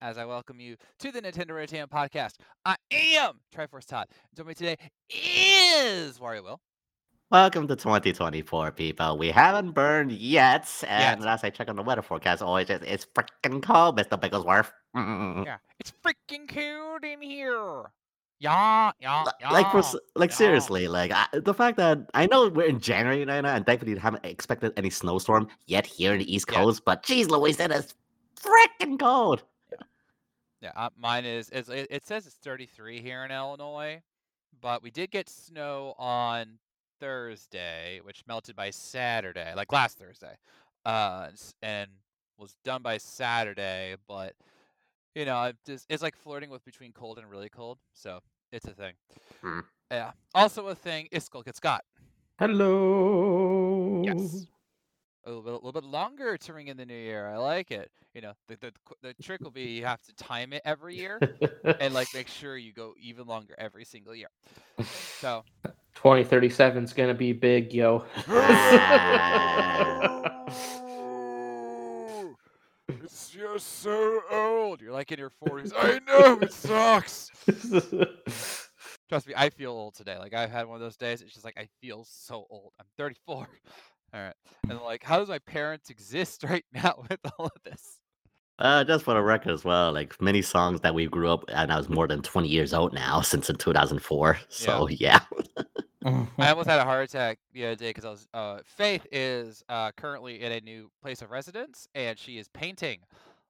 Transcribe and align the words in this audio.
Happy 0.00 0.14
New 0.14 0.18
Year! 0.18 0.18
As 0.18 0.18
I 0.18 0.24
welcome 0.24 0.60
you 0.60 0.76
to 0.98 1.12
the 1.12 1.20
Nintendo 1.20 1.50
Entertainment 1.50 1.90
Podcast. 1.90 2.34
I 2.64 2.76
am 2.92 3.40
Triforce 3.54 3.86
Todd. 3.86 4.06
Joining 4.34 4.48
me 4.48 4.54
today 4.54 4.76
is 5.10 6.18
Wario 6.18 6.42
Will. 6.42 6.60
Welcome 7.30 7.68
to 7.68 7.76
2024, 7.76 8.72
people. 8.72 9.18
We 9.18 9.30
haven't 9.30 9.72
burned 9.72 10.12
yet, 10.12 10.68
and 10.88 11.20
Yet. 11.20 11.26
last 11.26 11.44
I 11.44 11.50
checked 11.50 11.70
on 11.70 11.76
the 11.76 11.82
weather 11.82 12.02
forecast, 12.02 12.42
oh, 12.42 12.46
always 12.46 12.68
it's, 12.70 12.84
it's 12.86 13.06
freaking 13.14 13.62
cold, 13.62 13.96
Mr. 13.98 14.20
Bigglesworth. 14.20 14.72
Yeah, 15.46 15.58
it's 15.78 15.92
freaking 16.04 16.48
cold 16.48 17.04
in 17.04 17.22
here. 17.22 17.90
Yeah, 18.40 18.90
yeah, 19.00 19.24
yeah. 19.40 19.50
Like, 19.50 19.70
for, 19.70 19.82
like 20.16 20.30
yeah. 20.30 20.36
seriously, 20.36 20.88
like 20.88 21.12
I, 21.12 21.26
the 21.32 21.54
fact 21.54 21.76
that 21.76 21.98
I 22.14 22.26
know 22.26 22.48
we're 22.48 22.66
in 22.66 22.80
January 22.80 23.24
right 23.24 23.42
now, 23.42 23.54
and 23.54 23.64
thankfully 23.66 23.96
haven't 23.96 24.24
expected 24.24 24.72
any 24.76 24.90
snowstorm 24.90 25.48
yet 25.66 25.86
here 25.86 26.14
in 26.14 26.18
the 26.20 26.34
East 26.34 26.46
Yeah. 26.50 26.56
Coast, 26.58 26.84
but 26.84 27.02
geez, 27.02 27.28
Louise, 27.28 27.58
that 27.58 27.70
is 27.70 27.94
freaking 28.36 28.98
cold. 28.98 29.44
Yeah, 30.60 30.72
uh, 30.76 30.90
mine 30.98 31.24
is. 31.24 31.48
It's, 31.50 31.68
it, 31.68 31.86
it 31.90 32.06
says 32.06 32.26
it's 32.26 32.36
33 32.36 33.00
here 33.00 33.24
in 33.24 33.30
Illinois, 33.30 34.02
but 34.60 34.82
we 34.82 34.90
did 34.90 35.10
get 35.10 35.28
snow 35.28 35.94
on 35.98 36.58
Thursday, 37.00 38.00
which 38.02 38.22
melted 38.26 38.54
by 38.56 38.70
Saturday, 38.70 39.52
like 39.56 39.72
last 39.72 39.98
Thursday, 39.98 40.36
uh, 40.84 41.28
and 41.62 41.88
was 42.38 42.54
done 42.64 42.82
by 42.82 42.98
Saturday. 42.98 43.94
But 44.06 44.34
you 45.14 45.24
know, 45.24 45.44
it 45.44 45.56
just 45.66 45.86
it's 45.88 46.02
like 46.02 46.14
flirting 46.14 46.50
with 46.50 46.64
between 46.64 46.92
cold 46.92 47.18
and 47.18 47.30
really 47.30 47.48
cold, 47.48 47.78
so 47.94 48.20
it's 48.52 48.66
a 48.66 48.72
thing. 48.72 48.92
Hmm. 49.40 49.60
Yeah. 49.90 50.12
Also 50.34 50.68
a 50.68 50.74
thing 50.74 51.08
is 51.10 51.24
Skull 51.24 51.42
Get 51.42 51.56
Scott. 51.56 51.84
Hello. 52.38 54.02
Yes. 54.04 54.46
A 55.30 55.32
little 55.32 55.42
bit, 55.44 55.52
a 55.52 55.64
little 55.64 55.80
bit 55.80 55.84
longer 55.84 56.36
to 56.36 56.52
ring 56.52 56.66
in 56.66 56.76
the 56.76 56.84
new 56.84 56.92
year. 56.92 57.28
I 57.28 57.36
like 57.36 57.70
it. 57.70 57.88
You 58.14 58.20
know, 58.20 58.32
the 58.48 58.56
the 58.60 58.72
the 59.00 59.14
trick 59.22 59.40
will 59.42 59.52
be 59.52 59.62
you 59.62 59.84
have 59.84 60.02
to 60.02 60.14
time 60.14 60.52
it 60.52 60.60
every 60.64 60.96
year. 60.96 61.20
and 61.78 61.94
like 61.94 62.08
make 62.12 62.26
sure 62.26 62.56
you 62.56 62.72
go 62.72 62.94
even 63.00 63.28
longer 63.28 63.54
every 63.56 63.84
single 63.84 64.12
year. 64.12 64.26
So 65.20 65.44
2037 65.94 66.82
is 66.82 66.92
gonna 66.92 67.14
be 67.14 67.32
big, 67.32 67.72
yo. 67.72 68.04
it's 73.04 73.30
just 73.30 73.82
so 73.82 74.22
old. 74.32 74.80
You're 74.80 74.92
like 74.92 75.12
in 75.12 75.20
your 75.20 75.30
40s. 75.30 75.72
I 75.78 76.00
know 76.08 76.40
it 76.42 76.52
sucks. 76.52 77.30
Trust 79.08 79.28
me, 79.28 79.34
I 79.36 79.50
feel 79.50 79.70
old 79.70 79.94
today. 79.94 80.18
Like 80.18 80.34
I've 80.34 80.50
had 80.50 80.66
one 80.66 80.74
of 80.74 80.80
those 80.80 80.96
days. 80.96 81.22
It's 81.22 81.32
just 81.32 81.44
like 81.44 81.56
I 81.56 81.68
feel 81.80 82.04
so 82.08 82.46
old. 82.50 82.72
I'm 82.80 82.86
34. 82.96 83.46
All 84.12 84.20
right, 84.20 84.34
and 84.68 84.80
like, 84.80 85.02
how 85.04 85.18
does 85.18 85.28
my 85.28 85.38
parents 85.40 85.90
exist 85.90 86.42
right 86.48 86.64
now 86.72 87.04
with 87.08 87.20
all 87.38 87.46
of 87.46 87.62
this? 87.64 88.00
Uh, 88.58 88.84
just 88.84 89.04
for 89.06 89.14
the 89.14 89.22
record 89.22 89.52
as 89.52 89.64
well, 89.64 89.90
like 89.92 90.20
many 90.20 90.42
songs 90.42 90.80
that 90.82 90.94
we 90.94 91.06
grew 91.06 91.30
up, 91.30 91.44
and 91.48 91.72
I 91.72 91.78
was 91.78 91.88
more 91.88 92.06
than 92.06 92.20
20 92.20 92.46
years 92.48 92.74
old 92.74 92.92
now 92.92 93.20
since 93.22 93.48
in 93.48 93.56
2004. 93.56 94.38
So 94.48 94.86
yeah, 94.88 95.20
I 96.38 96.50
almost 96.50 96.68
had 96.68 96.80
a 96.80 96.84
heart 96.84 97.08
attack 97.08 97.38
the 97.52 97.66
other 97.66 97.76
day 97.76 97.90
because 97.90 98.04
I 98.04 98.10
was. 98.10 98.28
Uh, 98.32 98.60
Faith 98.64 99.06
is 99.12 99.62
uh, 99.68 99.92
currently 99.92 100.42
in 100.42 100.52
a 100.52 100.60
new 100.60 100.90
place 101.02 101.22
of 101.22 101.30
residence, 101.30 101.88
and 101.94 102.18
she 102.18 102.38
is 102.38 102.48
painting, 102.48 103.00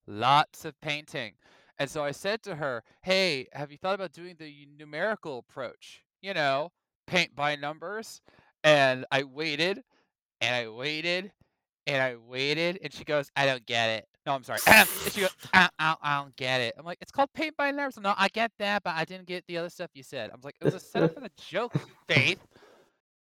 lots 0.06 0.64
of 0.64 0.80
painting. 0.80 1.34
And 1.78 1.88
so 1.90 2.04
I 2.04 2.10
said 2.12 2.42
to 2.44 2.56
her, 2.56 2.82
"Hey, 3.02 3.46
have 3.52 3.72
you 3.72 3.78
thought 3.78 3.94
about 3.94 4.12
doing 4.12 4.36
the 4.38 4.66
numerical 4.78 5.38
approach? 5.38 6.04
You 6.22 6.34
know, 6.34 6.72
paint 7.06 7.34
by 7.34 7.56
numbers." 7.56 8.20
And 8.62 9.06
I 9.10 9.22
waited, 9.24 9.82
and 10.40 10.54
I 10.54 10.68
waited, 10.68 11.32
and 11.86 12.02
I 12.02 12.16
waited, 12.16 12.78
and 12.82 12.92
she 12.92 13.04
goes, 13.04 13.30
"I 13.36 13.46
don't 13.46 13.64
get 13.66 13.90
it." 13.90 14.06
No, 14.26 14.34
I'm 14.34 14.44
sorry. 14.44 14.60
and 14.66 14.88
she 15.10 15.22
goes, 15.22 15.34
I, 15.54 15.68
I, 15.78 15.96
I 16.02 16.22
don't 16.22 16.36
get 16.36 16.60
it. 16.60 16.74
I'm 16.78 16.84
like, 16.84 16.98
it's 17.00 17.10
called 17.10 17.30
paint 17.32 17.56
by 17.56 17.70
numbers. 17.70 17.98
No, 17.98 18.14
I 18.16 18.28
get 18.28 18.52
that, 18.58 18.82
but 18.82 18.94
I 18.94 19.04
didn't 19.04 19.26
get 19.26 19.46
the 19.46 19.56
other 19.56 19.70
stuff 19.70 19.90
you 19.94 20.02
said. 20.02 20.30
I 20.30 20.36
was 20.36 20.44
like, 20.44 20.56
it 20.60 20.64
was 20.64 20.74
a 20.74 20.80
setup 20.80 21.14
for 21.14 21.20
the 21.20 21.30
joke, 21.36 21.72
Faith. 22.06 22.38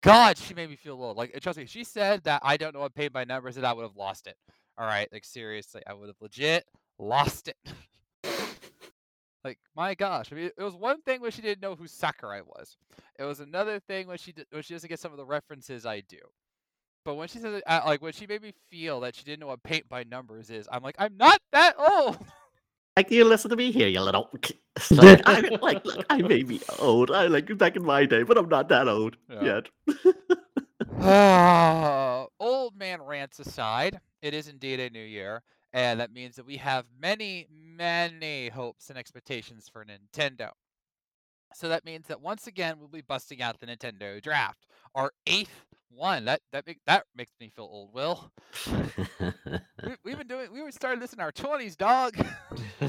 God, 0.01 0.37
she 0.37 0.53
made 0.53 0.69
me 0.69 0.75
feel 0.75 0.93
old. 0.93 1.17
Like, 1.17 1.37
trust 1.41 1.57
me, 1.57 1.65
she 1.65 1.83
said 1.83 2.23
that 2.23 2.41
I 2.43 2.55
don't 2.55 2.73
know 2.73 2.81
what 2.81 2.95
paint 2.95 3.11
by 3.11 3.25
numbers 3.25 3.57
and 3.57 3.65
I 3.65 3.73
would 3.73 3.83
have 3.83 3.97
lost 3.97 4.27
it. 4.27 4.37
All 4.77 4.85
right, 4.85 5.09
like 5.11 5.25
seriously, 5.25 5.81
I 5.87 5.93
would 5.93 6.07
have 6.07 6.21
legit 6.21 6.65
lost 6.99 7.49
it. 7.49 7.57
like, 9.43 9.57
my 9.75 9.95
gosh, 9.95 10.31
I 10.31 10.35
mean, 10.35 10.51
it 10.55 10.63
was 10.63 10.75
one 10.75 11.01
thing 11.01 11.19
when 11.19 11.31
she 11.31 11.41
didn't 11.41 11.61
know 11.61 11.75
who 11.75 11.87
Sakurai 11.87 12.41
was. 12.41 12.77
It 13.19 13.23
was 13.23 13.39
another 13.39 13.79
thing 13.79 14.07
when 14.07 14.17
she 14.17 14.31
did, 14.31 14.45
when 14.51 14.61
she 14.61 14.75
doesn't 14.75 14.87
get 14.87 14.99
some 14.99 15.11
of 15.11 15.17
the 15.17 15.25
references 15.25 15.85
I 15.85 16.01
do. 16.01 16.19
But 17.07 17.15
when 17.15 17.29
she 17.29 17.39
says, 17.39 17.61
uh, 17.65 17.81
like, 17.85 18.01
when 18.01 18.11
she 18.11 18.27
made 18.27 18.41
me 18.41 18.51
feel 18.69 18.99
that 18.99 19.15
she 19.15 19.23
didn't 19.23 19.39
know 19.39 19.47
what 19.47 19.63
paint 19.63 19.87
by 19.87 20.03
numbers 20.03 20.49
is, 20.49 20.67
I'm 20.69 20.83
like, 20.83 20.97
I'm 20.99 21.15
not 21.15 21.39
that 21.53 21.73
old. 21.79 22.17
like 22.97 23.09
you 23.09 23.23
listen 23.23 23.49
to 23.49 23.55
me 23.55 23.71
here, 23.71 23.87
you 23.87 24.01
little. 24.01 24.29
like, 24.91 25.21
I, 25.25 25.57
like, 25.61 25.85
look, 25.85 26.05
I 26.09 26.21
may 26.21 26.43
be 26.43 26.59
old. 26.79 27.09
I 27.09 27.27
like 27.27 27.57
back 27.57 27.77
in 27.77 27.85
my 27.85 28.05
day, 28.05 28.23
but 28.23 28.37
I'm 28.37 28.49
not 28.49 28.67
that 28.67 28.89
old 28.89 29.15
Yeah. 29.31 29.41
yet. 29.41 29.69
Ah, 30.99 32.25
Old 32.41 32.75
man 32.75 33.01
rants 33.01 33.39
aside, 33.39 34.01
it 34.21 34.33
is 34.33 34.49
indeed 34.49 34.81
a 34.81 34.89
new 34.89 34.99
year, 34.99 35.43
and 35.71 36.01
that 36.01 36.11
means 36.11 36.35
that 36.35 36.45
we 36.45 36.57
have 36.57 36.87
many, 36.99 37.47
many 37.49 38.49
hopes 38.49 38.89
and 38.89 38.97
expectations 38.99 39.69
for 39.71 39.85
Nintendo. 39.85 40.49
So 41.53 41.69
that 41.69 41.85
means 41.85 42.07
that 42.07 42.19
once 42.19 42.47
again 42.47 42.79
we'll 42.79 42.89
be 42.89 43.01
busting 43.01 43.41
out 43.41 43.59
the 43.61 43.67
Nintendo 43.67 44.21
Draft, 44.21 44.65
our 44.97 45.11
eighth 45.27 45.65
one. 45.89 46.25
That 46.25 46.41
that 46.51 46.65
make, 46.67 46.79
that 46.87 47.05
makes 47.15 47.31
me 47.39 47.49
feel 47.55 47.65
old. 47.71 47.93
Will 47.93 48.31
we, 49.85 49.95
we've 50.03 50.17
been 50.17 50.27
doing 50.27 50.51
we 50.51 50.61
were 50.61 50.71
started 50.71 51.01
this 51.01 51.13
in 51.13 51.19
our 51.19 51.31
twenties, 51.31 51.75
dog. 51.77 52.17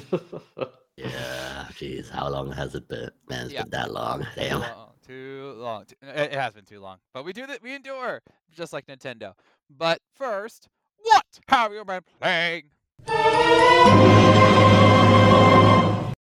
yeah, 0.97 1.67
jeez, 1.73 2.11
how 2.11 2.29
long 2.29 2.51
has 2.51 2.75
it 2.75 2.89
been? 2.89 3.11
Man, 3.29 3.45
it's 3.45 3.53
Yeah. 3.55 3.63
been 3.63 3.71
that 3.71 3.93
long. 3.93 4.21
Too 4.23 4.29
Damn. 4.41 4.61
long, 4.61 4.91
too 5.07 5.55
long. 5.59 5.85
too- 5.85 5.95
It, 6.03 6.33
it 6.33 6.39
has 6.39 6.55
been 6.55 6.65
too 6.65 6.81
long, 6.81 6.97
but 7.15 7.25
we 7.25 7.33
do 7.33 7.47
that. 7.47 7.63
We 7.63 7.75
endure, 7.75 8.23
just 8.51 8.73
like 8.73 8.87
Nintendo. 8.87 9.35
But 9.71 10.01
first, 10.15 10.69
what 11.03 11.25
have 11.49 11.73
you 11.73 11.85
been 11.85 12.01
playing? 12.21 12.71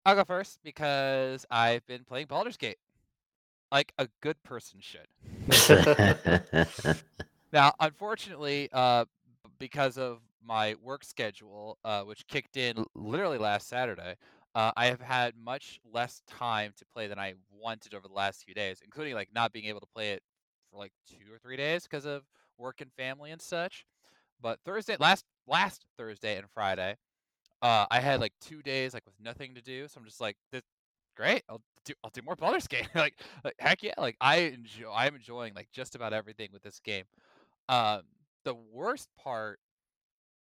I'll 0.05 0.15
go 0.15 0.25
first 0.25 0.59
because 0.63 1.45
I've 1.51 1.85
been 1.87 2.05
playing 2.05 2.27
Baldur's 2.27 2.57
Gate, 2.57 2.79
like 3.71 3.93
a 3.99 4.09
good 4.21 4.43
person 4.43 4.81
should. 4.81 5.07
Now, 7.53 7.73
unfortunately, 7.81 8.69
uh, 8.73 9.05
because 9.59 9.97
of 9.97 10.19
my 10.45 10.75
work 10.83 11.05
schedule, 11.05 11.79
uh, 11.85 12.03
which 12.03 12.27
kicked 12.27 12.57
in 12.57 12.85
literally 12.95 13.39
last 13.39 13.69
Saturday, 13.69 14.17
uh, 14.55 14.73
I 14.77 14.87
have 14.87 15.01
had 15.01 15.35
much 15.43 15.81
less 15.91 16.23
time 16.27 16.73
to 16.77 16.85
play 16.85 17.07
than 17.07 17.19
I 17.19 17.35
wanted 17.51 17.95
over 17.95 18.09
the 18.09 18.15
last 18.15 18.45
few 18.45 18.55
days, 18.55 18.81
including 18.85 19.15
like 19.15 19.29
not 19.35 19.53
being 19.53 19.67
able 19.67 19.81
to 19.81 19.87
play 19.87 20.13
it 20.13 20.23
for 20.71 20.79
like 20.79 20.93
two 21.09 21.33
or 21.33 21.39
three 21.39 21.57
days 21.57 21.85
because 21.85 22.05
of 22.05 22.25
work 22.59 22.81
and 22.81 22.93
family 22.93 23.31
and 23.31 23.41
such. 23.41 23.87
But 24.41 24.59
Thursday, 24.65 24.97
last 24.99 25.25
last 25.47 25.85
Thursday 25.97 26.37
and 26.37 26.47
Friday, 26.53 26.97
uh, 27.63 27.87
I 27.91 28.01
had 28.01 28.21
like 28.21 28.33
two 28.41 28.63
days 28.63 28.93
like 28.93 29.07
with 29.07 29.15
nothing 29.21 29.55
to 29.55 29.63
do, 29.63 29.89
so 29.89 29.99
I'm 29.99 30.05
just 30.05 30.21
like, 30.21 30.37
this, 30.53 30.63
great, 31.17 31.43
I'll 31.49 31.63
do 31.85 31.95
I'll 32.05 32.11
do 32.13 32.23
more 32.25 32.37
Baldur's 32.37 32.67
Gate. 32.69 32.89
like, 32.95 33.15
like 33.45 33.55
heck 33.59 33.83
yeah, 33.83 33.95
like 33.99 34.17
I 34.21 34.37
enjoy 34.55 34.91
I'm 34.95 35.15
enjoying 35.17 35.55
like 35.55 35.69
just 35.73 35.97
about 35.97 36.13
everything 36.13 36.51
with 36.53 36.63
this 36.63 36.81
game. 36.81 37.05
Um, 37.69 38.03
the 38.45 38.55
worst 38.55 39.09
part 39.19 39.59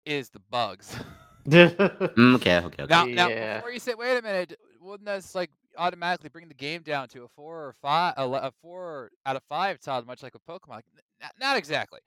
is 0.06 0.30
the 0.30 0.42
bugs. 0.50 0.96
Mm, 1.48 2.36
okay, 2.36 2.58
okay, 2.60 2.84
okay. 2.84 2.88
now, 2.90 3.08
now 3.14 3.30
Yeah. 3.30 3.62
before 3.62 3.72
you 3.72 3.80
say, 3.80 3.94
wait 3.96 4.18
a 4.18 4.22
minute, 4.22 4.58
wouldn't 4.82 5.06
this 5.06 5.36
like 5.36 5.52
automatically 5.78 6.30
bring 6.30 6.48
the 6.48 6.54
game 6.56 6.82
down 6.82 7.08
to 7.10 7.24
a 7.24 7.28
four 7.28 7.68
or 7.68 7.74
five, 7.82 8.14
a, 8.18 8.28
le- 8.28 8.40
a 8.40 8.52
four 8.62 9.12
out 9.26 9.36
of 9.36 9.44
five, 9.50 9.80
Todd, 9.80 10.06
much 10.06 10.24
like 10.24 10.34
with 10.34 10.46
Pokemon? 10.46 10.70
Like, 10.76 10.86
n- 10.96 11.02
n- 11.24 11.30
not 11.40 11.58
exactly. 11.58 12.00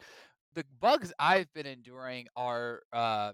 The 0.55 0.65
bugs 0.81 1.13
I've 1.19 1.53
been 1.55 1.67
enduring 1.67 2.27
are, 2.37 2.81
uh, 2.93 3.33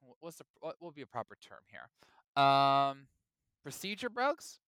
wh- 0.00 0.22
what's 0.22 0.36
the 0.38 0.44
what 0.60 0.76
will 0.80 0.92
be 0.92 1.02
a 1.02 1.06
proper 1.06 1.36
term 1.40 1.60
here? 1.70 1.88
Um, 2.42 3.06
procedure 3.72 4.08
bugs. 4.08 4.60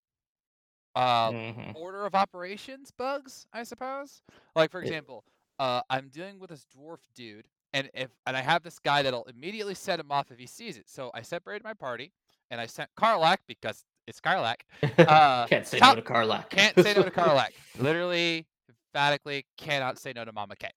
Uh, 0.94 1.30
Mhm. 1.30 1.74
order 1.74 2.04
of 2.04 2.14
operations 2.14 2.90
bugs, 2.90 3.46
I 3.52 3.62
suppose. 3.62 4.22
Like 4.54 4.70
for 4.70 4.82
example, 4.82 5.24
uh, 5.58 5.80
I'm 5.88 6.08
dealing 6.10 6.38
with 6.38 6.50
this 6.50 6.66
dwarf 6.76 6.98
dude, 7.14 7.46
and 7.72 7.88
if 7.94 8.10
and 8.26 8.36
I 8.36 8.42
have 8.42 8.62
this 8.62 8.78
guy 8.78 9.00
that'll 9.02 9.24
immediately 9.24 9.74
set 9.74 9.98
him 10.00 10.10
off 10.12 10.30
if 10.30 10.38
he 10.38 10.46
sees 10.46 10.76
it. 10.76 10.86
So 10.88 11.10
I 11.14 11.22
separated 11.22 11.64
my 11.64 11.72
party, 11.74 12.12
and 12.50 12.60
I 12.60 12.66
sent 12.66 12.90
Karlach 12.94 13.38
because 13.46 13.84
it's 14.06 14.20
Karlach. 14.20 14.56
Uh, 14.98 15.46
Can't 15.46 15.66
say 15.66 15.78
top- 15.78 15.96
no 15.96 16.02
to 16.02 16.06
Karlach. 16.12 16.50
Can't 16.50 16.74
say 16.78 16.92
no 16.92 17.02
to 17.04 17.10
Karlach. 17.22 17.52
Literally, 17.78 18.46
emphatically, 18.68 19.46
cannot 19.56 19.96
say 19.96 20.12
no 20.12 20.24
to 20.26 20.32
Mama 20.32 20.56
K. 20.56 20.68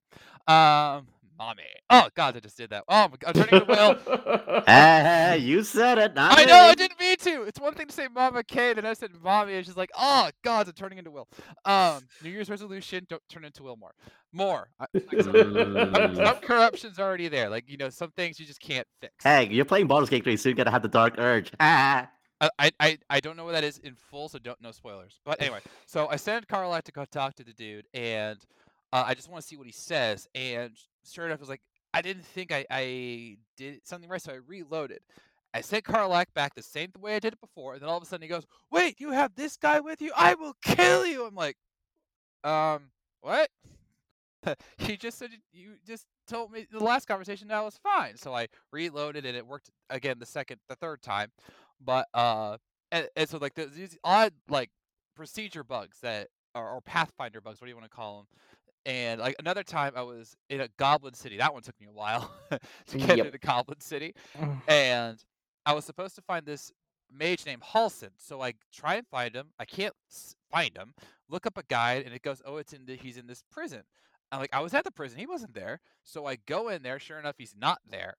Um, 0.47 1.07
mommy. 1.37 1.63
Oh 1.89 2.09
God, 2.15 2.35
I 2.37 2.39
just 2.39 2.57
did 2.57 2.69
that. 2.71 2.83
Oh 2.87 3.07
my 3.09 3.15
God, 3.19 3.37
I'm 3.37 3.43
turning 3.43 3.65
to 3.65 3.71
Will. 3.71 4.63
Hey, 4.65 5.37
you 5.39 5.63
said 5.63 5.97
it. 5.97 6.15
Not 6.15 6.37
I 6.37 6.45
know 6.45 6.55
I 6.55 6.75
didn't 6.75 6.99
mean 6.99 7.17
to. 7.17 7.43
It's 7.43 7.59
one 7.59 7.73
thing 7.73 7.87
to 7.87 7.93
say 7.93 8.07
Mama 8.13 8.43
K, 8.43 8.73
then 8.73 8.85
I 8.85 8.93
said 8.93 9.11
Mommy, 9.21 9.55
and 9.55 9.65
she's 9.65 9.77
like, 9.77 9.91
oh 9.97 10.29
God, 10.43 10.67
I'm 10.67 10.73
turning 10.73 10.97
into 10.97 11.11
Will. 11.11 11.27
Um, 11.65 12.01
New 12.23 12.29
Year's 12.29 12.49
resolution: 12.49 13.05
don't 13.09 13.21
turn 13.29 13.45
into 13.45 13.63
Will 13.63 13.77
more. 13.77 13.93
More. 14.31 14.69
Like, 14.79 15.21
some, 15.21 15.33
some, 15.33 16.15
some 16.15 16.35
corruption's 16.37 16.99
already 16.99 17.27
there. 17.27 17.49
Like 17.49 17.69
you 17.69 17.77
know, 17.77 17.89
some 17.89 18.11
things 18.11 18.39
you 18.39 18.45
just 18.45 18.61
can't 18.61 18.87
fix. 19.01 19.13
Hey, 19.23 19.47
you're 19.49 19.65
playing 19.65 19.87
Baldur's 19.87 20.09
Gate 20.09 20.23
3, 20.23 20.37
so 20.37 20.49
you 20.49 20.55
gotta 20.55 20.71
have 20.71 20.81
the 20.81 20.87
Dark 20.87 21.15
Urge. 21.17 21.51
Ah. 21.59 22.09
I, 22.59 22.71
I, 22.79 22.97
I- 23.09 23.19
don't 23.21 23.37
know 23.37 23.45
what 23.45 23.53
that 23.53 23.63
is 23.63 23.77
in 23.77 23.95
full, 23.95 24.27
so 24.27 24.37
don't 24.37 24.61
know 24.61 24.71
spoilers. 24.71 25.19
But 25.23 25.41
anyway, 25.41 25.59
so 25.85 26.07
I 26.07 26.17
send 26.17 26.45
Carl 26.47 26.73
out 26.73 26.83
to 26.85 26.91
go 26.91 27.05
talk 27.05 27.35
to 27.35 27.43
the 27.43 27.53
dude, 27.53 27.85
and 27.93 28.37
uh, 28.93 29.03
I 29.07 29.15
just 29.15 29.27
want 29.27 29.41
to 29.41 29.47
see 29.47 29.57
what 29.57 29.65
he 29.65 29.73
says. 29.73 30.27
And 30.35 30.77
sure 31.03 31.25
enough, 31.25 31.39
I 31.39 31.41
was 31.41 31.49
like, 31.49 31.63
I 31.95 32.03
didn't 32.03 32.25
think 32.25 32.51
I, 32.51 32.63
I 32.69 33.37
did 33.57 33.85
something 33.85 34.07
right, 34.07 34.21
so 34.21 34.33
I 34.33 34.37
reloaded. 34.47 34.99
I 35.51 35.61
sent 35.61 35.83
Karlach 35.83 36.27
back 36.35 36.53
the 36.53 36.61
same 36.61 36.91
way 36.99 37.15
I 37.15 37.19
did 37.19 37.33
it 37.33 37.41
before, 37.41 37.73
and 37.73 37.81
then 37.81 37.89
all 37.89 37.97
of 37.97 38.03
a 38.03 38.05
sudden 38.05 38.23
he 38.23 38.27
goes, 38.27 38.45
"Wait, 38.71 38.99
you 38.99 39.11
have 39.11 39.35
this 39.35 39.57
guy 39.57 39.79
with 39.79 40.01
you? 40.01 40.11
I 40.15 40.33
will 40.33 40.55
kill 40.63 41.05
you!" 41.05 41.25
I'm 41.25 41.35
like, 41.35 41.57
um, 42.43 42.89
what? 43.21 43.49
he 44.77 44.97
just 44.97 45.19
said 45.19 45.29
you 45.51 45.73
just 45.85 46.05
told 46.27 46.51
me 46.51 46.65
the 46.71 46.83
last 46.83 47.07
conversation 47.07 47.47
that 47.49 47.63
was 47.63 47.77
fine, 47.77 48.17
so 48.17 48.33
I 48.35 48.47
reloaded 48.71 49.25
and 49.25 49.37
it 49.37 49.45
worked 49.45 49.69
again 49.91 50.17
the 50.19 50.25
second, 50.25 50.59
the 50.69 50.75
third 50.75 51.03
time. 51.03 51.31
But 51.79 52.07
uh, 52.15 52.57
and, 52.91 53.07
and 53.15 53.29
so 53.29 53.37
like 53.37 53.53
these 53.53 53.97
odd 54.03 54.33
like 54.49 54.71
procedure 55.15 55.63
bugs 55.63 55.97
that 56.01 56.29
or, 56.55 56.69
or 56.69 56.81
pathfinder 56.81 57.41
bugs, 57.41 57.61
what 57.61 57.65
do 57.65 57.69
you 57.69 57.75
want 57.75 57.89
to 57.89 57.95
call 57.95 58.17
them? 58.17 58.27
And 58.85 59.21
like 59.21 59.35
another 59.39 59.63
time, 59.63 59.93
I 59.95 60.01
was 60.01 60.35
in 60.49 60.61
a 60.61 60.67
Goblin 60.77 61.13
City. 61.13 61.37
That 61.37 61.53
one 61.53 61.61
took 61.63 61.79
me 61.79 61.87
a 61.87 61.91
while 61.91 62.29
to 62.51 62.97
get 62.97 63.09
Yep. 63.17 63.19
through 63.19 63.31
the 63.31 63.37
Goblin 63.37 63.79
City, 63.79 64.13
and 64.67 65.23
I 65.65 65.73
was 65.73 65.85
supposed 65.85 66.15
to 66.15 66.21
find 66.21 66.45
this 66.45 66.71
mage 67.11 67.45
named 67.45 67.61
Halsin. 67.61 68.09
So 68.17 68.41
I 68.41 68.53
try 68.73 68.95
and 68.95 69.07
find 69.07 69.33
him. 69.33 69.47
I 69.57 69.65
can't 69.65 69.93
find 70.51 70.75
him. 70.75 70.93
Look 71.29 71.45
up 71.45 71.57
a 71.57 71.63
guide, 71.63 72.03
and 72.05 72.13
it 72.13 72.21
goes, 72.23 72.41
"Oh, 72.45 72.57
it's 72.57 72.73
in 72.73 72.85
the, 72.85 72.95
he's 72.95 73.17
in 73.17 73.27
this 73.27 73.43
prison." 73.51 73.83
I'm 74.31 74.39
like, 74.39 74.49
I 74.51 74.61
was 74.61 74.73
at 74.73 74.83
the 74.83 74.91
prison. 74.91 75.19
He 75.19 75.27
wasn't 75.27 75.53
there. 75.53 75.79
So 76.03 76.25
I 76.25 76.37
go 76.47 76.69
in 76.69 76.81
there. 76.81 76.97
Sure 76.99 77.19
enough, 77.19 77.35
he's 77.37 77.53
not 77.57 77.79
there. 77.89 78.15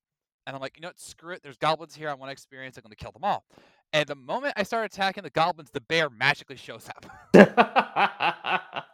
And 0.47 0.55
I'm 0.55 0.63
like, 0.63 0.77
you 0.77 0.81
know 0.83 0.89
what? 0.89 1.01
Screw 1.01 1.33
it. 1.35 1.43
There's 1.43 1.57
goblins 1.57 1.97
here. 1.97 2.09
I 2.09 2.15
want 2.15 2.29
to 2.29 2.33
experience. 2.33 2.77
I'm 2.77 2.83
going 2.83 2.91
to 2.91 2.97
kill 2.97 3.11
them 3.13 3.25
all. 3.25 3.45
And 3.93 4.07
the 4.07 4.15
moment 4.15 4.55
I 4.57 4.63
start 4.63 4.85
attacking 4.85 5.25
the 5.25 5.31
goblins, 5.31 5.71
the 5.71 5.81
bear 5.81 6.09
magically 6.11 6.57
shows 6.57 6.89
up. 6.89 7.05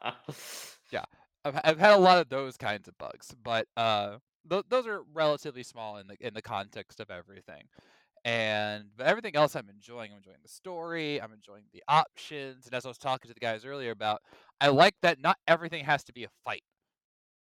I've, 1.44 1.60
I've 1.64 1.78
had 1.78 1.92
a 1.94 1.98
lot 1.98 2.19
of 2.19 2.28
those 2.28 2.56
kinds 2.56 2.88
of 2.88 2.96
bugs, 2.98 3.34
but 3.42 3.66
uh, 3.76 4.16
th- 4.48 4.64
those 4.69 4.87
are 4.87 5.02
relatively 5.12 5.62
small 5.62 5.96
in 5.98 6.06
the 6.06 6.16
in 6.20 6.34
the 6.34 6.42
context 6.42 7.00
of 7.00 7.10
everything. 7.10 7.64
And 8.25 8.84
but 8.96 9.06
everything 9.06 9.37
else, 9.37 9.56
I'm 9.56 9.70
enjoying. 9.70 10.10
I'm 10.12 10.19
enjoying 10.19 10.38
the 10.42 10.48
story. 10.48 11.20
I'm 11.20 11.32
enjoying 11.32 11.64
the 11.72 11.82
options. 11.88 12.66
And 12.66 12.75
as 12.75 12.84
I 12.84 12.88
was 12.88 12.98
talking 12.98 13.28
to 13.28 13.34
the 13.34 13.40
guys 13.40 13.64
earlier 13.64 13.92
about, 13.92 14.20
I 14.60 14.69
like 14.69 14.94
that 15.02 15.20
not 15.20 15.38
everything 15.48 15.84
has 15.84 16.04
to 16.04 16.12
be 16.12 16.25
a 16.25 16.28
fight. 16.44 16.62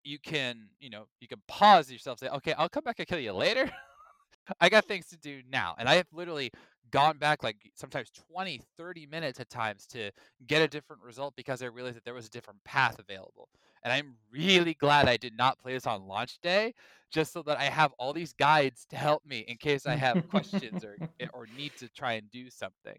You 0.05 0.19
can, 0.19 0.69
you 0.79 0.91
know, 0.91 1.07
you 1.21 1.29
can 1.29 1.43
pause 1.49 1.91
yourself, 1.91 2.21
say, 2.21 2.29
okay, 2.29 2.53
I'll 2.53 2.69
come 2.69 2.85
back 2.85 2.99
and 2.99 3.09
kill 3.09 3.19
you 3.19 3.33
later. 3.33 3.71
I 4.61 4.69
got 4.69 4.85
things 4.85 5.07
to 5.09 5.17
do 5.17 5.43
now. 5.51 5.75
And 5.79 5.89
I 5.89 5.95
have 5.97 6.07
literally 6.13 6.53
gone 6.91 7.19
back 7.19 7.43
like 7.43 7.57
sometimes 7.75 8.11
20, 8.31 8.61
30 8.77 9.07
minutes 9.07 9.41
at 9.41 9.51
times 9.51 9.87
to 9.89 10.11
get 10.47 10.63
a 10.63 10.69
different 10.69 11.03
result 11.03 11.35
because 11.37 11.63
I 11.63 11.67
realized 11.67 11.97
that 11.97 12.05
there 12.05 12.15
was 12.15 12.27
a 12.27 12.31
different 12.31 12.63
path 12.65 12.99
available. 12.99 13.49
And 13.87 13.93
I'm 13.93 14.17
really 14.33 14.75
glad 14.75 15.09
I 15.09 15.17
did 15.17 15.37
not 15.39 15.61
play 15.61 15.75
this 15.75 15.87
on 15.87 16.09
launch 16.09 16.41
day, 16.43 16.75
just 17.13 17.33
so 17.33 17.41
that 17.43 17.57
I 17.57 17.67
have 17.67 17.93
all 18.01 18.13
these 18.13 18.33
guides 18.33 18.85
to 18.91 18.97
help 18.97 19.25
me 19.25 19.45
in 19.47 19.59
case 19.59 19.87
I 19.87 19.95
have 19.95 20.29
questions 20.29 20.85
or 20.85 20.97
eh, 21.21 21.29
or 21.33 21.47
need 21.57 21.71
to 21.79 21.89
try 21.91 22.15
and 22.15 22.29
do 22.33 22.51
something. 22.51 22.99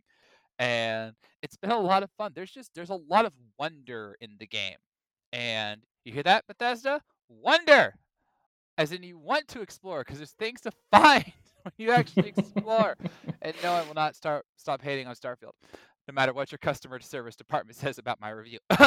And 0.59 1.11
it's 1.43 1.57
been 1.57 1.71
a 1.71 1.77
lot 1.77 2.03
of 2.03 2.09
fun. 2.17 2.31
There's 2.33 2.51
just 2.51 2.73
there's 2.73 2.89
a 2.89 3.01
lot 3.09 3.25
of 3.25 3.33
wonder 3.59 4.15
in 4.21 4.37
the 4.39 4.47
game. 4.47 4.77
And 5.33 5.81
you 6.05 6.13
hear 6.13 6.23
that, 6.23 6.47
Bethesda? 6.47 7.01
Wonder! 7.27 7.93
As 8.77 8.93
in 8.93 9.03
you 9.03 9.17
want 9.17 9.49
to 9.49 9.59
explore 9.59 10.05
because 10.05 10.19
there's 10.19 10.35
things 10.39 10.61
to 10.61 10.71
find 10.93 11.33
when 11.63 11.73
you 11.77 11.91
actually 11.91 12.29
explore. 12.29 12.95
and 13.41 13.53
no, 13.61 13.73
I 13.73 13.85
will 13.85 13.93
not 13.93 14.15
start 14.15 14.45
stop 14.55 14.81
hating 14.81 15.05
on 15.05 15.15
Starfield, 15.15 15.51
no 16.07 16.13
matter 16.13 16.33
what 16.33 16.51
your 16.51 16.59
customer 16.59 16.99
service 16.99 17.35
department 17.35 17.77
says 17.77 17.97
about 17.97 18.19
my 18.19 18.29
review. 18.29 18.59
no, 18.69 18.77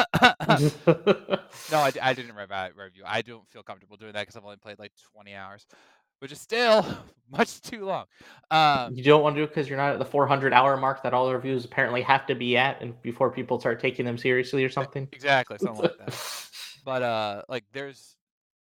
I 1.79 2.13
didn't 2.15 2.35
rev- 2.35 2.51
uh, 2.51 2.69
review. 2.75 3.03
I 3.05 3.21
don't 3.21 3.47
feel 3.49 3.63
comfortable 3.63 3.97
doing 3.97 4.13
that 4.13 4.21
because 4.21 4.35
I've 4.35 4.43
only 4.43 4.57
played 4.57 4.79
like 4.79 4.91
20 5.13 5.33
hours, 5.33 5.65
which 6.19 6.31
is 6.31 6.41
still 6.41 6.85
much 7.31 7.61
too 7.61 7.85
long. 7.85 8.05
Um, 8.49 8.95
you 8.95 9.03
don't 9.03 9.21
want 9.21 9.35
to 9.35 9.41
do 9.41 9.43
it 9.43 9.47
because 9.47 9.69
you're 9.69 9.77
not 9.77 9.93
at 9.93 9.99
the 9.99 10.05
400 10.05 10.53
hour 10.53 10.77
mark 10.77 11.03
that 11.03 11.13
all 11.13 11.27
the 11.27 11.35
reviews 11.35 11.65
apparently 11.65 12.01
have 12.01 12.25
to 12.27 12.35
be 12.35 12.57
at, 12.57 12.81
and 12.81 12.99
before 13.01 13.29
people 13.29 13.59
start 13.59 13.79
taking 13.79 14.05
them 14.05 14.17
seriously 14.17 14.63
or 14.63 14.69
something. 14.69 15.07
exactly, 15.11 15.57
something 15.59 15.83
like 15.83 15.97
that. 15.97 16.47
But 16.83 17.03
uh, 17.03 17.41
like 17.47 17.65
there's 17.73 18.15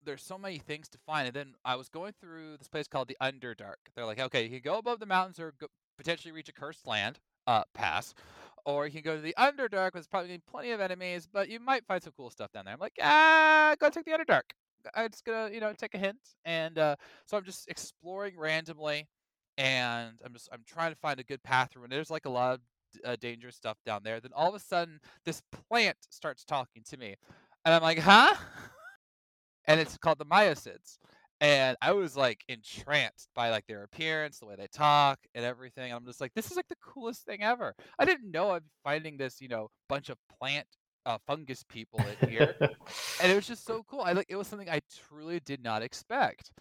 there's 0.05 0.23
so 0.23 0.37
many 0.37 0.59
things 0.59 0.89
to 0.89 0.99
find, 1.07 1.29
and 1.29 1.37
then 1.37 1.55
I 1.65 1.77
was 1.77 1.89
going 1.89 2.13
through 2.21 2.57
this 2.57 2.69
place 2.69 2.89
called 2.89 3.07
the 3.07 3.17
Underdark. 3.23 3.77
They're 3.95 4.05
like, 4.05 4.19
okay, 4.19 4.43
you 4.43 4.51
can 4.51 4.61
go 4.61 4.79
above 4.79 4.99
the 4.99 5.07
mountains 5.07 5.39
or 5.39 5.55
go, 5.61 5.69
potentially 5.97 6.33
reach 6.33 6.49
a 6.49 6.53
cursed 6.53 6.87
land, 6.87 7.21
uh, 7.47 7.65
pass, 7.75 8.15
or 8.65 8.87
you 8.87 8.93
can 8.93 9.03
go 9.03 9.17
to 9.17 9.23
the 9.23 9.35
Underdark, 9.39 9.95
which 9.95 10.09
probably 10.11 10.39
plenty 10.51 10.71
of 10.71 10.81
enemies, 10.81 11.29
but 11.31 11.49
you 11.49 11.61
might 11.61 11.85
find 11.87 12.03
some 12.03 12.13
cool 12.17 12.31
stuff 12.31 12.53
down 12.53 12.65
there. 12.65 12.75
I'm 12.75 12.81
like, 12.81 12.97
ah, 13.01 13.75
go 13.79 13.91
take 13.91 14.05
the 14.05 14.13
Underdark. 14.13 14.43
I'm 14.95 15.11
just 15.11 15.25
gonna, 15.25 15.53
you 15.53 15.61
know, 15.61 15.73
take 15.73 15.95
a 15.95 15.99
hint, 15.99 16.19
and 16.45 16.79
uh, 16.79 16.97
so 17.27 17.37
I'm 17.37 17.45
just 17.45 17.69
exploring 17.69 18.37
randomly, 18.37 19.09
and 19.57 20.15
I'm 20.25 20.33
just 20.33 20.49
I'm 20.53 20.63
trying 20.67 20.93
to 20.93 20.99
find 20.99 21.21
a 21.21 21.25
good 21.25 21.43
path 21.43 21.71
through, 21.73 21.85
and 21.85 21.93
there's 21.93 22.11
like 22.11 22.27
a 22.27 22.31
lot 22.31 22.55
of 22.55 22.61
uh, 23.05 23.17
dangerous 23.21 23.57
stuff 23.57 23.77
down 23.87 24.01
there. 24.03 24.21
Then 24.21 24.33
all 24.35 24.49
of 24.49 24.55
a 24.55 24.61
sudden, 24.61 25.01
this 25.25 25.43
plant 25.69 25.97
starts 26.11 26.45
talking 26.45 26.83
to 26.91 26.97
me, 26.97 27.15
and 27.65 27.75
I'm 27.75 27.83
like, 27.83 27.99
huh? 27.99 28.35
and 29.67 29.81
it's 29.81 29.97
called 29.99 30.19
the 30.19 30.27
Myconids. 30.27 30.99
And 31.43 31.77
I 31.83 31.91
was 31.91 32.17
like 32.17 32.45
entranced 32.49 33.29
by 33.35 33.51
like 33.51 33.67
their 33.67 33.83
appearance, 33.83 34.39
the 34.39 34.47
way 34.47 34.55
they 34.57 34.69
talk, 34.69 35.19
and 35.35 35.45
everything. 35.45 35.87
And 35.87 35.95
I'm 35.95 36.07
just 36.07 36.21
like, 36.21 36.33
this 36.35 36.53
is 36.53 36.57
like 36.57 36.69
the 36.69 36.77
coolest 36.81 37.25
thing 37.27 37.43
ever. 37.43 37.75
I 37.99 38.05
didn't 38.05 38.31
know 38.31 38.53
I'd 38.53 38.63
be 38.63 38.71
finding 38.85 39.17
this, 39.17 39.41
you 39.41 39.49
know, 39.49 39.69
bunch 39.89 40.09
of 40.09 40.19
plant 40.39 40.69
uh, 41.05 41.19
fungus 41.27 41.65
people 41.65 42.01
in 42.21 42.29
here, 42.29 42.55
and 43.21 43.33
it 43.33 43.35
was 43.35 43.49
just 43.49 43.67
so 43.67 43.85
cool. 43.91 44.03
I 44.03 44.13
like 44.13 44.27
it 44.29 44.37
was 44.37 44.47
something 44.47 44.71
I 44.71 44.83
truly 45.09 45.41
did 45.41 45.63
not 45.65 45.83
expect. 45.83 46.53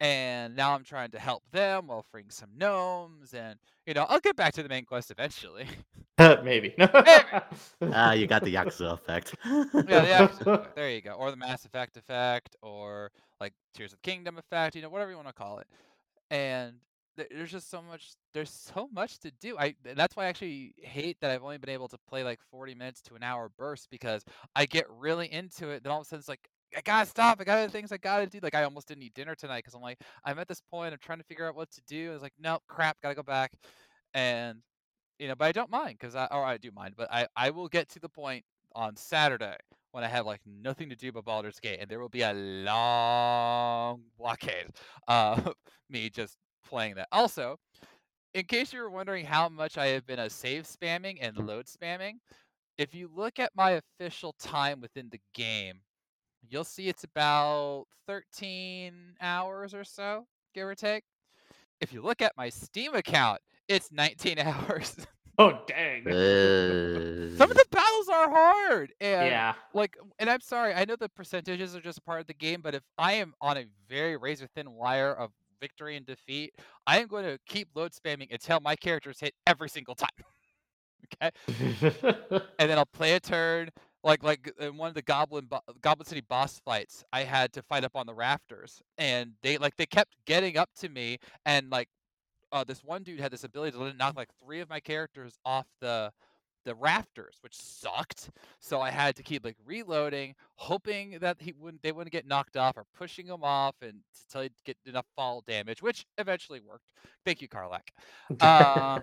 And 0.00 0.56
now 0.56 0.74
I'm 0.74 0.84
trying 0.84 1.10
to 1.10 1.18
help 1.18 1.42
them 1.52 1.88
while 1.88 2.02
freeing 2.10 2.30
some 2.30 2.48
gnomes, 2.56 3.34
and 3.34 3.58
you 3.86 3.92
know, 3.92 4.06
I'll 4.08 4.20
get 4.20 4.36
back 4.36 4.54
to 4.54 4.62
the 4.62 4.70
main 4.70 4.86
quest 4.86 5.10
eventually. 5.10 5.66
Maybe. 6.42 6.74
Ah, 6.78 8.12
you 8.12 8.26
got 8.26 8.42
the 8.42 8.54
Yakuza 8.54 8.92
effect. 8.92 9.34
yeah, 9.44 9.64
the 9.72 10.10
action 10.12 10.38
effect, 10.48 10.76
there 10.76 10.90
you 10.90 11.02
go, 11.02 11.12
or 11.12 11.30
the 11.30 11.36
Mass 11.36 11.64
Effect 11.64 11.96
effect, 11.96 12.56
or 12.62 13.10
like 13.40 13.54
Tears 13.74 13.92
of 13.92 14.02
Kingdom 14.02 14.38
effect, 14.38 14.76
you 14.76 14.82
know, 14.82 14.88
whatever 14.88 15.10
you 15.10 15.16
want 15.16 15.28
to 15.28 15.34
call 15.34 15.58
it. 15.58 15.66
And 16.30 16.74
there's 17.16 17.50
just 17.50 17.70
so 17.70 17.82
much. 17.82 18.12
There's 18.32 18.50
so 18.50 18.88
much 18.92 19.18
to 19.20 19.32
do. 19.40 19.58
I 19.58 19.74
that's 19.94 20.16
why 20.16 20.24
I 20.24 20.28
actually 20.28 20.74
hate 20.78 21.18
that 21.20 21.30
I've 21.30 21.42
only 21.42 21.58
been 21.58 21.70
able 21.70 21.88
to 21.88 21.98
play 22.08 22.22
like 22.24 22.40
40 22.50 22.74
minutes 22.74 23.02
to 23.02 23.14
an 23.14 23.22
hour 23.22 23.50
bursts 23.58 23.86
because 23.90 24.24
I 24.54 24.66
get 24.66 24.86
really 24.88 25.32
into 25.32 25.68
it. 25.70 25.82
Then 25.82 25.92
all 25.92 26.00
of 26.00 26.06
a 26.06 26.08
sudden 26.08 26.20
it's 26.20 26.28
like. 26.28 26.48
I 26.76 26.80
gotta 26.82 27.10
stop. 27.10 27.40
I 27.40 27.44
got 27.44 27.58
other 27.58 27.68
things 27.68 27.90
I 27.90 27.96
gotta 27.96 28.28
do. 28.28 28.38
Like 28.40 28.54
I 28.54 28.62
almost 28.62 28.86
didn't 28.86 29.02
eat 29.02 29.14
dinner 29.14 29.34
tonight 29.34 29.58
because 29.58 29.74
I'm 29.74 29.80
like 29.80 29.98
I'm 30.24 30.38
at 30.38 30.46
this 30.46 30.60
point. 30.60 30.92
I'm 30.92 31.00
trying 31.00 31.18
to 31.18 31.24
figure 31.24 31.48
out 31.48 31.56
what 31.56 31.68
to 31.72 31.82
do. 31.88 32.10
I 32.10 32.12
was 32.12 32.22
like, 32.22 32.34
nope, 32.38 32.62
crap. 32.68 32.96
Gotta 33.02 33.16
go 33.16 33.24
back. 33.24 33.50
And 34.14 34.58
you 35.18 35.26
know, 35.26 35.34
but 35.34 35.46
I 35.46 35.52
don't 35.52 35.68
mind 35.70 35.98
because 35.98 36.14
I 36.14 36.26
or 36.30 36.44
I 36.44 36.58
do 36.58 36.70
mind, 36.70 36.94
but 36.96 37.08
I 37.12 37.26
I 37.36 37.50
will 37.50 37.66
get 37.66 37.88
to 37.90 37.98
the 37.98 38.08
point 38.08 38.44
on 38.76 38.94
Saturday 38.94 39.56
when 39.92 40.04
I 40.04 40.08
have 40.08 40.26
like 40.26 40.40
nothing 40.46 40.88
to 40.90 40.96
do 40.96 41.12
but 41.12 41.24
Baldur's 41.24 41.60
Gate, 41.60 41.78
and 41.80 41.90
there 41.90 42.00
will 42.00 42.08
be 42.08 42.22
a 42.22 42.32
long 42.32 44.02
blockade 44.18 44.66
of 45.08 45.54
me 45.90 46.10
just 46.10 46.36
playing 46.68 46.94
that. 46.94 47.08
Also, 47.12 47.58
in 48.34 48.44
case 48.44 48.72
you 48.72 48.80
were 48.80 48.90
wondering 48.90 49.24
how 49.24 49.48
much 49.48 49.76
I 49.78 49.86
have 49.88 50.06
been 50.06 50.20
a 50.20 50.30
save 50.30 50.64
spamming 50.64 51.18
and 51.20 51.36
load 51.36 51.66
spamming, 51.66 52.14
if 52.78 52.94
you 52.94 53.10
look 53.14 53.38
at 53.38 53.52
my 53.54 53.72
official 53.98 54.34
time 54.38 54.80
within 54.80 55.08
the 55.10 55.20
game, 55.34 55.80
you'll 56.48 56.64
see 56.64 56.88
it's 56.88 57.04
about 57.04 57.86
13 58.06 58.92
hours 59.20 59.74
or 59.74 59.84
so, 59.84 60.26
give 60.54 60.66
or 60.66 60.74
take. 60.74 61.04
If 61.80 61.92
you 61.92 62.02
look 62.02 62.22
at 62.22 62.36
my 62.36 62.48
Steam 62.48 62.94
account, 62.94 63.40
it's 63.68 63.90
19 63.92 64.38
hours. 64.40 64.96
Oh 65.40 65.58
dang. 65.66 66.06
Uh, 66.10 67.36
Some 67.36 67.50
of 67.50 67.56
the 67.56 67.64
battles 67.70 68.08
are 68.08 68.30
hard, 68.30 68.92
and 69.00 69.26
yeah. 69.26 69.54
like, 69.72 69.96
and 70.18 70.28
I'm 70.28 70.40
sorry, 70.40 70.74
I 70.74 70.84
know 70.84 70.96
the 70.96 71.08
percentages 71.08 71.74
are 71.74 71.80
just 71.80 71.98
a 71.98 72.02
part 72.02 72.20
of 72.20 72.26
the 72.26 72.34
game, 72.34 72.60
but 72.62 72.74
if 72.74 72.82
I 72.98 73.14
am 73.14 73.32
on 73.40 73.56
a 73.56 73.64
very 73.88 74.16
razor 74.16 74.46
thin 74.54 74.72
wire 74.72 75.12
of 75.14 75.30
victory 75.60 75.96
and 75.96 76.04
defeat, 76.04 76.52
I 76.86 76.98
am 77.00 77.08
going 77.08 77.24
to 77.24 77.38
keep 77.46 77.68
load 77.74 77.92
spamming 77.92 78.28
until 78.30 78.60
my 78.60 78.76
characters 78.76 79.20
hit 79.20 79.34
every 79.46 79.68
single 79.68 79.94
time. 79.94 80.08
okay, 81.22 81.30
and 82.58 82.70
then 82.70 82.78
I'll 82.78 82.86
play 82.92 83.14
a 83.14 83.20
turn. 83.20 83.70
Like 84.02 84.22
like 84.22 84.52
in 84.58 84.76
one 84.76 84.88
of 84.88 84.94
the 84.94 85.02
Goblin 85.02 85.46
bo- 85.46 85.60
Goblin 85.82 86.06
City 86.06 86.22
boss 86.22 86.60
fights, 86.64 87.04
I 87.12 87.22
had 87.22 87.52
to 87.54 87.62
fight 87.62 87.84
up 87.84 87.92
on 87.94 88.06
the 88.06 88.14
rafters, 88.14 88.82
and 88.98 89.32
they 89.42 89.58
like 89.58 89.76
they 89.76 89.86
kept 89.86 90.16
getting 90.26 90.56
up 90.56 90.70
to 90.80 90.88
me 90.88 91.18
and 91.46 91.70
like 91.70 91.88
uh, 92.52 92.64
this 92.64 92.82
one 92.84 93.02
dude 93.02 93.20
had 93.20 93.32
this 93.32 93.44
ability 93.44 93.76
to 93.76 93.92
knock 93.94 94.16
like 94.16 94.28
three 94.42 94.60
of 94.60 94.68
my 94.68 94.80
characters 94.80 95.38
off 95.44 95.66
the 95.80 96.12
the 96.64 96.74
rafters, 96.74 97.36
which 97.40 97.54
sucked. 97.54 98.30
So 98.60 98.80
I 98.80 98.90
had 98.90 99.16
to 99.16 99.22
keep 99.22 99.44
like 99.44 99.56
reloading, 99.64 100.34
hoping 100.56 101.18
that 101.20 101.38
he 101.40 101.52
wouldn't 101.58 101.82
they 101.82 101.92
wouldn't 101.92 102.12
get 102.12 102.26
knocked 102.26 102.56
off 102.56 102.76
or 102.76 102.84
pushing 102.94 103.26
him 103.26 103.42
off 103.42 103.74
and 103.82 104.00
until 104.26 104.42
he'd 104.42 104.52
get 104.64 104.76
enough 104.86 105.06
fall 105.16 105.42
damage, 105.46 105.82
which 105.82 106.04
eventually 106.18 106.60
worked. 106.60 106.92
Thank 107.24 107.40
you, 107.40 107.48
Karlach. 107.48 107.88
Uh, 108.40 109.00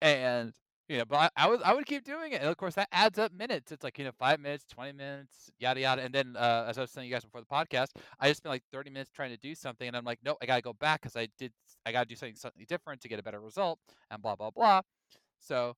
and 0.00 0.52
you 0.88 0.98
know, 0.98 1.04
but 1.04 1.16
I, 1.36 1.44
I 1.44 1.48
was 1.48 1.60
I 1.64 1.74
would 1.74 1.86
keep 1.86 2.04
doing 2.04 2.32
it, 2.32 2.40
and 2.40 2.48
of 2.48 2.56
course 2.56 2.74
that 2.74 2.88
adds 2.92 3.18
up 3.18 3.32
minutes. 3.32 3.72
It's 3.72 3.84
like 3.84 3.98
you 3.98 4.04
know 4.04 4.12
five 4.18 4.40
minutes, 4.40 4.64
twenty 4.66 4.92
minutes, 4.92 5.50
yada 5.58 5.80
yada. 5.80 6.02
And 6.02 6.14
then 6.14 6.34
uh, 6.36 6.66
as 6.68 6.78
I 6.78 6.82
was 6.82 6.92
telling 6.92 7.08
you 7.08 7.14
guys 7.14 7.24
before 7.24 7.40
the 7.40 7.46
podcast, 7.46 7.88
I 8.18 8.28
just 8.28 8.38
spent 8.38 8.52
like 8.52 8.64
thirty 8.72 8.90
minutes 8.90 9.10
trying 9.14 9.30
to 9.30 9.36
do 9.36 9.54
something, 9.54 9.86
and 9.86 9.96
I'm 9.96 10.04
like, 10.04 10.18
nope, 10.24 10.38
I 10.42 10.46
gotta 10.46 10.62
go 10.62 10.72
back 10.72 11.02
because 11.02 11.16
I 11.16 11.28
did 11.38 11.52
I 11.84 11.92
gotta 11.92 12.06
do 12.06 12.14
something 12.16 12.36
something 12.36 12.64
different 12.68 13.00
to 13.02 13.08
get 13.08 13.18
a 13.18 13.22
better 13.22 13.40
result, 13.40 13.78
and 14.10 14.22
blah 14.22 14.36
blah 14.36 14.50
blah. 14.50 14.80
So 15.40 15.74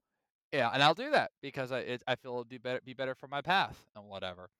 yeah, 0.52 0.70
and 0.72 0.82
I'll 0.82 0.94
do 0.94 1.10
that 1.10 1.30
because 1.42 1.72
I 1.72 1.80
it, 1.80 2.02
I 2.06 2.16
feel 2.16 2.32
it'll 2.32 2.44
do 2.44 2.58
better 2.58 2.80
be 2.84 2.94
better 2.94 3.14
for 3.14 3.28
my 3.28 3.42
path 3.42 3.84
and 3.96 4.06
whatever. 4.06 4.50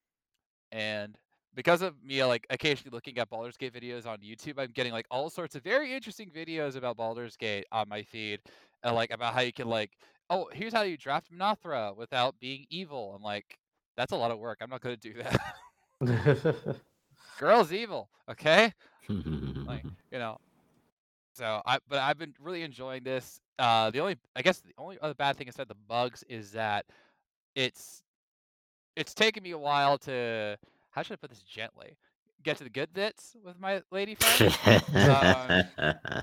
And 0.73 1.17
because 1.55 1.83
of 1.83 2.03
me 2.03 2.25
like 2.25 2.47
occasionally 2.51 2.95
looking 2.95 3.19
at 3.19 3.29
Baldur's 3.29 3.57
Gate 3.57 3.73
videos 3.75 4.07
on 4.07 4.19
YouTube, 4.19 4.55
I'm 4.59 4.71
getting 4.73 4.93
like 4.93 5.07
all 5.11 5.31
sorts 5.31 5.55
of 5.57 5.63
very 5.63 5.93
interesting 5.93 6.31
videos 6.31 6.77
about 6.77 6.97
Baldur's 6.97 7.37
Gate 7.37 7.67
on 7.73 7.89
my 7.89 8.03
feed, 8.03 8.41
and 8.83 8.95
like 8.95 9.11
about 9.11 9.35
how 9.35 9.41
you 9.41 9.53
can 9.53 9.69
like, 9.69 9.91
oh, 10.31 10.49
here's 10.53 10.73
how 10.73 10.83
you 10.83 10.97
draft 10.97 11.31
Minthara 11.33 11.95
without 11.95 12.39
being 12.41 12.67
evil. 12.71 13.13
I'm 13.15 13.23
like, 13.23 13.59
that's 13.97 14.13
a 14.13 14.17
lot 14.17 14.31
of 14.31 14.39
work. 14.39 14.59
I'm 14.63 14.71
not 14.71 14.81
gonna 14.81 14.97
do 14.97 15.15
that. 15.15 16.77
Girl's 17.39 17.73
evil, 17.73 18.09
okay? 18.31 18.73
like 19.09 19.85
you 20.13 20.19
know. 20.19 20.39
So 21.35 21.61
I, 21.67 21.79
but 21.89 21.99
I've 21.99 22.19
been 22.19 22.35
really 22.41 22.63
enjoying 22.63 23.03
this. 23.03 23.41
Uh, 23.59 23.91
the 23.91 24.01
only, 24.01 24.17
I 24.35 24.43
guess, 24.43 24.61
the 24.61 24.73
only 24.79 24.99
other 25.03 25.15
bad 25.15 25.37
thing 25.37 25.49
is 25.49 25.55
that 25.57 25.69
the 25.69 25.77
bugs 25.89 26.25
is 26.29 26.53
that 26.53 26.87
it's 27.55 28.03
it's 28.97 29.15
taken 29.15 29.43
me 29.43 29.51
a 29.53 29.59
while 29.59 29.99
to 29.99 30.59
how 30.91 31.03
should 31.03 31.15
I 31.15 31.17
put 31.17 31.31
this 31.31 31.43
gently 31.43 31.97
get 32.43 32.57
to 32.59 32.65
the 32.65 32.71
good 32.71 32.93
bits 32.93 33.37
with 33.45 33.59
my 33.61 33.83
lady 33.91 34.15
friend. 34.15 34.55
um, 34.95 36.23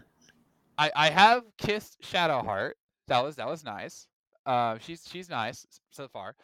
I 0.78 0.92
I 0.96 1.10
have 1.10 1.44
kissed 1.58 2.02
Shadowheart. 2.02 2.74
That 3.08 3.24
was 3.24 3.36
that 3.36 3.48
was 3.48 3.64
nice. 3.64 4.08
Uh, 4.46 4.78
she's 4.80 5.04
she's 5.10 5.30
nice 5.30 5.66
so 5.92 6.08
far. 6.08 6.36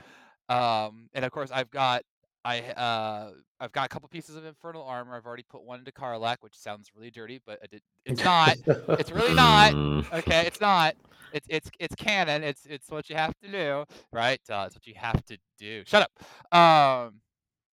Um, 0.50 1.10
and 1.14 1.24
of 1.24 1.32
course 1.32 1.52
I've 1.52 1.70
got 1.70 2.04
I 2.46 2.60
uh 2.62 3.32
I've 3.60 3.72
got 3.72 3.86
a 3.86 3.90
couple 3.90 4.10
pieces 4.10 4.36
of 4.36 4.46
infernal 4.46 4.84
armor. 4.84 5.16
I've 5.16 5.26
already 5.26 5.46
put 5.50 5.64
one 5.64 5.80
into 5.80 5.92
Karlach, 5.92 6.38
which 6.42 6.58
sounds 6.58 6.90
really 6.96 7.12
dirty, 7.12 7.42
but 7.46 7.60
it, 7.72 7.82
it's 8.06 8.24
not. 8.24 8.58
it's 8.68 9.12
really 9.12 9.34
not. 9.34 9.74
Okay, 10.14 10.44
it's 10.48 10.60
not. 10.60 10.96
It's 11.32 11.48
it's 11.50 11.70
it's 11.80 11.96
canon. 11.96 12.44
It's 12.44 12.66
it's 12.66 12.90
what 12.92 13.10
you 13.10 13.16
have 13.16 13.34
to 13.42 13.52
do, 13.52 13.86
right? 14.12 14.42
Uh, 14.50 14.66
it's 14.68 14.76
what 14.76 14.86
you 14.86 14.94
have 14.98 15.24
to 15.26 15.38
do. 15.58 15.84
Shut 15.86 16.10
up. 16.10 16.58
Um, 16.58 17.22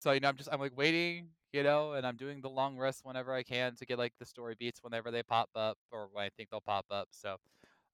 so 0.00 0.12
you 0.12 0.20
know, 0.20 0.28
I'm 0.28 0.36
just 0.36 0.48
I'm 0.50 0.60
like 0.60 0.76
waiting, 0.76 1.28
you 1.52 1.62
know, 1.62 1.92
and 1.92 2.06
I'm 2.06 2.16
doing 2.16 2.40
the 2.40 2.50
long 2.50 2.78
rest 2.78 3.00
whenever 3.04 3.32
I 3.32 3.42
can 3.42 3.76
to 3.76 3.86
get 3.86 3.98
like 3.98 4.12
the 4.18 4.26
story 4.26 4.56
beats 4.58 4.82
whenever 4.82 5.10
they 5.10 5.22
pop 5.22 5.50
up 5.54 5.76
or 5.92 6.08
when 6.12 6.24
I 6.24 6.30
think 6.36 6.48
they'll 6.50 6.60
pop 6.60 6.86
up. 6.90 7.08
So, 7.10 7.36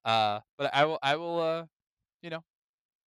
uh, 0.04 0.40
but 0.58 0.74
I 0.74 0.84
will 0.84 0.98
I 1.02 1.16
will 1.16 1.40
uh, 1.40 1.66
you 2.22 2.30
know, 2.30 2.42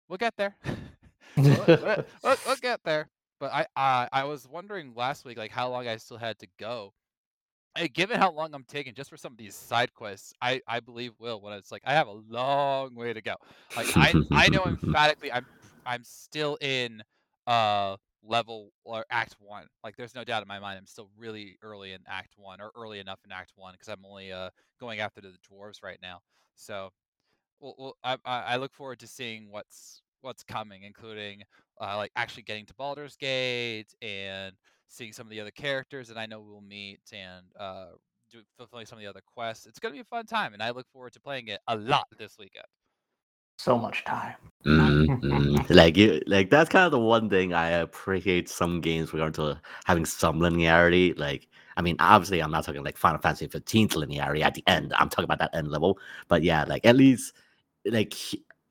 we'll 0.09 0.19
get 0.19 0.35
there. 0.37 0.57
we'll, 1.37 1.65
we'll, 1.67 2.05
we'll, 2.25 2.37
we'll 2.47 2.57
get 2.57 2.81
there. 2.85 3.09
But 3.41 3.53
I, 3.53 3.67
I 3.75 4.09
I 4.13 4.25
was 4.25 4.47
wondering 4.49 4.93
last 4.95 5.25
week 5.25 5.37
like 5.37 5.51
how 5.51 5.69
long 5.69 5.89
I 5.89 5.97
still 5.97 6.19
had 6.19 6.39
to 6.41 6.47
go. 6.59 6.93
And 7.75 7.93
given 7.93 8.19
how 8.19 8.31
long 8.31 8.55
I'm 8.55 8.65
taking 8.65 8.95
just 8.95 9.09
for 9.11 9.17
some 9.17 9.33
of 9.33 9.39
these 9.39 9.55
side 9.55 9.95
quests, 9.95 10.35
I, 10.43 10.61
I 10.69 10.81
believe 10.81 11.13
will 11.19 11.41
when 11.41 11.55
it's 11.55 11.73
like 11.73 11.83
I 11.87 11.95
have 11.95 12.07
a 12.07 12.21
long 12.29 12.95
way 12.95 13.13
to 13.13 13.23
go. 13.23 13.35
Like 13.77 13.89
I 13.97 14.13
I 14.31 14.49
know 14.49 14.65
emphatically 14.67 15.33
I'm 15.33 15.47
I'm 15.87 16.05
still 16.05 16.59
in 16.61 17.03
uh 17.47 17.97
level 18.23 18.73
or 18.85 19.05
act 19.11 19.37
one. 19.39 19.67
Like 19.85 19.97
there's 19.97 20.15
no 20.15 20.25
doubt 20.25 20.43
in 20.43 20.49
my 20.49 20.61
mind 20.61 20.79
I'm 20.79 20.87
still 20.87 21.11
really 21.17 21.57
early 21.63 21.93
in 21.93 22.01
act 22.07 22.35
one 22.37 22.61
or 22.61 22.71
early 22.77 23.01
enough 23.01 23.21
in 23.25 23.33
act 23.33 23.53
one 23.57 23.75
because 23.75 23.89
I'm 23.89 24.05
only 24.05 24.33
uh 24.33 24.51
going 24.81 25.01
after 25.01 25.21
the 25.21 25.35
dwarves 25.51 25.83
right 25.83 25.99
now. 26.03 26.21
So 26.57 26.91
well, 27.61 27.75
well 27.79 27.97
I 28.03 28.19
I 28.25 28.57
look 28.57 28.75
forward 28.75 29.01
to 29.01 29.07
seeing 29.07 29.51
what's 29.51 30.03
what's 30.23 30.43
coming, 30.45 30.85
including 30.85 31.43
uh, 31.81 31.97
like 31.97 32.13
actually 32.17 32.45
getting 32.45 32.67
to 32.67 32.75
Baldur's 32.75 33.17
Gate 33.17 33.93
and 34.01 34.55
seeing 34.89 35.13
some 35.13 35.27
of 35.27 35.31
the 35.31 35.41
other 35.41 35.51
characters 35.51 36.09
that 36.09 36.19
I 36.19 36.27
know 36.27 36.41
we'll 36.41 36.61
meet 36.61 37.01
and 37.13 37.47
uh, 37.59 37.89
do, 38.31 38.43
fulfilling 38.57 38.87
some 38.87 38.99
of 38.99 39.03
the 39.03 39.11
other 39.11 39.23
quests. 39.27 39.67
It's 39.67 39.79
going 39.79 39.93
to 39.93 39.97
be 39.97 40.01
a 40.01 40.05
fun 40.05 40.27
time, 40.27 40.55
and 40.55 40.63
I 40.63 40.71
look 40.71 40.87
forward 40.93 41.13
to 41.15 41.21
playing 41.21 41.49
it 41.49 41.61
a 41.69 41.77
lot 41.77 42.07
this 42.19 42.37
weekend. 42.39 42.67
So 43.63 43.79
much 43.79 44.03
time. 44.05 44.35
Mm-hmm. 44.67 45.57
like 45.73 45.97
you, 45.97 46.21
like 46.27 46.51
that's 46.51 46.69
kind 46.69 46.85
of 46.85 46.91
the 46.91 46.99
one 46.99 47.31
thing 47.31 47.53
I 47.53 47.69
appreciate 47.69 48.49
some 48.49 48.81
games 48.81 49.13
regarding 49.13 49.35
to 49.35 49.61
having 49.85 50.05
some 50.05 50.41
linearity. 50.41 51.17
Like, 51.17 51.47
I 51.77 51.83
mean, 51.83 51.95
obviously, 52.01 52.41
I'm 52.41 52.51
not 52.51 52.65
talking 52.65 52.83
like 52.83 52.97
Final 52.97 53.21
Fantasy 53.21 53.47
15 53.47 53.91
linearity 53.91 54.43
at 54.43 54.55
the 54.55 54.65
end. 54.67 54.93
I'm 54.99 55.09
talking 55.09 55.27
about 55.27 55.39
that 55.39 55.55
end 55.55 55.69
level. 55.69 56.01
But 56.27 56.43
yeah, 56.43 56.65
like 56.65 56.85
at 56.85 56.97
least 56.97 57.35
like 57.85 58.17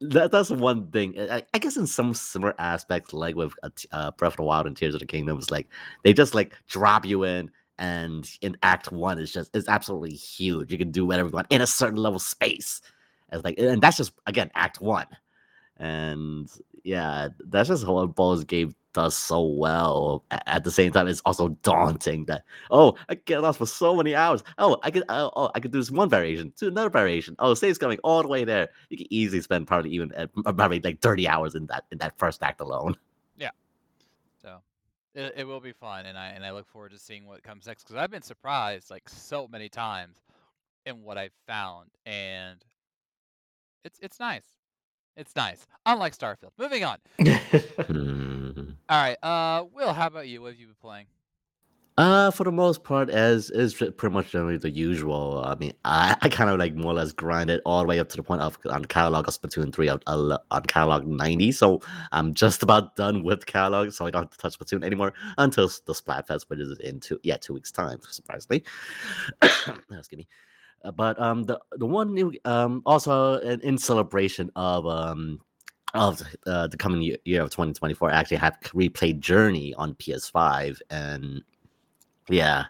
that, 0.02 0.30
that's 0.30 0.50
one 0.50 0.92
thing. 0.92 1.18
I, 1.18 1.42
I, 1.54 1.58
guess 1.58 1.78
in 1.78 1.88
some 1.88 2.14
similar 2.14 2.54
aspects, 2.60 3.14
like 3.14 3.38
with 3.38 3.54
uh, 3.64 3.70
uh, 3.94 4.12
Breath 4.12 4.34
of 4.34 4.38
the 4.38 4.44
Wild 4.44 4.68
and 4.68 4.76
Tears 4.76 4.94
of 4.94 5.00
the 5.00 5.06
Kingdom, 5.06 5.38
it's 5.38 5.52
like 5.52 5.70
they 6.04 6.12
just 6.12 6.36
like 6.36 6.54
drop 6.68 7.06
you 7.06 7.24
in, 7.24 7.50
and 7.78 8.30
in 8.42 8.58
Act 8.62 8.92
One, 8.92 9.20
it's 9.20 9.32
just 9.32 9.56
it's 9.56 9.70
absolutely 9.70 10.16
huge. 10.16 10.70
You 10.70 10.78
can 10.78 10.92
do 10.92 11.06
whatever 11.06 11.30
you 11.30 11.34
want 11.34 11.48
in 11.50 11.62
a 11.62 11.68
certain 11.68 11.98
level 11.98 12.20
space. 12.20 12.82
It's 13.32 13.44
like, 13.44 13.58
and 13.58 13.82
that's 13.82 13.98
just 13.98 14.14
again 14.26 14.52
Act 14.56 14.82
One, 14.82 15.08
and 15.78 16.50
yeah, 16.84 17.30
that's 17.40 17.70
just 17.70 17.86
how 17.86 18.06
Baldur's 18.08 18.44
Gate 18.44 18.74
does 18.94 19.16
so 19.16 19.42
well. 19.42 20.24
At 20.32 20.64
the 20.64 20.72
same 20.72 20.92
time, 20.92 21.08
it's 21.08 21.22
also 21.22 21.50
daunting 21.64 22.26
that 22.26 22.44
oh, 22.70 22.96
I 23.10 23.16
get 23.16 23.42
lost 23.42 23.60
for 23.60 23.66
so 23.66 23.96
many 23.96 24.16
hours. 24.16 24.44
Oh, 24.58 24.78
I 24.84 24.92
could 24.92 25.04
oh, 25.10 25.32
oh 25.36 25.52
I 25.56 25.60
could 25.60 25.72
do 25.72 25.80
this 25.80 25.92
one 25.92 26.10
variation 26.10 26.54
to 26.58 26.68
another 26.68 26.90
variation. 26.90 27.36
Oh, 27.40 27.54
save's 27.54 27.78
coming 27.78 28.00
all 28.04 28.22
the 28.22 28.28
way 28.28 28.44
there. 28.44 28.70
You 28.90 28.98
can 28.98 29.08
easily 29.10 29.42
spend 29.42 29.68
probably 29.68 29.92
even 29.92 30.12
uh, 30.14 30.28
probably 30.44 30.80
like 30.82 31.02
thirty 31.02 31.28
hours 31.28 31.56
in 31.56 31.68
that 31.68 31.86
in 31.92 31.98
that 32.00 32.18
first 32.18 32.44
act 32.44 32.62
alone. 32.62 32.96
Yeah, 33.38 33.52
so 34.42 34.58
it, 35.16 35.34
it 35.38 35.48
will 35.48 35.62
be 35.62 35.74
fun, 35.74 36.06
and 36.06 36.18
I 36.18 36.28
and 36.30 36.46
I 36.46 36.52
look 36.52 36.68
forward 36.68 36.92
to 36.92 37.00
seeing 37.00 37.26
what 37.26 37.44
comes 37.44 37.68
next 37.68 37.84
because 37.84 37.96
I've 37.96 38.12
been 38.12 38.22
surprised 38.22 38.90
like 38.90 39.08
so 39.08 39.48
many 39.48 39.70
times 39.70 40.18
in 40.86 41.04
what 41.04 41.18
I've 41.18 41.34
found, 41.48 41.90
and 42.06 42.64
it's 43.84 44.00
it's 44.02 44.20
nice. 44.20 44.44
It's 45.18 45.36
nice. 45.36 45.68
Unlike 45.86 46.18
Starfield. 46.18 46.52
Moving 46.58 46.84
on. 46.84 46.98
Hmm. 47.20 48.72
All 48.90 49.04
right. 49.04 49.18
Uh, 49.22 49.66
Will, 49.74 49.94
how 49.94 50.08
about 50.08 50.28
you? 50.28 50.42
What 50.42 50.52
have 50.52 50.60
you 50.60 50.68
been 50.68 50.76
playing? 50.82 51.06
Uh, 51.98 52.32
for 52.32 52.46
the 52.46 52.52
most 52.52 52.84
part, 52.84 53.10
as 53.10 53.50
is 53.52 53.74
pretty 53.74 54.10
much 54.10 54.32
generally 54.32 54.58
the 54.58 54.70
usual. 54.70 55.44
I 55.46 55.56
mean, 55.56 55.74
I, 55.84 56.16
I 56.22 56.30
kind 56.30 56.50
of 56.50 56.58
like 56.58 56.74
more 56.74 56.94
or 56.94 56.96
less 56.96 57.12
grinded 57.12 57.62
all 57.66 57.82
the 57.82 57.88
way 57.88 58.00
up 58.00 58.08
to 58.10 58.18
the 58.18 58.24
point 58.24 58.42
of 58.42 58.58
on 58.70 58.84
the 58.84 58.88
catalog 58.88 59.28
of 59.28 59.40
Splatoon 59.40 59.74
3 59.74 59.90
on, 59.90 60.00
on 60.08 60.64
catalog 60.64 61.06
90. 61.06 61.52
So 61.52 61.82
I'm 62.14 62.34
just 62.34 62.64
about 62.64 62.96
done 62.96 63.24
with 63.24 63.46
catalog, 63.46 63.92
so 63.92 64.06
I 64.06 64.12
don't 64.12 64.24
have 64.24 64.32
to 64.32 64.38
touch 64.38 64.58
Splatoon 64.58 64.86
anymore 64.86 65.14
until 65.38 65.70
the 65.86 65.94
Splatfest, 65.94 66.46
which 66.48 66.60
is 66.60 66.80
in 66.80 67.02
two 67.02 67.20
yeah 67.24 67.38
two 67.38 67.54
weeks 67.54 67.72
time, 67.72 68.00
surprisingly. 68.10 68.64
Excuse 69.42 70.18
me. 70.18 70.28
Uh, 70.84 70.92
but 70.92 71.20
um, 71.20 71.44
the 71.44 71.60
the 71.74 71.86
one 71.86 72.14
new 72.14 72.34
um 72.46 72.82
also 72.86 73.36
in, 73.40 73.60
in 73.62 73.78
celebration 73.78 74.52
of 74.56 74.86
um 74.88 75.40
of 75.94 76.22
uh, 76.48 76.68
the 76.68 76.78
coming 76.78 77.02
year, 77.02 77.42
of 77.42 77.50
2024 77.50 78.12
I 78.12 78.16
actually 78.16 78.38
have 78.38 78.58
replayed 78.62 79.20
journey 79.20 79.74
on 79.74 79.94
ps5 79.96 80.80
and 80.90 81.44
yeah 82.30 82.66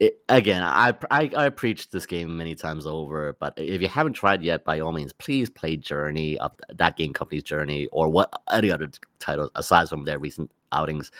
it, 0.00 0.18
again 0.30 0.62
I, 0.62 0.94
I 1.10 1.30
i 1.36 1.48
preached 1.50 1.92
this 1.92 2.06
game 2.06 2.38
many 2.38 2.54
times 2.54 2.86
over 2.86 3.36
but 3.38 3.52
if 3.58 3.82
you 3.82 3.88
haven't 3.88 4.14
tried 4.14 4.42
yet 4.42 4.64
by 4.64 4.80
all 4.80 4.92
means 4.92 5.12
please 5.12 5.50
play 5.50 5.76
journey 5.76 6.38
of 6.38 6.52
that 6.74 6.96
game 6.96 7.12
company's 7.12 7.42
journey 7.42 7.86
or 7.92 8.08
what 8.08 8.32
any 8.50 8.70
other 8.70 8.88
title 9.18 9.50
aside 9.54 9.90
from 9.90 10.04
their 10.04 10.18
recent 10.18 10.50
outings. 10.72 11.10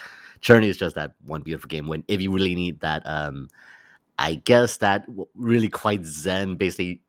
Journey 0.41 0.69
is 0.69 0.77
just 0.77 0.95
that 0.95 1.13
one 1.27 1.43
beautiful 1.43 1.69
game 1.69 1.89
when 1.89 2.05
if 2.09 2.21
you 2.21 2.31
really 2.31 2.55
need 2.55 2.81
that 2.81 3.03
um 3.07 3.49
I 4.19 4.37
guess 4.37 4.79
that 4.79 5.05
really 5.35 5.69
quite 5.69 6.05
zen. 6.05 6.57
Basically, 6.57 7.01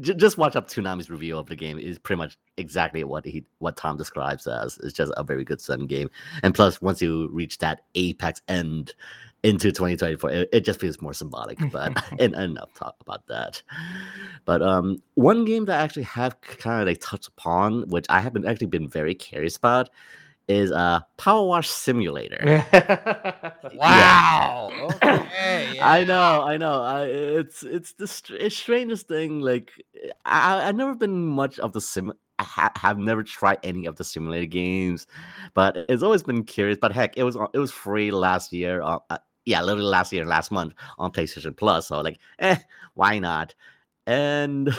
just 0.00 0.38
watch 0.38 0.56
up 0.56 0.68
Toonami's 0.68 1.10
review 1.10 1.38
of 1.38 1.46
the 1.46 1.56
game 1.56 1.78
is 1.78 1.98
pretty 1.98 2.18
much 2.18 2.36
exactly 2.56 3.04
what 3.04 3.24
he 3.24 3.44
what 3.58 3.76
Tom 3.76 3.96
describes 3.96 4.46
as. 4.46 4.78
It's 4.82 4.92
just 4.92 5.12
a 5.16 5.24
very 5.24 5.44
good 5.44 5.60
zen 5.60 5.86
game. 5.86 6.10
And 6.42 6.54
plus, 6.54 6.80
once 6.82 7.00
you 7.00 7.28
reach 7.28 7.58
that 7.58 7.82
apex 7.94 8.42
end 8.48 8.94
into 9.42 9.70
2024, 9.70 10.30
it, 10.30 10.48
it 10.52 10.60
just 10.60 10.80
feels 10.80 11.00
more 11.00 11.14
symbolic. 11.14 11.58
But 11.70 12.02
and, 12.18 12.34
enough 12.34 12.74
talk 12.74 12.96
about 13.00 13.26
that. 13.28 13.62
But 14.44 14.62
um, 14.62 15.02
one 15.14 15.44
game 15.44 15.66
that 15.66 15.80
I 15.80 15.84
actually 15.84 16.04
have 16.04 16.40
kind 16.40 16.82
of 16.82 16.88
like 16.88 17.00
touched 17.00 17.28
upon, 17.28 17.88
which 17.88 18.06
I 18.08 18.20
haven't 18.20 18.46
actually 18.46 18.68
been 18.68 18.88
very 18.88 19.14
curious 19.14 19.56
about, 19.56 19.90
is 20.48 20.70
a 20.70 21.06
Power 21.16 21.46
Wash 21.46 21.68
Simulator. 21.68 22.64
Wow. 23.74 24.70
Okay. 24.72 25.78
I 25.82 26.04
know, 26.04 26.42
I 26.42 26.56
know. 26.56 26.82
I, 26.82 27.04
it's 27.06 27.62
it's 27.62 27.92
the 27.94 28.06
str- 28.06 28.36
it's 28.36 28.56
strangest 28.56 29.08
thing. 29.08 29.40
Like 29.40 29.72
I 30.24 30.68
I've 30.68 30.76
never 30.76 30.94
been 30.94 31.26
much 31.26 31.58
of 31.58 31.72
the 31.72 31.80
sim. 31.80 32.12
I 32.38 32.44
ha- 32.44 32.72
have 32.76 32.98
never 32.98 33.22
tried 33.22 33.58
any 33.62 33.86
of 33.86 33.96
the 33.96 34.04
simulator 34.04 34.46
games, 34.46 35.06
but 35.54 35.76
it's 35.88 36.02
always 36.02 36.22
been 36.22 36.44
curious. 36.44 36.78
But 36.80 36.92
heck, 36.92 37.16
it 37.16 37.24
was 37.24 37.36
it 37.52 37.58
was 37.58 37.72
free 37.72 38.10
last 38.10 38.52
year. 38.52 38.82
Uh, 38.82 38.98
uh, 39.10 39.18
yeah, 39.44 39.62
literally 39.62 39.88
last 39.88 40.12
year, 40.12 40.24
last 40.24 40.50
month 40.50 40.74
on 40.98 41.12
PlayStation 41.12 41.56
Plus. 41.56 41.88
So 41.88 42.00
like, 42.00 42.18
eh, 42.38 42.56
why 42.94 43.18
not? 43.18 43.54
And 44.06 44.76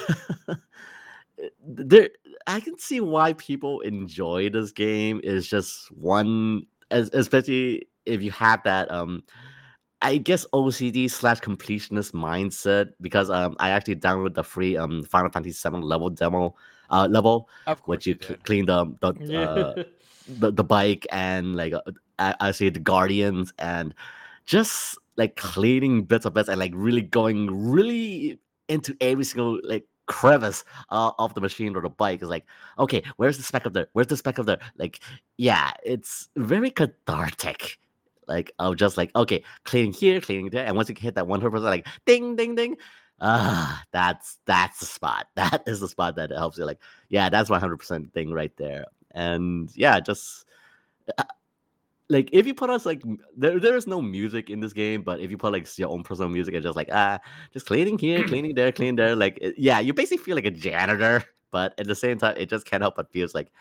there, 1.66 2.10
I 2.48 2.60
can 2.60 2.78
see 2.78 3.00
why 3.02 3.34
people 3.34 3.82
enjoy 3.82 4.50
this 4.50 4.72
game. 4.72 5.20
Is 5.24 5.48
just 5.48 5.92
one, 5.92 6.66
as 6.92 7.10
especially 7.14 7.88
if 8.06 8.22
you 8.22 8.32
have 8.32 8.64
that 8.64 8.92
um 8.92 9.24
I 10.02 10.18
guess 10.18 10.46
OCD 10.54 11.10
slash 11.10 11.40
completionist 11.40 12.14
mindset 12.14 12.92
because 13.02 13.30
um 13.30 13.56
I 13.60 13.70
actually 13.70 13.96
downloaded 13.96 14.36
the 14.36 14.44
free 14.44 14.78
um 14.78 15.04
Final 15.04 15.32
Fantasy 15.32 15.70
VII 15.70 15.78
level 15.78 16.10
demo 16.10 16.56
uh 16.92 17.08
level 17.10 17.50
which 17.86 18.06
you 18.06 18.16
you 18.30 18.36
clean 18.44 18.66
the 18.68 18.86
the, 19.02 19.08
uh, 19.78 19.84
the 20.28 20.52
the 20.52 20.64
bike 20.64 21.08
and 21.12 21.56
like 21.56 21.74
uh, 21.74 21.82
I, 22.20 22.36
I 22.40 22.52
see 22.52 22.70
the 22.70 22.80
guardians 22.80 23.54
and 23.58 23.94
just 24.46 24.98
like 25.18 25.36
cleaning 25.36 26.04
bits 26.04 26.26
of 26.26 26.34
bits 26.34 26.50
and 26.50 26.60
like 26.60 26.74
really 26.76 27.02
going 27.02 27.72
really 27.72 28.40
into 28.68 28.96
every 29.02 29.24
single 29.24 29.60
like 29.64 29.86
crevice 30.08 30.64
uh, 30.90 31.12
of 31.18 31.34
the 31.34 31.42
machine 31.42 31.76
or 31.76 31.82
the 31.82 31.90
bike 31.90 32.22
is 32.22 32.30
like 32.30 32.46
okay 32.78 33.02
where's 33.18 33.38
the 33.38 33.44
speck 33.44 33.66
of 33.66 33.74
there 33.74 33.88
where's 33.94 34.08
the 34.08 34.18
speck 34.18 34.38
of 34.38 34.46
there 34.46 34.60
like 34.78 35.00
yeah 35.38 35.72
it's 35.84 36.30
very 36.36 36.70
cathartic 36.70 37.80
like 38.28 38.52
of 38.60 38.76
just 38.76 38.98
like 38.98 39.12
okay 39.16 39.44
cleaning 39.64 39.94
here 39.94 40.20
cleaning 40.22 40.50
there 40.50 40.66
and 40.66 40.76
once 40.76 40.90
you 40.90 40.96
hit 40.98 41.16
that 41.16 41.26
100% 41.26 41.62
like 41.62 41.88
ding 42.06 42.36
ding 42.36 42.56
ding 42.56 42.76
ah 43.22 43.84
that's 43.92 44.40
that's 44.46 44.80
the 44.80 44.86
spot. 44.86 45.28
That 45.36 45.64
is 45.68 45.80
the 45.80 45.88
spot 45.88 46.16
that 46.18 46.32
helps 46.32 46.58
you 46.58 46.66
like 46.66 46.80
yeah 47.10 47.30
that's 47.30 47.50
my 47.50 47.60
100% 47.60 48.12
thing 48.14 48.32
right 48.32 48.56
there. 48.58 48.86
And 49.12 49.70
yeah 49.76 50.00
just 50.00 50.46
uh, 51.18 51.24
like 52.10 52.30
if 52.32 52.46
you 52.46 52.54
put 52.54 52.70
us 52.70 52.86
like 52.86 53.02
there, 53.36 53.60
there 53.60 53.76
is 53.76 53.88
no 53.88 54.02
music 54.02 54.50
in 54.50 54.60
this 54.60 54.74
game 54.74 55.02
but 55.02 55.20
if 55.20 55.32
you 55.32 55.38
put 55.38 55.54
like 55.54 55.68
your 55.78 55.90
own 55.90 56.04
personal 56.04 56.30
music 56.30 56.54
and 56.54 56.64
just 56.64 56.76
like 56.76 56.90
ah 56.92 57.20
just 57.52 57.66
cleaning 57.66 57.98
here 57.98 58.24
cleaning 58.28 58.54
there 58.54 58.72
cleaning 58.72 58.96
there 58.96 59.16
like 59.24 59.40
yeah 59.58 59.80
you 59.80 59.94
basically 59.94 60.24
feel 60.24 60.36
like 60.36 60.46
a 60.46 60.52
janitor 60.52 61.24
but 61.52 61.74
at 61.80 61.88
the 61.88 61.96
same 61.96 62.18
time 62.18 62.36
it 62.38 62.50
just 62.50 62.66
can't 62.66 62.82
help 62.82 62.96
but 62.96 63.12
feels 63.12 63.34
like 63.34 63.52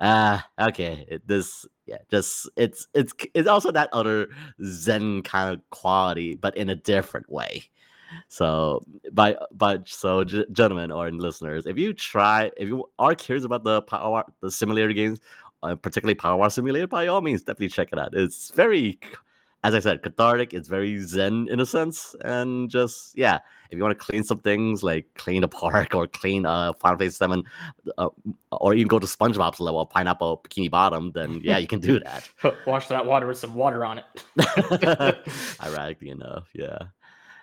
ah 0.00 0.44
okay 0.60 1.06
it, 1.08 1.26
this 1.26 1.66
yeah 1.86 1.98
just 2.10 2.48
it's 2.56 2.88
it's 2.94 3.12
it's 3.34 3.48
also 3.48 3.70
that 3.70 3.88
other 3.92 4.28
zen 4.64 5.22
kind 5.22 5.54
of 5.54 5.70
quality 5.70 6.34
but 6.34 6.56
in 6.56 6.70
a 6.70 6.74
different 6.74 7.28
way. 7.30 7.64
So 8.28 8.84
by 9.12 9.36
but 9.52 9.88
so 9.88 10.22
gentlemen 10.24 10.90
or 10.90 11.10
listeners 11.10 11.64
if 11.66 11.78
you 11.78 11.94
try 11.94 12.50
if 12.58 12.68
you 12.68 12.84
are 12.98 13.14
curious 13.14 13.44
about 13.44 13.64
the 13.64 13.80
power 13.82 14.24
the 14.40 14.50
simulator 14.50 14.92
games 14.92 15.20
uh, 15.62 15.74
particularly 15.74 16.14
Power 16.14 16.50
Simulator, 16.50 16.86
by 16.86 17.06
all 17.06 17.20
means, 17.20 17.42
definitely 17.42 17.68
check 17.68 17.88
it 17.92 17.98
out. 17.98 18.14
It's 18.14 18.50
very, 18.50 18.98
as 19.64 19.74
I 19.74 19.80
said, 19.80 20.02
cathartic. 20.02 20.54
It's 20.54 20.68
very 20.68 20.98
zen 21.00 21.48
in 21.50 21.60
a 21.60 21.66
sense, 21.66 22.14
and 22.24 22.70
just 22.70 23.16
yeah, 23.16 23.38
if 23.70 23.78
you 23.78 23.82
want 23.82 23.98
to 23.98 24.04
clean 24.04 24.22
some 24.22 24.40
things 24.40 24.82
like 24.82 25.06
clean 25.14 25.44
a 25.44 25.48
park 25.48 25.94
or 25.94 26.06
clean 26.06 26.44
uh 26.44 26.72
Final 26.74 26.98
Fantasy 26.98 27.16
Seven, 27.16 27.44
uh, 27.98 28.08
or 28.50 28.74
even 28.74 28.88
go 28.88 28.98
to 28.98 29.06
SpongeBob's 29.06 29.60
level, 29.60 29.86
Pineapple 29.86 30.44
Bikini 30.44 30.70
Bottom, 30.70 31.12
then 31.12 31.40
yeah, 31.44 31.58
you 31.58 31.66
can 31.66 31.80
do 31.80 32.00
that. 32.00 32.28
Wash 32.66 32.88
that 32.88 33.06
water 33.06 33.26
with 33.26 33.38
some 33.38 33.54
water 33.54 33.84
on 33.84 33.98
it. 33.98 35.18
Ironically 35.62 36.10
enough, 36.10 36.48
yeah. 36.52 36.78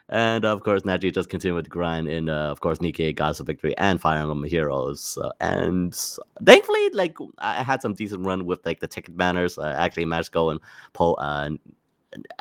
And 0.09 0.43
of 0.43 0.63
course, 0.63 0.81
Naji 0.81 1.13
just 1.13 1.29
continued 1.29 1.65
the 1.65 1.69
grind 1.69 2.07
in, 2.07 2.29
uh, 2.29 2.49
of 2.49 2.61
course, 2.61 2.79
Nikke, 2.79 3.15
Goddess 3.15 3.39
of 3.39 3.45
Victory, 3.45 3.77
and 3.77 4.01
Fire 4.01 4.19
Emblem 4.19 4.43
Heroes. 4.43 5.19
Uh, 5.21 5.29
and 5.39 5.95
thankfully, 6.43 6.89
like 6.89 7.15
I 7.37 7.61
had 7.61 7.81
some 7.83 7.93
decent 7.93 8.25
run 8.25 8.45
with 8.45 8.65
like 8.65 8.79
the 8.79 8.87
ticket 8.87 9.15
banners. 9.15 9.59
I 9.59 9.71
actually 9.73 10.05
managed 10.05 10.29
to 10.29 10.31
go 10.31 10.49
and 10.49 10.59
pull. 10.93 11.15
Uh, 11.21 11.51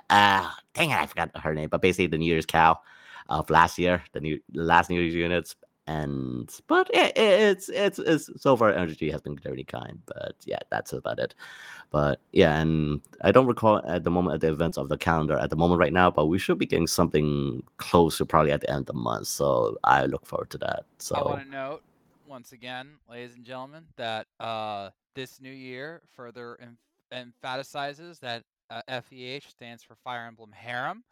uh, 0.09 0.51
dang 0.73 0.90
it, 0.90 0.99
I 0.99 1.07
forgot 1.07 1.31
her 1.37 1.55
name, 1.55 1.69
but 1.69 1.83
basically 1.83 2.07
the 2.07 2.16
New 2.16 2.27
Year's 2.27 2.47
cow 2.47 2.79
of 3.29 3.51
last 3.51 3.79
year, 3.79 4.03
the 4.12 4.21
new 4.21 4.40
last 4.55 4.88
New 4.88 4.99
Year's 4.99 5.14
units. 5.14 5.55
And 5.88 6.55
but 6.66 6.90
it, 6.92 7.16
it's 7.16 7.70
it's 7.70 7.98
it's 7.98 8.31
so 8.37 8.57
far 8.57 8.72
RNG 8.74 9.11
has 9.11 9.22
been 9.22 9.38
very 9.38 9.64
kind. 9.64 10.01
But 10.05 10.37
yeah, 10.44 10.59
that's 10.70 10.92
about 10.92 11.18
it. 11.18 11.35
But 11.90 12.20
yeah, 12.33 12.61
and 12.61 13.01
I 13.22 13.33
don't 13.33 13.46
recall 13.46 13.79
at 13.87 14.05
the 14.05 14.11
moment 14.11 14.35
at 14.35 14.40
the 14.42 14.53
events 14.53 14.77
of 14.77 14.90
the 14.90 14.98
calendar 14.98 15.38
at 15.38 15.48
the 15.48 15.57
moment 15.57 15.81
right 15.81 15.92
now, 15.92 16.11
but 16.11 16.27
we 16.27 16.38
should 16.38 16.59
be 16.59 16.66
getting 16.66 16.87
something 16.87 17.62
close 17.79 18.18
to 18.18 18.27
probably 18.27 18.53
at 18.53 18.61
the 18.61 18.70
end 18.70 18.81
of 18.81 18.87
the 18.87 18.92
month. 18.92 19.29
So 19.29 19.79
I 19.83 20.05
look 20.05 20.27
forward 20.27 20.51
to 20.51 20.59
that. 20.59 20.85
So 20.98 21.16
I 21.16 21.22
want 21.22 21.44
to 21.44 21.51
note 21.51 21.83
once 22.27 22.53
again, 22.53 22.90
ladies 23.11 23.35
and 23.35 23.44
gentlemen, 23.44 23.85
that 23.96 24.27
uh, 24.38 24.90
this 25.14 25.40
new 25.40 25.51
year 25.51 26.03
further 26.14 26.59
em- 26.61 26.77
emphasizes 27.11 28.18
that 28.18 28.44
uh, 28.70 28.83
FEH 28.88 29.48
stands 29.48 29.83
for 29.83 29.94
Fire 29.94 30.27
Emblem 30.27 30.53
Harem, 30.53 31.03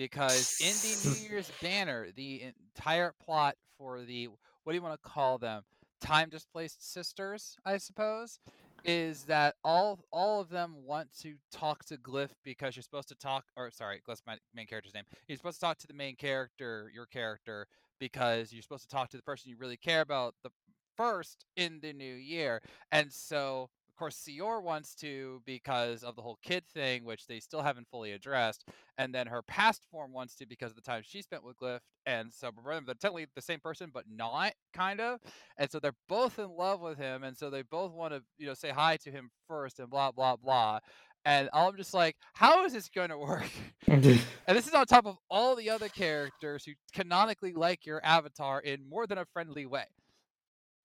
because 0.00 0.56
in 0.62 0.72
the 0.80 1.10
New 1.10 1.28
Year's 1.28 1.52
banner, 1.60 2.06
the 2.16 2.42
entire 2.74 3.12
plot 3.22 3.56
for 3.76 4.00
the 4.00 4.28
what 4.64 4.72
do 4.72 4.74
you 4.74 4.82
want 4.82 5.00
to 5.00 5.08
call 5.08 5.36
them? 5.36 5.62
Time 6.00 6.30
displaced 6.30 6.90
sisters, 6.90 7.58
I 7.66 7.76
suppose, 7.76 8.40
is 8.82 9.24
that 9.24 9.56
all 9.62 10.00
all 10.10 10.40
of 10.40 10.48
them 10.48 10.74
want 10.86 11.08
to 11.20 11.34
talk 11.52 11.84
to 11.84 11.98
Glyph 11.98 12.30
because 12.42 12.76
you're 12.76 12.82
supposed 12.82 13.08
to 13.08 13.14
talk, 13.14 13.44
or 13.58 13.70
sorry, 13.70 14.00
Glyph's 14.08 14.22
my 14.26 14.38
main 14.54 14.66
character's 14.66 14.94
name. 14.94 15.04
You're 15.28 15.36
supposed 15.36 15.60
to 15.60 15.66
talk 15.66 15.76
to 15.78 15.86
the 15.86 15.92
main 15.92 16.16
character, 16.16 16.90
your 16.94 17.04
character, 17.04 17.66
because 17.98 18.54
you're 18.54 18.62
supposed 18.62 18.88
to 18.88 18.96
talk 18.96 19.10
to 19.10 19.18
the 19.18 19.22
person 19.22 19.50
you 19.50 19.58
really 19.58 19.76
care 19.76 20.00
about 20.00 20.34
the 20.42 20.50
first 20.96 21.44
in 21.56 21.80
the 21.82 21.92
new 21.92 22.14
year. 22.14 22.62
And 22.90 23.12
so, 23.12 23.68
course, 24.00 24.26
Seiðr 24.26 24.62
wants 24.62 24.94
to 24.96 25.42
because 25.46 26.02
of 26.02 26.16
the 26.16 26.22
whole 26.22 26.38
kid 26.42 26.64
thing, 26.74 27.04
which 27.04 27.26
they 27.26 27.38
still 27.38 27.62
haven't 27.62 27.86
fully 27.88 28.12
addressed. 28.12 28.64
And 28.98 29.14
then 29.14 29.28
her 29.28 29.42
past 29.42 29.82
form 29.90 30.12
wants 30.12 30.34
to 30.36 30.46
because 30.46 30.70
of 30.70 30.76
the 30.76 30.82
time 30.82 31.02
she 31.04 31.22
spent 31.22 31.44
with 31.44 31.56
Glyph. 31.58 31.80
And 32.06 32.32
so, 32.32 32.50
they're 32.64 32.80
technically 32.94 33.26
the 33.36 33.42
same 33.42 33.60
person, 33.60 33.90
but 33.92 34.04
not 34.10 34.52
kind 34.74 35.00
of. 35.00 35.20
And 35.58 35.70
so 35.70 35.78
they're 35.78 35.92
both 36.08 36.38
in 36.38 36.48
love 36.48 36.80
with 36.80 36.98
him. 36.98 37.22
And 37.22 37.36
so 37.36 37.50
they 37.50 37.62
both 37.62 37.92
want 37.92 38.14
to, 38.14 38.22
you 38.38 38.46
know, 38.46 38.54
say 38.54 38.70
hi 38.70 38.96
to 39.04 39.10
him 39.10 39.30
first 39.46 39.78
and 39.78 39.90
blah, 39.90 40.10
blah, 40.10 40.36
blah. 40.36 40.80
And 41.26 41.50
I'm 41.52 41.76
just 41.76 41.94
like, 41.94 42.16
how 42.34 42.64
is 42.64 42.72
this 42.72 42.88
going 42.88 43.10
to 43.10 43.18
work? 43.18 43.50
And 43.86 44.56
this 44.56 44.66
is 44.66 44.74
on 44.74 44.86
top 44.86 45.06
of 45.06 45.16
all 45.30 45.54
the 45.54 45.70
other 45.70 45.88
characters 45.88 46.64
who 46.64 46.72
canonically 46.92 47.52
like 47.52 47.86
your 47.86 48.04
avatar 48.04 48.60
in 48.60 48.88
more 48.88 49.06
than 49.06 49.18
a 49.18 49.26
friendly 49.32 49.66
way. 49.66 49.84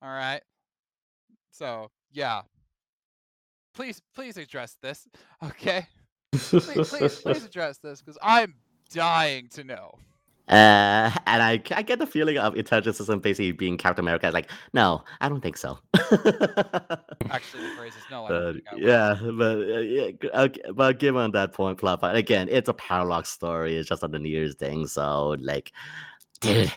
All 0.01 0.09
right. 0.09 0.41
So 1.51 1.89
yeah. 2.11 2.41
Please, 3.75 4.01
please 4.15 4.37
address 4.37 4.77
this. 4.81 5.07
Okay. 5.43 5.87
Please, 6.59 6.83
please, 6.89 7.21
please 7.21 7.45
address 7.45 7.77
this 7.79 8.01
because 8.01 8.17
I'm 8.21 8.55
dying 8.91 9.49
to 9.49 9.63
know. 9.63 9.99
uh, 10.47 11.11
and 11.27 11.41
I 11.43 11.61
I 11.71 11.81
get 11.81 11.99
the 11.99 12.07
feeling 12.07 12.37
of 12.37 12.55
Intelligent 12.55 12.95
Systems 12.95 13.21
basically 13.21 13.51
being 13.53 13.77
Captain 13.77 14.03
America. 14.05 14.29
Like, 14.31 14.51
no, 14.73 15.03
I 15.21 15.29
don't 15.29 15.41
think 15.41 15.57
so. 15.57 15.79
Actually, 17.29 17.63
the 17.63 17.69
phrase 17.69 17.95
is 17.95 18.07
no. 18.09 18.25
I 18.25 18.33
don't 18.33 18.49
But 18.49 18.53
think 18.53 18.65
I 18.71 18.75
will. 18.75 18.81
yeah, 18.81 19.15
but 19.21 19.57
uh, 19.57 19.79
yeah, 19.79 20.11
okay, 20.35 20.61
but 20.73 20.99
given 20.99 21.31
that 21.31 21.53
point, 21.53 21.77
plot 21.79 22.01
point 22.01 22.17
again, 22.17 22.47
it's 22.51 22.69
a 22.69 22.73
paradox 22.73 23.29
story. 23.29 23.77
It's 23.77 23.89
just 23.89 24.03
on 24.03 24.11
the 24.11 24.19
New 24.19 24.29
Year's 24.29 24.55
thing. 24.55 24.87
So 24.87 25.35
like, 25.39 25.71
dude, 26.41 26.73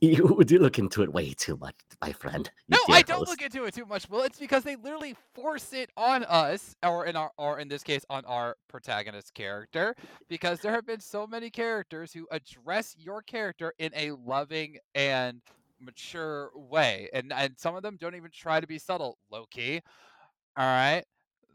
you 0.00 0.42
you 0.48 0.58
look 0.58 0.78
into 0.78 1.02
it 1.02 1.12
way 1.12 1.32
too 1.32 1.56
much, 1.56 1.74
my 2.00 2.12
friend. 2.12 2.50
No, 2.68 2.78
I 2.90 3.02
don't 3.02 3.18
host. 3.18 3.30
look 3.30 3.42
into 3.42 3.64
it 3.64 3.74
too 3.74 3.86
much. 3.86 4.08
Well, 4.08 4.22
it's 4.22 4.38
because 4.38 4.62
they 4.62 4.76
literally 4.76 5.14
force 5.34 5.72
it 5.72 5.90
on 5.96 6.24
us, 6.24 6.74
or 6.82 7.06
in 7.06 7.16
our, 7.16 7.30
or 7.38 7.60
in 7.60 7.68
this 7.68 7.82
case, 7.82 8.04
on 8.10 8.24
our 8.24 8.56
protagonist 8.68 9.34
character, 9.34 9.94
because 10.28 10.60
there 10.60 10.72
have 10.72 10.86
been 10.86 11.00
so 11.00 11.26
many 11.26 11.50
characters 11.50 12.12
who 12.12 12.26
address 12.30 12.94
your 12.98 13.22
character 13.22 13.72
in 13.78 13.90
a 13.94 14.12
loving 14.12 14.78
and 14.94 15.40
mature 15.80 16.50
way, 16.54 17.08
and 17.12 17.32
and 17.32 17.54
some 17.58 17.76
of 17.76 17.82
them 17.82 17.96
don't 18.00 18.14
even 18.14 18.30
try 18.32 18.60
to 18.60 18.66
be 18.66 18.78
subtle, 18.78 19.18
low 19.30 19.46
key. 19.50 19.80
All 20.56 20.64
right. 20.66 21.04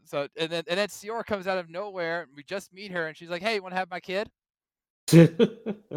So 0.04 0.28
and 0.38 0.50
then 0.50 0.64
and 0.68 0.78
then 0.78 0.88
Seiðr 0.88 1.24
comes 1.24 1.46
out 1.46 1.58
of 1.58 1.70
nowhere. 1.70 2.22
and 2.22 2.30
We 2.36 2.42
just 2.42 2.72
meet 2.72 2.90
her, 2.92 3.06
and 3.06 3.16
she's 3.16 3.30
like, 3.30 3.42
"Hey, 3.42 3.56
you 3.56 3.62
want 3.62 3.72
to 3.72 3.78
have 3.78 3.90
my 3.90 4.00
kid?" 4.00 4.30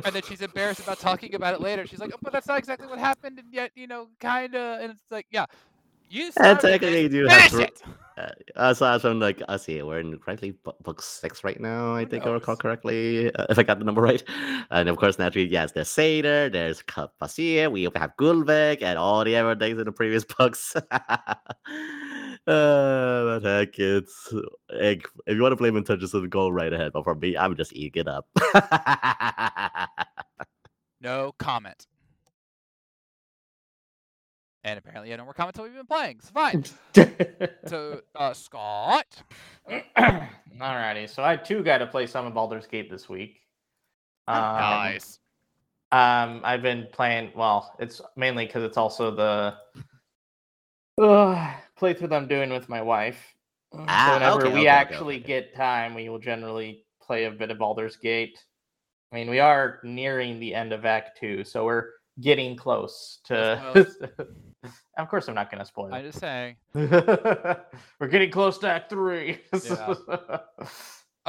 And 0.03 0.15
then 0.15 0.23
she's 0.23 0.41
embarrassed 0.41 0.81
about 0.81 0.99
talking 0.99 1.35
about 1.35 1.53
it 1.55 1.61
later. 1.61 1.85
She's 1.87 1.99
like, 1.99 2.11
oh, 2.13 2.19
"But 2.23 2.33
that's 2.33 2.47
not 2.47 2.59
exactly 2.59 2.87
what 2.87 2.99
happened," 2.99 3.39
and 3.39 3.53
yet 3.53 3.71
you 3.75 3.87
know, 3.87 4.09
kind 4.19 4.55
of. 4.55 4.81
And 4.81 4.91
it's 4.93 5.11
like, 5.11 5.27
yeah, 5.31 5.45
you 6.09 6.31
And 6.37 6.59
started 6.59 6.59
technically, 6.59 7.07
you 7.15 7.27
have 7.27 7.47
to. 7.51 7.61
it. 7.61 7.81
Uh, 8.17 8.29
uh, 8.55 8.73
so 8.73 8.85
as 8.87 9.05
I'm 9.05 9.19
like, 9.19 9.41
I 9.47 9.57
see, 9.57 9.81
we're 9.83 9.99
in 9.99 10.17
correctly 10.19 10.51
bu- 10.63 10.71
book 10.83 11.01
six 11.01 11.43
right 11.43 11.59
now. 11.59 11.95
I 11.95 12.05
think 12.05 12.25
I 12.25 12.31
recall 12.31 12.55
correctly, 12.57 13.33
uh, 13.33 13.45
if 13.49 13.59
I 13.59 13.63
got 13.63 13.79
the 13.79 13.85
number 13.85 14.01
right. 14.01 14.23
And 14.71 14.89
of 14.89 14.97
course, 14.97 15.19
naturally, 15.19 15.47
yes, 15.49 15.73
there's 15.73 15.89
Seiðr, 15.89 16.51
there's 16.51 16.81
Kvasir, 16.83 17.71
we 17.71 17.83
have 17.83 18.11
Gullveig, 18.19 18.81
and 18.81 18.97
all 18.99 19.23
the 19.23 19.35
other 19.35 19.55
things 19.55 19.79
in 19.79 19.85
the 19.85 19.91
previous 19.91 20.25
books. 20.37 20.75
Uh, 22.47 23.39
but 23.39 23.43
heck, 23.43 23.77
it's 23.77 24.33
egg. 24.71 25.05
If 25.25 25.35
you 25.35 25.41
want 25.41 25.51
to 25.51 25.57
play 25.57 25.69
Nintendo, 25.69 26.07
so 26.07 26.25
go 26.27 26.49
right 26.49 26.71
ahead. 26.71 26.93
But 26.93 27.03
for 27.03 27.15
me, 27.15 27.35
I'm 27.37 27.55
just 27.55 27.73
eating 27.73 28.01
it 28.01 28.07
up. 28.07 28.27
No 31.01 31.33
comment. 31.37 31.87
And 34.63 34.77
apparently, 34.77 35.13
I 35.13 35.15
know 35.15 35.23
more 35.23 35.33
comments 35.33 35.59
what 35.59 35.65
we've 35.69 35.77
been 35.77 35.85
playing. 35.85 36.19
So 36.19 36.31
fine. 36.33 36.65
So, 37.67 38.01
uh, 38.15 38.33
Scott. 38.33 39.05
Alrighty, 39.69 41.09
so 41.09 41.23
I 41.23 41.37
too 41.37 41.63
got 41.63 41.77
to 41.77 41.87
play 41.87 42.07
some 42.07 42.25
of 42.25 42.33
Baldur's 42.33 42.67
Gate 42.67 42.89
this 42.89 43.07
week. 43.07 43.41
Um, 44.27 44.41
nice. 44.41 45.19
Um, 45.91 46.41
I've 46.43 46.61
been 46.61 46.87
playing. 46.91 47.31
Well, 47.35 47.73
it's 47.79 48.01
mainly 48.17 48.45
because 48.47 48.63
it's 48.63 48.77
also 48.77 49.11
the 49.15 49.55
uh, 51.01 51.53
playthrough 51.79 52.09
that 52.09 52.13
I'm 52.13 52.27
doing 52.27 52.49
with 52.51 52.69
my 52.69 52.81
wife. 52.81 53.35
So 53.73 53.83
Ah, 53.87 54.13
whenever 54.13 54.41
okay, 54.41 54.47
we 54.47 54.51
okay, 54.51 54.59
okay, 54.59 54.67
actually 54.67 55.15
okay. 55.17 55.25
get 55.27 55.55
time, 55.55 55.93
we 55.93 56.09
will 56.09 56.19
generally 56.19 56.85
play 57.01 57.25
a 57.25 57.31
bit 57.31 57.51
of 57.51 57.57
Baldur's 57.57 57.97
Gate. 57.97 58.37
I 59.11 59.15
mean, 59.15 59.29
we 59.29 59.39
are 59.39 59.79
nearing 59.83 60.39
the 60.39 60.53
end 60.53 60.73
of 60.73 60.85
Act 60.85 61.17
Two, 61.19 61.43
so 61.43 61.65
we're 61.65 61.89
getting 62.19 62.55
close 62.55 63.19
to. 63.25 63.87
of 64.97 65.09
course, 65.09 65.27
I'm 65.27 65.35
not 65.35 65.51
going 65.51 65.59
to 65.59 65.65
spoil 65.65 65.93
I'm 65.93 66.03
just 66.03 66.19
saying. 66.19 66.55
we're 66.73 68.07
getting 68.09 68.31
close 68.31 68.57
to 68.59 68.69
Act 68.69 68.89
Three. 68.89 69.39
Yeah. 69.63 69.93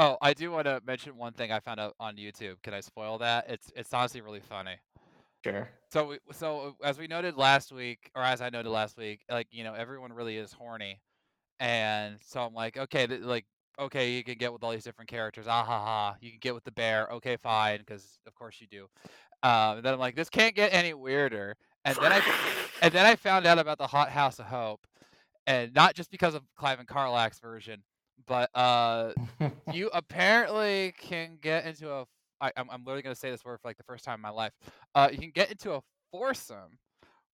Oh, 0.00 0.16
I 0.22 0.32
do 0.32 0.52
want 0.52 0.66
to 0.66 0.80
mention 0.86 1.16
one 1.16 1.32
thing 1.32 1.50
I 1.50 1.58
found 1.58 1.80
out 1.80 1.96
on 1.98 2.14
YouTube. 2.14 2.62
Can 2.62 2.72
I 2.72 2.78
spoil 2.78 3.18
that? 3.18 3.46
It's 3.48 3.72
it's 3.74 3.92
honestly 3.92 4.20
really 4.20 4.38
funny. 4.38 4.76
Sure. 5.44 5.68
So 5.90 6.08
we, 6.08 6.18
so 6.32 6.76
as 6.82 6.98
we 6.98 7.06
noted 7.06 7.36
last 7.36 7.72
week, 7.72 8.10
or 8.14 8.22
as 8.22 8.40
I 8.40 8.50
noted 8.50 8.70
last 8.70 8.96
week, 8.96 9.20
like 9.30 9.46
you 9.50 9.64
know 9.64 9.74
everyone 9.74 10.12
really 10.12 10.36
is 10.36 10.52
horny, 10.52 11.00
and 11.60 12.18
so 12.24 12.40
I'm 12.40 12.54
like, 12.54 12.76
okay, 12.76 13.06
th- 13.06 13.22
like 13.22 13.46
okay, 13.78 14.12
you 14.12 14.24
can 14.24 14.36
get 14.36 14.52
with 14.52 14.62
all 14.64 14.72
these 14.72 14.84
different 14.84 15.08
characters. 15.08 15.46
Ah 15.48 15.64
ha 15.64 15.84
ha. 15.84 16.16
You 16.20 16.30
can 16.30 16.40
get 16.40 16.54
with 16.54 16.64
the 16.64 16.72
bear. 16.72 17.08
Okay, 17.12 17.36
fine, 17.36 17.78
because 17.78 18.18
of 18.26 18.34
course 18.34 18.60
you 18.60 18.66
do. 18.66 18.86
Um, 19.42 19.76
and 19.76 19.84
then 19.84 19.94
I'm 19.94 20.00
like, 20.00 20.16
this 20.16 20.28
can't 20.28 20.54
get 20.54 20.74
any 20.74 20.94
weirder. 20.94 21.56
And 21.84 21.96
then 21.96 22.12
I 22.12 22.22
and 22.82 22.92
then 22.92 23.06
I 23.06 23.16
found 23.16 23.46
out 23.46 23.58
about 23.58 23.78
the 23.78 23.86
Hot 23.86 24.10
House 24.10 24.38
of 24.38 24.46
Hope, 24.46 24.86
and 25.46 25.72
not 25.74 25.94
just 25.94 26.10
because 26.10 26.34
of 26.34 26.42
Clive 26.56 26.80
and 26.80 26.88
Karlach's 26.88 27.38
version, 27.38 27.82
but 28.26 28.50
uh, 28.54 29.12
you 29.72 29.90
apparently 29.92 30.94
can 30.98 31.38
get 31.40 31.66
into 31.66 31.90
a. 31.90 32.04
I, 32.40 32.52
I'm, 32.56 32.68
I'm 32.70 32.84
literally 32.84 33.02
gonna 33.02 33.14
say 33.14 33.30
this 33.30 33.44
word 33.44 33.58
for 33.60 33.68
like 33.68 33.76
the 33.76 33.84
first 33.84 34.04
time 34.04 34.14
in 34.14 34.20
my 34.20 34.30
life. 34.30 34.52
Uh, 34.94 35.08
you 35.10 35.18
can 35.18 35.30
get 35.30 35.50
into 35.50 35.72
a 35.74 35.80
foursome 36.12 36.78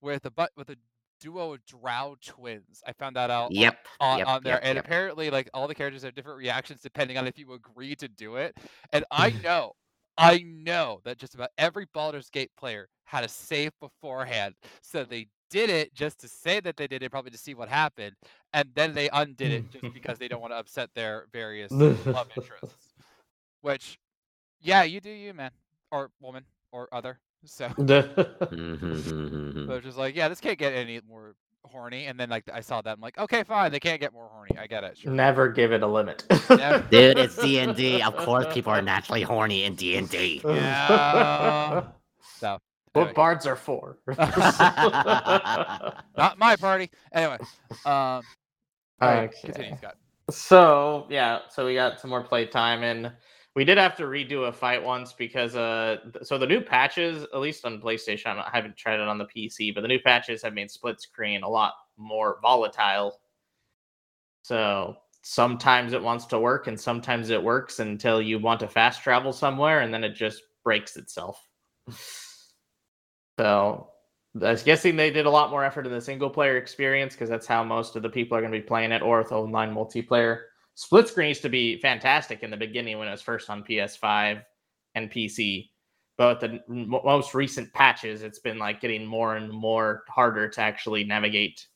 with 0.00 0.24
a 0.26 0.30
but 0.30 0.50
with 0.56 0.70
a 0.70 0.76
duo 1.20 1.54
of 1.54 1.64
Drow 1.66 2.16
twins. 2.24 2.82
I 2.86 2.92
found 2.92 3.16
that 3.16 3.30
out 3.30 3.46
on- 3.46 3.52
Yep. 3.52 3.78
on, 4.00 4.18
yep, 4.18 4.28
on 4.28 4.42
there, 4.42 4.54
yep, 4.54 4.62
and 4.64 4.76
yep. 4.76 4.84
apparently, 4.84 5.30
like 5.30 5.48
all 5.54 5.66
the 5.68 5.74
characters 5.74 6.02
have 6.02 6.14
different 6.14 6.38
reactions 6.38 6.80
depending 6.82 7.16
on 7.16 7.26
if 7.26 7.38
you 7.38 7.52
agree 7.52 7.94
to 7.96 8.08
do 8.08 8.36
it. 8.36 8.56
And 8.92 9.04
I 9.10 9.30
know, 9.44 9.72
I 10.18 10.38
know 10.46 11.00
that 11.04 11.18
just 11.18 11.34
about 11.34 11.50
every 11.58 11.86
Baldur's 11.92 12.30
Gate 12.30 12.50
player 12.56 12.88
had 13.04 13.24
a 13.24 13.28
save 13.28 13.72
beforehand, 13.80 14.54
so 14.82 15.04
they 15.04 15.28
did 15.50 15.70
it 15.70 15.94
just 15.94 16.18
to 16.20 16.28
say 16.28 16.58
that 16.60 16.76
they 16.76 16.86
did 16.86 17.02
it, 17.02 17.10
probably 17.10 17.30
to 17.30 17.38
see 17.38 17.54
what 17.54 17.68
happened, 17.68 18.16
and 18.52 18.68
then 18.74 18.92
they 18.92 19.08
undid 19.10 19.52
it 19.52 19.70
just 19.70 19.84
because 19.94 20.18
they 20.18 20.28
don't 20.28 20.40
want 20.40 20.52
to 20.52 20.56
upset 20.56 20.90
their 20.94 21.26
various 21.32 21.70
love 21.70 22.28
interests. 22.36 22.94
Which, 23.62 23.98
yeah, 24.64 24.83
you 24.83 25.00
do 25.00 25.11
you, 25.11 25.33
man, 25.35 25.50
or 25.92 26.11
woman, 26.20 26.44
or 26.72 26.88
other. 26.92 27.20
So. 27.44 27.68
Mhm. 27.79 29.66
So 29.66 29.74
it's 29.74 29.85
just 29.87 29.98
like, 29.98 30.16
yeah, 30.16 30.29
this 30.29 30.40
can't 30.40 30.59
get 30.59 30.72
any 30.74 31.00
more 31.09 31.35
horny. 31.64 32.07
And 32.07 32.18
then 32.18 32.29
like 32.31 32.44
I 32.53 32.61
saw 32.61 32.83
that, 32.83 32.92
I'm 32.96 33.00
like, 33.00 33.18
okay, 33.18 33.42
fine, 33.44 33.72
they 33.72 33.81
can't 33.81 34.00
get 34.00 34.12
more 34.12 34.29
horny. 34.29 34.57
I 34.59 34.66
get 34.66 34.85
it. 34.85 34.98
Sure. 34.98 35.12
Never 35.12 35.48
give 35.48 35.72
it 35.72 35.83
a 35.83 35.87
limit. 35.87 36.24
Never. 36.50 36.81
Dude, 36.90 37.18
it's 37.18 37.37
D 37.37 37.59
and 37.61 37.77
D. 37.77 38.03
Of 38.03 38.16
course, 38.16 38.46
people 38.53 38.72
are 38.72 38.83
naturally 38.83 39.22
horny 39.22 39.64
in 39.64 39.74
D 39.74 39.96
and 39.96 40.09
D. 40.09 40.40
Yeah. 40.44 41.85
So 42.38 42.59
anyway, 42.94 43.09
what 43.09 43.14
bards 43.14 43.46
are 43.46 43.57
for. 43.57 43.98
not 46.16 46.38
my 46.38 46.57
party. 46.57 46.90
Anyway, 47.12 47.38
um, 47.85 48.22
all 49.00 49.11
right, 49.11 49.33
continue, 49.42 49.77
Scott. 49.77 49.96
So 50.31 51.07
yeah, 51.11 51.40
so 51.50 51.66
we 51.66 51.74
got 51.74 52.00
some 52.00 52.11
more 52.11 52.22
playtime, 52.22 52.83
and 52.83 53.12
we 53.54 53.64
did 53.64 53.78
have 53.78 53.96
to 53.96 54.04
redo 54.04 54.48
a 54.48 54.52
fight 54.52 54.82
once 54.82 55.12
because 55.12 55.54
uh, 55.54 55.98
so 56.22 56.38
the 56.38 56.46
new 56.46 56.60
patches, 56.60 57.22
at 57.22 57.38
least 57.38 57.64
on 57.64 57.80
PlayStation, 57.80 58.36
I 58.36 58.50
haven't 58.52 58.76
tried 58.76 59.00
it 59.00 59.08
on 59.08 59.18
the 59.18 59.26
PC, 59.26 59.72
but 59.74 59.82
the 59.82 59.88
new 59.88 60.00
patches 60.00 60.42
have 60.42 60.54
made 60.54 60.70
split 60.70 61.00
screen 61.00 61.44
a 61.44 61.48
lot 61.48 61.74
more 61.96 62.38
volatile. 62.42 63.20
So 64.42 64.96
sometimes 65.22 65.92
it 65.92 66.02
wants 66.02 66.26
to 66.26 66.38
work, 66.38 66.66
and 66.66 66.78
sometimes 66.78 67.30
it 67.30 67.42
works 67.42 67.78
until 67.78 68.20
you 68.20 68.40
want 68.40 68.58
to 68.60 68.68
fast 68.68 69.02
travel 69.02 69.32
somewhere, 69.32 69.80
and 69.80 69.94
then 69.94 70.02
it 70.02 70.14
just 70.14 70.42
breaks 70.64 70.96
itself. 70.96 71.46
So 73.38 73.88
I 74.42 74.50
was 74.50 74.64
guessing 74.64 74.96
they 74.96 75.10
did 75.10 75.26
a 75.26 75.30
lot 75.30 75.50
more 75.50 75.64
effort 75.64 75.86
in 75.86 75.92
the 75.92 76.00
single 76.00 76.30
player 76.30 76.56
experience 76.56 77.14
because 77.14 77.28
that's 77.28 77.46
how 77.46 77.62
most 77.62 77.94
of 77.94 78.02
the 78.02 78.08
people 78.08 78.36
are 78.36 78.40
going 78.40 78.52
to 78.52 78.58
be 78.58 78.64
playing 78.64 78.90
it, 78.90 79.02
or 79.02 79.18
with 79.18 79.30
online 79.32 79.72
multiplayer. 79.72 80.42
Split 80.76 81.08
screen 81.08 81.28
used 81.28 81.42
to 81.42 81.48
be 81.48 81.78
fantastic 81.78 82.42
in 82.42 82.50
the 82.50 82.56
beginning 82.56 82.98
when 82.98 83.06
it 83.06 83.12
was 83.12 83.22
first 83.22 83.48
on 83.48 83.62
PS5 83.62 84.42
and 84.96 85.10
PC, 85.10 85.70
but 86.18 86.42
with 86.42 86.50
the 86.50 86.72
mo- 86.72 87.02
most 87.04 87.34
recent 87.34 87.72
patches, 87.72 88.22
it's 88.22 88.40
been 88.40 88.58
like 88.58 88.80
getting 88.80 89.04
more 89.06 89.37
and 89.37 89.50
more 89.50 90.02
harder 90.08 90.48
to 90.48 90.60
actually 90.60 91.04
navigate, 91.04 91.66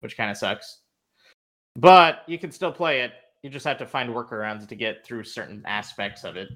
which 0.00 0.16
kind 0.16 0.30
of 0.30 0.36
sucks. 0.36 0.80
But 1.76 2.22
you 2.26 2.38
can 2.38 2.50
still 2.50 2.72
play 2.72 3.02
it. 3.02 3.12
You 3.42 3.50
just 3.50 3.66
have 3.66 3.78
to 3.78 3.86
find 3.86 4.10
workarounds 4.10 4.66
to 4.68 4.74
get 4.74 5.04
through 5.04 5.24
certain 5.24 5.62
aspects 5.66 6.24
of 6.24 6.36
it. 6.36 6.48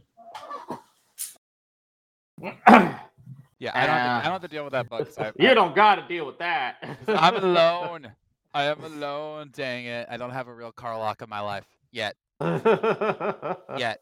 Yeah, 3.58 3.72
I 3.74 3.86
don't, 3.86 3.96
have 3.96 4.04
to, 4.04 4.10
I 4.10 4.18
Uh, 4.18 4.22
don't 4.22 4.32
have 4.32 4.42
to 4.42 4.48
deal 4.48 4.64
with 4.64 4.72
that 4.72 4.88
bug. 4.90 5.08
I, 5.18 5.32
you 5.38 5.50
I, 5.50 5.54
don't 5.54 5.74
got 5.74 5.94
to 5.96 6.06
deal 6.06 6.26
with 6.26 6.38
that. 6.38 6.76
I'm 7.08 7.36
alone. 7.36 8.12
I 8.56 8.64
am 8.64 8.82
alone. 8.82 9.50
Dang 9.52 9.84
it! 9.84 10.06
I 10.10 10.16
don't 10.16 10.30
have 10.30 10.48
a 10.48 10.54
real 10.54 10.72
Karlach 10.72 11.20
in 11.20 11.28
my 11.28 11.40
life 11.40 11.66
yet. 11.92 12.16
Yet. 12.40 14.00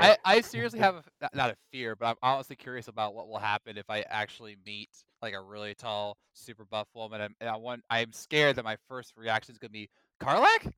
I, 0.00 0.16
I 0.24 0.40
seriously 0.42 0.78
have 0.80 0.94
a, 1.20 1.28
not- 1.34 1.50
a 1.50 1.56
fear, 1.72 1.96
but 1.96 2.06
I'm 2.06 2.14
honestly 2.22 2.54
curious 2.54 2.86
about 2.86 3.14
what 3.16 3.28
will 3.28 3.38
happen 3.38 3.76
if 3.76 3.90
I 3.90 4.04
actually 4.08 4.56
meet 4.64 4.90
like 5.22 5.34
a 5.34 5.40
really 5.40 5.74
tall, 5.74 6.16
super 6.34 6.64
buff 6.64 6.86
woman. 6.94 7.20
I'm, 7.20 7.34
and 7.40 7.50
I 7.50 7.56
want, 7.56 7.82
I'm 7.90 8.12
scared 8.12 8.54
that 8.56 8.64
my 8.64 8.76
first 8.88 9.12
reaction 9.16 9.52
is 9.52 9.58
going 9.58 9.70
to 9.70 9.72
be 9.72 9.88
Karlach, 10.22 10.72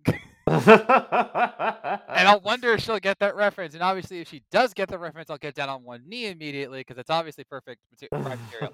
and 2.09 2.29
I'll 2.29 2.41
wonder 2.41 2.73
if 2.73 2.81
she'll 2.81 2.99
get 2.99 3.19
that 3.19 3.37
reference. 3.37 3.75
And 3.75 3.83
obviously, 3.83 4.21
if 4.21 4.29
she 4.29 4.43
does 4.51 4.73
get 4.73 4.89
the 4.89 4.99
reference, 4.99 5.29
I'll 5.29 5.37
get 5.37 5.55
down 5.55 5.69
on 5.69 5.85
one 5.85 6.03
knee 6.09 6.29
immediately 6.29 6.81
because 6.81 6.97
it's 6.97 7.11
obviously 7.11 7.45
perfect 7.45 7.83
mate- 8.01 8.11
material. 8.13 8.73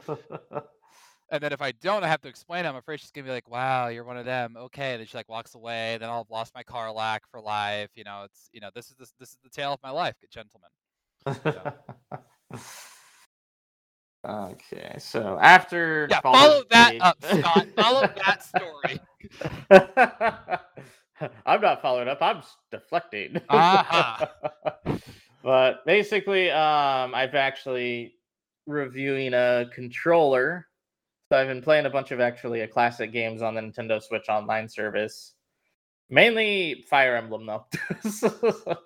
And 1.31 1.43
then 1.43 1.53
if 1.53 1.61
I 1.61 1.73
don't, 1.73 2.03
I 2.05 2.09
have 2.09 2.23
to 2.23 2.29
explain. 2.29 2.64
it. 2.64 2.69
I'm 2.69 2.77
afraid 2.77 3.01
she's 3.01 3.11
gonna 3.11 3.27
be 3.27 3.33
like, 3.33 3.51
"Wow, 3.51 3.88
you're 3.88 4.05
one 4.05 4.17
of 4.17 4.25
them." 4.25 4.57
Okay, 4.57 4.93
and 4.93 5.01
then 5.01 5.07
she 5.07 5.17
like 5.17 5.29
walks 5.29 5.55
away. 5.55 5.99
Then 5.99 6.09
I'll 6.09 6.23
have 6.23 6.31
lost 6.31 6.55
my 6.55 6.62
Karlach 6.62 7.21
for 7.31 7.41
life. 7.41 7.91
You 7.95 8.05
know, 8.05 8.23
it's 8.25 8.49
you 8.53 8.61
know, 8.61 8.71
this 8.75 8.87
is 8.88 8.95
the, 8.95 9.07
this 9.19 9.31
is 9.31 9.38
the 9.43 9.51
tale 9.51 9.75
of 9.75 9.83
my 9.83 9.91
life, 9.91 10.14
gentlemen. 10.31 10.71
okay, 14.27 14.97
so 14.99 15.38
after 15.41 16.07
Yeah, 16.09 16.21
follow 16.23 16.62
that 16.71 16.95
up, 17.01 17.19
Scott. 17.23 17.67
Follow 17.77 18.09
that 18.17 18.43
story. 18.43 18.99
I'm 21.45 21.61
not 21.61 21.83
following 21.83 22.09
up. 22.09 22.19
I'm 22.23 22.43
deflecting. 22.71 23.41
Aha. 23.49 24.31
but 25.43 25.85
basically, 25.85 26.51
um, 26.51 27.14
I've 27.14 27.35
actually 27.35 28.14
reviewing 28.67 29.35
a 29.35 29.67
controller. 29.75 30.68
So 31.31 31.38
I've 31.38 31.49
been 31.49 31.62
playing 31.62 31.87
a 31.87 31.91
bunch 31.91 32.11
of 32.11 32.21
actually 32.21 32.62
a 32.62 32.69
classic 32.69 33.12
games 33.12 33.43
on 33.43 33.55
the 33.55 33.61
Nintendo 33.61 34.03
Switch 34.03 34.29
Online 34.29 34.69
service. 34.69 35.35
Mainly 36.09 36.85
Fire 36.88 37.17
Emblem 37.17 37.47
though. 37.47 37.67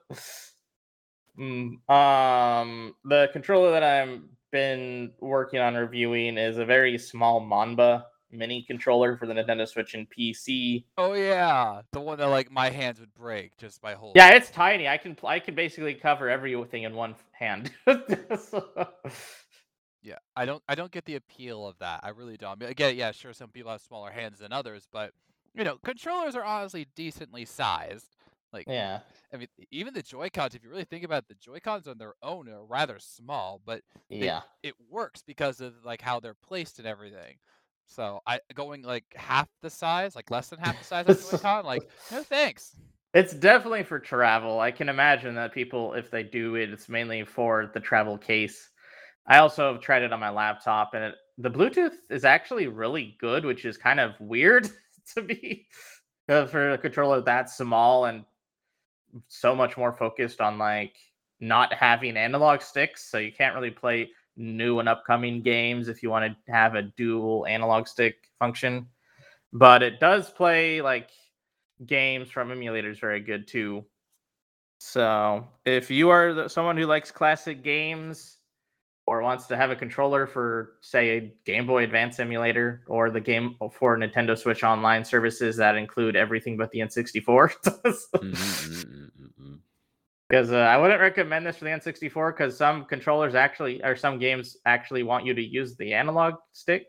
Mm, 1.39 1.89
um, 1.89 2.95
the 3.05 3.29
controller 3.33 3.73
that 3.73 3.83
I've 3.83 4.21
been 4.51 5.13
working 5.21 5.61
on 5.61 5.75
reviewing 5.75 6.37
is 6.37 6.59
a 6.59 6.65
very 6.65 6.99
small 6.99 7.41
Manba 7.41 8.05
mini 8.31 8.63
controller 8.63 9.17
for 9.17 9.27
the 9.27 9.35
Nintendo 9.35 9.67
Switch 9.69 9.95
and 9.95 10.07
PC. 10.11 10.85
Oh 10.99 11.15
yeah, 11.15 11.83
the 11.93 12.01
one 12.01 12.19
that 12.19 12.27
like 12.27 12.51
my 12.51 12.71
hands 12.71 13.01
would 13.01 13.15
break 13.15 13.57
just 13.57 13.81
by 13.81 13.95
holding. 13.95 14.21
Yeah, 14.21 14.35
it's 14.35 14.51
tiny. 14.51 14.89
I 14.89 14.99
can 14.99 15.17
I 15.25 15.39
can 15.39 15.55
basically 15.55 15.95
cover 15.95 16.29
everything 16.29 16.83
in 16.83 16.95
one 16.95 17.15
hand. 17.33 17.71
Yeah, 20.03 20.19
I 20.37 20.45
don't 20.45 20.63
I 20.69 20.75
don't 20.75 20.91
get 20.91 21.05
the 21.05 21.15
appeal 21.17 21.67
of 21.67 21.79
that. 21.79 22.01
I 22.03 22.09
really 22.11 22.37
don't. 22.37 22.53
I 22.53 22.55
mean, 22.57 22.69
again, 22.71 22.97
yeah, 22.97 23.13
sure, 23.13 23.33
some 23.33 23.51
people 23.51 23.71
have 23.71 23.81
smaller 23.81 24.11
hands 24.11 24.41
than 24.41 24.53
others, 24.53 24.87
but 24.93 25.13
you 25.55 25.65
know, 25.65 25.77
controllers 25.85 26.35
are 26.35 26.45
honestly 26.45 26.87
decently 26.97 27.45
sized. 27.45 28.17
Like, 28.53 28.67
yeah. 28.69 29.01
I 29.33 29.37
mean, 29.39 29.49
even 29.71 29.95
the 29.95 30.03
Joy 30.03 30.29
Cons, 30.29 30.55
if 30.55 30.63
you 30.63 30.69
really 30.69 30.85
think 30.85 31.05
about 31.05 31.25
it, 31.25 31.29
the 31.29 31.35
Joy 31.37 31.59
Cons 31.61 31.87
on 31.89 31.97
their 31.99 32.15
own 32.23 32.49
are 32.49 32.65
rather 32.65 32.99
small, 32.99 33.61
but 33.65 33.83
They- 34.11 34.25
Yeah. 34.27 34.43
it 34.63 34.75
works 34.91 35.23
because 35.23 35.61
of 35.61 35.73
like 35.85 36.03
how 36.03 36.21
they're 36.21 36.35
placed 36.35 36.79
and 36.79 36.87
everything. 36.87 37.39
So 37.87 38.21
I 38.27 38.41
going 38.55 38.83
like 38.83 39.05
half 39.15 39.49
the 39.61 39.71
size, 39.71 40.17
like 40.17 40.31
less 40.31 40.49
than 40.49 40.59
half 40.59 40.79
the 40.79 40.85
size 40.85 41.07
of 41.09 41.31
Joy-Con, 41.43 41.65
like 41.65 41.89
no 42.11 42.23
thanks. 42.23 42.75
It's 43.15 43.35
definitely 43.35 43.83
for 43.85 43.99
travel. 43.99 44.59
I 44.61 44.71
can 44.71 44.89
imagine 44.89 45.35
that 45.35 45.53
people, 45.53 45.93
if 45.93 46.11
they 46.11 46.23
do 46.23 46.55
it, 46.55 46.71
it's 46.71 46.89
mainly 46.89 47.25
for 47.25 47.71
the 47.75 47.81
travel 47.81 48.17
case. 48.17 48.71
I 49.27 49.39
also 49.39 49.73
have 49.73 49.83
tried 49.83 50.03
it 50.03 50.13
on 50.13 50.21
my 50.21 50.31
laptop, 50.31 50.95
and 50.95 51.05
it, 51.05 51.15
the 51.39 51.51
Bluetooth 51.51 51.95
is 52.11 52.25
actually 52.25 52.67
really 52.67 53.17
good, 53.21 53.45
which 53.45 53.65
is 53.65 53.77
kind 53.77 54.01
of 54.01 54.13
weird 54.21 54.69
to 55.15 55.23
be 55.23 55.67
uh, 56.29 56.47
for 56.47 56.73
a 56.73 56.79
controller 56.79 57.21
that 57.21 57.51
small 57.51 58.07
and 58.07 58.25
so 59.29 59.55
much 59.55 59.77
more 59.77 59.93
focused 59.93 60.41
on 60.41 60.59
like 60.59 60.97
not 61.41 61.73
having 61.73 62.17
analog 62.17 62.63
sticks. 62.63 63.11
So 63.11 63.19
you 63.19 63.33
can't 63.33 63.55
really 63.55 63.71
play 63.71 64.11
new 64.37 64.79
and 64.79 64.89
upcoming 64.89 65.43
games 65.43 65.89
if 65.89 66.03
you 66.03 66.11
want 66.11 66.33
to 66.47 66.53
have 66.53 66.75
a 66.75 66.83
dual 66.83 67.47
analog 67.47 67.87
stick 67.87 68.29
function. 68.39 68.87
But 69.53 69.83
it 69.83 70.01
does 70.01 70.31
play 70.31 70.81
like 70.81 71.11
games 71.85 72.31
from 72.31 72.49
emulators 72.49 73.01
very 73.01 73.21
good 73.21 73.47
too. 73.47 73.85
So 74.79 75.47
if 75.65 75.91
you 75.91 76.09
are 76.11 76.49
someone 76.49 76.77
who 76.77 76.87
likes 76.87 77.11
classic 77.11 77.63
games 77.63 78.39
or 79.07 79.21
wants 79.21 79.47
to 79.47 79.57
have 79.57 79.71
a 79.71 79.77
controller 79.77 80.27
for 80.27 80.75
say 80.81 81.19
a 81.19 81.35
Game 81.45 81.67
Boy 81.67 81.85
Advance 81.85 82.21
emulator 82.21 82.83
or 82.87 83.11
the 83.11 83.21
game 83.21 83.57
for 83.73 83.97
Nintendo 83.99 84.39
Switch 84.39 84.63
online 84.63 85.05
services 85.05 85.57
that 85.57 85.77
include 85.77 86.15
everything 86.15 86.57
but 86.57 86.71
the 86.71 86.81
N64. 86.81 87.53
Mm-hmm, 88.23 88.29
mm-hmm, 88.29 89.25
mm-hmm, 89.25 89.55
because 90.29 90.53
uh, 90.53 90.57
I 90.57 90.77
wouldn't 90.79 91.01
recommend 91.01 91.45
this 91.45 91.57
for 91.57 91.65
the 91.65 91.71
N64 91.71 92.33
because 92.33 92.57
some 92.57 92.85
controllers 92.85 93.35
actually 93.35 93.83
or 93.83 93.97
some 93.97 94.19
games 94.19 94.57
actually 94.65 95.03
want 95.03 95.27
you 95.27 95.35
to 95.35 95.43
use 95.43 95.77
the 95.77 95.93
analog 95.93 96.35
stick. 96.53 96.87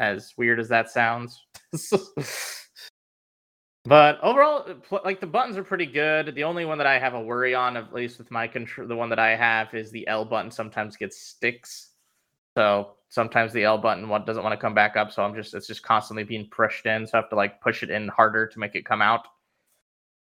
As 0.00 0.32
weird 0.36 0.58
as 0.58 0.68
that 0.68 0.90
sounds. 0.90 1.46
But 3.84 4.20
overall, 4.22 4.66
like 5.04 5.20
the 5.20 5.26
buttons 5.26 5.56
are 5.56 5.64
pretty 5.64 5.86
good. 5.86 6.34
The 6.34 6.44
only 6.44 6.66
one 6.66 6.76
that 6.78 6.86
I 6.86 6.98
have 6.98 7.14
a 7.14 7.20
worry 7.20 7.54
on, 7.54 7.76
at 7.76 7.94
least 7.94 8.18
with 8.18 8.30
my 8.30 8.46
control, 8.46 8.86
the 8.86 8.96
one 8.96 9.08
that 9.08 9.18
I 9.18 9.34
have 9.34 9.72
is 9.72 9.90
the 9.90 10.06
L 10.06 10.24
button 10.24 10.50
sometimes 10.50 10.96
gets 10.96 11.18
sticks. 11.18 11.90
So 12.56 12.92
sometimes 13.08 13.52
the 13.54 13.64
L 13.64 13.78
button 13.78 14.06
doesn't 14.26 14.42
want 14.42 14.52
to 14.52 14.60
come 14.60 14.74
back 14.74 14.96
up. 14.96 15.12
So 15.12 15.22
I'm 15.22 15.34
just 15.34 15.54
it's 15.54 15.66
just 15.66 15.82
constantly 15.82 16.24
being 16.24 16.46
pushed 16.50 16.84
in. 16.84 17.06
So 17.06 17.16
I 17.16 17.22
have 17.22 17.30
to 17.30 17.36
like 17.36 17.60
push 17.62 17.82
it 17.82 17.90
in 17.90 18.08
harder 18.08 18.46
to 18.46 18.58
make 18.58 18.74
it 18.74 18.84
come 18.84 19.00
out. 19.00 19.26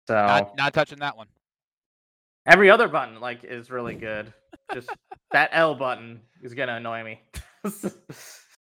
So 0.09 0.15
Not, 0.15 0.57
not 0.57 0.75
touching 0.75 0.99
that 0.99 1.17
one. 1.17 1.29
every 2.47 2.71
other 2.71 2.89
button 2.89 3.21
like 3.21 3.45
is 3.45 3.71
really 3.71 3.95
good. 3.95 4.33
Just 4.73 4.91
that 5.31 5.51
L 5.53 5.77
button 5.77 6.21
is 6.43 6.55
gonna 6.55 6.75
annoy 6.75 7.05
me. 7.05 7.21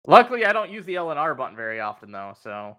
Luckily, 0.07 0.45
I 0.45 0.53
don't 0.53 0.69
use 0.69 0.85
the 0.85 0.95
L 0.97 1.09
and 1.09 1.19
R 1.19 1.33
button 1.33 1.55
very 1.55 1.79
often 1.79 2.11
though, 2.11 2.35
so 2.39 2.77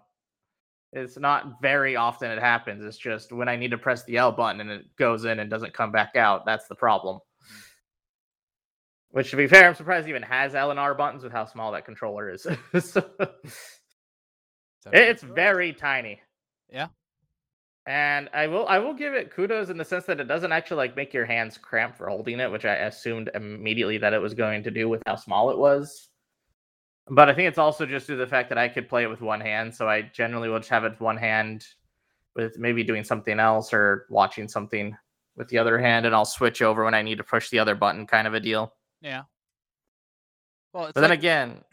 it's 0.93 1.17
not 1.17 1.61
very 1.61 1.95
often 1.95 2.31
it 2.31 2.39
happens. 2.39 2.83
It's 2.83 2.97
just 2.97 3.31
when 3.31 3.49
I 3.49 3.55
need 3.55 3.71
to 3.71 3.77
press 3.77 4.03
the 4.05 4.17
L 4.17 4.31
button 4.31 4.61
and 4.61 4.69
it 4.69 4.95
goes 4.97 5.25
in 5.25 5.39
and 5.39 5.49
doesn't 5.49 5.73
come 5.73 5.91
back 5.91 6.15
out. 6.15 6.45
That's 6.45 6.67
the 6.67 6.75
problem. 6.75 7.19
Which, 9.09 9.31
to 9.31 9.37
be 9.37 9.47
fair, 9.47 9.67
I'm 9.67 9.75
surprised 9.75 10.07
it 10.07 10.11
even 10.11 10.21
has 10.23 10.53
L 10.55 10.71
and 10.71 10.79
R 10.79 10.93
buttons 10.93 11.23
with 11.23 11.31
how 11.31 11.45
small 11.45 11.71
that 11.71 11.85
controller 11.85 12.29
is. 12.29 12.47
So 14.81 14.91
it's 14.93 15.23
very 15.23 15.73
tiny. 15.73 16.21
Yeah. 16.71 16.87
And 17.85 18.29
I 18.33 18.47
will 18.47 18.67
I 18.67 18.79
will 18.79 18.93
give 18.93 19.13
it 19.13 19.31
kudos 19.31 19.69
in 19.69 19.77
the 19.77 19.85
sense 19.85 20.05
that 20.05 20.19
it 20.19 20.27
doesn't 20.27 20.51
actually 20.51 20.77
like 20.77 20.95
make 20.95 21.13
your 21.13 21.25
hands 21.25 21.57
cramp 21.57 21.95
for 21.95 22.09
holding 22.09 22.39
it, 22.39 22.51
which 22.51 22.65
I 22.65 22.75
assumed 22.75 23.29
immediately 23.33 23.97
that 23.97 24.13
it 24.13 24.21
was 24.21 24.33
going 24.33 24.63
to 24.63 24.71
do 24.71 24.89
with 24.89 25.01
how 25.05 25.15
small 25.15 25.49
it 25.49 25.57
was. 25.57 26.09
But 27.09 27.29
I 27.29 27.33
think 27.33 27.47
it's 27.47 27.57
also 27.57 27.85
just 27.85 28.07
due 28.07 28.13
to 28.13 28.19
the 28.19 28.27
fact 28.27 28.49
that 28.49 28.57
I 28.57 28.67
could 28.67 28.89
play 28.89 29.03
it 29.03 29.09
with 29.09 29.21
one 29.21 29.39
hand, 29.39 29.73
so 29.73 29.87
I 29.87 30.01
generally 30.01 30.49
will 30.49 30.59
just 30.59 30.69
have 30.69 30.83
it 30.83 30.91
with 30.91 31.01
one 31.01 31.17
hand 31.17 31.65
with 32.35 32.57
maybe 32.59 32.83
doing 32.83 33.03
something 33.03 33.39
else 33.39 33.73
or 33.73 34.05
watching 34.09 34.47
something 34.47 34.95
with 35.35 35.47
the 35.49 35.57
other 35.57 35.77
hand, 35.79 36.05
and 36.05 36.13
I'll 36.13 36.25
switch 36.25 36.61
over 36.61 36.83
when 36.83 36.93
I 36.93 37.01
need 37.01 37.17
to 37.17 37.23
push 37.23 37.49
the 37.49 37.59
other 37.59 37.75
button, 37.75 38.05
kind 38.07 38.27
of 38.27 38.33
a 38.33 38.39
deal. 38.39 38.73
yeah. 39.01 39.23
Well, 40.73 40.85
it's 40.85 40.93
But 40.93 41.01
then 41.01 41.11
again, 41.11 41.63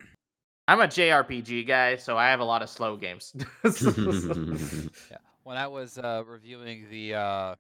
I'm 0.69 0.81
a 0.81 0.87
JRPG 0.87 1.67
guy, 1.67 1.97
so 1.97 2.17
I 2.17 2.29
have 2.29 2.41
a 2.41 2.45
lot 2.45 2.63
of 2.63 2.71
slow 2.71 2.97
games. 2.97 3.35
Yeah. 5.11 5.19
When 5.43 5.59
I 5.59 5.67
was 5.67 5.99
uh, 5.99 6.23
reviewing 6.27 6.87
the 6.91 7.15
uh, 7.15 7.55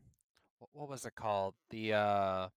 what 0.72 0.88
was 0.88 1.04
it 1.04 1.14
called? 1.14 1.54
The 1.68 1.92
uh, 1.92 2.48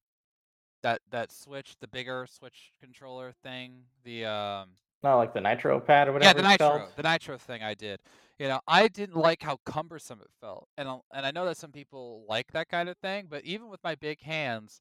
that 0.84 1.02
that 1.12 1.34
Switch, 1.34 1.76
the 1.82 1.88
bigger 1.88 2.26
Switch 2.30 2.72
controller 2.82 3.34
thing. 3.44 3.82
The 4.06 4.24
um, 4.24 4.70
Not 5.04 5.18
like 5.18 5.34
the 5.34 5.42
Nitro 5.42 5.80
pad 5.80 6.08
or 6.08 6.14
whatever. 6.14 6.38
yeah, 6.40 6.42
the 6.44 6.50
Nitro, 6.50 6.80
called. 6.80 6.92
the 6.96 7.04
Nitro 7.04 7.38
thing 7.38 7.62
I 7.64 7.74
did. 7.74 8.00
You 8.40 8.48
know, 8.48 8.60
I 8.68 8.88
didn't 8.88 9.16
like 9.16 9.42
how 9.42 9.58
cumbersome 9.66 10.22
it 10.22 10.30
felt, 10.42 10.68
and 10.78 10.88
I'll- 10.88 11.06
and 11.14 11.26
I 11.26 11.32
know 11.32 11.46
that 11.46 11.58
some 11.58 11.72
people 11.72 12.24
like 12.28 12.52
that 12.52 12.68
kind 12.70 12.88
of 12.90 12.98
thing, 12.98 13.28
but 13.30 13.44
even 13.46 13.68
with 13.68 13.84
my 13.84 13.96
big 13.96 14.22
hands, 14.22 14.80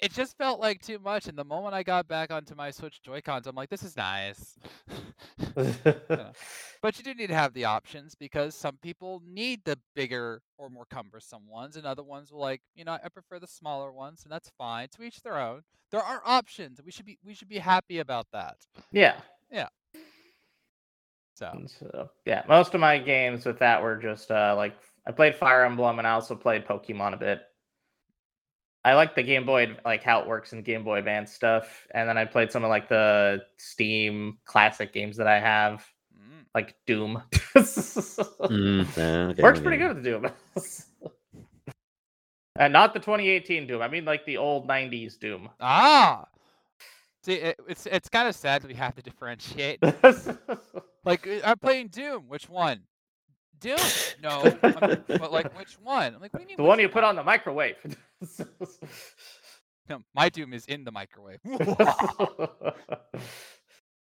it 0.00 0.12
just 0.12 0.36
felt 0.36 0.60
like 0.60 0.80
too 0.80 0.98
much. 0.98 1.26
And 1.26 1.36
the 1.36 1.44
moment 1.44 1.74
I 1.74 1.82
got 1.82 2.08
back 2.08 2.32
onto 2.32 2.54
my 2.54 2.70
Switch 2.70 3.02
Joy 3.02 3.20
Cons, 3.20 3.46
I'm 3.46 3.56
like, 3.56 3.70
this 3.70 3.82
is 3.82 3.96
nice. 3.96 4.56
But 6.80 6.96
you 6.96 7.02
do 7.02 7.14
need 7.14 7.26
to 7.26 7.34
have 7.34 7.54
the 7.54 7.64
options 7.64 8.14
because 8.14 8.54
some 8.54 8.78
people 8.80 9.20
need 9.26 9.64
the 9.64 9.78
bigger 9.96 10.42
or 10.58 10.70
more 10.70 10.86
cumbersome 10.88 11.48
ones, 11.48 11.76
and 11.76 11.84
other 11.84 12.04
ones 12.04 12.30
will 12.30 12.40
like, 12.40 12.60
you 12.76 12.84
know, 12.84 12.92
I 12.92 13.08
prefer 13.08 13.40
the 13.40 13.48
smaller 13.48 13.90
ones, 13.90 14.22
and 14.22 14.32
that's 14.32 14.50
fine. 14.56 14.88
To 14.96 15.02
each 15.02 15.20
their 15.22 15.38
own. 15.38 15.62
There 15.90 16.02
are 16.02 16.22
options. 16.24 16.80
We 16.84 16.92
should 16.92 17.06
be 17.06 17.18
we 17.24 17.34
should 17.34 17.48
be 17.48 17.58
happy 17.58 17.98
about 17.98 18.26
that. 18.32 18.56
yeah. 18.92 19.16
Yeah. 19.50 19.68
So 21.34 21.62
So 21.66 22.10
yeah, 22.26 22.42
most 22.48 22.74
of 22.74 22.80
my 22.80 22.98
games 22.98 23.44
with 23.44 23.58
that 23.58 23.82
were 23.82 23.96
just 23.96 24.30
uh 24.30 24.54
like 24.56 24.76
I 25.06 25.12
played 25.12 25.34
Fire 25.34 25.64
Emblem 25.64 25.98
and 25.98 26.06
I 26.06 26.12
also 26.12 26.34
played 26.36 26.66
Pokemon 26.66 27.14
a 27.14 27.16
bit. 27.16 27.42
I 28.88 28.94
like 28.94 29.14
the 29.14 29.22
Game 29.22 29.44
Boy 29.44 29.76
like 29.84 30.02
how 30.02 30.20
it 30.20 30.26
works 30.26 30.54
in 30.54 30.62
Game 30.62 30.82
Boy 30.82 30.96
Advance 30.98 31.30
stuff, 31.30 31.86
and 31.90 32.08
then 32.08 32.16
I 32.16 32.24
played 32.24 32.50
some 32.50 32.64
of 32.64 32.70
like 32.70 32.88
the 32.88 33.42
Steam 33.58 34.38
classic 34.46 34.94
games 34.94 35.18
that 35.18 35.26
I 35.26 35.38
have, 35.38 35.84
mm, 36.16 36.46
like 36.54 36.74
Doom. 36.86 37.22
Mm, 37.58 39.30
okay, 39.30 39.42
Works 39.42 39.60
pretty 39.60 39.76
good 39.76 39.96
with 39.96 40.04
Doom. 40.04 40.28
and 42.56 42.72
not 42.72 42.94
the 42.94 43.00
2018 43.00 43.66
Doom. 43.66 43.82
I 43.82 43.88
mean 43.88 44.06
like 44.06 44.24
the 44.24 44.38
old 44.38 44.66
90s 44.66 45.18
Doom. 45.18 45.50
ah, 45.60 46.24
see, 47.22 47.34
it, 47.34 47.60
it's 47.68 47.84
it's 47.86 48.08
kind 48.08 48.26
of 48.26 48.34
sad 48.34 48.62
that 48.62 48.68
we 48.68 48.74
have 48.74 48.94
to 48.94 49.02
differentiate. 49.02 49.80
Like 51.04 51.26
uh, 51.26 51.40
I'm 51.44 51.58
playing 51.58 51.88
Doom. 51.88 52.24
Which 52.28 52.48
one? 52.48 52.80
Doom? 53.60 53.78
No, 54.22 54.42
but 54.62 55.32
like 55.32 55.56
which 55.58 55.74
one? 55.82 56.14
I'm 56.14 56.20
like, 56.20 56.32
what 56.32 56.38
do 56.38 56.42
you 56.42 56.48
mean? 56.48 56.56
the 56.56 56.62
one 56.62 56.78
you 56.78 56.88
put 56.88 57.04
on 57.04 57.16
the 57.16 57.24
microwave. 57.24 57.76
No, 59.88 60.02
my 60.14 60.28
Doom 60.28 60.52
is 60.52 60.66
in 60.66 60.84
the 60.84 60.92
microwave. 60.92 61.40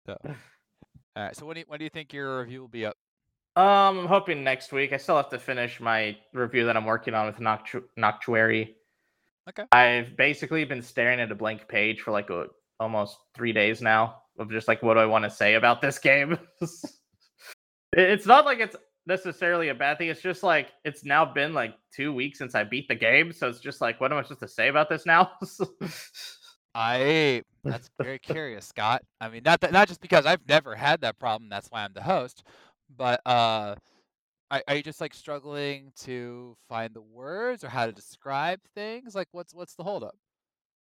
So, 0.07 0.17
all 0.25 1.23
right. 1.23 1.37
So 1.37 1.45
when 1.45 1.57
do 1.57 1.61
you, 1.61 1.67
when 1.69 1.79
do 1.79 1.85
you 1.85 1.91
think 1.91 2.15
your 2.15 2.41
review 2.41 2.63
will 2.63 2.69
be 2.69 2.87
up? 2.87 2.97
Um, 3.57 3.99
I'm 3.99 4.07
hoping 4.07 4.43
next 4.43 4.73
week. 4.73 4.95
I 4.95 4.97
still 4.97 5.17
have 5.17 5.29
to 5.29 5.39
finish 5.39 5.81
my 5.81 6.17
review 6.33 6.65
that 6.65 6.79
I'm 6.79 6.87
working 6.87 7.13
on 7.13 7.27
with 7.27 7.37
Noctu- 7.41 7.85
Noctuary. 7.99 8.77
Okay. 9.51 9.65
I've 9.71 10.17
basically 10.17 10.65
been 10.65 10.81
staring 10.81 11.21
at 11.21 11.31
a 11.31 11.35
blank 11.35 11.69
page 11.69 12.01
for 12.01 12.11
like 12.11 12.31
a, 12.31 12.47
almost 12.81 13.19
three 13.35 13.53
days 13.53 13.83
now 13.83 14.23
of 14.39 14.51
just 14.51 14.67
like 14.67 14.83
what 14.83 14.95
do 14.95 15.01
I 15.01 15.07
want 15.07 15.25
to 15.25 15.31
say 15.31 15.55
about 15.55 15.83
this 15.83 15.99
game. 15.99 16.39
It's 17.95 18.27
not 18.27 18.45
like 18.45 18.61
it's 18.61 18.77
necessarily 19.09 19.71
a 19.71 19.75
bad 19.75 19.99
thing. 19.99 20.09
It's 20.09 20.21
just 20.21 20.43
like 20.43 20.69
it's 20.85 21.05
now 21.05 21.25
been 21.25 21.55
like 21.55 21.75
two 21.93 22.13
weeks 22.13 22.39
since 22.39 22.55
I 22.55 22.63
beat 22.63 22.87
the 22.87 22.95
game, 22.95 23.33
so 23.33 23.49
it's 23.49 23.59
just 23.59 23.81
like 23.81 24.01
what 24.01 24.13
am 24.13 24.19
I 24.19 24.23
supposed 24.23 24.41
to 24.41 24.49
say 24.49 24.69
about 24.69 24.89
this 24.89 25.07
now? 25.07 25.33
I 26.75 27.43
that's 27.65 27.91
very 28.01 28.19
curious, 28.19 28.67
Scott. 28.67 29.03
I 29.21 29.29
mean, 29.29 29.43
not 29.45 29.61
that 29.63 29.73
not 29.73 29.89
just 29.89 30.01
because 30.01 30.27
I've 30.27 30.47
never 30.49 30.77
had 30.77 31.01
that 31.01 31.19
problem. 31.19 31.49
That's 31.49 31.69
why 31.69 31.85
I'm 31.85 31.95
the 31.95 32.03
host. 32.03 32.45
But 32.97 33.21
uh, 33.27 33.75
are, 34.51 34.63
are 34.69 34.77
you 34.77 34.83
just 34.83 35.01
like 35.01 35.15
struggling 35.15 35.93
to 36.01 36.57
find 36.69 36.95
the 36.95 37.03
words 37.03 37.65
or 37.65 37.69
how 37.69 37.87
to 37.87 37.93
describe 37.93 38.61
things? 38.75 39.15
Like, 39.15 39.29
what's 39.33 39.55
what's 39.55 39.75
the 39.75 39.83
holdup? 39.83 40.15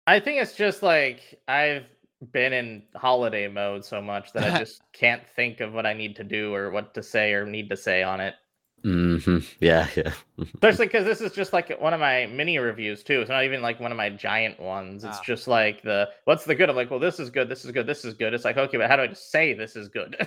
I 0.06 0.20
think 0.20 0.42
it's 0.42 0.56
just 0.56 0.84
like 0.84 1.40
I've 1.48 1.86
been 2.32 2.54
in 2.54 2.84
holiday 2.96 3.48
mode 3.48 3.86
so 3.86 4.02
much 4.02 4.34
that 4.34 4.44
I 4.54 4.58
just 4.64 4.82
can't 4.94 5.22
think 5.36 5.60
of 5.60 5.74
what 5.74 5.86
I 5.86 5.94
need 5.94 6.16
to 6.18 6.24
do 6.24 6.54
or 6.54 6.72
what 6.72 6.94
to 6.96 7.04
say 7.04 7.34
or 7.34 7.46
need 7.46 7.70
to 7.70 7.78
say 7.78 8.04
on 8.04 8.20
it. 8.22 8.36
hmm 8.84 9.40
Yeah, 9.60 9.88
yeah. 9.96 10.14
Especially 10.56 10.86
because 10.86 11.06
this 11.06 11.22
is 11.22 11.32
just 11.34 11.52
like 11.54 11.80
one 11.82 11.94
of 11.94 12.00
my 12.00 12.26
mini 12.28 12.58
reviews 12.60 13.04
too. 13.04 13.22
It's 13.22 13.30
not 13.30 13.44
even 13.44 13.62
like 13.62 13.80
one 13.80 13.92
of 13.92 13.98
my 13.98 14.10
giant 14.10 14.60
ones. 14.60 15.04
It's 15.04 15.18
Ah. 15.18 15.24
just 15.24 15.48
like 15.48 15.82
the 15.84 16.10
what's 16.26 16.46
the 16.46 16.56
good? 16.56 16.70
I'm 16.70 16.76
like, 16.76 16.90
well, 16.92 17.00
this 17.00 17.20
is 17.20 17.30
good, 17.30 17.50
this 17.50 17.66
is 17.66 17.72
good, 17.72 17.88
this 17.88 18.06
is 18.06 18.14
good. 18.14 18.34
It's 18.34 18.46
like, 18.46 18.58
okay, 18.58 18.78
but 18.78 18.90
how 18.90 18.96
do 18.96 19.04
I 19.04 19.08
just 19.08 19.32
say 19.32 19.54
this 19.54 19.76
is 19.76 19.90
good? 19.90 20.16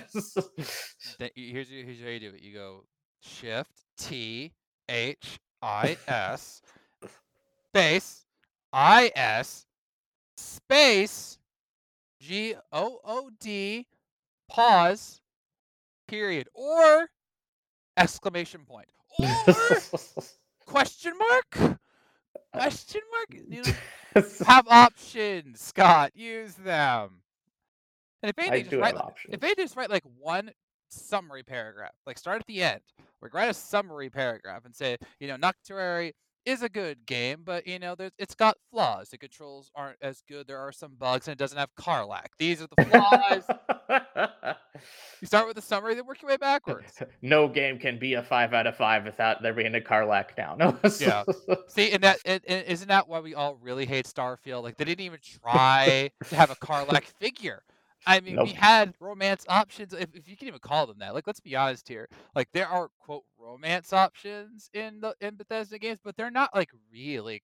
Here's 1.35 1.69
here's 1.69 2.01
how 2.01 2.07
you 2.09 2.19
do 2.19 2.33
it. 2.35 2.41
You 2.41 2.53
go 2.53 2.83
Shift 3.21 3.71
T 3.97 4.51
H 4.89 5.39
I 5.61 5.97
S 6.07 6.61
space 7.73 8.25
I 8.73 9.11
S 9.15 9.65
space 10.37 11.37
G 12.21 12.55
O 12.71 12.99
O 13.03 13.29
D 13.39 13.87
pause 14.47 15.21
period 16.07 16.47
or 16.53 17.09
exclamation 17.97 18.61
point 18.65 18.87
or 19.19 19.27
question 20.65 21.13
mark? 21.17 21.79
Question 22.53 23.01
mark? 23.11 23.41
You 23.49 23.63
know, 23.63 24.23
have 24.45 24.67
options 24.67 25.61
scott 25.61 26.11
use 26.15 26.53
them. 26.55 27.21
And 28.21 28.29
if 28.29 28.37
anything 28.37 28.69
just 28.69 28.75
write 28.75 28.95
like, 28.95 29.03
options. 29.03 29.33
if 29.33 29.39
they 29.39 29.55
just 29.55 29.75
write 29.75 29.89
like 29.89 30.03
one 30.19 30.51
summary 30.89 31.41
paragraph 31.41 31.93
like 32.05 32.17
start 32.17 32.41
at 32.41 32.45
the 32.47 32.61
end 32.61 32.81
like 33.21 33.33
write 33.33 33.49
a 33.49 33.53
summary 33.53 34.09
paragraph 34.09 34.65
and 34.65 34.75
say 34.75 34.97
you 35.21 35.27
know 35.27 35.37
nocturary 35.37 36.13
is 36.45 36.61
a 36.61 36.69
good 36.69 37.05
game 37.05 37.41
but 37.43 37.67
you 37.67 37.79
know 37.79 37.95
there's 37.95 38.11
it's 38.17 38.35
got 38.35 38.57
flaws 38.71 39.09
the 39.09 39.17
controls 39.17 39.71
aren't 39.75 39.97
as 40.01 40.21
good 40.27 40.47
there 40.47 40.59
are 40.59 40.71
some 40.71 40.95
bugs 40.97 41.27
and 41.27 41.33
it 41.33 41.37
doesn't 41.37 41.57
have 41.57 41.73
Karlach 41.75 42.27
these 42.39 42.61
are 42.61 42.67
the 42.75 42.85
flaws 42.85 43.43
you 45.21 45.27
start 45.27 45.47
with 45.47 45.57
a 45.57 45.61
summary 45.61 45.93
then 45.95 46.05
work 46.05 46.21
your 46.21 46.29
way 46.29 46.37
backwards 46.37 47.01
no 47.21 47.47
game 47.47 47.77
can 47.77 47.99
be 47.99 48.13
a 48.15 48.23
five 48.23 48.53
out 48.53 48.67
of 48.67 48.75
five 48.75 49.05
without 49.05 49.41
there 49.41 49.53
being 49.53 49.75
a 49.75 49.79
Karlach 49.79 50.37
now. 50.37 50.55
No. 50.57 50.77
Yeah. 50.99 51.23
See, 51.67 51.91
and 51.91 52.03
that 52.03 52.19
and, 52.25 52.41
and 52.47 52.65
isn't 52.65 52.87
that 52.87 53.07
why 53.07 53.19
we 53.19 53.35
all 53.35 53.57
really 53.61 53.85
hate 53.85 54.05
Starfield? 54.05 54.63
Like 54.63 54.77
they 54.77 54.85
didn't 54.85 55.05
even 55.05 55.19
try 55.43 56.11
to 56.29 56.35
have 56.35 56.51
a 56.51 56.55
Karlach 56.55 57.03
figure. 57.19 57.63
I 58.05 58.19
mean, 58.19 58.41
we 58.41 58.49
had 58.49 58.93
romance 58.99 59.45
options, 59.47 59.93
if, 59.93 60.07
if 60.13 60.27
you 60.27 60.35
can 60.35 60.47
even 60.47 60.59
call 60.59 60.87
them 60.87 60.97
that. 60.99 61.13
Like, 61.13 61.27
let's 61.27 61.39
be 61.39 61.55
honest 61.55 61.87
here. 61.87 62.09
Like, 62.35 62.49
there 62.53 62.67
are 62.67 62.89
quote 62.99 63.23
romance 63.37 63.93
options 63.93 64.69
in 64.73 65.01
the 65.01 65.15
in 65.21 65.35
Bethesda 65.35 65.77
games, 65.77 65.99
but 66.03 66.15
they're 66.17 66.31
not 66.31 66.55
like 66.55 66.69
really 66.91 67.43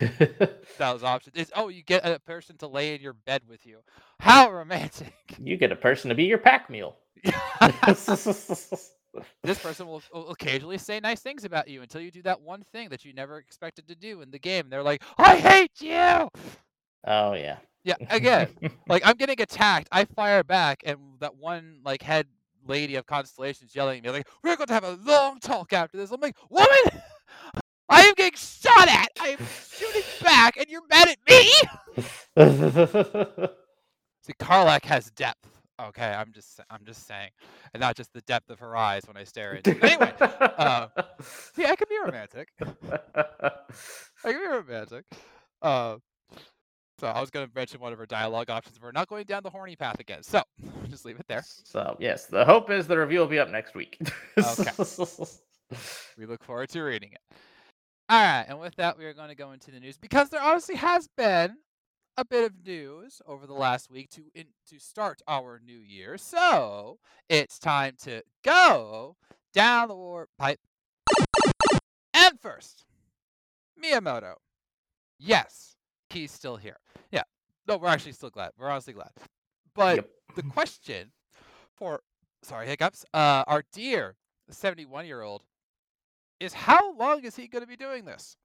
those 0.78 1.02
options. 1.02 1.36
It's 1.36 1.50
oh, 1.54 1.68
you 1.68 1.82
get 1.82 2.06
a 2.06 2.18
person 2.20 2.56
to 2.58 2.66
lay 2.66 2.94
in 2.94 3.00
your 3.00 3.12
bed 3.12 3.42
with 3.48 3.66
you. 3.66 3.80
How 4.20 4.50
romantic! 4.50 5.14
you 5.42 5.56
get 5.56 5.72
a 5.72 5.76
person 5.76 6.08
to 6.08 6.14
be 6.14 6.24
your 6.24 6.38
pack 6.38 6.70
meal. 6.70 6.96
this 7.86 9.58
person 9.62 9.86
will, 9.86 10.02
will 10.12 10.30
occasionally 10.30 10.78
say 10.78 11.00
nice 11.00 11.20
things 11.20 11.44
about 11.44 11.68
you 11.68 11.82
until 11.82 12.00
you 12.00 12.10
do 12.10 12.22
that 12.22 12.40
one 12.40 12.62
thing 12.62 12.88
that 12.88 13.04
you 13.04 13.12
never 13.12 13.38
expected 13.38 13.86
to 13.88 13.94
do 13.94 14.22
in 14.22 14.30
the 14.30 14.38
game. 14.38 14.70
They're 14.70 14.82
like, 14.82 15.02
"I 15.18 15.36
hate 15.36 15.80
you." 15.80 16.28
oh 17.06 17.34
yeah. 17.34 17.56
Yeah, 17.84 17.94
again, 18.10 18.48
like 18.88 19.02
I'm 19.06 19.16
getting 19.16 19.40
attacked. 19.40 19.88
I 19.90 20.04
fire 20.04 20.44
back, 20.44 20.82
and 20.84 20.98
that 21.20 21.36
one 21.36 21.80
like 21.84 22.02
head 22.02 22.26
lady 22.66 22.96
of 22.96 23.06
constellations 23.06 23.74
yelling 23.74 23.98
at 23.98 24.04
me 24.04 24.10
like, 24.10 24.28
"We're 24.44 24.56
going 24.56 24.66
to 24.68 24.74
have 24.74 24.84
a 24.84 24.98
long 25.06 25.40
talk 25.40 25.72
after 25.72 25.96
this." 25.96 26.10
I'm 26.10 26.20
like, 26.20 26.36
"Woman, 26.50 26.68
I 27.88 28.02
am 28.02 28.14
getting 28.14 28.36
shot 28.36 28.88
at. 28.88 29.08
I 29.20 29.28
am 29.30 29.38
shooting 29.70 30.02
back, 30.22 30.56
and 30.58 30.66
you're 30.68 30.86
mad 30.90 31.08
at 31.08 31.18
me." 31.28 31.50
See, 34.22 34.34
Karlach 34.34 34.84
has 34.84 35.10
depth. 35.12 35.46
Okay, 35.80 36.06
I'm 36.06 36.32
just 36.32 36.60
I'm 36.68 36.84
just 36.84 37.06
saying, 37.06 37.30
and 37.72 37.80
not 37.80 37.96
just 37.96 38.12
the 38.12 38.20
depth 38.22 38.50
of 38.50 38.58
her 38.58 38.76
eyes 38.76 39.04
when 39.06 39.16
I 39.16 39.24
stare 39.24 39.54
into. 39.54 39.70
it. 39.70 39.82
Anyway, 39.82 40.12
uh, 40.20 40.88
see, 41.22 41.64
I 41.64 41.74
can 41.74 41.86
be 41.88 41.96
romantic. 42.04 42.48
I 42.60 44.32
can 44.32 44.38
be 44.38 44.46
romantic. 44.46 45.04
Uh, 45.62 45.96
so 47.00 47.06
I 47.06 47.20
was 47.20 47.30
going 47.30 47.48
to 47.48 47.52
mention 47.54 47.80
one 47.80 47.92
of 47.92 47.98
her 47.98 48.06
dialogue 48.06 48.50
options. 48.50 48.78
We're 48.80 48.92
not 48.92 49.08
going 49.08 49.24
down 49.24 49.42
the 49.42 49.50
horny 49.50 49.74
path 49.74 49.98
again, 50.00 50.22
so 50.22 50.42
just 50.90 51.06
leave 51.06 51.18
it 51.18 51.26
there. 51.28 51.42
so 51.46 51.96
yes, 51.98 52.26
the 52.26 52.44
hope 52.44 52.70
is 52.70 52.86
the 52.86 52.98
review 52.98 53.20
will 53.20 53.26
be 53.26 53.38
up 53.38 53.50
next 53.50 53.74
week. 53.74 53.98
Okay. 54.38 54.70
We 56.18 56.26
look 56.26 56.42
forward 56.42 56.68
to 56.70 56.82
reading 56.82 57.12
it. 57.12 57.20
All 58.08 58.20
right, 58.20 58.44
and 58.48 58.58
with 58.58 58.74
that, 58.74 58.98
we 58.98 59.04
are 59.04 59.14
going 59.14 59.28
to 59.28 59.36
go 59.36 59.52
into 59.52 59.70
the 59.70 59.78
news 59.78 59.96
because 59.96 60.28
there 60.28 60.42
obviously 60.42 60.74
has 60.74 61.08
been 61.16 61.58
a 62.16 62.24
bit 62.24 62.44
of 62.44 62.66
news 62.66 63.22
over 63.24 63.46
the 63.46 63.54
last 63.54 63.88
week 63.88 64.10
to 64.10 64.22
in, 64.34 64.46
to 64.68 64.80
start 64.80 65.22
our 65.28 65.60
new 65.64 65.78
year. 65.78 66.18
So 66.18 66.98
it's 67.28 67.60
time 67.60 67.94
to 68.02 68.22
go 68.44 69.14
down 69.54 69.86
the 69.86 69.94
warp 69.94 70.28
pipe. 70.40 70.58
And 72.12 72.40
first, 72.40 72.84
Miyamoto. 73.80 74.34
Yes, 75.20 75.76
he's 76.12 76.32
still 76.32 76.56
here. 76.56 76.78
Yeah, 77.12 77.22
no, 77.66 77.76
we're 77.76 77.88
actually 77.88 78.12
still 78.12 78.30
glad. 78.30 78.50
We're 78.58 78.68
honestly 78.70 78.92
glad. 78.92 79.10
But 79.74 79.96
Yep. 79.96 80.10
the 80.36 80.42
question 80.54 81.12
for 81.76 82.00
sorry 82.42 82.66
hiccups, 82.66 83.04
uh, 83.14 83.44
our 83.46 83.64
dear 83.72 84.16
71 84.50 85.06
year 85.06 85.22
old 85.22 85.44
is 86.40 86.52
how 86.54 86.94
long 86.94 87.24
is 87.24 87.36
he 87.36 87.46
going 87.48 87.62
to 87.62 87.68
be 87.68 87.76
doing 87.76 88.04
this? 88.04 88.36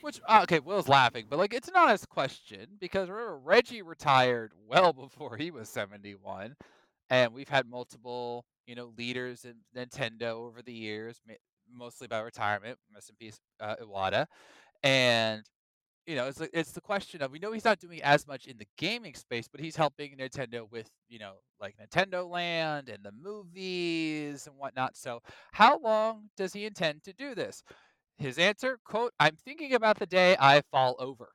Which 0.00 0.20
uh, 0.28 0.40
okay, 0.44 0.60
Will's 0.60 0.88
laughing, 0.88 1.26
but 1.28 1.38
like 1.38 1.52
it's 1.52 1.68
an 1.68 1.74
honest 1.76 2.08
question 2.08 2.66
because 2.80 3.08
remember 3.08 3.36
Reggie 3.38 3.82
retired 3.82 4.52
well 4.66 4.92
before 4.92 5.36
he 5.36 5.50
was 5.50 5.68
71, 5.68 6.56
and 7.10 7.32
we've 7.34 7.48
had 7.48 7.66
multiple 7.66 8.44
you 8.66 8.74
know 8.76 8.92
leaders 8.96 9.44
in 9.44 9.54
Nintendo 9.76 10.34
over 10.34 10.62
the 10.62 10.72
years, 10.72 11.20
mostly 11.72 12.06
by 12.06 12.20
retirement. 12.20 12.78
Rest 12.94 13.10
in 13.10 13.16
peace, 13.16 13.40
uh, 13.60 13.74
Iwata, 13.82 14.26
and 14.84 15.42
you 16.08 16.16
know 16.16 16.26
it's 16.26 16.38
the- 16.38 16.58
it's 16.58 16.72
the 16.72 16.80
question 16.80 17.22
of 17.22 17.30
we 17.30 17.38
know 17.38 17.52
he's 17.52 17.64
not 17.64 17.78
doing 17.78 18.02
as 18.02 18.26
much 18.26 18.46
in 18.46 18.56
the 18.58 18.66
gaming 18.78 19.14
space, 19.14 19.46
but 19.46 19.60
he's 19.60 19.76
helping 19.76 20.16
Nintendo 20.16 20.68
with 20.70 20.90
you 21.08 21.18
know 21.18 21.34
like 21.60 21.76
Nintendo 21.76 22.28
Land 22.28 22.88
and 22.88 23.04
the 23.04 23.12
movies 23.12 24.46
and 24.46 24.56
whatnot. 24.56 24.96
So 24.96 25.20
how 25.52 25.78
long 25.78 26.30
does 26.36 26.52
he 26.52 26.64
intend 26.64 27.02
to 27.04 27.12
do 27.12 27.34
this? 27.34 27.62
His 28.16 28.38
answer, 28.38 28.78
quote, 28.84 29.12
I'm 29.20 29.36
thinking 29.36 29.74
about 29.74 29.98
the 29.98 30.06
day 30.06 30.36
I 30.40 30.62
fall 30.72 30.96
over. 30.98 31.28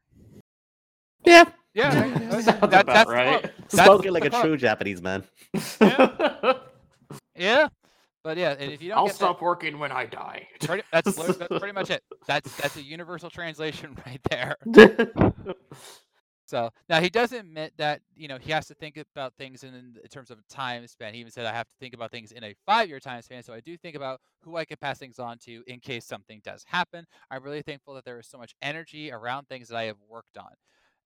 yeah, 1.25 1.45
Yeah, 1.73 1.97
right, 1.97 2.13
right. 2.33 2.45
That- 2.45 2.63
about 2.63 2.85
that's 2.87 3.09
right. 3.09 3.51
spoken 3.69 4.11
like 4.13 4.25
a 4.25 4.29
quote. 4.29 4.43
true 4.43 4.57
Japanese 4.57 5.01
man. 5.01 5.23
Yeah, 7.35 7.63
but 8.23 8.37
yeah, 8.37 8.55
and 8.57 8.71
if 8.71 8.81
you 8.81 8.89
don't 8.89 8.99
I'll 8.99 9.05
get 9.07 9.15
stop 9.15 9.41
working 9.41 9.79
when 9.79 9.91
I 9.91 10.05
die. 10.05 10.47
pretty, 10.61 10.83
that's, 10.91 11.15
that's 11.37 11.59
pretty 11.59 11.71
much 11.73 11.89
it. 11.89 12.03
That's 12.27 12.55
that's 12.57 12.77
a 12.77 12.83
universal 12.83 13.29
translation 13.29 13.97
right 14.05 14.21
there. 14.29 14.57
So 16.45 16.69
now 16.89 16.99
he 16.99 17.09
does 17.09 17.31
admit 17.31 17.73
that 17.77 18.01
you 18.15 18.27
know 18.27 18.37
he 18.37 18.51
has 18.51 18.67
to 18.67 18.75
think 18.75 18.97
about 19.15 19.33
things 19.37 19.63
in, 19.63 19.73
in 19.73 20.09
terms 20.11 20.29
of 20.29 20.45
time 20.49 20.85
span. 20.87 21.13
He 21.13 21.19
even 21.19 21.31
said 21.31 21.45
I 21.45 21.53
have 21.53 21.65
to 21.65 21.73
think 21.79 21.93
about 21.93 22.11
things 22.11 22.31
in 22.31 22.43
a 22.43 22.53
five-year 22.65 22.99
time 22.99 23.21
span. 23.21 23.43
So 23.43 23.53
I 23.53 23.59
do 23.61 23.77
think 23.77 23.95
about 23.95 24.19
who 24.41 24.57
I 24.57 24.65
can 24.65 24.77
pass 24.79 24.99
things 24.99 25.19
on 25.19 25.37
to 25.45 25.63
in 25.67 25.79
case 25.79 26.05
something 26.05 26.41
does 26.43 26.63
happen. 26.67 27.05
I'm 27.31 27.43
really 27.43 27.61
thankful 27.61 27.93
that 27.95 28.05
there 28.05 28.19
is 28.19 28.27
so 28.27 28.37
much 28.37 28.53
energy 28.61 29.11
around 29.11 29.47
things 29.47 29.69
that 29.69 29.77
I 29.77 29.85
have 29.85 29.97
worked 30.07 30.37
on, 30.37 30.51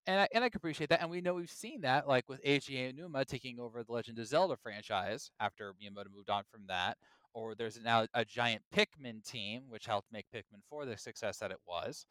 and 0.07 0.21
I 0.21 0.27
and 0.33 0.43
I 0.43 0.49
can 0.49 0.57
appreciate 0.57 0.89
that. 0.89 1.01
And 1.01 1.09
we 1.11 1.21
know 1.21 1.35
we've 1.35 1.49
seen 1.49 1.81
that 1.81 2.07
like 2.07 2.29
with 2.29 2.43
Eiji 2.43 2.93
Aonuma 2.93 3.25
taking 3.25 3.59
over 3.59 3.83
the 3.83 3.93
Legend 3.93 4.19
of 4.19 4.27
Zelda 4.27 4.57
franchise 4.57 5.31
after 5.39 5.73
Miyamoto 5.73 6.07
moved 6.15 6.29
on 6.29 6.43
from 6.51 6.63
that. 6.67 6.97
Or 7.33 7.55
there's 7.55 7.79
now 7.83 8.07
a 8.15 8.25
giant 8.25 8.63
Pikmin 8.75 9.23
team, 9.23 9.63
which 9.69 9.85
helped 9.85 10.11
make 10.11 10.25
Pikmin 10.33 10.63
4 10.69 10.85
the 10.85 10.97
success 10.97 11.37
that 11.39 11.51
it 11.51 11.59
was 11.67 12.05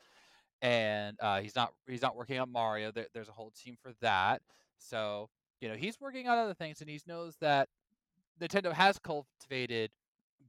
and 0.63 1.17
uh, 1.21 1.41
he's 1.41 1.57
not 1.57 1.73
he's 1.89 2.03
not 2.03 2.17
working 2.17 2.39
on 2.41 2.51
Mario. 2.53 2.91
There, 2.93 3.07
there's 3.15 3.29
a 3.29 3.33
whole 3.33 3.53
team 3.53 3.77
for 3.81 3.93
that. 4.01 4.43
So 4.79 5.29
you 5.61 5.69
know 5.69 5.75
he's 5.77 6.01
working 6.01 6.29
on 6.29 6.39
other 6.39 6.55
things, 6.55 6.81
and 6.81 6.91
he 6.91 7.01
knows 7.07 7.37
that 7.41 7.69
Nintendo 8.41 8.73
has 8.73 8.99
cultivated 8.99 9.91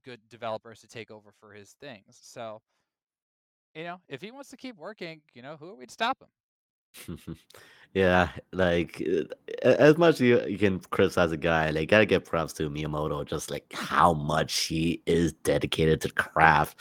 good 0.05 0.21
developers 0.29 0.81
to 0.81 0.87
take 0.87 1.11
over 1.11 1.31
for 1.39 1.53
his 1.53 1.75
things. 1.81 2.19
So 2.21 2.61
you 3.75 3.83
know 3.83 4.01
if 4.09 4.21
he 4.21 4.31
wants 4.31 4.49
to 4.49 4.57
keep 4.57 4.77
working, 4.77 5.21
you 5.33 5.41
know 5.41 5.57
who 5.57 5.69
are 5.69 5.75
we 5.75 5.85
to 5.85 5.93
stop 5.93 6.21
him? 6.21 6.29
yeah, 7.93 8.29
like 8.53 9.01
as 9.63 9.97
much 9.97 10.15
as 10.15 10.21
you, 10.21 10.41
you 10.45 10.57
can 10.57 10.79
criticize 10.79 11.31
a 11.31 11.37
guy, 11.37 11.69
like 11.71 11.89
gotta 11.89 12.05
give 12.05 12.25
props 12.25 12.53
to 12.53 12.69
Miyamoto, 12.69 13.25
just 13.25 13.49
like 13.51 13.71
how 13.73 14.13
much 14.13 14.65
he 14.65 15.01
is 15.05 15.33
dedicated 15.33 16.01
to 16.01 16.11
craft, 16.11 16.79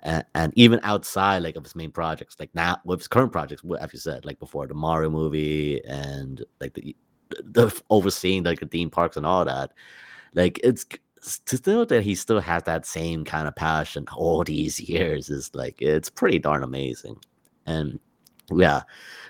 and, 0.00 0.24
and 0.34 0.52
even 0.56 0.80
outside 0.82 1.42
like 1.42 1.56
of 1.56 1.64
his 1.64 1.76
main 1.76 1.90
projects, 1.90 2.36
like 2.38 2.50
now 2.54 2.78
with 2.84 3.00
his 3.00 3.08
current 3.08 3.32
projects, 3.32 3.62
as 3.80 3.92
you 3.92 3.98
said, 3.98 4.24
like 4.24 4.38
before 4.38 4.66
the 4.66 4.74
Mario 4.74 5.10
movie 5.10 5.82
and 5.84 6.44
like 6.60 6.74
the 6.74 6.96
the 7.44 7.82
overseeing 7.90 8.44
like 8.44 8.60
the 8.60 8.66
theme 8.66 8.90
parks 8.90 9.16
and 9.16 9.26
all 9.26 9.44
that, 9.44 9.72
like 10.34 10.60
it's 10.62 10.86
to 11.46 11.56
still 11.56 11.84
that 11.86 12.02
he 12.02 12.14
still 12.14 12.40
has 12.40 12.62
that 12.64 12.86
same 12.86 13.24
kind 13.24 13.48
of 13.48 13.56
passion 13.56 14.06
all 14.14 14.44
these 14.44 14.78
years 14.88 15.28
is 15.28 15.54
like 15.54 15.80
it's 15.82 16.10
pretty 16.10 16.38
darn 16.38 16.62
amazing, 16.62 17.16
and 17.66 17.98
yeah 18.52 18.82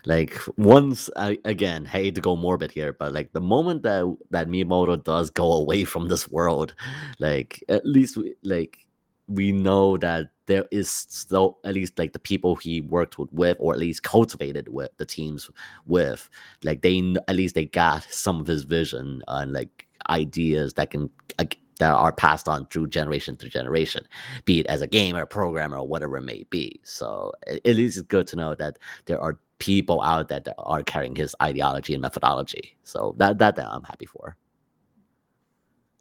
like 0.06 0.38
once 0.56 1.10
I 1.16 1.38
again 1.44 1.84
hate 1.84 2.14
to 2.14 2.20
go 2.20 2.36
morbid 2.36 2.70
here, 2.70 2.92
but 2.92 3.12
like 3.12 3.32
the 3.32 3.40
moment 3.40 3.82
that 3.82 4.16
that 4.30 4.48
Miyamoto 4.48 5.02
does 5.02 5.30
go 5.30 5.52
away 5.52 5.84
from 5.84 6.08
this 6.08 6.28
world, 6.28 6.74
like 7.18 7.62
at 7.68 7.84
least 7.84 8.16
we, 8.16 8.34
like 8.44 8.86
we 9.26 9.50
know 9.50 9.96
that 9.98 10.28
there 10.46 10.64
is 10.70 10.88
still 10.88 11.58
at 11.64 11.74
least 11.74 11.98
like 11.98 12.12
the 12.12 12.20
people 12.20 12.54
he 12.54 12.82
worked 12.82 13.18
with, 13.18 13.32
with 13.32 13.56
or 13.58 13.72
at 13.74 13.80
least 13.80 14.04
cultivated 14.04 14.68
with 14.68 14.96
the 14.98 15.04
teams 15.04 15.50
with, 15.86 16.30
like 16.62 16.82
they 16.82 17.14
at 17.26 17.34
least 17.34 17.56
they 17.56 17.66
got 17.66 18.04
some 18.04 18.40
of 18.40 18.46
his 18.46 18.62
vision 18.62 19.22
and 19.26 19.52
like 19.52 19.88
ideas 20.08 20.74
that 20.74 20.90
can 20.90 21.10
like, 21.36 21.58
that 21.78 21.92
are 21.92 22.12
passed 22.12 22.48
on 22.48 22.66
through 22.66 22.88
generation 22.88 23.36
to 23.36 23.48
generation, 23.48 24.06
be 24.44 24.60
it 24.60 24.66
as 24.66 24.82
a 24.82 24.86
gamer, 24.86 25.22
or 25.22 25.26
programmer, 25.26 25.78
or 25.78 25.86
whatever 25.86 26.16
it 26.16 26.22
may 26.22 26.44
be. 26.50 26.80
So 26.84 27.32
at 27.46 27.64
least 27.64 27.98
it's 27.98 28.06
good 28.06 28.26
to 28.28 28.36
know 28.36 28.54
that 28.54 28.78
there 29.06 29.20
are 29.20 29.38
people 29.58 30.02
out 30.02 30.28
there 30.28 30.40
that 30.40 30.54
are 30.58 30.82
carrying 30.82 31.16
his 31.16 31.34
ideology 31.42 31.94
and 31.94 32.02
methodology. 32.02 32.76
So 32.84 33.14
that 33.18 33.38
that, 33.38 33.56
that 33.56 33.68
I'm 33.68 33.84
happy 33.84 34.06
for. 34.06 34.36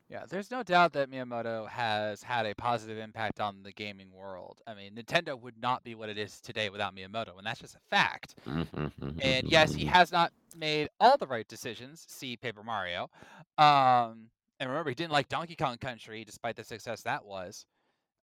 Yeah, 0.08 0.24
there's 0.30 0.52
no 0.52 0.62
doubt 0.62 0.94
that 0.94 1.10
Miyamoto 1.10 1.68
has 1.68 2.22
had 2.22 2.46
a 2.46 2.54
positive 2.54 3.00
impact 3.00 3.40
on 3.40 3.64
the 3.64 3.72
gaming 3.72 4.12
world. 4.14 4.62
I 4.68 4.76
mean, 4.76 4.94
Nintendo 4.94 5.40
would 5.40 5.60
not 5.60 5.84
be 5.84 5.96
what 5.96 6.10
it 6.10 6.18
is 6.18 6.40
today 6.40 6.70
without 6.70 6.96
Miyamoto, 6.96 7.38
and 7.38 7.46
that's 7.46 7.60
just 7.60 7.76
a 7.76 7.80
fact. 7.90 8.36
And 8.46 9.50
yes, 9.50 9.74
he 9.74 9.86
mhm. 9.86 9.90
has 9.90 10.12
not 10.12 10.32
made 10.56 10.90
all 11.00 11.18
the 11.18 11.26
right 11.26 11.48
decisions. 11.48 12.06
See 12.08 12.38
Paper 12.38 12.64
Mario. 12.64 13.10
Um, 13.58 14.30
and 14.60 14.70
remember, 14.70 14.90
he 14.90 14.96
didn't 14.96 15.12
like 15.12 15.30
Donkey 15.30 15.56
Kong 15.56 15.78
Country, 15.78 16.24
despite 16.24 16.56
the 16.56 16.64
success 16.64 17.02
that 17.04 17.26
was. 17.26 17.66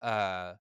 Uh, 0.00 0.54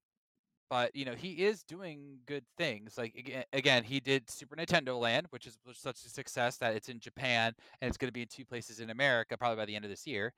but 0.69 0.95
you 0.95 1.03
know, 1.03 1.15
he 1.15 1.43
is 1.45 1.63
doing 1.63 2.19
good 2.25 2.45
things. 2.57 2.97
Like 2.97 3.45
again, 3.51 3.83
he 3.83 3.99
did 3.99 4.29
Super 4.29 4.55
Nintendo 4.55 4.97
Land, 4.99 5.27
which 5.31 5.45
is 5.45 5.57
such 5.73 5.97
a 6.05 6.09
success 6.09 6.57
that 6.57 6.75
it's 6.75 6.87
in 6.87 6.99
Japan 6.99 7.53
and 7.81 7.89
it's 7.89 7.97
going 7.97 8.07
to 8.07 8.13
be 8.13 8.21
in 8.21 8.29
two 8.29 8.45
places 8.45 8.79
in 8.79 8.89
America 8.89 9.37
probably 9.37 9.57
by 9.57 9.65
the 9.65 9.75
end 9.75 9.83
of 9.83 9.91
this 9.91 10.07
year. 10.07 10.33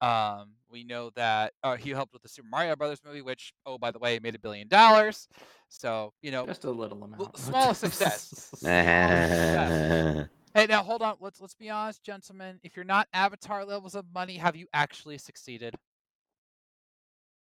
Um, 0.00 0.50
we 0.70 0.82
know 0.84 1.10
that 1.14 1.52
uh, 1.62 1.76
he 1.76 1.90
helped 1.90 2.12
with 2.12 2.22
the 2.22 2.28
Super 2.28 2.48
Mario 2.50 2.74
Brothers 2.76 3.00
movie, 3.06 3.22
which 3.22 3.52
oh 3.64 3.78
by 3.78 3.90
the 3.92 3.98
way 4.00 4.18
made 4.18 4.34
a 4.34 4.38
billion 4.40 4.66
dollars. 4.68 5.28
So 5.68 6.12
you 6.20 6.32
know, 6.32 6.46
Just 6.46 6.64
a 6.64 6.70
little 6.70 7.02
amount. 7.04 7.38
small 7.38 7.72
success. 7.72 8.22
success. 8.22 10.28
Hey, 10.56 10.64
now 10.66 10.82
hold 10.82 11.02
on. 11.02 11.16
Let's 11.20 11.38
let's 11.38 11.54
be 11.54 11.68
honest, 11.68 12.02
gentlemen. 12.02 12.60
If 12.62 12.76
you're 12.76 12.84
not 12.86 13.08
Avatar 13.12 13.62
levels 13.66 13.94
of 13.94 14.06
money, 14.14 14.38
have 14.38 14.56
you 14.56 14.66
actually 14.72 15.18
succeeded? 15.18 15.74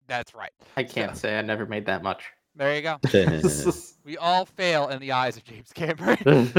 That's 0.06 0.34
right. 0.34 0.50
I 0.78 0.82
can't 0.84 1.14
So, 1.14 1.20
say 1.20 1.38
I 1.38 1.42
never 1.42 1.66
made 1.66 1.84
that 1.86 2.02
much. 2.02 2.24
there 2.56 2.74
you 2.74 2.80
go. 2.80 2.96
We 4.06 4.16
all 4.16 4.46
fail 4.46 4.88
in 4.88 4.98
the 4.98 5.12
eyes 5.12 5.36
of 5.36 5.44
James 5.44 5.72
Cameron. 5.74 6.16
It's 6.24 6.56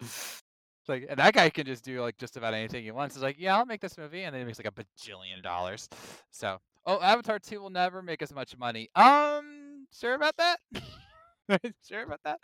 like, 0.88 1.06
and 1.08 1.18
that 1.20 1.32
guy 1.34 1.48
can 1.48 1.64
just 1.64 1.84
do 1.84 2.00
like 2.02 2.18
just 2.18 2.36
about 2.36 2.54
anything 2.54 2.82
he 2.82 2.90
wants. 2.90 3.14
It's 3.14 3.22
like, 3.22 3.36
yeah, 3.38 3.56
I'll 3.56 3.64
make 3.64 3.80
this 3.80 3.96
movie, 3.96 4.24
and 4.24 4.34
then 4.34 4.40
he 4.42 4.46
makes 4.46 4.58
like 4.58 4.66
a 4.66 4.72
bajillion 4.72 5.44
dollars. 5.44 5.88
So, 6.32 6.58
oh, 6.86 7.00
Avatar 7.00 7.38
two 7.38 7.60
will 7.60 7.70
never 7.70 8.02
make 8.02 8.20
as 8.20 8.34
much 8.34 8.58
money. 8.58 8.88
Um, 8.96 9.86
sure 9.92 10.14
about 10.14 10.34
that? 10.38 10.58
sure 11.88 12.02
about 12.02 12.20
that? 12.24 12.40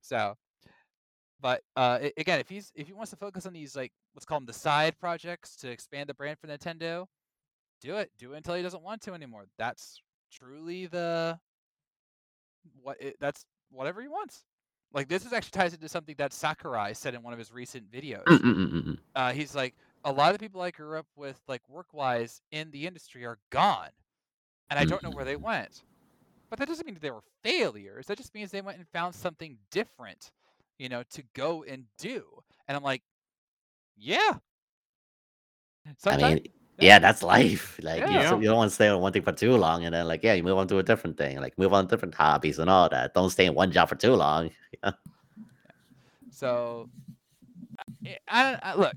So, 0.00 0.36
but 1.40 1.62
uh, 1.76 1.98
again, 2.16 2.40
if 2.40 2.48
he's 2.48 2.72
if 2.74 2.86
he 2.86 2.92
wants 2.92 3.10
to 3.10 3.16
focus 3.16 3.46
on 3.46 3.52
these 3.52 3.76
like 3.76 3.92
let's 4.14 4.24
call 4.24 4.38
them 4.38 4.46
the 4.46 4.52
side 4.52 4.98
projects 4.98 5.56
to 5.56 5.70
expand 5.70 6.08
the 6.08 6.14
brand 6.14 6.38
for 6.38 6.46
Nintendo, 6.46 7.06
do 7.80 7.96
it. 7.96 8.10
Do 8.18 8.32
it 8.32 8.38
until 8.38 8.54
he 8.54 8.62
doesn't 8.62 8.82
want 8.82 9.02
to 9.02 9.12
anymore. 9.14 9.46
That's 9.58 10.00
truly 10.32 10.86
the 10.86 11.38
what 12.82 12.96
it, 13.00 13.16
that's 13.20 13.44
whatever 13.70 14.00
he 14.02 14.08
wants. 14.08 14.44
Like 14.92 15.08
this 15.08 15.26
is 15.26 15.32
actually 15.32 15.50
ties 15.50 15.74
into 15.74 15.88
something 15.88 16.14
that 16.18 16.32
Sakurai 16.32 16.94
said 16.94 17.14
in 17.14 17.22
one 17.22 17.32
of 17.32 17.38
his 17.38 17.52
recent 17.52 17.90
videos. 17.90 18.22
Uh, 19.14 19.32
he's 19.32 19.54
like, 19.54 19.74
a 20.04 20.12
lot 20.12 20.32
of 20.32 20.38
the 20.38 20.44
people 20.44 20.60
I 20.62 20.70
grew 20.70 20.96
up 20.98 21.06
with, 21.16 21.38
like 21.48 21.60
work 21.68 21.88
wise 21.92 22.40
in 22.52 22.70
the 22.70 22.86
industry, 22.86 23.24
are 23.26 23.38
gone, 23.50 23.90
and 24.70 24.78
I 24.78 24.84
don't 24.84 25.02
know 25.02 25.10
where 25.10 25.24
they 25.24 25.36
went. 25.36 25.82
But 26.48 26.60
that 26.60 26.68
doesn't 26.68 26.86
mean 26.86 26.94
that 26.94 27.02
they 27.02 27.10
were 27.10 27.24
failures. 27.42 28.06
That 28.06 28.16
just 28.16 28.32
means 28.32 28.52
they 28.52 28.60
went 28.60 28.78
and 28.78 28.86
found 28.88 29.14
something 29.14 29.58
different, 29.70 30.30
you 30.78 30.88
know, 30.88 31.02
to 31.10 31.22
go 31.34 31.64
and 31.64 31.84
do. 31.98 32.24
And 32.68 32.76
I'm 32.76 32.82
like, 32.82 33.02
yeah. 33.96 34.34
I 36.04 36.16
mean, 36.16 36.42
yeah, 36.78 36.86
yeah, 36.86 36.98
that's 36.98 37.22
life. 37.22 37.78
Like 37.82 38.00
you, 38.00 38.12
yeah. 38.12 38.30
so 38.30 38.40
you 38.40 38.46
don't 38.48 38.56
want 38.56 38.70
to 38.70 38.74
stay 38.74 38.88
on 38.88 39.00
one 39.00 39.12
thing 39.12 39.22
for 39.22 39.32
too 39.32 39.56
long, 39.56 39.84
and 39.84 39.94
then 39.94 40.08
like 40.08 40.22
yeah, 40.24 40.34
you 40.34 40.42
move 40.42 40.58
on 40.58 40.66
to 40.68 40.78
a 40.78 40.82
different 40.82 41.16
thing, 41.16 41.40
like 41.40 41.56
move 41.58 41.72
on 41.72 41.84
to 41.84 41.88
different 41.88 42.14
hobbies 42.14 42.58
and 42.58 42.68
all 42.68 42.88
that. 42.88 43.14
Don't 43.14 43.30
stay 43.30 43.46
in 43.46 43.54
one 43.54 43.70
job 43.70 43.88
for 43.88 43.94
too 43.94 44.14
long. 44.14 44.50
So, 46.36 46.90
I, 48.04 48.18
I, 48.28 48.58
I 48.62 48.74
look, 48.74 48.92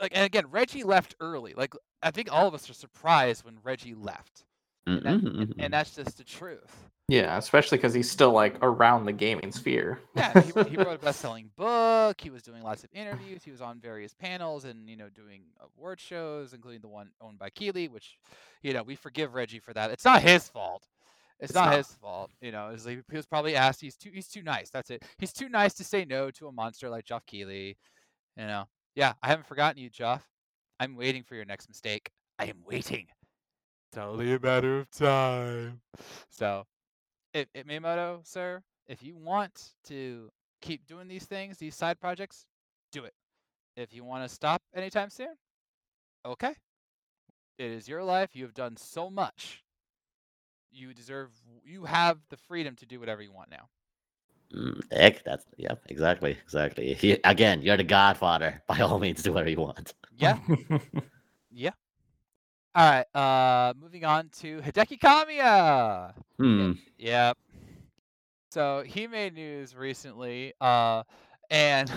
like, 0.00 0.10
and 0.12 0.24
again, 0.24 0.46
Reggie 0.50 0.82
left 0.82 1.14
early. 1.20 1.54
Like, 1.56 1.72
I 2.02 2.10
think 2.10 2.32
all 2.32 2.48
of 2.48 2.54
us 2.54 2.68
are 2.68 2.74
surprised 2.74 3.44
when 3.44 3.58
Reggie 3.62 3.94
left, 3.94 4.44
and, 4.84 5.02
that, 5.02 5.04
Mm, 5.04 5.20
mm, 5.20 5.26
and, 5.26 5.36
mm, 5.36 5.46
mm. 5.46 5.54
and 5.60 5.72
that's 5.72 5.94
just 5.94 6.18
the 6.18 6.24
truth. 6.24 6.87
Yeah, 7.08 7.38
especially 7.38 7.78
because 7.78 7.94
he's 7.94 8.10
still 8.10 8.32
like 8.32 8.56
around 8.60 9.06
the 9.06 9.12
gaming 9.12 9.50
sphere. 9.50 9.98
Yeah, 10.14 10.40
he, 10.42 10.52
he 10.70 10.76
wrote 10.76 10.96
a 10.96 10.98
best-selling 11.02 11.50
book. 11.56 12.20
He 12.20 12.28
was 12.28 12.42
doing 12.42 12.62
lots 12.62 12.84
of 12.84 12.90
interviews. 12.92 13.42
He 13.42 13.50
was 13.50 13.62
on 13.62 13.80
various 13.80 14.12
panels 14.12 14.64
and 14.66 14.88
you 14.88 14.96
know 14.96 15.08
doing 15.08 15.42
uh, 15.58 15.64
award 15.78 16.00
shows, 16.00 16.52
including 16.52 16.82
the 16.82 16.88
one 16.88 17.10
owned 17.22 17.38
by 17.38 17.48
Keighley, 17.48 17.88
which 17.88 18.18
you 18.62 18.74
know 18.74 18.82
we 18.82 18.94
forgive 18.94 19.34
Reggie 19.34 19.58
for 19.58 19.72
that. 19.72 19.90
It's 19.90 20.04
not 20.04 20.20
his 20.22 20.48
fault. 20.48 20.86
It's, 21.40 21.50
It's 21.50 21.54
not, 21.54 21.66
not. 21.66 21.76
his 21.78 21.86
fault. 21.86 22.30
You 22.42 22.52
know, 22.52 22.70
it's 22.74 22.84
like, 22.84 23.02
he 23.10 23.16
was 23.16 23.24
probably 23.26 23.56
asked. 23.56 23.80
He's 23.80 23.96
too 23.96 24.10
he's 24.12 24.28
too 24.28 24.42
nice. 24.42 24.68
That's 24.68 24.90
it. 24.90 25.02
He's 25.16 25.32
too 25.32 25.48
nice 25.48 25.72
to 25.74 25.84
say 25.84 26.04
no 26.04 26.30
to 26.32 26.48
a 26.48 26.52
monster 26.52 26.90
like 26.90 27.06
Geoff 27.06 27.24
Keighley. 27.26 27.78
You 28.36 28.46
know. 28.46 28.64
Yeah, 28.94 29.14
I 29.22 29.28
haven't 29.28 29.46
forgotten 29.46 29.80
you, 29.80 29.88
Geoff. 29.88 30.28
I'm 30.80 30.96
waiting 30.96 31.22
for 31.22 31.36
your 31.36 31.44
next 31.44 31.68
mistake. 31.68 32.10
I 32.38 32.46
am 32.46 32.58
waiting. 32.66 33.06
It's 33.90 33.98
only 33.98 34.34
a 34.34 34.40
matter 34.40 34.80
of 34.80 34.90
time. 34.90 35.80
So, 36.28 36.66
if, 37.32 37.48
if 37.54 37.66
Miyamoto, 37.66 38.26
sir, 38.26 38.62
if 38.86 39.02
you 39.02 39.16
want 39.16 39.72
to 39.84 40.30
keep 40.60 40.86
doing 40.86 41.08
these 41.08 41.24
things, 41.24 41.58
these 41.58 41.74
side 41.74 42.00
projects, 42.00 42.46
do 42.92 43.04
it. 43.04 43.14
If 43.76 43.94
you 43.94 44.04
want 44.04 44.28
to 44.28 44.34
stop 44.34 44.62
anytime 44.74 45.10
soon, 45.10 45.34
okay. 46.26 46.54
It 47.58 47.70
is 47.70 47.88
your 47.88 48.02
life. 48.02 48.34
You 48.34 48.44
have 48.44 48.54
done 48.54 48.76
so 48.76 49.10
much. 49.10 49.64
You 50.70 50.94
deserve. 50.94 51.30
You 51.64 51.84
have 51.86 52.18
the 52.30 52.36
freedom 52.36 52.76
to 52.76 52.86
do 52.86 53.00
whatever 53.00 53.22
you 53.22 53.32
want 53.32 53.50
now. 53.50 53.68
Mm, 54.54 54.80
Heck, 54.92 55.24
that's 55.24 55.44
yeah, 55.56 55.74
exactly, 55.86 56.36
exactly. 56.42 56.94
He, 56.94 57.18
again, 57.24 57.62
you're 57.62 57.76
the 57.76 57.84
Godfather. 57.84 58.62
By 58.68 58.80
all 58.80 58.98
means, 58.98 59.22
do 59.22 59.32
whatever 59.32 59.50
you 59.50 59.60
want. 59.60 59.94
Yeah. 60.16 60.38
yeah. 61.50 61.70
All 62.74 62.90
right. 62.90 63.06
Uh, 63.14 63.74
moving 63.80 64.04
on 64.04 64.28
to 64.40 64.60
Hideki 64.60 64.98
Kamiya. 64.98 66.12
Hmm. 66.38 66.72
Yep. 66.98 67.38
So 68.50 68.82
he 68.86 69.06
made 69.06 69.34
news 69.34 69.76
recently, 69.76 70.54
uh, 70.60 71.02
and 71.50 71.92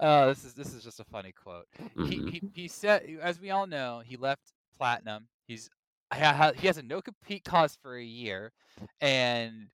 uh, 0.00 0.26
this 0.28 0.44
is 0.44 0.54
this 0.54 0.74
is 0.74 0.82
just 0.82 0.98
a 0.98 1.04
funny 1.04 1.32
quote. 1.32 1.66
He, 1.94 2.18
mhm. 2.18 2.30
he 2.30 2.42
he 2.52 2.68
said, 2.68 3.02
as 3.22 3.40
we 3.40 3.50
all 3.50 3.66
know, 3.66 4.02
he 4.04 4.16
left 4.16 4.52
Platinum. 4.76 5.28
He's 5.46 5.70
he 6.14 6.20
has 6.20 6.78
a 6.78 6.82
no 6.82 7.00
compete 7.00 7.44
clause 7.44 7.78
for 7.80 7.96
a 7.96 8.04
year, 8.04 8.52
and 9.00 9.68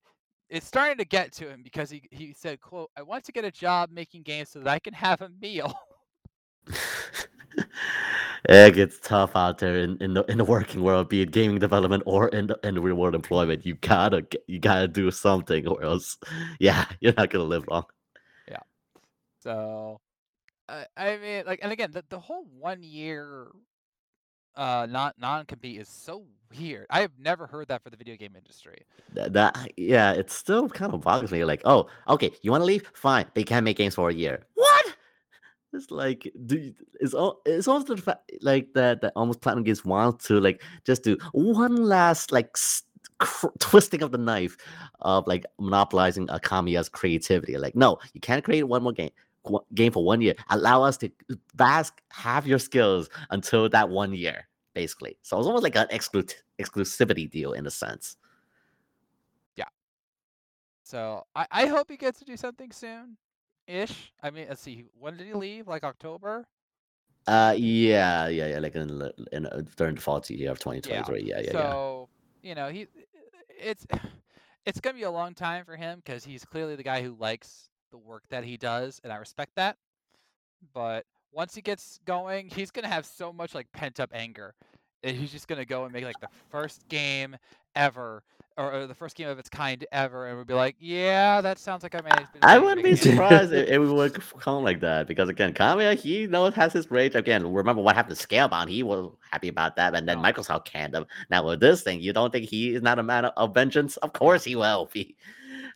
it's 0.50 0.66
starting 0.66 0.98
to 0.98 1.04
get 1.04 1.32
to 1.34 1.48
him 1.48 1.62
because 1.62 1.90
he 1.90 2.02
he 2.10 2.34
said, 2.34 2.60
"quote 2.60 2.90
I 2.96 3.02
want 3.02 3.24
to 3.24 3.32
get 3.32 3.44
a 3.44 3.50
job 3.50 3.90
making 3.90 4.22
games 4.24 4.50
so 4.50 4.58
that 4.60 4.68
I 4.68 4.78
can 4.78 4.94
have 4.94 5.22
a 5.22 5.30
meal." 5.40 5.74
It 8.46 8.74
gets 8.74 8.98
tough 9.00 9.34
out 9.36 9.58
there 9.58 9.78
in, 9.78 9.96
in 10.02 10.12
the 10.12 10.22
in 10.24 10.36
the 10.36 10.44
working 10.44 10.82
world, 10.82 11.08
be 11.08 11.22
it 11.22 11.30
gaming 11.30 11.58
development 11.58 12.02
or 12.04 12.28
in 12.28 12.48
the, 12.48 12.58
in 12.62 12.74
the 12.74 12.80
real 12.80 12.96
world 12.96 13.14
employment. 13.14 13.64
You 13.64 13.74
gotta 13.76 14.26
you 14.46 14.58
gotta 14.58 14.86
do 14.86 15.10
something, 15.10 15.66
or 15.66 15.82
else, 15.82 16.18
yeah, 16.60 16.84
you're 17.00 17.14
not 17.16 17.30
gonna 17.30 17.44
live 17.44 17.64
long. 17.68 17.84
Yeah. 18.46 18.60
So, 19.40 20.00
I 20.68 20.84
I 20.94 21.16
mean, 21.16 21.44
like, 21.46 21.60
and 21.62 21.72
again, 21.72 21.90
the 21.92 22.04
the 22.10 22.20
whole 22.20 22.44
one 22.58 22.82
year 22.82 23.48
uh 24.56 24.86
non 24.90 25.12
non 25.18 25.46
compete 25.46 25.80
is 25.80 25.88
so 25.88 26.24
weird. 26.58 26.86
I 26.90 27.00
have 27.00 27.12
never 27.18 27.46
heard 27.46 27.68
that 27.68 27.82
for 27.82 27.88
the 27.88 27.96
video 27.96 28.16
game 28.16 28.34
industry. 28.36 28.82
That, 29.14 29.32
that 29.32 29.72
yeah, 29.78 30.12
it 30.12 30.30
still 30.30 30.68
kind 30.68 30.92
of 30.92 31.00
boggles 31.00 31.32
me. 31.32 31.44
Like, 31.44 31.62
oh, 31.64 31.86
okay, 32.08 32.30
you 32.42 32.50
want 32.50 32.60
to 32.60 32.66
leave? 32.66 32.90
Fine, 32.92 33.24
they 33.32 33.42
can't 33.42 33.64
make 33.64 33.78
games 33.78 33.94
for 33.94 34.10
a 34.10 34.14
year. 34.14 34.44
What? 34.54 34.73
It's 35.74 35.90
like, 35.90 36.30
do 36.46 36.72
it's 37.00 37.14
all 37.14 37.40
it's 37.44 37.68
almost 37.68 37.88
the 37.88 37.96
fact 37.96 38.30
like 38.40 38.72
that 38.74 39.00
that 39.00 39.12
almost 39.16 39.40
platinum 39.40 39.64
games 39.64 39.84
want 39.84 40.20
to 40.20 40.40
like 40.40 40.62
just 40.84 41.02
do 41.02 41.18
one 41.32 41.76
last 41.76 42.32
like 42.32 42.56
twisting 43.58 44.02
of 44.02 44.12
the 44.12 44.18
knife 44.18 44.56
of 45.00 45.26
like 45.26 45.44
monopolizing 45.58 46.26
Akamiya's 46.28 46.88
creativity. 46.88 47.56
Like, 47.56 47.74
no, 47.74 47.98
you 48.12 48.20
can't 48.20 48.44
create 48.44 48.64
one 48.64 48.82
more 48.82 48.92
game 48.92 49.10
game 49.74 49.92
for 49.92 50.04
one 50.04 50.20
year. 50.20 50.34
Allow 50.50 50.82
us 50.82 50.96
to 50.98 51.10
bask 51.54 52.00
have 52.10 52.46
your 52.46 52.58
skills 52.58 53.10
until 53.30 53.68
that 53.68 53.88
one 53.88 54.14
year, 54.14 54.48
basically. 54.74 55.18
So 55.22 55.38
it's 55.38 55.46
almost 55.46 55.62
like 55.62 55.76
an 55.76 55.88
exclu- 55.92 56.32
exclusivity 56.58 57.30
deal 57.30 57.52
in 57.52 57.66
a 57.66 57.70
sense. 57.70 58.16
Yeah. 59.56 59.68
So 60.84 61.24
I 61.34 61.46
I 61.50 61.66
hope 61.66 61.90
he 61.90 61.96
gets 61.96 62.18
to 62.20 62.24
do 62.24 62.36
something 62.36 62.72
soon, 62.72 63.16
ish. 63.66 64.12
I 64.22 64.30
mean, 64.30 64.46
let's 64.48 64.62
see, 64.62 64.84
when 64.98 65.16
did 65.16 65.26
he 65.26 65.34
leave? 65.34 65.68
Like 65.68 65.84
October? 65.84 66.46
Uh, 67.26 67.54
yeah, 67.56 68.28
yeah, 68.28 68.48
yeah. 68.48 68.58
Like 68.58 68.74
in, 68.74 69.10
in 69.32 69.46
uh, 69.46 69.62
during 69.76 69.94
the 69.94 70.00
fall 70.00 70.22
year 70.28 70.50
of 70.50 70.58
2023. 70.58 71.20
Yeah, 71.22 71.36
yeah, 71.36 71.44
yeah. 71.44 71.52
So 71.52 72.08
you 72.42 72.54
know 72.54 72.68
he, 72.68 72.86
it's 73.48 73.86
it's 74.66 74.80
gonna 74.80 74.96
be 74.96 75.04
a 75.04 75.10
long 75.10 75.34
time 75.34 75.64
for 75.64 75.76
him 75.76 76.02
because 76.04 76.24
he's 76.24 76.44
clearly 76.44 76.76
the 76.76 76.82
guy 76.82 77.02
who 77.02 77.16
likes 77.18 77.70
the 77.90 77.98
work 77.98 78.24
that 78.28 78.44
he 78.44 78.56
does, 78.56 79.00
and 79.04 79.12
I 79.12 79.16
respect 79.16 79.52
that. 79.56 79.76
But 80.74 81.06
once 81.32 81.54
he 81.54 81.62
gets 81.62 81.98
going, 82.04 82.48
he's 82.48 82.70
gonna 82.70 82.88
have 82.88 83.06
so 83.06 83.32
much 83.32 83.54
like 83.54 83.72
pent 83.72 84.00
up 84.00 84.10
anger. 84.12 84.54
and 85.02 85.16
He's 85.16 85.32
just 85.32 85.48
gonna 85.48 85.64
go 85.64 85.84
and 85.84 85.92
make 85.92 86.04
like 86.04 86.20
the 86.20 86.28
first 86.50 86.86
game 86.88 87.36
ever 87.74 88.22
or, 88.56 88.72
or 88.72 88.86
the 88.86 88.94
first 88.94 89.16
game 89.16 89.28
of 89.28 89.38
its 89.38 89.48
kind 89.48 89.84
ever, 89.92 90.26
and 90.28 90.38
we'd 90.38 90.46
be 90.46 90.54
like, 90.54 90.76
"Yeah, 90.78 91.40
that 91.40 91.58
sounds 91.58 91.82
like 91.82 91.94
I 91.94 92.00
managed." 92.02 92.28
I 92.42 92.58
wouldn't 92.58 92.84
be 92.84 92.94
surprised 93.08 93.52
if, 93.52 93.68
if 93.68 93.80
we 93.80 93.88
would 93.92 94.14
come 94.40 94.62
like 94.62 94.80
that 94.80 95.06
because 95.08 95.28
again, 95.28 95.52
Kamiya 95.52 95.96
he 95.98 96.26
knows 96.26 96.54
has 96.54 96.72
his 96.72 96.90
rage. 96.90 97.14
Again, 97.14 97.52
remember 97.52 97.82
what 97.82 97.96
happened 97.96 98.16
to 98.16 98.26
Scalebound? 98.28 98.68
He 98.68 98.82
was 98.82 99.12
happy 99.30 99.48
about 99.48 99.76
that, 99.76 99.94
and 99.94 100.08
then 100.08 100.18
Oh. 100.18 100.22
Microsoft 100.22 100.64
canned 100.66 100.94
him. 100.94 101.06
Now 101.30 101.44
with 101.46 101.60
this 101.60 101.82
thing, 101.82 102.00
you 102.00 102.12
don't 102.12 102.32
think 102.32 102.48
he 102.48 102.74
is 102.74 102.82
not 102.82 102.98
a 102.98 103.02
man 103.02 103.24
of, 103.24 103.32
of 103.36 103.54
vengeance? 103.54 103.96
Of 103.98 104.12
course 104.12 104.44
he 104.44 104.54
will 104.56 104.88
be. 104.92 105.16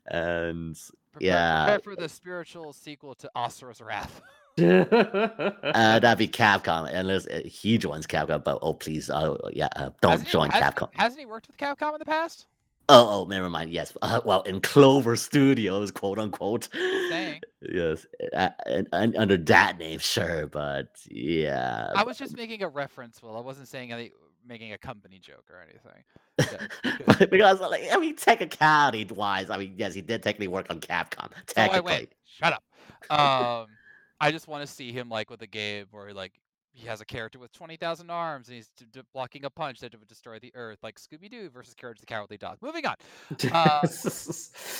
And 0.07 0.77
Prepare, 1.13 1.27
yeah. 1.29 1.65
prepare 1.65 1.81
for 1.81 1.97
the 2.01 2.09
spiritual 2.09 2.73
sequel 2.73 3.15
to 3.17 3.31
Asura's 3.37 3.81
Wrath. 3.81 4.21
uh, 4.59 4.85
that'd 6.01 6.19
be 6.19 6.29
Capcom, 6.29 6.89
unless 6.93 7.27
uh, 7.27 7.41
he 7.45 7.79
joins 7.79 8.07
Capcom. 8.07 8.43
But 8.45 8.59
oh 8.63 8.75
please, 8.75 9.11
uh, 9.11 9.37
yeah, 9.53 9.69
uh, 9.77 9.91
don't 10.01 10.13
Hasn't 10.13 10.29
he- 10.29 10.33
join 10.33 10.51
has- 10.51 10.63
Capcom. 10.63 10.89
Hasn't 10.95 11.21
he 11.21 11.27
worked 11.27 11.47
with 11.49 11.57
Capcom 11.57 11.93
in 11.95 11.99
the 11.99 12.05
past? 12.05 12.47
Oh, 12.91 13.21
oh, 13.21 13.25
never 13.29 13.51
mind. 13.51 13.71
Yes, 13.71 13.93
uh, 14.01 14.21
well, 14.25 14.43
in 14.43 14.63
Clover 14.63 15.15
Studios, 15.15 15.91
quote 15.91 16.19
unquote. 16.19 16.69
Saying. 16.73 17.41
Yes, 17.61 18.07
uh, 18.35 18.49
and, 18.65 18.89
and 18.93 19.15
under 19.17 19.37
that 19.37 19.79
name, 19.79 19.99
sure, 19.99 20.47
but 20.47 20.97
yeah. 21.11 21.93
I 21.95 22.03
was 22.03 22.17
just 22.17 22.37
making 22.37 22.63
a 22.63 22.69
reference, 22.69 23.23
Will. 23.23 23.37
I 23.37 23.41
wasn't 23.41 23.69
saying 23.69 23.93
any, 23.93 24.13
making 24.47 24.73
a 24.73 24.79
company 24.79 25.19
joke 25.19 25.51
or 25.51 25.63
anything. 25.63 26.69
But 27.07 27.31
because, 27.31 27.61
like, 27.61 27.85
I 27.93 27.99
mean, 27.99 28.17
technicality 28.17 29.05
wise, 29.05 29.51
I 29.51 29.59
mean, 29.59 29.75
yes, 29.77 29.93
he 29.93 30.01
did 30.01 30.23
technically 30.23 30.49
work 30.49 30.67
on 30.71 30.81
Capcom. 30.81 31.31
I 31.33 31.41
Technically, 31.47 31.93
win. 31.93 32.07
Shut 32.25 32.53
up. 32.55 32.63
Um, 33.11 33.67
I 34.21 34.31
just 34.31 34.49
want 34.49 34.67
to 34.67 34.73
see 34.73 34.93
him 34.93 35.09
like 35.09 35.31
with 35.31 35.43
a 35.43 35.47
game 35.47 35.87
where 35.91 36.13
like 36.15 36.33
he 36.79 36.87
has 36.87 37.01
a 37.01 37.05
character 37.05 37.39
with 37.39 37.53
twenty 37.53 37.77
thousand 37.77 38.11
arms 38.11 38.49
and 38.49 38.57
he's 38.57 38.71
d- 38.77 38.87
d- 38.93 39.01
blocking 39.13 39.45
a 39.45 39.51
punch 39.51 39.81
that 39.81 39.99
would 39.99 40.09
destroy 40.09 40.39
the 40.39 40.53
earth, 40.55 40.79
like 40.83 40.99
Scooby 40.99 41.31
Doo 41.31 41.51
versus 41.51 41.75
Courage 41.75 41.99
the 41.99 42.07
Cowardly 42.07 42.37
Dog. 42.37 42.59
Moving 42.63 42.87
on. 42.87 42.95
Uh, 43.53 43.87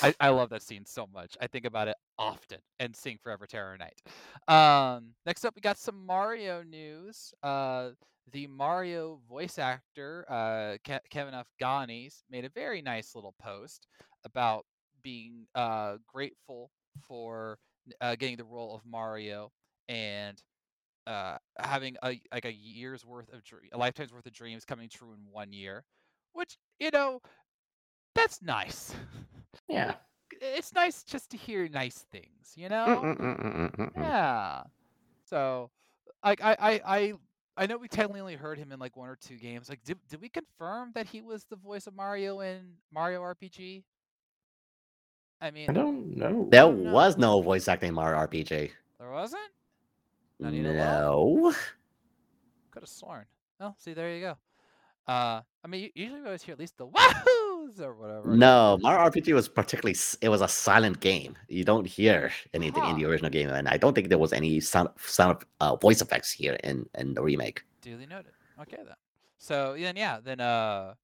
I, 0.03 0.15
I 0.21 0.29
love 0.29 0.51
that 0.51 0.63
scene 0.63 0.87
so 0.87 1.09
much. 1.13 1.37
I 1.41 1.49
think 1.49 1.65
about 1.65 1.89
it 1.89 1.97
often 2.19 2.59
and 2.79 2.95
sing 2.95 3.19
Forever 3.23 3.47
Terror 3.47 3.77
Night. 3.77 4.01
Um, 4.47 5.15
next 5.27 5.45
up, 5.45 5.55
we 5.57 5.61
got 5.61 5.79
some 5.79 6.07
Mario 6.07 6.63
news. 6.63 7.35
Uh, 7.43 7.91
the 8.33 8.47
Mario 8.47 9.21
voice 9.29 9.59
actor, 9.59 10.25
uh, 10.29 10.77
Ke- 10.85 11.03
Kevin 11.11 11.35
Afghani, 11.35 12.13
made 12.31 12.45
a 12.45 12.51
very 12.51 12.83
nice 12.83 13.15
little 13.15 13.35
post 13.41 13.87
about 14.25 14.65
being 15.03 15.47
uh, 15.55 15.97
grateful 16.07 16.71
for 17.03 17.59
uh, 18.01 18.15
getting 18.17 18.37
the 18.37 18.45
role 18.45 18.75
of 18.75 18.83
Mario 18.85 19.51
and 19.89 20.41
uh, 21.09 21.39
having 21.59 21.97
a 22.03 22.21
like 22.31 22.45
a 22.45 22.53
year's 22.53 23.05
worth 23.05 23.33
of 23.33 23.43
dre- 23.43 23.71
a 23.73 23.79
lifetime's 23.79 24.13
worth 24.13 24.27
of 24.27 24.33
dreams 24.33 24.65
coming 24.65 24.89
true 24.89 25.13
in 25.13 25.19
one 25.33 25.53
year, 25.53 25.85
which 26.35 26.59
you 26.79 26.91
know, 26.93 27.21
that's 28.15 28.43
nice. 28.43 28.95
yeah. 29.69 29.95
it's 30.41 30.75
nice 30.75 31.03
just 31.03 31.31
to 31.31 31.37
hear 31.37 31.69
nice 31.69 32.05
things, 32.13 32.53
you 32.55 32.69
know? 32.69 33.01
Mm-mm-mm-mm-mm-mm. 33.03 33.91
Yeah. 33.97 34.63
So, 35.25 35.71
like, 36.25 36.43
I, 36.43 36.57
I, 36.59 36.81
I, 36.85 37.13
I 37.57 37.67
know 37.67 37.77
we 37.79 37.89
technically 37.89 38.21
only 38.21 38.37
heard 38.37 38.59
him 38.59 38.73
in 38.73 38.79
like 38.79 38.97
one 38.97 39.09
or 39.09 39.17
two 39.17 39.37
games. 39.37 39.69
Like, 39.69 39.83
did 39.85 39.99
did 40.09 40.21
we 40.21 40.29
confirm 40.29 40.93
that 40.95 41.07
he 41.07 41.23
was 41.23 41.45
the 41.45 41.57
voice 41.57 41.87
of 41.87 41.95
Mario 41.95 42.41
in 42.41 42.75
Mario 42.93 43.23
RPG? 43.23 43.83
I 45.41 45.51
mean, 45.51 45.71
I 45.71 45.73
don't 45.73 46.17
know. 46.17 46.49
there 46.51 46.63
don't 46.63 46.85
know. 46.85 46.93
was 46.93 47.17
no 47.17 47.41
voice 47.41 47.69
acting 47.69 47.91
in 47.91 47.95
Mario 47.95 48.19
RPG. 48.19 48.71
there 48.99 49.11
wasn't. 49.11 49.41
Not 50.41 50.55
even 50.55 50.67
a 50.67 50.75
No. 50.75 51.55
Could 52.71 52.83
have 52.83 52.89
sworn. 52.89 53.25
Oh, 53.61 53.75
see, 53.79 53.93
there 53.93 54.15
you 54.15 54.21
go. 54.21 54.37
Uh, 55.09 55.41
I 55.65 55.69
mean, 55.69 55.91
usually 55.95 56.21
we 56.21 56.27
always 56.27 56.43
hear 56.43 56.53
at 56.53 56.59
least 56.59 56.77
the 56.77 56.87
wahoos 56.87 57.81
or 57.81 57.95
whatever. 57.95 58.29
No, 58.29 58.79
Mario 58.83 59.11
RPG 59.11 59.33
was 59.33 59.49
particularly 59.49 59.97
it 60.21 60.29
was 60.29 60.43
a 60.43 60.49
silent 60.49 61.01
game. 61.01 61.37
You 61.49 61.65
don't 61.65 61.87
hear 61.87 62.31
anything 62.53 62.85
in 62.85 62.99
the 62.99 63.07
original 63.07 63.31
game, 63.31 63.49
and 63.49 63.69
I 63.69 63.79
don't 63.79 63.95
think 63.95 64.11
there 64.11 64.19
was 64.19 64.35
any 64.35 64.61
sound 64.61 64.91
sound 64.99 65.45
uh, 65.61 65.77
voice 65.77 66.03
effects 66.03 66.31
here 66.31 66.59
in 66.63 66.87
in 66.99 67.15
the 67.15 67.23
remake. 67.23 67.63
Duly 67.81 68.07
noted. 68.07 68.33
Okay 68.61 68.83
then. 68.85 68.97
So 69.39 69.75
then 69.79 69.97
yeah, 69.97 70.19
then 70.23 70.41
uh 70.41 70.95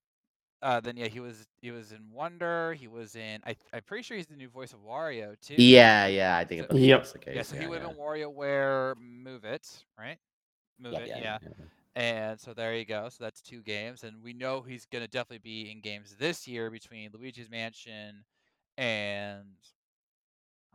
uh 0.64 0.80
then 0.80 0.96
yeah, 0.98 1.08
he 1.08 1.20
was 1.20 1.46
he 1.62 1.70
was 1.72 1.92
in 1.92 2.10
Wonder, 2.12 2.74
he 2.74 2.88
was 2.88 3.16
in 3.16 3.40
I 3.46 3.56
I'm 3.72 3.82
pretty 3.84 4.02
sure 4.04 4.16
he's 4.18 4.26
the 4.28 4.36
new 4.36 4.50
voice 4.50 4.74
of 4.74 4.80
Wario 4.80 5.40
too. 5.40 5.56
Yeah, 5.58 6.06
yeah, 6.06 6.36
I 6.38 6.44
think 6.44 6.66
So- 6.70 6.76
it 6.76 6.80
Yep. 6.80 7.00
was 7.00 7.12
the 7.12 7.20
case. 7.20 7.36
Yeah, 7.36 7.42
so 7.42 7.56
he 7.56 7.62
yeah, 7.62 7.68
would 7.68 7.82
have 7.82 7.90
yeah. 7.90 7.94
been 7.94 7.98
WarioWare 7.98 8.96
Move 8.98 9.44
It, 9.44 9.84
right? 9.98 10.18
Move 10.78 10.94
Yeah, 10.94 11.00
It, 11.00 11.08
yeah, 11.08 11.18
yeah. 11.18 11.38
yeah. 11.42 11.48
And 11.96 12.40
so 12.40 12.54
there 12.54 12.74
you 12.76 12.84
go. 12.84 13.08
So 13.10 13.24
that's 13.24 13.40
two 13.42 13.62
games. 13.62 14.04
And 14.04 14.22
we 14.22 14.32
know 14.32 14.62
he's 14.62 14.86
gonna 14.86 15.08
definitely 15.08 15.38
be 15.38 15.70
in 15.70 15.80
games 15.80 16.16
this 16.16 16.46
year 16.48 16.70
between 16.70 17.10
Luigi's 17.12 17.50
Mansion 17.50 18.24
and 18.76 19.56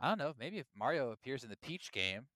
I 0.00 0.08
don't 0.08 0.18
know, 0.18 0.34
maybe 0.38 0.58
if 0.58 0.66
Mario 0.74 1.10
appears 1.12 1.44
in 1.44 1.50
the 1.50 1.56
Peach 1.58 1.92
game. 1.92 2.26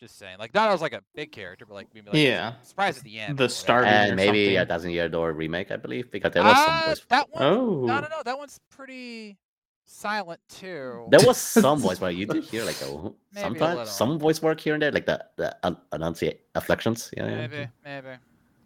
Just 0.00 0.16
saying. 0.18 0.36
Like 0.38 0.54
not 0.54 0.70
as 0.70 0.80
like 0.80 0.92
a 0.92 1.02
big 1.14 1.32
character, 1.32 1.66
but 1.66 1.74
like 1.74 1.88
maybe 1.92 2.08
like 2.10 2.16
Yeah. 2.18 2.54
surprise 2.62 2.98
at 2.98 3.04
the 3.04 3.18
end. 3.18 3.36
The 3.36 3.48
start 3.48 3.84
And 3.86 4.12
or 4.12 4.14
maybe 4.16 4.54
a 4.54 4.60
something. 4.60 4.68
Thousand 4.68 4.90
Year 4.92 5.08
Door 5.08 5.32
remake, 5.32 5.70
I 5.72 5.76
believe, 5.76 6.10
because 6.12 6.32
there 6.32 6.42
was 6.44 6.56
some 6.56 6.74
Uh, 6.74 6.86
voice. 6.86 7.04
that 7.08 7.28
one 7.30 7.42
Oh. 7.42 7.64
no 7.86 8.00
no 8.00 8.08
no, 8.08 8.22
that 8.24 8.38
one's 8.38 8.60
pretty 8.70 9.36
silent 9.84 10.40
too. 10.48 11.08
There 11.10 11.26
was 11.26 11.36
some 11.64 11.80
voice, 11.80 11.98
but 11.98 12.14
you 12.14 12.26
did 12.26 12.44
hear 12.44 12.64
like 12.64 12.80
a, 12.82 12.86
Maybe 12.86 13.12
a 13.34 13.40
sometimes 13.40 13.90
some 13.90 14.18
voice 14.20 14.40
work 14.40 14.60
here 14.60 14.74
and 14.74 14.82
there, 14.82 14.92
like 14.92 15.06
the 15.06 15.24
the 15.36 15.56
un- 15.64 15.80
enunciate 15.92 16.42
afflictions. 16.54 17.10
Yeah, 17.16 17.26
yeah. 17.26 17.36
Maybe, 17.46 17.68
maybe. 17.84 18.16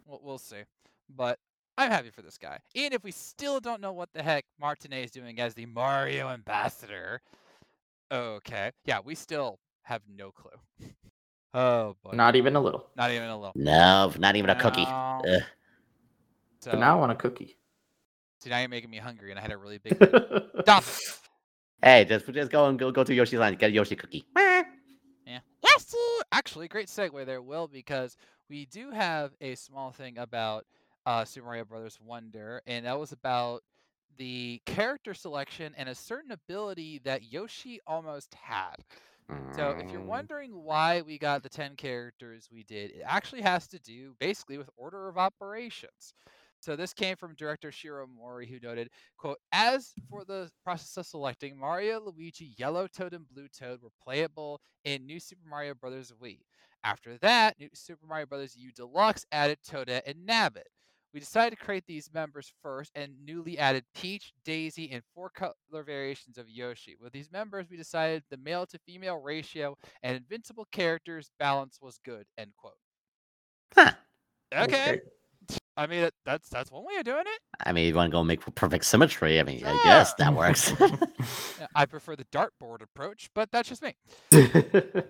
We'll, 0.05 0.19
we'll 0.23 0.37
see. 0.37 0.61
But 1.15 1.39
I'm 1.79 1.89
happy 1.89 2.11
for 2.11 2.21
this 2.21 2.37
guy. 2.37 2.59
Even 2.75 2.93
if 2.93 3.03
we 3.03 3.09
still 3.11 3.59
don't 3.59 3.81
know 3.81 3.91
what 3.93 4.13
the 4.13 4.21
heck 4.21 4.45
Martinet 4.59 5.05
is 5.05 5.09
doing 5.11 5.39
as 5.39 5.55
the 5.55 5.65
Mario 5.65 6.29
ambassador. 6.29 7.21
Okay. 8.11 8.71
Yeah, 8.85 8.99
we 9.03 9.15
still 9.15 9.57
have 9.81 10.03
no 10.07 10.31
clue. 10.31 10.51
Oh 11.53 11.95
boy. 12.03 12.11
Not 12.13 12.35
even 12.35 12.55
a 12.55 12.61
little. 12.61 12.87
Not 12.95 13.11
even 13.11 13.29
a 13.29 13.35
little. 13.37 13.53
No, 13.55 14.11
not 14.17 14.35
even 14.35 14.49
a 14.49 14.55
cookie. 14.55 14.83
No. 14.85 15.21
Ugh. 15.27 15.41
So, 16.61 16.71
But 16.71 16.79
now 16.79 16.95
I 16.97 16.99
want 16.99 17.11
a 17.11 17.15
cookie. 17.15 17.57
see, 18.39 18.49
now 18.49 18.59
you're 18.59 18.69
making 18.69 18.89
me 18.89 18.97
hungry, 18.97 19.29
and 19.31 19.39
I 19.39 19.41
had 19.41 19.51
a 19.51 19.57
really 19.57 19.77
big. 19.77 19.95
Stop. 20.61 20.83
Hey, 21.81 22.05
just 22.05 22.25
just 22.31 22.49
go 22.51 22.67
and 22.67 22.79
go 22.79 22.91
go 22.91 23.03
to 23.03 23.13
Yoshi's 23.13 23.39
Island, 23.39 23.59
get 23.59 23.69
a 23.69 23.73
Yoshi 23.73 23.95
cookie. 23.95 24.25
Yeah. 24.37 24.63
Yes. 25.63 25.95
Actually, 26.31 26.67
great 26.67 26.87
segue 26.87 27.25
there, 27.25 27.41
Will, 27.41 27.67
because 27.67 28.17
we 28.49 28.65
do 28.65 28.91
have 28.91 29.31
a 29.41 29.55
small 29.55 29.91
thing 29.91 30.17
about 30.17 30.65
uh, 31.05 31.23
Super 31.25 31.45
Mario 31.45 31.65
Brothers 31.65 31.99
Wonder, 32.03 32.61
and 32.65 32.85
that 32.85 32.97
was 32.99 33.11
about 33.11 33.61
the 34.17 34.61
character 34.65 35.13
selection 35.13 35.73
and 35.77 35.89
a 35.89 35.95
certain 35.95 36.31
ability 36.31 37.01
that 37.03 37.31
Yoshi 37.31 37.79
almost 37.85 38.33
had. 38.35 38.77
So, 39.51 39.71
if 39.71 39.91
you're 39.91 40.01
Mm. 40.01 40.07
wondering 40.07 40.51
why 40.63 41.01
we 41.01 41.17
got 41.19 41.43
the 41.43 41.49
10 41.49 41.75
characters 41.75 42.49
we 42.51 42.63
did, 42.63 42.91
it 42.91 43.01
actually 43.05 43.41
has 43.41 43.67
to 43.67 43.79
do 43.79 44.15
basically 44.19 44.57
with 44.57 44.69
order 44.75 45.07
of 45.07 45.17
operations. 45.17 46.13
So, 46.59 46.75
this 46.75 46.93
came 46.93 47.15
from 47.17 47.35
director 47.35 47.71
Shiro 47.71 48.07
Mori, 48.07 48.47
who 48.47 48.59
noted, 48.59 48.89
quote, 49.17 49.39
As 49.51 49.93
for 50.09 50.25
the 50.25 50.49
process 50.63 50.97
of 50.97 51.05
selecting, 51.05 51.57
Mario, 51.57 51.99
Luigi, 52.01 52.55
Yellow 52.57 52.87
Toad, 52.87 53.13
and 53.13 53.27
Blue 53.27 53.47
Toad 53.49 53.81
were 53.81 53.91
playable 54.01 54.61
in 54.83 55.05
New 55.05 55.19
Super 55.19 55.47
Mario 55.47 55.73
Bros. 55.75 56.11
Wii. 56.11 56.41
After 56.83 57.17
that, 57.19 57.59
New 57.59 57.69
Super 57.73 58.05
Mario 58.07 58.25
Bros. 58.25 58.55
U 58.55 58.71
Deluxe 58.71 59.25
added 59.31 59.59
Toadette 59.63 60.03
and 60.07 60.25
Nabbit. 60.27 60.67
We 61.13 61.19
decided 61.19 61.57
to 61.57 61.63
create 61.63 61.85
these 61.87 62.09
members 62.11 62.51
first 62.63 62.91
and 62.95 63.13
newly 63.23 63.59
added 63.59 63.83
Peach, 63.93 64.33
Daisy, 64.43 64.89
and 64.91 65.03
four 65.13 65.29
color 65.29 65.83
variations 65.85 66.39
of 66.39 66.49
Yoshi. 66.49 66.95
With 66.99 67.13
these 67.13 67.31
members, 67.31 67.67
we 67.69 67.77
decided 67.77 68.23
the 68.31 68.37
male 68.37 68.65
to 68.65 68.79
female 68.79 69.17
ratio 69.17 69.77
and 70.01 70.15
invincible 70.15 70.67
characters 70.71 71.29
balance 71.37 71.77
was 71.81 71.99
good. 72.03 72.25
End 72.37 72.51
quote. 72.57 72.73
Huh. 73.75 73.91
Okay. 74.53 75.01
I 75.77 75.87
mean, 75.87 76.09
that's 76.25 76.49
that's 76.49 76.71
one 76.71 76.85
way 76.85 76.95
of 76.97 77.03
doing 77.03 77.25
it. 77.25 77.39
I 77.65 77.73
mean, 77.73 77.87
you 77.87 77.95
want 77.95 78.11
to 78.11 78.15
go 78.15 78.23
make 78.23 78.41
perfect 78.55 78.85
symmetry? 78.85 79.39
I 79.39 79.43
mean, 79.43 79.63
I 79.65 79.73
guess 79.83 80.13
that 80.15 80.33
works. 80.33 80.71
I 81.75 81.85
prefer 81.85 82.15
the 82.15 82.25
dartboard 82.25 82.81
approach, 82.81 83.29
but 83.33 83.49
that's 83.51 83.69
just 83.69 83.81
me. 83.81 83.95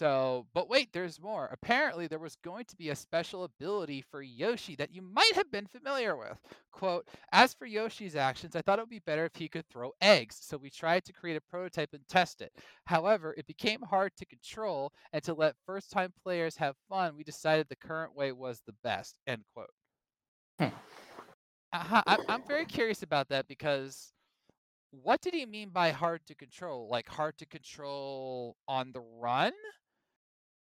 So, 0.00 0.46
but 0.54 0.70
wait, 0.70 0.94
there's 0.94 1.20
more. 1.20 1.50
Apparently, 1.52 2.06
there 2.06 2.18
was 2.18 2.34
going 2.36 2.64
to 2.64 2.76
be 2.76 2.88
a 2.88 2.96
special 2.96 3.44
ability 3.44 4.02
for 4.10 4.22
Yoshi 4.22 4.74
that 4.76 4.94
you 4.94 5.02
might 5.02 5.32
have 5.34 5.52
been 5.52 5.66
familiar 5.66 6.16
with. 6.16 6.38
Quote, 6.72 7.06
as 7.32 7.52
for 7.52 7.66
Yoshi's 7.66 8.16
actions, 8.16 8.56
I 8.56 8.62
thought 8.62 8.78
it 8.78 8.82
would 8.82 8.88
be 8.88 9.00
better 9.00 9.26
if 9.26 9.36
he 9.36 9.46
could 9.46 9.68
throw 9.68 9.92
eggs, 10.00 10.38
so 10.40 10.56
we 10.56 10.70
tried 10.70 11.04
to 11.04 11.12
create 11.12 11.36
a 11.36 11.42
prototype 11.42 11.90
and 11.92 12.00
test 12.08 12.40
it. 12.40 12.50
However, 12.86 13.34
it 13.36 13.46
became 13.46 13.82
hard 13.82 14.12
to 14.16 14.24
control, 14.24 14.90
and 15.12 15.22
to 15.24 15.34
let 15.34 15.54
first 15.66 15.90
time 15.90 16.14
players 16.22 16.56
have 16.56 16.76
fun, 16.88 17.14
we 17.14 17.22
decided 17.22 17.66
the 17.68 17.76
current 17.76 18.16
way 18.16 18.32
was 18.32 18.62
the 18.64 18.74
best. 18.82 19.16
End 19.26 19.42
quote. 19.52 19.68
Hmm. 20.58 20.74
Uh-huh, 21.74 22.02
I, 22.06 22.16
I'm 22.26 22.42
very 22.48 22.64
curious 22.64 23.02
about 23.02 23.28
that 23.28 23.48
because 23.48 24.14
what 24.92 25.20
did 25.20 25.34
he 25.34 25.44
mean 25.44 25.68
by 25.68 25.90
hard 25.90 26.22
to 26.28 26.34
control? 26.34 26.88
Like 26.90 27.06
hard 27.06 27.36
to 27.36 27.44
control 27.44 28.56
on 28.66 28.92
the 28.92 29.02
run? 29.20 29.52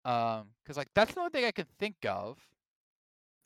Um, 0.07 0.45
because 0.63 0.77
like 0.77 0.87
that's 0.95 1.13
the 1.13 1.19
only 1.19 1.31
thing 1.31 1.45
I 1.45 1.51
can 1.51 1.65
think 1.79 1.97
of. 2.05 2.39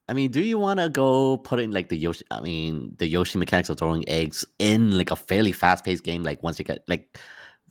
I 0.07 0.14
mean, 0.14 0.30
do 0.30 0.41
you 0.41 0.59
want 0.59 0.80
to 0.80 0.89
go 0.89 1.38
put 1.38 1.59
in 1.59 1.72
like 1.72 1.89
the 1.89 1.97
Yoshi? 1.97 2.24
I 2.30 2.39
mean, 2.39 2.95
the 2.99 3.07
Yoshi 3.07 3.39
mechanics 3.39 3.70
of 3.70 3.80
throwing 3.80 4.07
eggs 4.07 4.45
in 4.59 4.95
like 4.97 5.09
a 5.09 5.16
fairly 5.16 5.51
fast-paced 5.53 6.03
game. 6.03 6.22
Like 6.22 6.43
once 6.43 6.59
you 6.59 6.66
get 6.66 6.84
like 6.88 7.18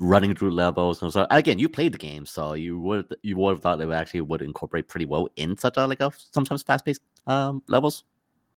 running 0.01 0.35
through 0.35 0.51
levels 0.51 1.03
and 1.03 1.13
so 1.13 1.27
again, 1.31 1.59
you 1.59 1.69
played 1.69 1.93
the 1.93 1.99
game, 1.99 2.27
so 2.27 2.55
you 2.55 2.81
would 2.81 3.15
you 3.23 3.37
would 3.37 3.51
have 3.53 3.63
thought 3.63 3.81
it 3.81 3.91
actually 3.91 4.23
would 4.23 4.43
incorporate 4.43 4.89
pretty 4.89 5.07
well 5.07 5.29
in 5.37 5.57
such 5.57 5.77
a 5.77 5.87
like 5.87 6.01
a 6.01 6.11
sometimes 6.33 6.63
fast-paced 6.63 7.03
um 7.29 7.63
levels. 7.69 8.05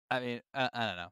I 0.09 0.19
mean, 0.19 0.41
I, 0.53 0.69
I 0.73 0.85
don't 0.87 0.95
know. 0.97 1.11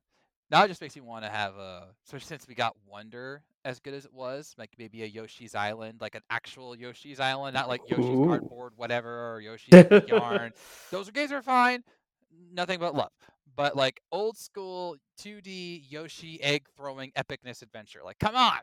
Now 0.52 0.66
it 0.66 0.68
just 0.68 0.82
makes 0.82 0.96
me 0.98 1.02
want 1.02 1.24
to 1.24 1.32
have 1.32 1.56
a, 1.56 1.88
especially 2.06 2.26
since 2.26 2.46
we 2.46 2.56
got 2.56 2.76
Wonder 2.86 3.42
as 3.64 3.80
good 3.80 3.94
as 3.94 4.04
it 4.04 4.14
was, 4.14 4.54
like 4.58 4.72
maybe 4.78 5.02
a 5.02 5.06
Yoshi's 5.06 5.56
Island, 5.56 6.02
like 6.02 6.14
an 6.14 6.24
actual 6.30 6.76
Yoshi's 6.76 7.22
Island, 7.22 7.54
not 7.54 7.70
like 7.70 7.82
Yoshi's 7.88 8.06
Ooh. 8.06 8.26
Cardboard, 8.28 8.74
whatever, 8.76 9.34
or 9.34 9.40
Yoshi's 9.40 9.72
Yarn. 10.08 10.52
Those 10.92 11.08
are 11.08 11.14
games 11.14 11.32
are 11.32 11.42
fine, 11.42 11.84
nothing 12.54 12.80
but 12.80 12.94
love. 12.94 13.12
But 13.56 13.78
like 13.78 14.02
old 14.12 14.38
school 14.38 14.98
2D 15.22 15.84
Yoshi 15.90 16.42
egg 16.44 16.66
throwing 16.76 17.12
epicness 17.12 17.62
adventure, 17.62 18.02
like 18.04 18.20
come 18.20 18.36
on. 18.36 18.60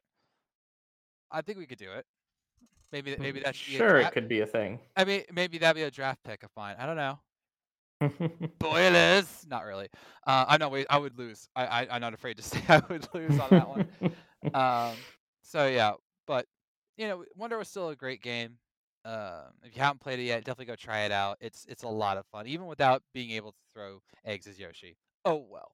I 1.31 1.41
think 1.41 1.57
we 1.59 1.67
could 1.67 1.79
do 1.79 1.93
it. 1.93 2.05
Maybe 2.93 3.17
maybe 3.19 3.41
mm, 3.41 3.45
that 3.45 3.55
should 3.55 3.73
be 3.73 3.77
a 3.77 3.79
sure, 3.79 3.99
it 3.99 4.13
could 4.13 4.29
be 4.29 4.41
a 4.41 4.47
thing. 4.47 4.79
I 4.97 5.05
mean, 5.05 5.23
maybe 5.33 5.57
that'd 5.59 5.77
be 5.77 5.83
a 5.83 5.91
draft 5.91 6.23
pick 6.23 6.43
of 6.43 6.51
mine. 6.57 6.77
I 6.79 6.87
don't 6.87 6.97
know. 6.97 7.19
Spoilers. 8.61 9.47
Not 9.49 9.65
really. 9.65 9.89
Uh, 10.27 10.45
I 10.49 10.57
know. 10.59 10.69
Wait, 10.69 10.87
I 10.91 10.99
would 10.99 11.19
lose. 11.19 11.49
I, 11.57 11.67
I 11.67 11.89
I'm 11.91 12.01
not 12.01 12.15
afraid 12.15 12.37
to 12.37 12.43
say 12.45 12.61
I 12.69 12.83
would 12.89 13.09
lose 13.15 13.39
on 13.39 13.51
that 13.51 13.69
one. 13.69 13.89
Um, 14.55 14.95
so 15.43 15.67
yeah, 15.67 15.95
but 16.29 16.47
you 16.97 17.09
know, 17.09 17.25
Wonder 17.35 17.59
was 17.59 17.67
still 17.67 17.89
a 17.89 17.97
great 17.97 18.23
game. 18.23 18.59
Um, 19.05 19.51
if 19.65 19.75
you 19.75 19.83
haven't 19.83 20.01
played 20.01 20.21
it 20.21 20.23
yet, 20.23 20.45
definitely 20.45 20.67
go 20.67 20.77
try 20.77 21.01
it 21.01 21.11
out. 21.11 21.39
It's 21.41 21.67
it's 21.69 21.83
a 21.83 21.89
lot 21.89 22.19
of 22.19 22.27
fun, 22.27 22.47
even 22.47 22.67
without 22.67 23.03
being 23.13 23.33
able 23.33 23.51
to 23.51 23.59
throw 23.75 24.01
eggs 24.25 24.47
as 24.47 24.57
Yoshi. 24.57 24.97
Oh 25.25 25.45
well. 25.51 25.73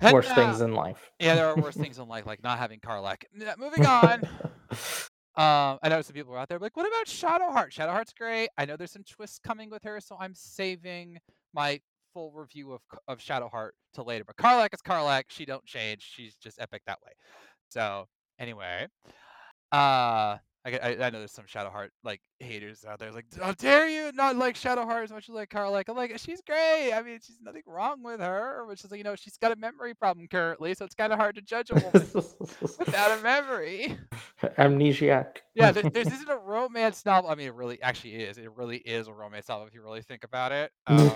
Head 0.00 0.12
Worst 0.12 0.34
things 0.34 0.60
in 0.60 0.74
life. 0.74 1.12
Yeah, 1.20 1.36
there 1.36 1.46
are 1.46 1.56
worse 1.56 1.76
things 1.76 2.00
in 2.00 2.08
life, 2.08 2.26
like 2.26 2.42
not 2.42 2.58
having 2.58 2.80
Karlach. 2.80 3.22
Moving 3.56 3.86
on. 3.86 4.22
Um, 5.36 5.78
I 5.82 5.88
know 5.90 6.00
some 6.00 6.14
people 6.14 6.34
are 6.34 6.38
out 6.38 6.48
there 6.48 6.58
like, 6.58 6.76
what 6.76 6.86
about 6.88 7.06
Shadowheart? 7.06 7.70
Shadowheart's 7.70 8.14
great. 8.14 8.48
I 8.56 8.64
know 8.64 8.76
there's 8.76 8.92
some 8.92 9.04
twists 9.04 9.38
coming 9.38 9.68
with 9.68 9.82
her, 9.82 10.00
so 10.00 10.16
I'm 10.18 10.34
saving 10.34 11.18
my 11.52 11.80
full 12.14 12.32
review 12.32 12.72
of 12.72 12.80
of 13.06 13.18
Shadowheart 13.18 13.70
to 13.94 14.02
later. 14.02 14.24
But 14.24 14.36
Karlach 14.36 14.72
is 14.72 14.80
Karlach. 14.80 15.24
She 15.28 15.44
don't 15.44 15.64
change. 15.66 16.02
She's 16.02 16.36
just 16.36 16.58
epic 16.58 16.80
that 16.86 16.98
way. 17.04 17.12
So 17.68 18.06
anyway, 18.38 18.86
uh, 19.72 20.38
I, 20.64 20.96
I 21.00 21.10
know 21.10 21.18
there's 21.18 21.32
some 21.32 21.44
Shadowheart 21.44 21.90
like 22.02 22.22
haters 22.40 22.84
out 22.84 22.98
there 22.98 23.10
like, 23.12 23.26
how 23.40 23.52
dare 23.52 23.88
you 23.88 24.12
not 24.12 24.36
like 24.36 24.56
Shadowheart 24.56 25.04
as 25.04 25.10
much 25.10 25.28
as 25.28 25.34
like 25.34 25.50
Karlach? 25.50 25.84
I'm 25.88 25.96
like, 25.96 26.18
she's 26.18 26.40
great. 26.40 26.92
I 26.92 27.02
mean, 27.02 27.18
she's 27.22 27.38
nothing 27.42 27.62
wrong 27.66 28.02
with 28.02 28.20
her, 28.20 28.64
which 28.66 28.84
is 28.84 28.90
like, 28.90 28.98
you 28.98 29.04
know, 29.04 29.16
she's 29.16 29.36
got 29.36 29.52
a 29.52 29.56
memory 29.56 29.94
problem 29.94 30.26
currently, 30.28 30.74
so 30.74 30.84
it's 30.84 30.94
kind 30.94 31.12
of 31.12 31.18
hard 31.18 31.34
to 31.36 31.42
judge 31.42 31.70
a 31.70 31.74
woman 31.74 32.06
without 32.78 33.18
a 33.18 33.22
memory. 33.22 33.96
Amnesiac. 34.58 35.38
Yeah, 35.54 35.72
there, 35.72 35.82
there's 35.92 36.12
isn't 36.12 36.28
a 36.28 36.36
romance 36.36 37.04
novel. 37.06 37.30
I 37.30 37.34
mean, 37.34 37.46
it 37.46 37.54
really 37.54 37.80
actually 37.80 38.16
is. 38.16 38.36
It 38.36 38.50
really 38.54 38.78
is 38.78 39.08
a 39.08 39.12
romance 39.12 39.48
novel 39.48 39.66
if 39.66 39.74
you 39.74 39.82
really 39.82 40.02
think 40.02 40.22
about 40.22 40.52
it. 40.52 40.70
Um, 40.86 41.10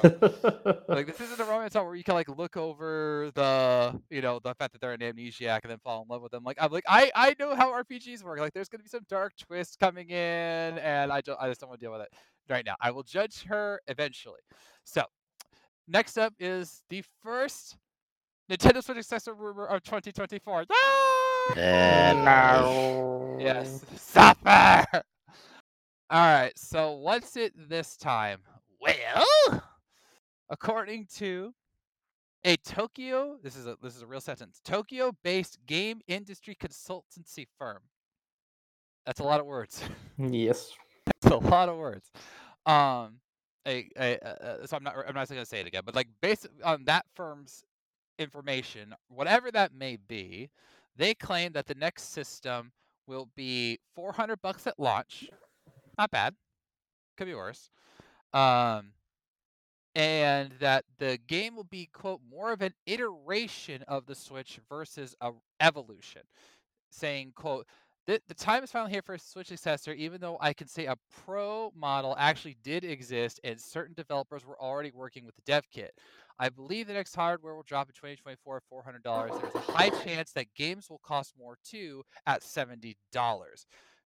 like 0.88 1.06
this 1.06 1.20
isn't 1.20 1.38
a 1.38 1.44
romance 1.44 1.74
novel 1.74 1.88
where 1.88 1.96
you 1.96 2.04
can 2.04 2.14
like 2.14 2.28
look 2.28 2.56
over 2.56 3.30
the 3.34 4.00
you 4.08 4.22
know 4.22 4.40
the 4.42 4.54
fact 4.54 4.72
that 4.72 4.80
they're 4.80 4.92
an 4.92 5.00
amnesiac 5.00 5.60
and 5.62 5.70
then 5.70 5.78
fall 5.84 6.02
in 6.02 6.08
love 6.08 6.22
with 6.22 6.32
them. 6.32 6.42
Like 6.44 6.56
I'm 6.60 6.72
like 6.72 6.84
I 6.88 7.10
I 7.14 7.36
know 7.38 7.54
how 7.54 7.70
RPGs 7.70 8.24
work. 8.24 8.38
Like 8.38 8.54
there's 8.54 8.68
gonna 8.68 8.82
be 8.82 8.88
some 8.88 9.04
dark 9.08 9.36
twists 9.36 9.76
coming 9.76 10.08
in, 10.08 10.78
and 10.78 11.09
I 11.10 11.20
just 11.20 11.40
I 11.40 11.48
just 11.48 11.60
don't 11.60 11.70
want 11.70 11.80
to 11.80 11.84
deal 11.84 11.92
with 11.92 12.02
it 12.02 12.12
right 12.48 12.64
now. 12.64 12.76
I 12.80 12.90
will 12.90 13.02
judge 13.02 13.44
her 13.44 13.80
eventually. 13.88 14.40
So 14.84 15.04
next 15.88 16.18
up 16.18 16.34
is 16.38 16.82
the 16.88 17.02
first 17.22 17.76
Nintendo 18.50 18.82
Switch 18.82 18.96
successor 18.98 19.34
rumor 19.34 19.66
of 19.66 19.82
2024. 19.82 20.66
Ah! 20.70 21.54
And 21.56 22.24
no. 22.24 23.36
Yes. 23.40 23.84
Suffer! 23.96 24.84
Alright, 26.12 26.58
so 26.58 26.92
what's 26.92 27.36
it 27.36 27.52
this 27.68 27.96
time? 27.96 28.40
Well, 28.80 29.62
according 30.48 31.06
to 31.16 31.54
a 32.44 32.56
Tokyo, 32.56 33.36
this 33.42 33.54
is 33.54 33.66
a 33.66 33.76
this 33.82 33.94
is 33.94 34.02
a 34.02 34.06
real 34.06 34.20
sentence. 34.20 34.60
Tokyo-based 34.64 35.58
game 35.66 36.00
industry 36.08 36.56
consultancy 36.60 37.46
firm. 37.58 37.82
That's 39.06 39.20
a 39.20 39.24
lot 39.24 39.40
of 39.40 39.46
words. 39.46 39.82
Yes. 40.18 40.72
A 41.34 41.36
lot 41.36 41.68
of 41.68 41.76
words. 41.76 42.10
Um, 42.66 43.20
a, 43.66 43.88
a, 43.96 44.66
so 44.66 44.76
I'm 44.76 44.82
not 44.82 44.94
I'm 45.06 45.14
not 45.14 45.28
going 45.28 45.40
to 45.40 45.46
say 45.46 45.60
it 45.60 45.66
again, 45.66 45.82
but 45.84 45.94
like 45.94 46.08
based 46.20 46.48
on 46.64 46.84
that 46.84 47.06
firm's 47.14 47.62
information, 48.18 48.94
whatever 49.08 49.50
that 49.52 49.72
may 49.72 49.96
be, 49.96 50.50
they 50.96 51.14
claim 51.14 51.52
that 51.52 51.66
the 51.66 51.74
next 51.74 52.12
system 52.12 52.72
will 53.06 53.28
be 53.36 53.78
400 53.94 54.40
bucks 54.42 54.66
at 54.66 54.78
launch. 54.78 55.28
Not 55.98 56.10
bad. 56.10 56.34
Could 57.16 57.26
be 57.26 57.34
worse. 57.34 57.70
Um, 58.32 58.92
and 59.94 60.52
that 60.60 60.84
the 60.98 61.18
game 61.26 61.56
will 61.56 61.64
be 61.64 61.88
quote 61.92 62.20
more 62.28 62.52
of 62.52 62.62
an 62.62 62.74
iteration 62.86 63.82
of 63.88 64.06
the 64.06 64.14
Switch 64.14 64.60
versus 64.68 65.14
a 65.20 65.32
evolution, 65.60 66.22
saying 66.90 67.32
quote 67.34 67.66
the, 68.06 68.20
the 68.28 68.34
time 68.34 68.64
is 68.64 68.70
finally 68.70 68.92
here 68.92 69.02
for 69.02 69.14
a 69.14 69.18
Switch 69.18 69.48
successor, 69.48 69.92
even 69.92 70.20
though 70.20 70.38
I 70.40 70.52
can 70.52 70.66
say 70.66 70.86
a 70.86 70.96
pro 71.24 71.72
model 71.76 72.16
actually 72.18 72.56
did 72.62 72.84
exist 72.84 73.40
and 73.44 73.60
certain 73.60 73.94
developers 73.94 74.44
were 74.44 74.60
already 74.60 74.90
working 74.90 75.24
with 75.24 75.36
the 75.36 75.42
dev 75.42 75.64
kit. 75.70 75.92
I 76.38 76.48
believe 76.48 76.86
the 76.86 76.94
next 76.94 77.14
hardware 77.14 77.54
will 77.54 77.62
drop 77.62 77.88
in 77.88 77.94
2024 77.94 78.56
at 78.56 79.02
$400. 79.04 79.40
There's 79.42 79.54
a 79.54 79.72
high 79.72 79.90
chance 79.90 80.32
that 80.32 80.46
games 80.56 80.88
will 80.88 81.00
cost 81.04 81.34
more 81.38 81.58
too 81.62 82.02
at 82.26 82.40
$70. 82.42 82.94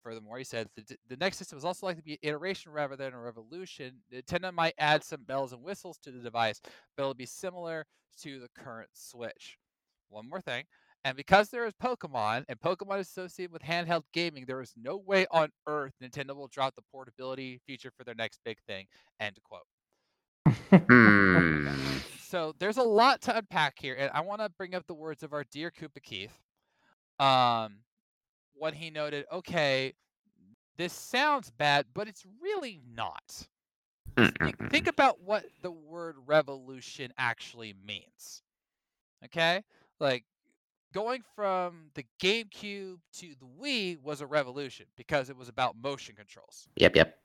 Furthermore, 0.04 0.38
he 0.38 0.44
said 0.44 0.68
the, 0.76 0.96
the 1.10 1.18
next 1.18 1.38
system 1.38 1.58
is 1.58 1.66
also 1.66 1.88
likely 1.88 2.02
to 2.02 2.06
be 2.06 2.14
an 2.14 2.20
iteration 2.22 2.72
rather 2.72 2.96
than 2.96 3.14
a 3.14 3.20
revolution. 3.20 3.96
Nintendo 4.14 4.54
might 4.54 4.76
add 4.78 5.04
some 5.04 5.24
bells 5.24 5.52
and 5.52 5.64
whistles 5.64 5.98
to 6.04 6.12
the 6.12 6.20
device, 6.20 6.62
but 6.96 7.04
it'll 7.04 7.14
be 7.14 7.26
similar 7.26 7.86
to 8.22 8.40
the 8.40 8.50
current 8.56 8.90
Switch. 8.94 9.58
One 10.10 10.30
more 10.30 10.42
thing. 10.42 10.66
And 11.06 11.16
because 11.16 11.50
there 11.50 11.66
is 11.66 11.74
Pokemon 11.82 12.44
and 12.50 12.60
Pokemon 12.60 13.00
is 13.00 13.08
associated 13.08 13.54
with 13.54 13.62
handheld 13.62 14.04
gaming, 14.14 14.46
there 14.46 14.62
is 14.62 14.74
no 14.76 14.98
way 14.98 15.26
on 15.32 15.50
earth 15.66 15.94
Nintendo 16.04 16.36
will 16.36 16.50
drop 16.50 16.76
the 16.76 16.82
portability 16.92 17.62
feature 17.66 17.92
for 17.96 18.04
their 18.04 18.16
next 18.16 18.42
big 18.44 18.58
thing. 18.68 18.86
End 19.20 19.38
quote. 19.44 19.64
Hmm. 20.72 21.68
So 22.30 22.54
there's 22.60 22.78
a 22.78 22.84
lot 22.84 23.22
to 23.22 23.36
unpack 23.36 23.80
here, 23.80 23.96
and 23.98 24.12
I 24.14 24.22
want 24.22 24.42
to 24.42 24.50
bring 24.50 24.76
up 24.76 24.86
the 24.86 24.94
words 24.94 25.24
of 25.24 25.34
our 25.34 25.44
dear 25.52 25.72
Koopa 25.72 26.00
Keith. 26.04 26.38
Um, 27.18 27.78
when 28.54 28.76
he 28.76 28.92
noted, 28.92 29.26
okay, 29.32 29.96
this 30.78 30.94
sounds 30.94 31.50
bad, 31.50 31.88
but 31.92 32.08
it's 32.08 32.28
really 32.40 32.82
not. 32.96 33.48
Think, 34.16 34.70
think 34.70 34.88
about 34.88 35.22
what 35.22 35.46
the 35.64 35.72
word 35.72 36.18
revolution 36.28 37.12
actually 37.18 37.74
means. 37.84 38.44
Okay? 39.26 39.64
Like 40.00 40.24
going 40.94 41.22
from 41.36 41.90
the 41.96 42.06
GameCube 42.22 42.98
to 43.14 43.28
the 43.40 43.48
Wii 43.62 44.02
was 44.02 44.22
a 44.22 44.26
revolution 44.28 44.86
because 44.98 45.30
it 45.30 45.38
was 45.38 45.50
about 45.50 45.76
motion 45.82 46.16
controls. 46.16 46.68
Yep, 46.76 46.96
yep. 46.96 47.18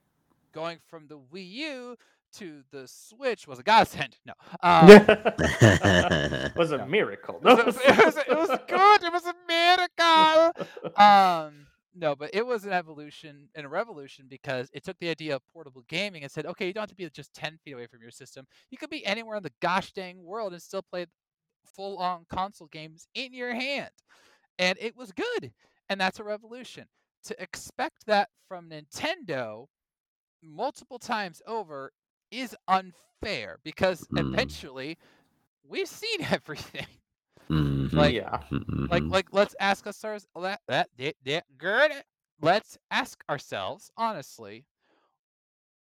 Going 0.53 0.79
from 0.87 1.07
the 1.07 1.17
Wii 1.19 1.49
U 1.51 1.95
to 2.37 2.63
the 2.71 2.87
Switch 2.87 3.47
was 3.47 3.59
a 3.59 3.63
godsend. 3.63 4.17
No. 4.25 4.33
Um, 4.63 4.87
was 6.55 6.71
a 6.71 6.77
No. 6.79 6.85
miracle. 6.85 7.39
it, 7.43 7.65
was, 7.65 7.77
it, 7.85 8.05
was, 8.05 8.17
it 8.17 8.29
was 8.29 8.59
good. 8.67 9.03
It 9.03 9.11
was 9.13 9.25
a 9.25 9.35
miracle. 9.47 10.51
Um, 10.97 11.67
no, 11.97 12.15
but 12.15 12.31
it 12.33 12.45
was 12.45 12.65
an 12.65 12.73
evolution 12.73 13.47
and 13.55 13.65
a 13.65 13.69
revolution 13.69 14.25
because 14.29 14.69
it 14.73 14.83
took 14.83 14.97
the 14.99 15.09
idea 15.09 15.35
of 15.35 15.41
portable 15.53 15.83
gaming 15.87 16.23
and 16.23 16.31
said, 16.31 16.45
okay, 16.45 16.67
you 16.67 16.73
don't 16.73 16.81
have 16.81 16.89
to 16.89 16.95
be 16.95 17.09
just 17.09 17.33
10 17.33 17.57
feet 17.63 17.71
away 17.73 17.87
from 17.87 18.01
your 18.01 18.11
system. 18.11 18.45
You 18.69 18.77
could 18.77 18.89
be 18.89 19.05
anywhere 19.05 19.37
in 19.37 19.43
the 19.43 19.53
gosh 19.61 19.93
dang 19.93 20.21
world 20.23 20.51
and 20.53 20.61
still 20.61 20.81
play 20.81 21.05
full 21.65 21.97
on 21.97 22.25
console 22.29 22.67
games 22.67 23.07
in 23.15 23.33
your 23.33 23.53
hand. 23.53 23.91
And 24.59 24.77
it 24.81 24.95
was 24.95 25.11
good. 25.11 25.51
And 25.89 25.99
that's 25.99 26.19
a 26.19 26.23
revolution. 26.23 26.85
To 27.25 27.41
expect 27.41 28.05
that 28.07 28.29
from 28.47 28.69
Nintendo 28.69 29.67
multiple 30.43 30.99
times 30.99 31.41
over 31.47 31.91
is 32.31 32.55
unfair 32.67 33.59
because 33.63 34.01
Mm. 34.13 34.33
eventually 34.33 34.97
we've 35.63 35.87
seen 35.89 36.19
everything. 36.39 36.87
Mhm, 37.49 37.93
Like- 37.93 38.13
yeah. 38.15 38.43
Like, 38.89 39.03
mhm. 39.03 39.11
like, 39.11 39.27
let's 39.31 39.55
ask 39.59 39.85
ourselves 39.85 40.27
that 40.35 40.61
that 40.67 40.89
that- 40.97 41.15
that- 41.23 41.57
good. 41.57 41.91
Let's 42.41 42.77
ask 42.91 43.23
ourselves 43.29 43.89
honestly, 43.97 44.65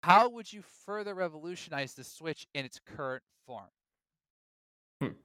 how 0.03 0.29
would 0.29 0.53
you 0.53 0.63
further 0.63 1.15
revolutionize 1.15 1.95
the 1.95 2.05
Switch 2.05 2.47
in 2.55 2.65
its 2.65 2.79
current 2.79 3.23
form? 3.47 3.71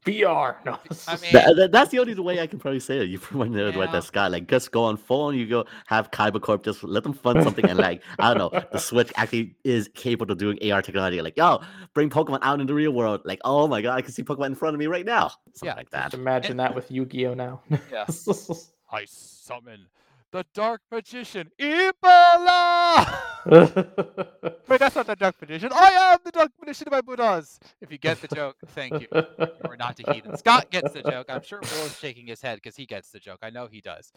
VR. 0.05 0.55
No. 0.65 0.77
I 1.07 1.15
mean, 1.21 1.31
That, 1.33 1.55
that- 1.57 1.71
that's 1.71 1.91
the 1.91 1.99
only 1.99 2.13
way 2.15 2.39
I 2.39 2.47
can 2.47 2.59
probably 2.59 2.79
say 2.79 2.97
it. 2.99 3.09
You 3.09 3.19
probably 3.19 3.49
know 3.49 3.65
what 3.67 3.75
Yeah. 3.87 3.91
that's 3.91 4.09
got. 4.09 4.31
Like, 4.31 4.47
just 4.47 4.71
go 4.71 4.83
on 4.83 4.97
phone. 4.97 5.35
You 5.35 5.47
go 5.47 5.65
have 5.87 6.11
Kyber 6.11 6.41
Corp. 6.41 6.63
Just 6.63 6.83
let 6.83 7.03
them 7.03 7.13
fund 7.13 7.43
something, 7.43 7.65
and 7.65 7.77
like 7.79 8.01
I 8.19 8.33
don't 8.33 8.51
know, 8.53 8.61
the 8.71 8.77
Switch 8.79 9.11
actually 9.15 9.55
is 9.63 9.89
capable 9.95 10.31
of 10.33 10.37
doing 10.37 10.57
AR 10.71 10.81
technology. 10.81 11.21
Like, 11.21 11.37
yo, 11.37 11.61
bring 11.93 12.09
Pokemon 12.09 12.39
out 12.41 12.59
in 12.59 12.67
the 12.67 12.73
real 12.73 12.91
world. 12.91 13.21
Like, 13.25 13.39
oh 13.45 13.67
my 13.67 13.81
god, 13.81 13.95
I 13.95 14.01
can 14.01 14.11
see 14.11 14.23
Pokemon 14.23 14.47
in 14.47 14.55
front 14.55 14.73
of 14.75 14.79
me 14.79 14.87
right 14.87 15.05
now. 15.05 15.29
Something 15.53 15.67
Yeah, 15.67 15.75
like 15.75 15.89
that. 15.91 16.11
Just 16.11 16.15
imagine 16.15 16.57
that 16.57 16.73
with 16.75 16.89
Yu-Gi-Oh 16.91 17.33
now. 17.33 17.61
yeah. 17.91 18.05
I 18.91 19.05
summon 19.05 19.85
the 20.31 20.45
Dark 20.53 20.81
Magician 20.91 21.51
Ebola. 21.59 23.19
Wait, 24.67 24.79
that's 24.79 24.95
not 24.95 25.07
the 25.07 25.15
Dark 25.17 25.35
Magician. 25.41 25.71
I 25.73 26.13
am 26.13 26.19
the 26.23 26.31
Dark 26.31 26.51
Magician 26.59 26.87
of 26.87 26.91
my 26.91 27.01
Buddhas. 27.01 27.59
If 27.81 27.91
you 27.91 27.97
get 27.97 28.21
the 28.21 28.27
joke, 28.27 28.57
thank 28.67 29.01
you. 29.01 29.07
We're 29.11 29.75
not 29.77 29.97
to 29.97 30.13
heathen. 30.13 30.37
Scott 30.37 30.69
gets 30.69 30.93
the 30.93 31.01
joke. 31.01 31.27
I'm 31.29 31.41
sure 31.41 31.59
Will 31.59 31.85
is 31.85 31.97
shaking 31.97 32.27
his 32.27 32.41
head 32.41 32.55
because 32.55 32.75
he 32.75 32.85
gets 32.85 33.11
the 33.11 33.19
joke. 33.19 33.39
I 33.41 33.49
know 33.49 33.67
he 33.67 33.81
does. 33.81 34.11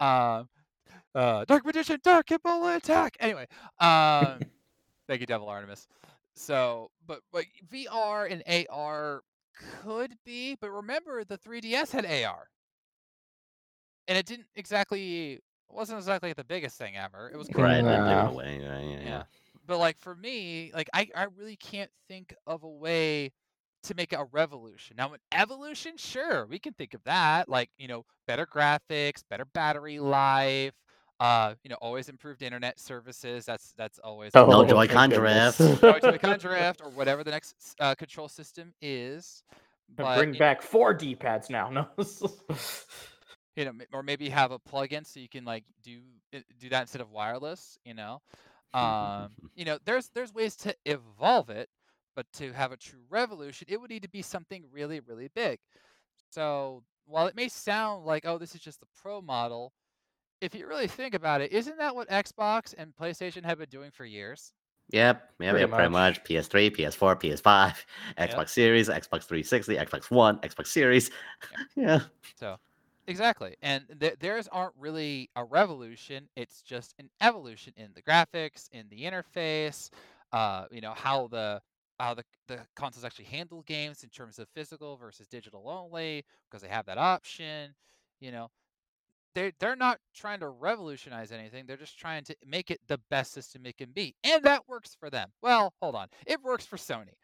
Um, 0.00 0.48
uh, 1.14 1.44
Dark 1.44 1.64
Magician, 1.64 1.98
Dark 2.02 2.28
Ebola 2.28 2.76
attack. 2.76 3.16
Anyway, 3.20 3.46
um, 3.80 4.40
thank 5.08 5.20
you, 5.20 5.26
Devil 5.26 5.48
Artemis. 5.48 5.86
So, 6.34 6.90
but 7.06 7.20
but 7.32 7.44
VR 7.70 8.30
and 8.30 8.42
AR 8.70 9.22
could 9.82 10.14
be, 10.24 10.56
but 10.60 10.70
remember 10.70 11.24
the 11.24 11.36
3DS 11.38 11.90
had 11.90 12.06
AR, 12.06 12.48
and 14.08 14.16
it 14.18 14.26
didn't 14.26 14.46
exactly 14.56 15.40
wasn't 15.70 15.98
exactly 15.98 16.32
the 16.32 16.44
biggest 16.44 16.76
thing 16.76 16.96
ever. 16.96 17.30
It 17.32 17.36
was 17.38 17.48
cool, 17.48 17.64
Right, 17.64 17.76
they 17.76 17.80
blew 17.82 17.88
away. 17.88 18.58
Right, 18.58 18.84
yeah, 18.84 18.90
yeah. 18.90 19.04
yeah. 19.04 19.22
But 19.66 19.78
like 19.78 19.98
for 19.98 20.14
me, 20.14 20.70
like 20.74 20.90
I, 20.92 21.08
I 21.16 21.26
really 21.36 21.56
can't 21.56 21.90
think 22.08 22.34
of 22.46 22.62
a 22.62 22.68
way 22.68 23.30
to 23.84 23.94
make 23.94 24.12
a 24.12 24.24
revolution. 24.32 24.96
Now 24.98 25.12
an 25.14 25.20
evolution, 25.32 25.92
sure, 25.96 26.46
we 26.46 26.58
can 26.58 26.72
think 26.74 26.94
of 26.94 27.02
that. 27.04 27.48
Like, 27.48 27.70
you 27.78 27.88
know, 27.88 28.04
better 28.26 28.46
graphics, 28.46 29.22
better 29.30 29.44
battery 29.44 29.98
life, 29.98 30.74
uh, 31.20 31.54
you 31.64 31.70
know, 31.70 31.76
always 31.80 32.08
improved 32.08 32.42
internet 32.42 32.78
services. 32.78 33.44
That's 33.46 33.72
that's 33.76 33.98
always 33.98 34.32
Oh, 34.34 34.44
No 34.46 34.58
thank 34.58 34.70
Joy-Con 34.70 35.10
goodness. 35.10 35.56
drift. 35.56 35.80
Joy 35.80 35.98
Joy-Con 36.02 36.38
drift 36.40 36.80
or 36.84 36.90
whatever 36.90 37.24
the 37.24 37.30
next 37.30 37.54
uh, 37.80 37.94
control 37.94 38.28
system 38.28 38.74
is. 38.82 39.42
And 39.88 39.96
But 39.96 40.16
Bring 40.18 40.34
it- 40.34 40.38
back 40.38 40.60
four 40.60 40.92
D-pads 40.92 41.48
now. 41.50 41.70
No. 41.70 41.86
You 43.56 43.64
know, 43.64 43.72
or 43.92 44.02
maybe 44.02 44.28
have 44.28 44.52
a 44.52 44.58
plugin 44.58 45.06
so 45.06 45.20
you 45.20 45.28
can 45.28 45.44
like 45.44 45.64
do 45.82 46.00
do 46.58 46.68
that 46.70 46.82
instead 46.82 47.00
of 47.02 47.10
wireless. 47.10 47.78
You 47.84 47.94
know, 47.94 48.20
um, 48.74 49.30
you 49.54 49.64
know, 49.64 49.78
there's 49.84 50.08
there's 50.14 50.32
ways 50.32 50.56
to 50.56 50.74
evolve 50.84 51.50
it, 51.50 51.68
but 52.16 52.26
to 52.34 52.52
have 52.52 52.72
a 52.72 52.76
true 52.76 53.02
revolution, 53.10 53.66
it 53.70 53.80
would 53.80 53.90
need 53.90 54.02
to 54.02 54.10
be 54.10 54.22
something 54.22 54.64
really 54.72 55.00
really 55.00 55.28
big. 55.34 55.58
So 56.30 56.82
while 57.06 57.26
it 57.26 57.36
may 57.36 57.48
sound 57.48 58.04
like 58.04 58.24
oh 58.26 58.38
this 58.38 58.54
is 58.54 58.60
just 58.60 58.80
the 58.80 58.86
pro 59.00 59.20
model, 59.20 59.72
if 60.40 60.54
you 60.54 60.66
really 60.66 60.88
think 60.88 61.14
about 61.14 61.40
it, 61.40 61.52
isn't 61.52 61.78
that 61.78 61.94
what 61.94 62.08
Xbox 62.08 62.74
and 62.76 62.92
PlayStation 63.00 63.44
have 63.44 63.58
been 63.58 63.68
doing 63.68 63.90
for 63.90 64.04
years? 64.04 64.52
Yep, 64.90 65.30
yeah, 65.40 65.50
Pretty 65.52 65.66
yeah, 65.66 65.74
pretty 65.74 65.90
much. 65.90 66.18
much. 66.18 66.24
PS3, 66.24 66.76
PS4, 66.76 67.20
PS5, 67.20 67.74
Xbox 68.18 68.48
Series, 68.50 68.88
Xbox 68.88 69.24
360, 69.24 69.76
Xbox 69.76 70.10
One, 70.10 70.38
Xbox 70.38 70.66
Series. 70.66 71.10
Yeah. 71.76 72.00
So, 72.36 72.56
exactly. 73.06 73.56
And 73.62 73.84
th- 74.00 74.18
theirs 74.18 74.48
aren't 74.50 74.74
really 74.78 75.30
a 75.36 75.44
revolution. 75.44 76.28
It's 76.36 76.62
just 76.62 76.94
an 76.98 77.10
evolution 77.20 77.72
in 77.76 77.90
the 77.94 78.02
graphics, 78.02 78.68
in 78.72 78.88
the 78.90 79.02
interface, 79.02 79.90
uh, 80.32 80.66
you 80.70 80.80
know, 80.80 80.92
how 80.94 81.28
the 81.28 81.60
how 81.98 82.14
the, 82.14 82.24
the 82.48 82.58
consoles 82.74 83.04
actually 83.04 83.26
handle 83.26 83.62
games 83.62 84.02
in 84.02 84.10
terms 84.10 84.38
of 84.38 84.48
physical 84.54 84.96
versus 84.96 85.26
digital 85.28 85.68
only, 85.68 86.24
because 86.50 86.62
they 86.62 86.68
have 86.68 86.86
that 86.86 86.98
option. 86.98 87.74
You 88.20 88.32
know, 88.32 88.50
they 89.34 89.52
they're 89.58 89.76
not 89.76 89.98
trying 90.14 90.40
to 90.40 90.48
revolutionize 90.48 91.32
anything. 91.32 91.66
They're 91.66 91.76
just 91.76 91.98
trying 91.98 92.24
to 92.24 92.36
make 92.46 92.70
it 92.70 92.80
the 92.88 92.98
best 93.10 93.32
system 93.32 93.66
it 93.66 93.76
can 93.78 93.90
be, 93.92 94.14
and 94.24 94.42
that 94.44 94.68
works 94.68 94.96
for 94.98 95.10
them. 95.10 95.30
Well, 95.42 95.72
hold 95.80 95.94
on, 95.94 96.08
it 96.26 96.42
works 96.42 96.66
for 96.66 96.76
Sony. 96.76 97.14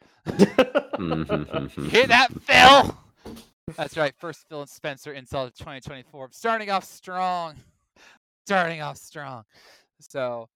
Mhm. 0.99 1.69
Hear 1.91 2.07
that, 2.07 2.33
Phil? 2.43 2.97
That's 3.77 3.97
right. 3.97 4.15
First 4.19 4.47
Phil 4.49 4.61
and 4.61 4.71
Spencer 4.71 5.13
install 5.13 5.47
of 5.47 5.55
2024. 5.55 6.29
Starting 6.33 6.71
off 6.71 6.85
strong. 6.85 7.57
Starting 8.47 8.81
off 8.81 8.97
strong. 8.97 9.45
So 10.01 10.49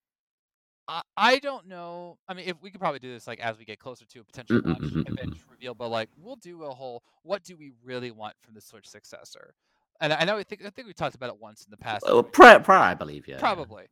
I, 0.89 1.03
I 1.17 1.39
don't 1.39 1.67
know. 1.67 2.19
I 2.29 2.35
mean, 2.35 2.49
if 2.49 2.57
we 2.63 2.71
could 2.71 2.81
probably 2.81 2.99
do 2.99 3.13
this 3.13 3.27
like 3.27 3.41
as 3.41 3.59
we 3.59 3.65
get 3.65 3.79
closer 3.79 4.05
to 4.05 4.21
a 4.21 4.25
potential 4.25 4.61
launch 4.65 5.07
event 5.07 5.35
reveal, 5.51 5.75
but 5.75 5.89
like 5.89 6.09
we'll 6.17 6.37
do 6.37 6.65
a 6.65 6.71
whole 6.71 7.03
what 7.23 7.43
do 7.43 7.57
we 7.57 7.73
really 7.85 8.11
want 8.11 8.35
from 8.41 8.55
the 8.55 8.61
Switch 8.61 8.89
successor? 8.89 9.55
And 10.01 10.13
I 10.13 10.25
know 10.25 10.37
I 10.37 10.43
think 10.43 10.65
I 10.65 10.71
think 10.71 10.87
we 10.87 10.93
talked 10.93 11.15
about 11.15 11.31
it 11.31 11.41
once 11.41 11.65
in 11.65 11.71
the 11.71 11.77
past. 11.77 12.05
Well, 12.05 12.23
pri- 12.23 12.59
pri- 12.59 12.91
I 12.91 12.95
believe, 12.95 13.29
yeah. 13.29 13.35
yeah. 13.37 13.41
Probably. 13.41 13.85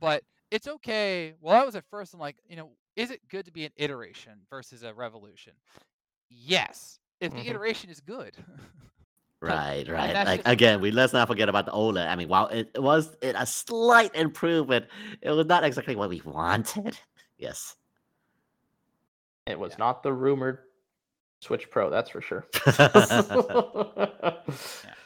But 0.00 0.22
it's 0.50 0.68
okay. 0.68 1.34
Well, 1.40 1.60
I 1.60 1.64
was 1.64 1.74
at 1.74 1.84
first, 1.90 2.14
I'm 2.14 2.20
like, 2.20 2.36
you 2.48 2.56
know, 2.56 2.70
is 2.94 3.10
it 3.10 3.20
good 3.28 3.46
to 3.46 3.52
be 3.52 3.64
an 3.64 3.72
iteration 3.76 4.32
versus 4.48 4.82
a 4.82 4.94
revolution? 4.94 5.54
Yes. 6.30 6.98
If 7.20 7.32
the 7.32 7.38
Mhm. 7.38 7.46
iteration 7.50 7.90
is 7.90 8.00
good. 8.00 8.34
Right, 9.42 9.86
right. 9.86 10.14
Like 10.14 10.38
just- 10.38 10.48
again, 10.48 10.80
we 10.80 10.90
let's 10.90 11.12
not 11.12 11.28
forget 11.28 11.48
about 11.50 11.66
the 11.66 11.70
OLED. 11.72 12.08
I 12.08 12.16
mean, 12.16 12.26
while 12.26 12.46
it 12.48 12.70
was 12.82 13.14
it 13.20 13.36
a 13.38 13.44
slight 13.44 14.14
improvement, 14.14 14.86
it 15.20 15.30
was 15.30 15.44
not 15.46 15.62
exactly 15.62 15.94
what 15.94 16.08
we 16.08 16.22
wanted. 16.24 16.98
Yes. 17.38 17.76
it 19.46 19.58
was 19.58 19.76
not 19.78 20.02
the 20.02 20.10
rumored 20.12 20.60
Switch 21.40 21.70
Pro, 21.70 21.90
that's 21.90 22.10
for 22.10 22.20
sure. 22.20 22.46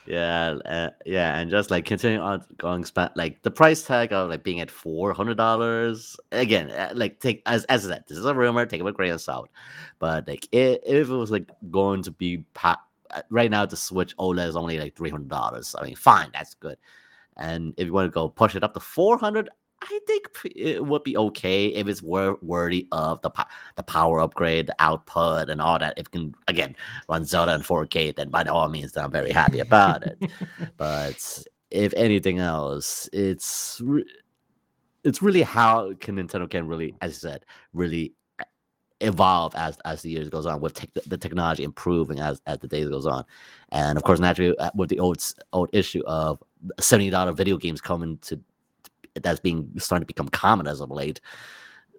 Yeah, 0.07 0.57
uh, 0.65 0.91
yeah, 1.07 1.39
and 1.39 1.51
just 1.51 1.71
like 1.71 1.85
continuing 1.85 2.23
on 2.23 2.43
going 2.59 2.85
spa- 2.85 3.13
like 3.15 3.43
the 3.43 3.51
price 3.51 3.83
tag 3.83 4.13
of 4.13 4.31
like 4.31 4.43
being 4.43 4.61
at 4.61 4.71
four 4.71 5.13
hundred 5.13 5.37
dollars 5.37 6.17
again. 6.33 6.71
uh, 6.71 6.91
Like 6.95 7.21
take 7.21 7.43
as 7.47 7.65
as 7.67 7.87
I 7.87 7.91
said, 7.91 8.05
this 8.09 8.19
is 8.19 8.25
a 8.25 8.35
rumor. 8.35 8.67
Take 8.67 8.81
it 8.81 8.83
with 8.83 8.95
a 8.95 8.97
grain 8.97 9.13
of 9.13 9.21
salt. 9.21 9.51
But 10.01 10.27
like 10.27 10.49
i 10.53 10.79
if 10.85 11.11
it 11.11 11.15
was 11.15 11.31
like 11.31 11.49
going 11.71 12.03
to 12.03 12.11
be 12.11 12.39
pa- 12.55 12.81
uh, 13.11 13.23
right 13.31 13.51
now, 13.51 13.67
the 13.67 13.77
Switch 13.77 14.17
OLED 14.17 14.49
is 14.49 14.57
only 14.57 14.79
like 14.81 14.97
three 14.97 15.11
hundred 15.11 15.29
dollars. 15.29 15.77
I 15.79 15.85
mean, 15.85 15.97
fine, 15.97 16.31
that's 16.33 16.55
good. 16.55 16.79
And 17.37 17.75
if 17.77 17.87
you 17.87 17.93
want 17.93 18.07
to 18.07 18.11
go 18.11 18.29
push 18.29 18.57
it 18.57 18.65
up 18.65 18.75
to 18.75 18.81
four 18.81 19.17
hundred, 19.19 19.49
I 19.83 20.01
think 20.07 20.29
it 20.57 20.85
would 20.85 21.05
be 21.05 21.17
okay 21.17 21.67
if 21.67 21.89
it's 21.89 22.03
wor- 22.03 22.39
worthy 22.43 22.87
of 22.93 23.23
the 23.23 23.31
po- 23.31 23.49
the 23.77 23.83
power 23.83 24.21
upgrade, 24.21 24.67
the 24.67 24.77
output, 24.79 25.49
and 25.49 25.61
all 25.61 25.79
that. 25.79 25.95
If 25.97 26.07
it 26.07 26.11
can 26.11 26.35
again 26.49 26.77
run 27.09 27.25
Zelda 27.25 27.55
in 27.55 27.63
4K, 27.63 28.15
then 28.15 28.29
by 28.29 28.45
all 28.45 28.69
means, 28.69 28.97
I'm 28.97 29.11
very 29.11 29.33
happy 29.33 29.61
about 29.61 30.03
it. 30.07 30.19
but 30.77 31.45
if 31.71 31.95
anything 31.95 32.41
else, 32.41 33.09
it's 33.13 33.81
re- 33.83 34.05
it's 35.03 35.23
really 35.23 35.43
how 35.43 35.95
can 36.01 36.17
Nintendo 36.17 36.49
can 36.49 36.67
really, 36.67 36.95
as 37.01 37.13
I 37.13 37.29
said, 37.29 37.47
really 37.73 38.13
evolve 39.03 39.55
as 39.55 39.79
as 39.87 40.03
the 40.03 40.11
years 40.11 40.29
goes 40.29 40.45
on 40.45 40.61
with 40.61 40.75
tech 40.75 40.91
the 41.07 41.17
technology 41.17 41.65
improving 41.65 42.21
as 42.21 42.41
as 42.47 42.59
the 42.59 42.69
days 42.69 42.89
goes 42.89 43.07
on, 43.07 43.25
and 43.73 43.97
of 43.97 44.05
course 44.05 44.21
naturally 44.21 44.57
uh, 44.59 44.71
with 44.75 44.91
the 44.91 45.01
old 45.01 45.25
old 45.53 45.71
issue 45.73 46.03
of 46.07 46.43
seventy 46.79 47.09
dollar 47.09 47.33
video 47.33 47.57
games 47.57 47.81
coming 47.81 48.19
to 48.19 48.39
that's 49.15 49.41
being 49.41 49.71
starting 49.79 50.03
to 50.03 50.07
become 50.07 50.29
common 50.29 50.67
as 50.67 50.81
of 50.81 50.91
late, 50.91 51.21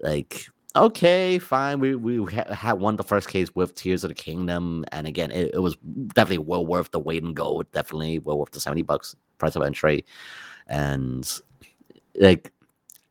like 0.01 0.45
okay, 0.75 1.39
fine. 1.39 1.79
We 1.79 1.95
we 1.95 2.23
ha- 2.33 2.53
had 2.53 2.73
won 2.73 2.95
the 2.95 3.03
first 3.03 3.27
case 3.29 3.53
with 3.55 3.75
Tears 3.75 4.03
of 4.03 4.09
the 4.09 4.15
Kingdom, 4.15 4.85
and 4.91 5.07
again, 5.07 5.31
it, 5.31 5.51
it 5.53 5.59
was 5.59 5.75
definitely 6.13 6.39
well 6.39 6.65
worth 6.65 6.91
the 6.91 6.99
wait 6.99 7.23
and 7.23 7.35
go. 7.35 7.63
Definitely 7.71 8.19
well 8.19 8.37
worth 8.39 8.51
the 8.51 8.59
seventy 8.59 8.81
bucks 8.81 9.15
price 9.37 9.55
of 9.55 9.63
entry, 9.63 10.05
and 10.67 11.39
like 12.15 12.51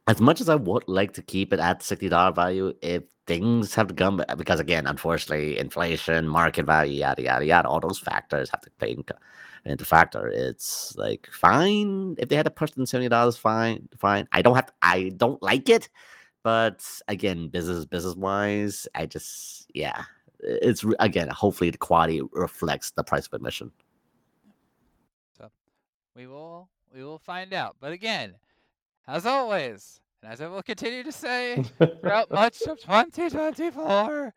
as 0.07 0.21
much 0.21 0.41
as 0.41 0.49
I 0.49 0.57
would 0.57 0.85
like 0.89 1.13
to 1.15 1.23
keep 1.23 1.53
it 1.53 1.61
at 1.61 1.83
sixty 1.83 2.09
dollar 2.09 2.33
value, 2.33 2.73
if 2.83 3.05
things 3.27 3.75
have 3.75 3.87
to 3.89 3.95
come 3.95 4.23
because 4.37 4.61
again, 4.61 4.87
unfortunately, 4.87 5.59
inflation, 5.59 6.27
market 6.27 6.67
value, 6.67 7.01
yada 7.01 7.23
yada 7.23 7.45
yada, 7.45 7.69
all 7.69 7.81
those 7.81 7.99
factors 7.99 8.51
have 8.51 8.61
to 8.63 8.71
play 8.79 8.97
in, 9.65 9.73
into 9.73 9.85
factor. 9.85 10.29
It's 10.29 10.95
like 10.97 11.29
fine 11.33 12.17
if 12.19 12.29
they 12.29 12.37
had 12.37 12.47
to 12.47 12.51
push 12.51 12.71
them 12.73 12.87
seventy 12.87 13.09
dollars, 13.09 13.37
fine, 13.37 13.89
fine. 13.99 14.29
I 14.33 14.43
don't 14.43 14.55
have 14.55 14.67
to, 14.67 14.73
I 14.83 15.11
don't 15.17 15.43
like 15.43 15.69
it, 15.69 15.89
but 16.43 16.85
again, 17.09 17.49
business 17.49 17.85
business 17.85 18.15
wise, 18.15 18.89
I 18.95 19.07
just 19.07 19.71
yeah, 19.75 20.05
it's 20.41 20.85
again. 20.99 21.29
Hopefully, 21.29 21.71
the 21.71 21.79
quality 21.79 22.23
reflects 22.33 22.91
the 22.93 23.05
price 23.05 23.27
of 23.27 23.35
admission. 23.35 23.71
So 25.37 25.51
we 26.17 26.27
will 26.27 26.69
we 26.95 27.05
will 27.05 27.19
find 27.19 27.53
out. 27.53 27.77
But 27.81 27.93
again, 27.93 28.35
as 29.07 29.27
always, 29.27 30.01
and 30.23 30.33
as 30.33 30.41
I 30.41 30.49
will 30.49 30.63
continue 30.63 31.03
to 31.03 31.13
say 31.13 31.65
throughout 31.79 32.31
much 32.31 32.63
of 32.63 32.79
2024, 32.81 34.35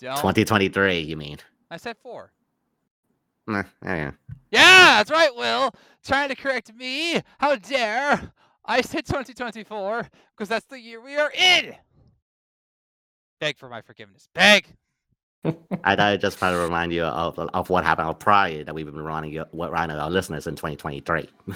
2023, 0.00 1.00
you 1.00 1.16
mean? 1.16 1.38
I 1.70 1.76
said 1.76 1.96
four. 1.96 2.32
Nah, 3.46 3.64
yeah. 3.84 4.10
Yeah, 4.50 4.96
that's 4.98 5.10
right, 5.10 5.34
Will. 5.34 5.74
Trying 6.04 6.28
to 6.28 6.36
correct 6.36 6.74
me. 6.74 7.20
How 7.38 7.56
dare. 7.56 8.32
I 8.64 8.80
said 8.80 9.04
2024 9.04 10.08
because 10.36 10.48
that's 10.48 10.66
the 10.66 10.80
year 10.80 11.00
we 11.00 11.16
are 11.16 11.30
in. 11.32 11.74
Beg 13.40 13.58
for 13.58 13.68
my 13.68 13.82
forgiveness. 13.82 14.28
Beg. 14.34 14.66
I 15.44 15.50
thought 15.96 16.00
I'd 16.00 16.20
just 16.20 16.38
try 16.38 16.50
to 16.50 16.56
remind 16.56 16.92
you 16.92 17.04
of, 17.04 17.38
of 17.38 17.68
what 17.68 17.84
happened 17.84 18.08
on 18.08 18.14
Pride 18.14 18.64
that 18.66 18.74
we've 18.74 18.86
been 18.86 19.02
running 19.02 19.36
what 19.50 19.70
running 19.70 19.96
our 19.96 20.10
listeners 20.10 20.46
in 20.46 20.56
2023. 20.56 21.28
no. 21.46 21.54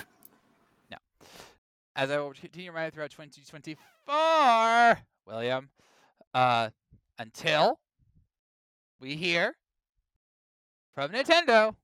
As 1.96 2.10
I 2.10 2.18
will 2.18 2.32
continue 2.32 2.70
running 2.72 2.90
throughout 2.90 3.10
2024, 3.10 4.98
William, 5.26 5.70
uh, 6.34 6.68
until 7.18 7.78
we 9.00 9.16
hear 9.16 9.54
from 10.98 11.12
Nintendo, 11.12 11.76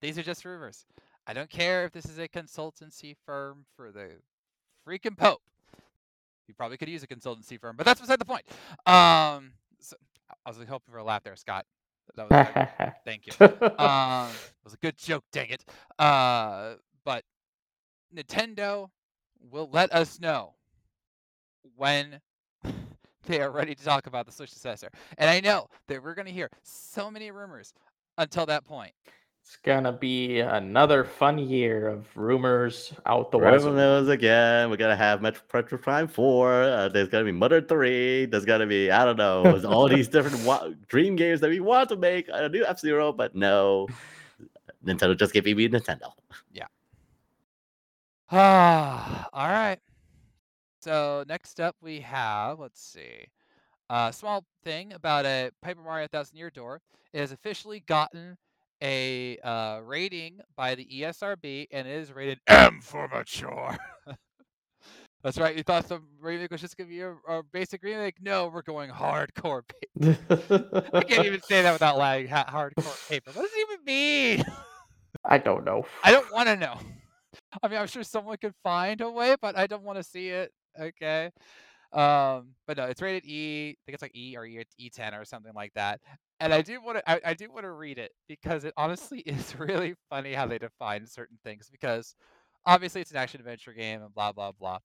these 0.00 0.16
are 0.16 0.22
just 0.22 0.42
rumors. 0.46 0.86
I 1.26 1.34
don't 1.34 1.50
care 1.50 1.84
if 1.84 1.92
this 1.92 2.06
is 2.06 2.18
a 2.18 2.26
consultancy 2.26 3.14
firm 3.26 3.66
for 3.76 3.92
the 3.92 4.12
freaking 4.88 5.18
Pope. 5.18 5.42
You 6.48 6.54
probably 6.54 6.78
could 6.78 6.88
use 6.88 7.02
a 7.02 7.06
consultancy 7.06 7.60
firm, 7.60 7.76
but 7.76 7.84
that's 7.84 8.00
beside 8.00 8.18
the 8.18 8.24
point. 8.24 8.46
Um, 8.86 9.52
so 9.80 9.96
I 10.46 10.48
was 10.48 10.56
hoping 10.56 10.90
for 10.90 10.96
a 10.96 11.04
laugh 11.04 11.24
there, 11.24 11.36
Scott. 11.36 11.66
That 12.14 12.30
was 12.30 12.92
thank 13.04 13.26
you. 13.26 13.32
Um, 13.38 14.30
it 14.30 14.64
was 14.64 14.72
a 14.72 14.78
good 14.80 14.96
joke, 14.96 15.24
dang 15.30 15.50
it. 15.50 15.62
Uh, 15.98 16.76
but 17.04 17.22
Nintendo 18.16 18.88
will 19.50 19.68
let 19.70 19.92
us 19.92 20.18
know 20.20 20.54
when 21.76 22.22
they 23.26 23.42
are 23.42 23.50
ready 23.50 23.74
to 23.74 23.84
talk 23.84 24.06
about 24.06 24.24
the 24.24 24.32
Switch 24.32 24.52
successor. 24.52 24.88
And 25.18 25.28
I 25.28 25.40
know 25.40 25.66
that 25.88 26.02
we're 26.02 26.14
going 26.14 26.28
to 26.28 26.32
hear 26.32 26.48
so 26.62 27.10
many 27.10 27.30
rumors 27.30 27.74
until 28.18 28.46
that 28.46 28.64
point. 28.64 28.92
It's 29.42 29.56
gonna 29.62 29.92
be 29.92 30.40
another 30.40 31.04
fun 31.04 31.38
year 31.38 31.86
of 31.88 32.04
rumors 32.16 32.92
out 33.06 33.30
the 33.30 33.38
wazoo. 33.38 33.72
knows 33.76 34.08
again. 34.08 34.70
We're 34.70 34.76
gonna 34.76 34.96
have 34.96 35.20
Metroid 35.20 35.80
Prime 35.80 36.08
Four. 36.08 36.64
Uh, 36.64 36.88
there's 36.88 37.08
gonna 37.08 37.24
be 37.24 37.30
Mother 37.30 37.60
Three. 37.62 38.26
There's 38.26 38.44
gonna 38.44 38.66
be 38.66 38.90
I 38.90 39.04
don't 39.04 39.16
know 39.16 39.60
all 39.64 39.88
these 39.88 40.08
different 40.08 40.44
wa- 40.44 40.70
dream 40.88 41.14
games 41.14 41.40
that 41.42 41.50
we 41.50 41.60
want 41.60 41.88
to 41.90 41.96
make 41.96 42.28
a 42.32 42.48
new 42.48 42.64
F 42.64 42.80
Zero, 42.80 43.12
but 43.12 43.36
no, 43.36 43.86
Nintendo 44.84 45.16
just 45.16 45.32
gave 45.32 45.44
me 45.44 45.54
Nintendo. 45.68 46.10
Yeah. 46.52 46.66
Ah, 48.32 49.28
all 49.32 49.48
right. 49.48 49.78
So 50.80 51.24
next 51.28 51.60
up 51.60 51.76
we 51.80 52.00
have 52.00 52.58
let's 52.58 52.82
see, 52.82 53.26
a 53.88 54.12
small 54.12 54.44
thing 54.64 54.92
about 54.92 55.26
a 55.26 55.50
Paper 55.62 55.80
Mario 55.82 56.08
Thousand 56.08 56.36
Year 56.36 56.50
Door. 56.50 56.80
It 57.12 57.20
has 57.20 57.32
officially 57.32 57.80
gotten 57.80 58.36
a 58.82 59.38
uh, 59.38 59.80
rating 59.84 60.40
by 60.56 60.74
the 60.74 60.84
ESRB, 60.84 61.66
and 61.70 61.88
it 61.88 61.98
is 61.98 62.12
rated 62.12 62.38
M 62.46 62.80
for 62.82 63.08
mature. 63.08 63.76
That's 65.22 65.38
right. 65.38 65.56
You 65.56 65.62
thought 65.62 65.88
the 65.88 66.00
remake 66.20 66.50
was 66.50 66.60
just 66.60 66.76
gonna 66.76 66.88
be 66.88 67.00
a, 67.00 67.14
a 67.28 67.42
basic 67.52 67.82
remake? 67.82 68.16
No, 68.20 68.48
we're 68.48 68.62
going 68.62 68.90
hardcore 68.90 69.62
paper. 69.66 70.18
I 70.94 71.02
can't 71.02 71.26
even 71.26 71.42
say 71.42 71.62
that 71.62 71.72
without 71.72 71.96
laughing. 71.96 72.28
Ha- 72.28 72.46
hardcore 72.48 73.08
paper. 73.08 73.30
What 73.32 73.42
does 73.42 73.50
it 73.52 73.66
even 73.70 73.84
mean? 73.84 74.44
I 75.24 75.38
don't 75.38 75.64
know. 75.64 75.84
I 76.04 76.12
don't 76.12 76.30
want 76.32 76.48
to 76.48 76.56
know. 76.56 76.78
I 77.62 77.68
mean, 77.68 77.78
I'm 77.78 77.86
sure 77.86 78.04
someone 78.04 78.36
could 78.36 78.54
find 78.62 79.00
a 79.00 79.10
way, 79.10 79.34
but 79.40 79.58
I 79.58 79.66
don't 79.66 79.82
want 79.82 79.98
to 79.98 80.04
see 80.04 80.28
it. 80.28 80.52
Okay. 80.78 81.30
Um, 81.96 82.54
but 82.66 82.76
no, 82.76 82.84
it's 82.84 83.00
rated 83.00 83.24
E. 83.24 83.70
I 83.70 83.80
think 83.86 83.94
it's 83.94 84.02
like 84.02 84.14
E 84.14 84.36
or 84.36 84.44
E 84.44 84.62
E10 84.80 85.18
or 85.18 85.24
something 85.24 85.52
like 85.54 85.72
that. 85.74 86.00
And 86.40 86.52
I 86.52 86.60
do 86.60 86.82
want 86.82 86.98
to, 86.98 87.10
I, 87.10 87.30
I 87.30 87.34
do 87.34 87.50
want 87.50 87.64
to 87.64 87.70
read 87.70 87.98
it 87.98 88.12
because 88.28 88.64
it 88.64 88.74
honestly 88.76 89.20
is 89.26 89.58
really 89.58 89.94
funny 90.10 90.34
how 90.34 90.46
they 90.46 90.58
define 90.58 91.06
certain 91.06 91.38
things. 91.42 91.68
Because 91.70 92.14
obviously 92.66 93.00
it's 93.00 93.12
an 93.12 93.16
action 93.16 93.40
adventure 93.40 93.72
game 93.72 94.02
and 94.02 94.14
blah 94.14 94.32
blah 94.32 94.52
blah. 94.52 94.78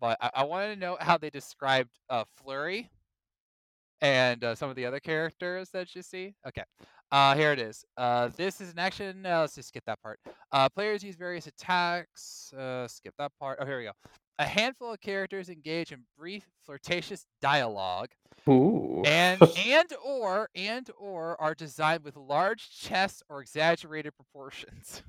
But 0.00 0.18
I, 0.20 0.30
I 0.34 0.44
wanted 0.44 0.74
to 0.74 0.80
know 0.80 0.96
how 1.00 1.16
they 1.18 1.30
described 1.30 1.90
uh, 2.10 2.24
Flurry 2.42 2.90
and 4.00 4.42
uh, 4.44 4.54
some 4.54 4.68
of 4.68 4.76
the 4.76 4.84
other 4.86 5.00
characters 5.00 5.70
that 5.70 5.94
you 5.94 6.02
see. 6.02 6.34
Okay. 6.46 6.64
Uh, 7.12 7.36
here 7.36 7.52
it 7.52 7.60
is. 7.60 7.84
Uh, 7.96 8.28
this 8.36 8.60
is 8.60 8.72
an 8.72 8.78
action. 8.78 9.24
Uh, 9.24 9.40
let's 9.40 9.54
just 9.54 9.68
skip 9.68 9.84
that 9.86 10.02
part. 10.02 10.18
Uh, 10.50 10.68
players 10.68 11.04
use 11.04 11.14
various 11.14 11.46
attacks. 11.46 12.52
Uh, 12.52 12.88
skip 12.88 13.14
that 13.18 13.30
part. 13.38 13.58
Oh, 13.60 13.64
here 13.64 13.78
we 13.78 13.84
go. 13.84 13.92
A 14.38 14.44
handful 14.44 14.92
of 14.92 15.00
characters 15.00 15.48
engage 15.48 15.92
in 15.92 16.02
brief, 16.18 16.44
flirtatious 16.64 17.26
dialogue, 17.40 18.10
Ooh. 18.48 19.02
and 19.06 19.40
and 19.66 19.92
or 20.04 20.50
and 20.54 20.90
or 20.98 21.40
are 21.40 21.54
designed 21.54 22.04
with 22.04 22.16
large 22.16 22.70
chests 22.70 23.22
or 23.28 23.40
exaggerated 23.40 24.14
proportions. 24.14 25.02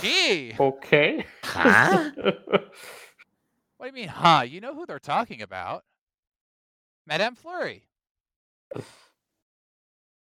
Gee, 0.00 0.54
okay. 0.58 1.26
Huh? 1.44 2.10
what 2.16 2.60
do 3.80 3.86
you 3.86 3.92
mean, 3.92 4.08
huh? 4.08 4.42
You 4.46 4.60
know 4.60 4.74
who 4.74 4.86
they're 4.86 4.98
talking 5.00 5.42
about? 5.42 5.82
Madame 7.06 7.34
Flurry. 7.34 7.84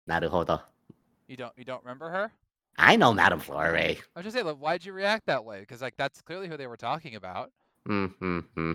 Naruhodo. 0.09 0.61
You 1.29 1.37
don't 1.37 1.53
you 1.57 1.65
don't 1.65 1.83
remember 1.85 2.11
her? 2.11 2.33
I 2.81 2.97
know 2.97 3.13
Madame 3.13 3.41
Flurry. 3.41 3.99
I 4.17 4.19
was 4.19 4.25
just 4.25 4.35
saying, 4.35 4.47
like, 4.47 4.57
why'd 4.57 4.85
you 4.85 4.93
react 4.93 5.27
that 5.27 5.45
way? 5.45 5.61
Because 5.61 5.83
like 5.83 5.95
that's 5.97 6.23
clearly 6.23 6.49
who 6.49 6.57
they 6.57 6.67
were 6.67 6.77
talking 6.77 7.15
about. 7.15 7.53
Mm-hmm. 7.89 8.73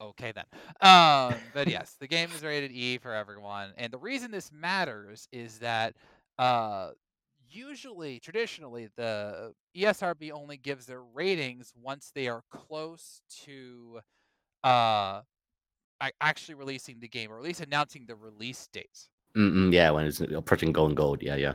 Okay 0.00 0.32
then. 0.32 0.44
Um, 0.80 1.34
but 1.52 1.68
yes, 1.68 1.96
the 2.00 2.06
game 2.06 2.28
is 2.34 2.42
rated 2.42 2.72
E 2.72 2.98
for 2.98 3.12
everyone, 3.12 3.72
and 3.76 3.92
the 3.92 3.98
reason 3.98 4.30
this 4.30 4.50
matters 4.52 5.28
is 5.32 5.58
that 5.58 5.94
uh, 6.38 6.90
usually, 7.50 8.18
traditionally, 8.20 8.88
the 8.96 9.52
ESRB 9.76 10.30
only 10.32 10.56
gives 10.56 10.86
their 10.86 11.02
ratings 11.02 11.72
once 11.80 12.12
they 12.14 12.28
are 12.28 12.42
close 12.50 13.20
to 13.44 14.00
uh, 14.62 15.20
actually 16.20 16.54
releasing 16.54 17.00
the 17.00 17.08
game, 17.08 17.30
or 17.32 17.38
at 17.38 17.44
least 17.44 17.60
announcing 17.60 18.04
the 18.06 18.16
release 18.16 18.68
dates. 18.72 19.08
Mm-mm, 19.36 19.72
yeah, 19.72 19.90
when 19.90 20.06
it's 20.06 20.20
approaching 20.20 20.72
golden 20.72 20.94
gold. 20.94 21.22
Yeah, 21.22 21.36
yeah. 21.36 21.54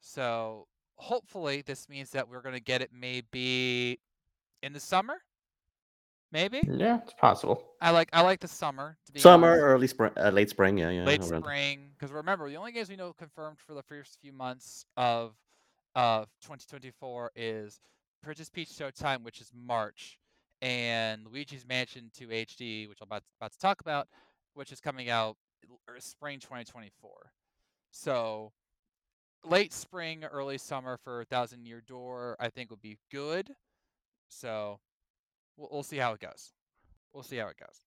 So 0.00 0.66
hopefully, 0.96 1.62
this 1.62 1.88
means 1.88 2.10
that 2.10 2.28
we're 2.28 2.42
going 2.42 2.54
to 2.54 2.60
get 2.60 2.82
it 2.82 2.90
maybe 2.92 4.00
in 4.62 4.72
the 4.72 4.80
summer. 4.80 5.18
Maybe 6.30 6.60
Yeah, 6.68 6.98
it's 7.02 7.14
possible. 7.14 7.64
I 7.80 7.90
like 7.90 8.10
I 8.12 8.20
like 8.20 8.40
the 8.40 8.48
summer. 8.48 8.98
To 9.06 9.12
be 9.12 9.18
Summer, 9.20 9.48
honest. 9.52 9.62
early 9.62 9.86
spring, 9.86 10.12
uh, 10.18 10.28
late 10.28 10.50
spring. 10.50 10.76
Yeah, 10.76 10.90
yeah. 10.90 11.04
late 11.04 11.22
around- 11.22 11.42
spring. 11.42 11.90
Because 11.98 12.12
remember, 12.12 12.48
the 12.50 12.56
only 12.56 12.70
games 12.72 12.90
we 12.90 12.96
know 12.96 13.14
confirmed 13.14 13.58
for 13.58 13.72
the 13.72 13.82
first 13.82 14.18
few 14.20 14.32
months 14.32 14.84
of 14.96 15.34
of 15.94 16.28
2024 16.42 17.32
is 17.34 17.80
Princess 18.22 18.50
Peach 18.50 18.68
Showtime, 18.68 19.22
which 19.22 19.40
is 19.40 19.50
March, 19.54 20.18
and 20.60 21.26
Luigi's 21.26 21.66
Mansion 21.66 22.10
2 22.14 22.28
HD, 22.28 22.88
which 22.90 22.98
I'm 23.00 23.06
about 23.08 23.22
about 23.40 23.52
to 23.52 23.58
talk 23.58 23.80
about, 23.80 24.06
which 24.52 24.70
is 24.70 24.80
coming 24.80 25.08
out 25.08 25.38
er, 25.88 25.98
spring 25.98 26.40
2024. 26.40 27.32
So 27.90 28.52
late 29.44 29.72
spring, 29.72 30.24
early 30.24 30.58
summer 30.58 30.98
for 31.02 31.24
Thousand 31.24 31.66
Year 31.66 31.82
Door, 31.86 32.36
I 32.40 32.48
think 32.48 32.70
would 32.70 32.82
be 32.82 32.98
good. 33.10 33.50
So 34.28 34.80
we'll, 35.56 35.68
we'll 35.72 35.82
see 35.82 35.96
how 35.96 36.12
it 36.12 36.20
goes. 36.20 36.52
We'll 37.12 37.22
see 37.22 37.36
how 37.36 37.48
it 37.48 37.56
goes. 37.58 37.82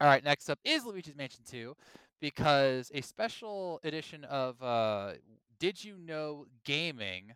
All 0.00 0.08
right, 0.08 0.22
next 0.22 0.50
up 0.50 0.58
is 0.64 0.84
Luigi's 0.84 1.16
Mansion 1.16 1.42
2 1.48 1.74
because 2.20 2.90
a 2.94 3.00
special 3.00 3.80
edition 3.82 4.24
of 4.24 4.62
uh, 4.62 5.12
Did 5.58 5.82
You 5.82 5.96
Know 5.98 6.46
Gaming 6.64 7.32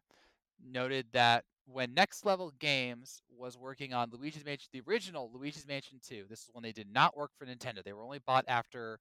noted 0.63 1.07
that 1.13 1.45
when 1.67 1.95
Next 1.95 2.25
Level 2.27 2.53
Games 2.59 3.23
was 3.35 3.57
working 3.57 3.95
on 3.95 4.11
Luigi's 4.11 4.45
Mansion, 4.45 4.69
the 4.73 4.83
original 4.89 5.31
Luigi's 5.33 5.67
Mansion 5.67 6.01
2, 6.07 6.25
this 6.29 6.41
is 6.41 6.51
when 6.53 6.63
they 6.63 6.73
did 6.73 6.93
not 6.93 7.17
work 7.17 7.31
for 7.39 7.47
Nintendo. 7.47 7.83
They 7.83 7.93
were 7.93 8.03
only 8.03 8.21
bought 8.27 8.45
after 8.49 8.99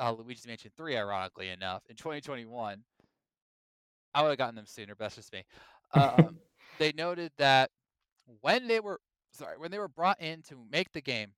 uh, 0.00 0.12
Luigi's 0.12 0.46
Mansion 0.46 0.70
3, 0.76 0.96
ironically 0.96 1.48
enough, 1.48 1.82
in 1.88 1.96
2021. 1.96 2.82
I 4.14 4.22
would 4.22 4.28
have 4.28 4.38
gotten 4.38 4.54
them 4.54 4.66
sooner, 4.66 4.94
but 4.94 5.04
that's 5.04 5.16
just 5.16 5.32
me. 5.32 5.44
Um, 5.94 6.38
they 6.78 6.90
noted 6.92 7.32
that 7.36 7.70
when 8.40 8.66
they 8.66 8.80
were 8.80 8.98
sorry, 9.32 9.58
when 9.58 9.70
they 9.70 9.78
were 9.78 9.88
brought 9.88 10.18
in 10.22 10.40
to 10.44 10.56
make 10.70 10.90
the 10.92 11.02
game, 11.02 11.32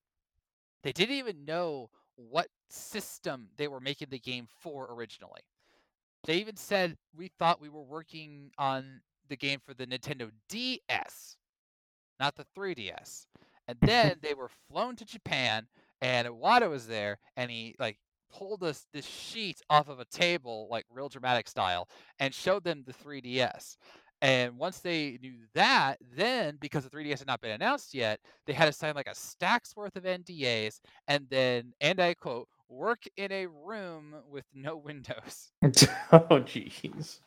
they 0.85 0.93
didn't 0.93 1.17
even 1.17 1.45
know 1.45 1.91
what 2.17 2.47
system 2.69 3.49
they 3.57 3.67
were 3.67 3.81
making 3.81 4.09
the 4.11 4.19
game 4.21 4.47
for 4.61 4.87
originally. 4.93 5.41
They 6.25 6.37
even 6.37 6.57
said 6.57 6.97
we 7.17 7.33
thought 7.39 7.61
we 7.61 7.69
were 7.69 7.83
working 7.83 8.51
on 8.59 9.01
the 9.29 9.37
game 9.37 9.61
for 9.65 9.75
the 9.75 9.87
Nintendo 9.87 10.31
DS, 10.49 11.37
not 12.21 12.37
the 12.37 12.47
3DS. 12.57 13.27
And 13.69 13.79
then 13.81 14.17
they 14.23 14.35
were 14.35 14.51
flown 14.71 14.97
to 14.97 15.05
Japan, 15.05 15.67
and 16.01 16.29
Iwata 16.29 16.69
was 16.69 16.87
there, 16.87 17.19
and 17.37 17.51
he 17.51 17.75
like 17.79 17.99
pulled 18.33 18.63
us 18.63 18.87
this 18.93 19.07
sheet 19.07 19.61
off 19.71 19.89
of 19.89 20.01
a 20.01 20.05
table, 20.07 20.69
like 20.71 20.85
real 20.91 21.09
dramatic 21.09 21.49
style, 21.49 21.89
and 22.19 22.35
showed 22.35 22.65
them 22.65 22.85
the 22.87 22.93
3DS. 22.93 23.77
And 24.23 24.57
once 24.57 24.79
they 24.79 25.19
knew 25.21 25.35
that, 25.55 25.99
then 26.17 26.57
because 26.61 26.85
the 26.85 26.91
3DS 26.91 27.19
had 27.19 27.27
not 27.27 27.41
been 27.41 27.51
announced 27.51 27.95
yet, 27.95 28.21
they 28.47 28.53
had 28.53 28.67
to 28.67 28.73
sign 28.73 28.95
like 28.95 29.09
a 29.09 29.15
stack's 29.15 29.77
worth 29.77 29.97
of 29.97 30.05
NDAs, 30.05 30.81
and 31.09 31.27
then, 31.29 31.75
and 31.81 32.01
I 32.01 32.15
quote, 32.15 32.49
work 32.69 33.03
in 33.17 33.31
a 33.33 33.47
room 33.47 34.15
with 34.31 34.45
no 34.55 34.77
windows. 34.85 35.53
oh, 35.63 36.41
jeez. 36.41 37.21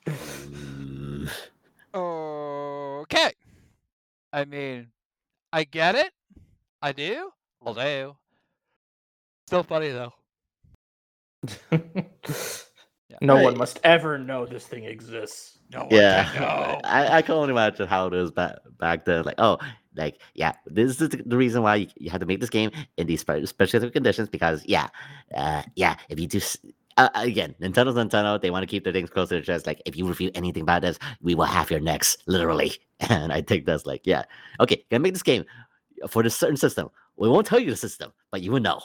Okay. 1.94 3.32
I 4.34 4.46
mean, 4.46 4.88
I 5.54 5.64
get 5.64 5.96
it. 5.96 6.12
I 6.82 6.92
do. 6.92 7.32
I 7.66 7.74
do. 7.74 8.16
Still 9.48 9.64
funny 9.64 9.90
though. 9.90 10.14
No 13.22 13.36
Right. 13.36 13.44
one 13.46 13.58
must 13.58 13.80
ever 13.84 14.20
know 14.20 14.46
this 14.46 14.68
thing 14.68 14.84
exists. 14.84 15.58
No 15.72 15.86
one 15.86 15.92
Yeah, 15.92 16.26
can 16.26 16.42
know. 16.42 16.82
I, 16.84 17.18
I 17.18 17.22
can 17.24 17.36
only 17.36 17.50
imagine 17.52 17.88
how 17.88 18.06
it 18.08 18.14
is 18.14 18.30
back 18.32 18.58
back 18.78 19.06
then. 19.06 19.24
Like, 19.24 19.36
oh, 19.40 19.58
like 19.96 20.22
yeah, 20.36 20.54
this 20.68 20.92
is 21.02 21.10
the, 21.10 21.24
the 21.26 21.38
reason 21.38 21.64
why 21.64 21.76
you, 21.78 21.88
you 21.98 22.10
had 22.12 22.20
to 22.20 22.28
make 22.28 22.42
this 22.42 22.50
game 22.52 22.70
in 22.98 23.08
these 23.08 23.22
spe- 23.22 23.46
specific 23.46 23.94
conditions 23.94 24.30
because 24.30 24.64
yeah, 24.68 24.90
uh, 25.36 25.64
yeah, 25.76 25.96
if 26.10 26.20
you 26.20 26.28
do. 26.28 26.38
s- 26.38 26.58
Uh, 26.98 27.10
again, 27.16 27.54
Nintendo's 27.62 27.96
Nintendo. 27.96 28.40
They 28.42 28.50
want 28.52 28.64
to 28.64 28.68
keep 28.68 28.84
their 28.84 28.94
things 28.94 29.10
close 29.10 29.30
to 29.30 29.36
their 29.36 29.44
chest. 29.44 29.66
Like, 29.68 29.82
if 29.86 29.96
you 29.96 30.06
review 30.08 30.30
anything 30.36 30.64
about 30.64 30.82
this, 30.82 30.98
we 31.22 31.34
will 31.36 31.46
have 31.46 31.70
your 31.72 31.80
necks, 31.80 32.18
literally. 32.28 32.72
And 33.10 33.32
I 33.32 33.42
think 33.42 33.66
that's 33.66 33.86
like, 33.86 34.02
yeah, 34.06 34.24
okay, 34.60 34.84
gonna 34.92 35.02
make 35.02 35.14
this 35.14 35.24
game 35.24 35.46
for 36.10 36.24
this 36.24 36.36
certain 36.36 36.58
system. 36.58 36.90
We 37.16 37.30
won't 37.30 37.48
tell 37.48 37.60
you 37.60 37.70
the 37.72 37.78
system, 37.78 38.12
but 38.32 38.42
you 38.42 38.52
will 38.52 38.62
know. 38.62 38.82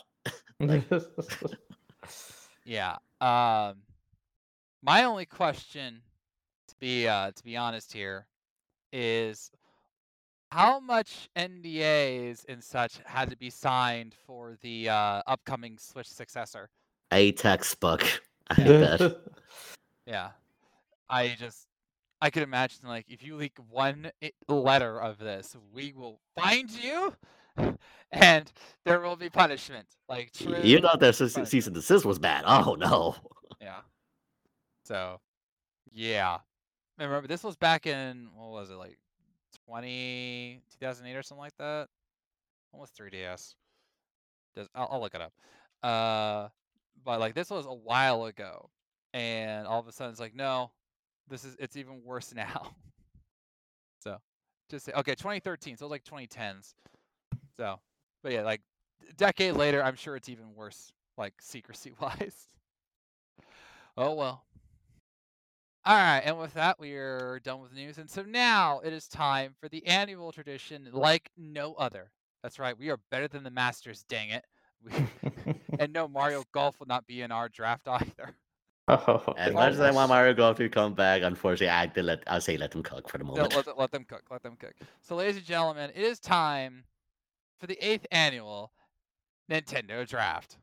Yeah. 2.65 2.97
Um, 3.21 3.83
my 4.83 5.05
only 5.05 5.27
question, 5.27 6.03
to 6.69 6.75
be 6.81 7.07
uh, 7.09 7.31
to 7.33 7.45
be 7.45 7.57
honest 7.57 7.93
here, 7.93 8.27
is 8.93 9.51
how 10.51 10.81
much 10.81 11.29
NDAs 11.37 12.45
and 12.49 12.63
such 12.63 13.01
had 13.05 13.31
to 13.31 13.37
be 13.37 13.49
signed 13.49 14.15
for 14.27 14.57
the 14.61 14.89
uh, 14.89 15.23
upcoming 15.27 15.79
Switch 15.79 16.09
successor. 16.09 16.69
A 17.11 17.33
textbook. 17.33 18.05
I 18.51 18.55
bet. 18.55 19.01
Yeah, 20.05 20.31
I 21.09 21.37
just 21.39 21.69
I 22.21 22.31
could 22.31 22.43
imagine 22.43 22.89
like 22.89 23.07
if 23.09 23.23
you 23.23 23.37
leak 23.37 23.57
one 23.71 24.11
letter 24.49 25.01
of 25.01 25.19
this, 25.19 25.57
we 25.73 25.93
will 25.93 26.19
find 26.37 26.69
you, 26.71 27.15
and 28.13 28.53
there 28.85 29.01
will 29.01 29.17
be 29.17 29.31
punishment. 29.31 29.87
Like. 30.09 30.33
You 30.41 30.81
thought 30.81 31.01
that 31.01 31.17
punishment. 31.17 31.49
cease 31.49 31.67
and 31.67 31.75
desist 31.75 32.05
was 32.05 32.19
bad. 32.19 32.45
Oh 32.47 32.77
no. 32.79 33.17
Yeah. 33.61 33.81
So, 34.85 35.21
yeah. 35.93 36.39
And 36.99 37.09
remember, 37.09 37.29
this 37.29 37.45
was 37.45 37.57
back 37.57 37.87
in, 37.87 38.29
what 38.37 38.51
was 38.51 38.71
it, 38.71 38.75
like 38.75 38.99
20, 39.67 40.61
2008 40.81 41.17
or 41.17 41.23
something 41.23 41.41
like 41.41 41.57
that? 41.59 41.89
Almost 42.73 42.97
3DS. 42.99 43.55
Does, 44.55 44.69
I'll, 44.75 44.89
I'll 44.93 45.01
look 45.01 45.15
it 45.15 45.21
up. 45.21 45.33
Uh, 45.83 46.49
but 47.05 47.21
like 47.21 47.35
this 47.35 47.51
was 47.51 47.67
a 47.67 47.75
while 47.75 48.25
ago. 48.25 48.71
And 49.15 49.67
all 49.67 49.81
of 49.81 49.89
a 49.89 49.93
sudden 49.93 50.11
it's 50.11 50.21
like, 50.21 50.35
no, 50.35 50.71
this 51.29 51.45
is, 51.45 51.57
it's 51.59 51.77
even 51.77 52.03
worse 52.05 52.35
now. 52.37 52.73
so, 54.01 54.19
just 54.71 54.87
say, 54.87 54.93
okay, 54.93 55.15
2013. 55.15 55.77
So 55.77 55.87
it 55.87 55.89
was 55.89 55.91
like 55.91 56.05
2010s. 56.05 56.75
So, 57.57 57.81
but 58.23 58.33
yeah, 58.33 58.43
like 58.43 58.63
a 59.09 59.13
decade 59.15 59.55
later, 59.55 59.83
I'm 59.83 59.97
sure 59.97 60.17
it's 60.17 60.29
even 60.29 60.55
worse, 60.55 60.93
like 61.17 61.35
secrecy 61.41 61.93
wise. 62.01 62.47
Oh 63.97 64.15
well. 64.15 64.45
All 65.85 65.97
right, 65.97 66.21
and 66.25 66.39
with 66.39 66.55
that, 66.55 66.79
we 66.79 66.95
are 66.95 67.41
done 67.43 67.61
with 67.61 67.71
the 67.71 67.77
news. 67.77 67.99
And 67.99 68.09
so 68.09 68.23
now 68.23 68.81
it 68.81 68.93
is 68.93 69.09
time 69.09 69.55
for 69.59 69.69
the 69.69 69.85
annual 69.87 70.31
tradition 70.31 70.89
like 70.93 71.31
no 71.37 71.75
other. 71.75 72.13
That's 72.43 72.59
right, 72.59 72.79
we 72.79 72.91
are 72.91 72.99
better 73.11 73.27
than 73.29 73.43
the 73.43 73.51
Masters, 73.51 74.05
dang 74.05 74.31
it. 74.31 74.45
And 75.79 75.93
no, 75.93 76.07
Mario 76.09 76.47
Golf 76.53 76.79
will 76.81 76.87
not 76.87 77.07
be 77.07 77.23
in 77.23 77.33
our 77.33 77.49
draft 77.49 77.89
either. 77.89 78.37
Oh, 78.89 79.37
As 79.37 79.55
much 79.55 79.73
as 79.75 79.81
I 79.81 79.91
want. 79.91 80.09
Mario 80.09 80.35
Golf 80.35 80.57
to 80.59 80.69
come 80.69 80.95
back, 80.95 81.23
unfortunately, 81.23 81.69
I 81.71 81.83
have 81.83 81.95
to 81.95 82.03
let 82.03 82.23
I'll 82.27 82.41
say 82.41 82.57
let 82.57 82.73
them 82.73 82.83
cook 82.83 83.09
for 83.09 83.19
the 83.19 83.25
No, 83.35 83.43
moment. 83.43 83.53
let, 83.55 83.79
let 83.79 83.91
them 83.91 84.05
cook, 84.05 84.25
let 84.31 84.43
them 84.43 84.57
cook. 84.57 84.75
So, 85.01 85.17
ladies 85.17 85.37
and 85.37 85.45
gentlemen, 85.47 85.91
it 85.95 86.03
is 86.03 86.21
time 86.21 86.85
for 87.63 87.69
the 87.69 87.79
eighth 87.81 88.09
annual 88.11 88.73
Nintendo 89.49 90.05
Draft. 90.05 90.57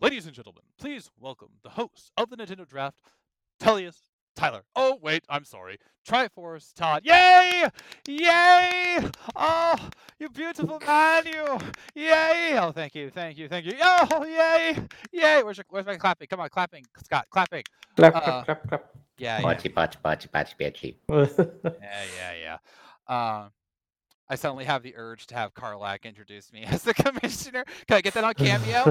Ladies 0.00 0.26
and 0.26 0.32
gentlemen, 0.32 0.62
please 0.78 1.10
welcome 1.18 1.48
the 1.64 1.70
host 1.70 2.12
of 2.16 2.30
the 2.30 2.36
Nintendo 2.36 2.68
Draft, 2.68 2.98
Tellius 3.60 4.11
Tyler. 4.34 4.62
Oh, 4.74 4.98
wait, 5.02 5.24
I'm 5.28 5.44
sorry. 5.44 5.78
Triforce 6.08 6.72
Todd. 6.74 7.02
Yay! 7.04 7.64
Yay! 8.08 8.98
Oh, 9.36 9.76
you 10.18 10.28
beautiful 10.30 10.80
man, 10.84 11.26
you! 11.26 11.58
Yay! 11.94 12.58
Oh, 12.58 12.72
thank 12.72 12.94
you, 12.94 13.10
thank 13.10 13.38
you, 13.38 13.48
thank 13.48 13.66
you. 13.66 13.72
Oh, 13.80 14.24
yay! 14.24 14.76
Yay! 15.12 15.42
Where's 15.42 15.58
your, 15.58 15.66
where's 15.68 15.86
my 15.86 15.96
clapping? 15.96 16.26
Come 16.28 16.40
on, 16.40 16.48
clapping, 16.48 16.84
Scott, 17.04 17.26
clapping. 17.30 17.62
Clap, 17.96 18.16
Uh, 18.16 18.20
clap, 18.20 18.44
clap, 18.46 18.68
clap. 18.68 18.84
Yeah, 19.18 19.38
yeah, 19.40 19.44
Pachi, 19.54 19.72
pachi, 19.72 19.96
pachi, 20.02 20.28
pachi, 20.30 20.96
pachi. 21.08 21.50
yeah, 21.80 22.02
yeah, 22.18 22.58
yeah. 23.08 23.42
Um, 23.42 23.50
I 24.28 24.34
suddenly 24.34 24.64
have 24.64 24.82
the 24.82 24.94
urge 24.96 25.26
to 25.28 25.34
have 25.36 25.52
Karlach 25.54 26.02
introduce 26.04 26.52
me 26.52 26.64
as 26.66 26.82
the 26.82 26.94
commissioner. 26.94 27.64
Can 27.86 27.98
I 27.98 28.00
get 28.00 28.14
that 28.14 28.24
on 28.24 28.34
Cameo? 28.38 28.84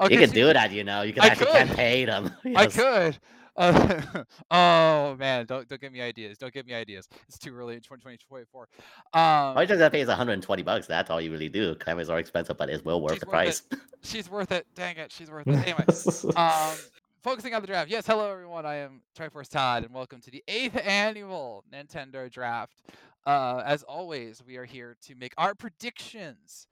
Okay, 0.00 0.14
you 0.14 0.18
can 0.20 0.28
so- 0.28 0.34
do 0.34 0.52
that, 0.52 0.72
you 0.72 0.84
know. 0.84 1.02
You 1.02 1.12
can 1.14 1.22
I 1.22 1.26
actually 1.28 1.46
could. 1.46 1.54
campaign 1.68 2.06
them. 2.08 2.34
I 2.56 2.66
could. 2.66 3.16
Uh, 3.54 4.24
oh 4.50 5.16
man, 5.18 5.44
don't 5.46 5.68
don't 5.68 5.80
give 5.80 5.92
me 5.92 6.00
ideas. 6.00 6.38
Don't 6.38 6.52
give 6.52 6.66
me 6.66 6.74
ideas. 6.74 7.08
It's 7.28 7.38
too 7.38 7.54
early 7.54 7.74
in 7.74 7.80
2024. 7.80 8.68
Um, 9.12 9.20
All 9.20 9.60
you 9.60 9.66
just 9.66 9.92
pay 9.92 10.00
is 10.00 10.08
120 10.08 10.62
bucks. 10.62 10.86
That's 10.86 11.10
all 11.10 11.20
you 11.20 11.30
really 11.30 11.48
do. 11.48 11.74
Cameras 11.74 12.08
are 12.08 12.18
expensive, 12.18 12.56
but 12.56 12.70
it's 12.70 12.84
well 12.84 13.00
worth 13.00 13.20
the 13.20 13.26
worth 13.26 13.30
price. 13.30 13.62
she's 14.02 14.30
worth 14.30 14.52
it. 14.52 14.66
Dang 14.74 14.96
it, 14.96 15.12
she's 15.12 15.30
worth 15.30 15.46
it. 15.46 15.54
Anyway, 15.54 15.84
um, 16.36 16.76
focusing 17.22 17.54
on 17.54 17.60
the 17.60 17.66
draft. 17.66 17.90
Yes, 17.90 18.06
hello 18.06 18.30
everyone. 18.30 18.64
I 18.64 18.76
am 18.76 19.02
Triforce 19.16 19.48
Todd, 19.48 19.84
and 19.84 19.92
welcome 19.92 20.20
to 20.22 20.30
the 20.30 20.42
eighth 20.48 20.78
annual 20.82 21.64
Nintendo 21.72 22.30
Draft. 22.30 22.82
Uh, 23.26 23.62
as 23.64 23.82
always, 23.82 24.42
we 24.44 24.56
are 24.56 24.64
here 24.64 24.96
to 25.02 25.14
make 25.14 25.34
our 25.36 25.54
predictions 25.54 26.66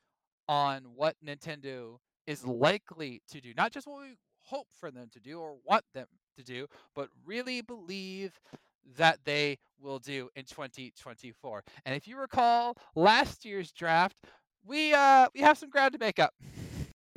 on 0.48 0.82
what 0.96 1.14
Nintendo 1.24 1.98
is 2.26 2.44
likely 2.44 3.22
to 3.30 3.40
do, 3.40 3.52
not 3.56 3.70
just 3.70 3.86
what 3.86 4.00
we 4.00 4.16
hope 4.42 4.66
for 4.80 4.90
them 4.90 5.08
to 5.12 5.20
do 5.20 5.38
or 5.38 5.56
want 5.64 5.84
them 5.94 6.06
to 6.36 6.42
do, 6.44 6.66
but 6.94 7.08
really 7.24 7.60
believe 7.60 8.38
that 8.96 9.18
they 9.24 9.58
will 9.80 9.98
do 9.98 10.28
in 10.36 10.44
2024. 10.44 11.62
And 11.84 11.94
if 11.94 12.08
you 12.08 12.18
recall 12.18 12.76
last 12.94 13.44
year's 13.44 13.72
draft, 13.72 14.16
we 14.66 14.92
uh 14.94 15.28
we 15.34 15.40
have 15.40 15.58
some 15.58 15.70
ground 15.70 15.92
to 15.92 15.98
make 15.98 16.18
up. 16.18 16.34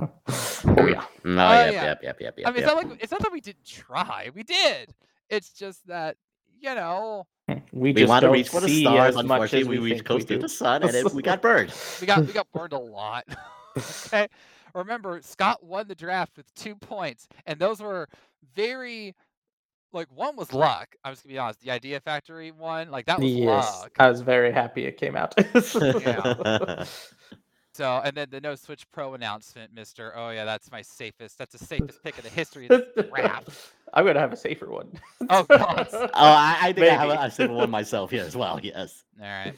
oh 0.00 0.86
yeah. 0.86 1.04
No, 1.24 1.46
Oh, 1.48 1.64
yep, 1.64 1.72
yeah. 1.74 1.84
yep, 1.84 2.00
yep, 2.02 2.16
yep, 2.20 2.34
yep, 2.38 2.46
I 2.46 2.50
mean, 2.50 2.56
yep. 2.62 2.64
it's 2.64 2.66
not 2.66 2.76
like 2.76 3.02
it's 3.02 3.12
not 3.12 3.22
that 3.22 3.32
we 3.32 3.40
didn't 3.40 3.64
try. 3.66 4.30
We 4.34 4.42
did. 4.42 4.90
It's 5.30 5.50
just 5.52 5.86
that 5.86 6.16
you 6.60 6.74
know 6.74 7.26
We, 7.48 7.62
we 7.72 7.92
just 7.92 8.08
want 8.08 8.22
to 8.22 8.30
reach 8.30 8.48
for 8.48 8.60
the 8.60 8.68
stars. 8.82 9.16
as 9.16 9.24
much 9.24 9.24
Unfortunately, 9.24 9.60
as 9.60 9.68
we, 9.68 9.78
we 9.78 9.90
reached 9.92 10.04
close 10.04 10.22
we 10.22 10.36
to 10.36 10.38
the 10.38 10.48
sun, 10.48 10.82
and 10.82 10.94
it, 10.94 11.12
we 11.12 11.22
got 11.30 11.42
burned. 11.42 11.72
we 12.00 12.06
got 12.06 12.26
we 12.26 12.32
got 12.32 12.50
burned 12.52 12.72
a 12.72 12.78
lot. 12.78 13.24
okay, 14.06 14.28
remember 14.74 15.20
Scott 15.22 15.62
won 15.64 15.88
the 15.88 15.94
draft 15.94 16.36
with 16.36 16.52
two 16.54 16.74
points, 16.74 17.28
and 17.46 17.58
those 17.58 17.80
were 17.80 18.08
very 18.54 19.14
like 19.92 20.08
one 20.14 20.36
was 20.36 20.52
luck. 20.52 20.94
I'm 21.04 21.12
just 21.12 21.24
gonna 21.24 21.34
be 21.34 21.38
honest. 21.38 21.60
The 21.60 21.70
Idea 21.70 22.00
Factory 22.00 22.50
one, 22.50 22.90
like 22.90 23.06
that 23.06 23.20
was 23.20 23.32
Yes, 23.32 23.80
luck. 23.82 23.92
I 23.98 24.10
was 24.10 24.20
very 24.20 24.52
happy 24.52 24.86
it 24.86 24.96
came 24.96 25.16
out. 25.16 25.34
Yeah. 26.00 26.84
So, 27.74 28.00
and 28.04 28.16
then 28.16 28.28
the 28.30 28.40
No 28.40 28.54
Switch 28.54 28.88
Pro 28.92 29.14
announcement, 29.14 29.74
Mister. 29.74 30.12
Oh 30.16 30.30
yeah, 30.30 30.44
that's 30.44 30.70
my 30.70 30.80
safest. 30.80 31.36
That's 31.38 31.58
the 31.58 31.64
safest 31.64 32.04
pick 32.04 32.16
of 32.16 32.22
the 32.22 32.30
history 32.30 32.68
of 32.68 32.84
the 32.94 33.02
draft. 33.02 33.50
I'm 33.94 34.06
gonna 34.06 34.20
have 34.20 34.32
a 34.32 34.36
safer 34.36 34.70
one. 34.70 34.92
Oh, 35.28 35.42
God. 35.42 35.88
Oh, 35.92 36.08
I, 36.14 36.56
I 36.60 36.72
think 36.72 36.86
I 36.86 36.94
have 36.94 37.08
a, 37.10 37.14
Maybe. 37.14 37.26
a 37.26 37.30
similar 37.32 37.58
one 37.58 37.70
myself 37.70 38.12
here 38.12 38.22
as 38.24 38.36
well. 38.36 38.60
Yes. 38.62 39.02
All 39.20 39.26
right. 39.26 39.54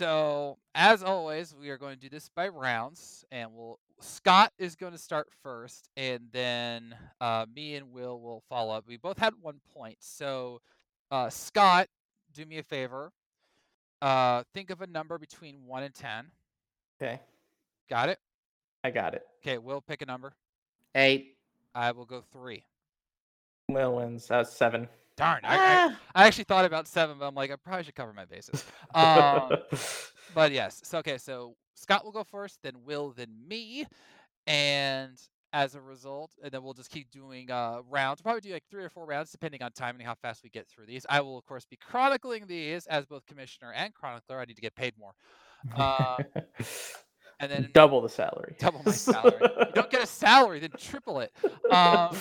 So, 0.00 0.56
as 0.74 1.02
always, 1.02 1.54
we 1.54 1.68
are 1.68 1.76
going 1.76 1.94
to 1.94 2.00
do 2.00 2.08
this 2.08 2.30
by 2.34 2.48
rounds, 2.48 3.22
and 3.30 3.50
we'll 3.52 3.78
Scott 4.00 4.50
is 4.58 4.74
going 4.74 4.92
to 4.92 4.98
start 4.98 5.28
first, 5.42 5.90
and 5.94 6.20
then 6.32 6.94
uh, 7.20 7.44
me 7.54 7.74
and 7.74 7.92
Will 7.92 8.18
will 8.18 8.42
follow 8.48 8.72
up. 8.74 8.84
We 8.88 8.96
both 8.96 9.18
had 9.18 9.34
one 9.42 9.60
point, 9.74 9.98
so 10.00 10.62
uh, 11.10 11.28
Scott, 11.28 11.88
do 12.32 12.46
me 12.46 12.56
a 12.56 12.62
favor. 12.62 13.12
Uh, 14.00 14.42
think 14.54 14.70
of 14.70 14.80
a 14.80 14.86
number 14.86 15.18
between 15.18 15.66
one 15.66 15.82
and 15.82 15.94
ten. 15.94 16.28
Okay, 16.98 17.20
Got 17.90 18.08
it? 18.08 18.20
I 18.82 18.90
got 18.92 19.12
it. 19.12 19.26
Okay, 19.44 19.58
Will 19.58 19.82
pick 19.82 20.00
a 20.00 20.06
number. 20.06 20.32
Eight. 20.94 21.36
I 21.74 21.92
will 21.92 22.06
go 22.06 22.22
three. 22.32 22.64
Will 23.68 23.96
wins. 23.96 24.28
That's 24.28 24.50
seven. 24.50 24.88
Darn, 25.20 25.40
I, 25.44 25.54
I, 25.54 25.58
Ah, 25.58 25.98
I 26.14 26.26
actually 26.26 26.44
thought 26.44 26.64
about 26.64 26.88
seven, 26.88 27.16
but 27.18 27.26
I'm 27.26 27.34
like, 27.34 27.50
I 27.50 27.56
probably 27.56 27.84
should 27.84 27.94
cover 27.94 28.12
my 28.12 28.24
bases. 28.24 28.64
Um, 28.94 29.52
but 30.34 30.50
yes, 30.52 30.80
so 30.84 30.98
okay, 30.98 31.18
so 31.18 31.54
Scott 31.74 32.04
will 32.04 32.12
go 32.12 32.24
first, 32.24 32.58
then 32.62 32.74
Will, 32.84 33.12
then 33.12 33.28
me, 33.46 33.86
and 34.46 35.18
as 35.52 35.74
a 35.74 35.80
result, 35.80 36.30
and 36.42 36.52
then 36.52 36.62
we'll 36.62 36.74
just 36.74 36.90
keep 36.90 37.10
doing 37.10 37.50
uh 37.50 37.80
rounds. 37.90 38.20
We'll 38.20 38.32
probably 38.32 38.48
do 38.48 38.54
like 38.54 38.64
three 38.70 38.84
or 38.84 38.88
four 38.88 39.04
rounds, 39.04 39.30
depending 39.30 39.62
on 39.62 39.72
timing, 39.72 40.06
how 40.06 40.14
fast 40.14 40.42
we 40.44 40.48
get 40.50 40.66
through 40.68 40.86
these. 40.86 41.04
I 41.08 41.20
will 41.20 41.36
of 41.36 41.44
course 41.44 41.64
be 41.64 41.76
chronicling 41.76 42.46
these 42.46 42.86
as 42.86 43.04
both 43.04 43.26
commissioner 43.26 43.72
and 43.72 43.92
chronicler. 43.92 44.38
I 44.40 44.44
need 44.44 44.54
to 44.56 44.62
get 44.62 44.74
paid 44.74 44.94
more. 44.98 45.12
Uh, 45.76 46.18
and 47.40 47.50
then 47.50 47.68
double 47.74 48.00
the 48.00 48.08
salary. 48.08 48.54
double 48.58 48.82
my 48.86 48.92
salary. 48.92 49.36
you 49.42 49.72
don't 49.74 49.90
get 49.90 50.02
a 50.02 50.06
salary, 50.24 50.60
then 50.60 50.70
triple 50.78 51.20
it. 51.20 51.32
Um, 51.70 52.16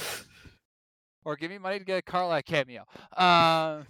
or 1.25 1.35
give 1.35 1.51
me 1.51 1.57
money 1.57 1.79
to 1.79 1.85
get 1.85 1.99
a 1.99 2.01
Karlach 2.01 2.45
cameo. 2.45 2.81
Um, 3.15 3.85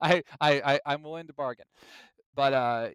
I, 0.00 0.22
I, 0.22 0.22
I, 0.40 0.80
I'm 0.86 1.02
willing 1.02 1.26
to 1.26 1.32
bargain, 1.32 1.66
but 2.34 2.52
uh, 2.52 2.88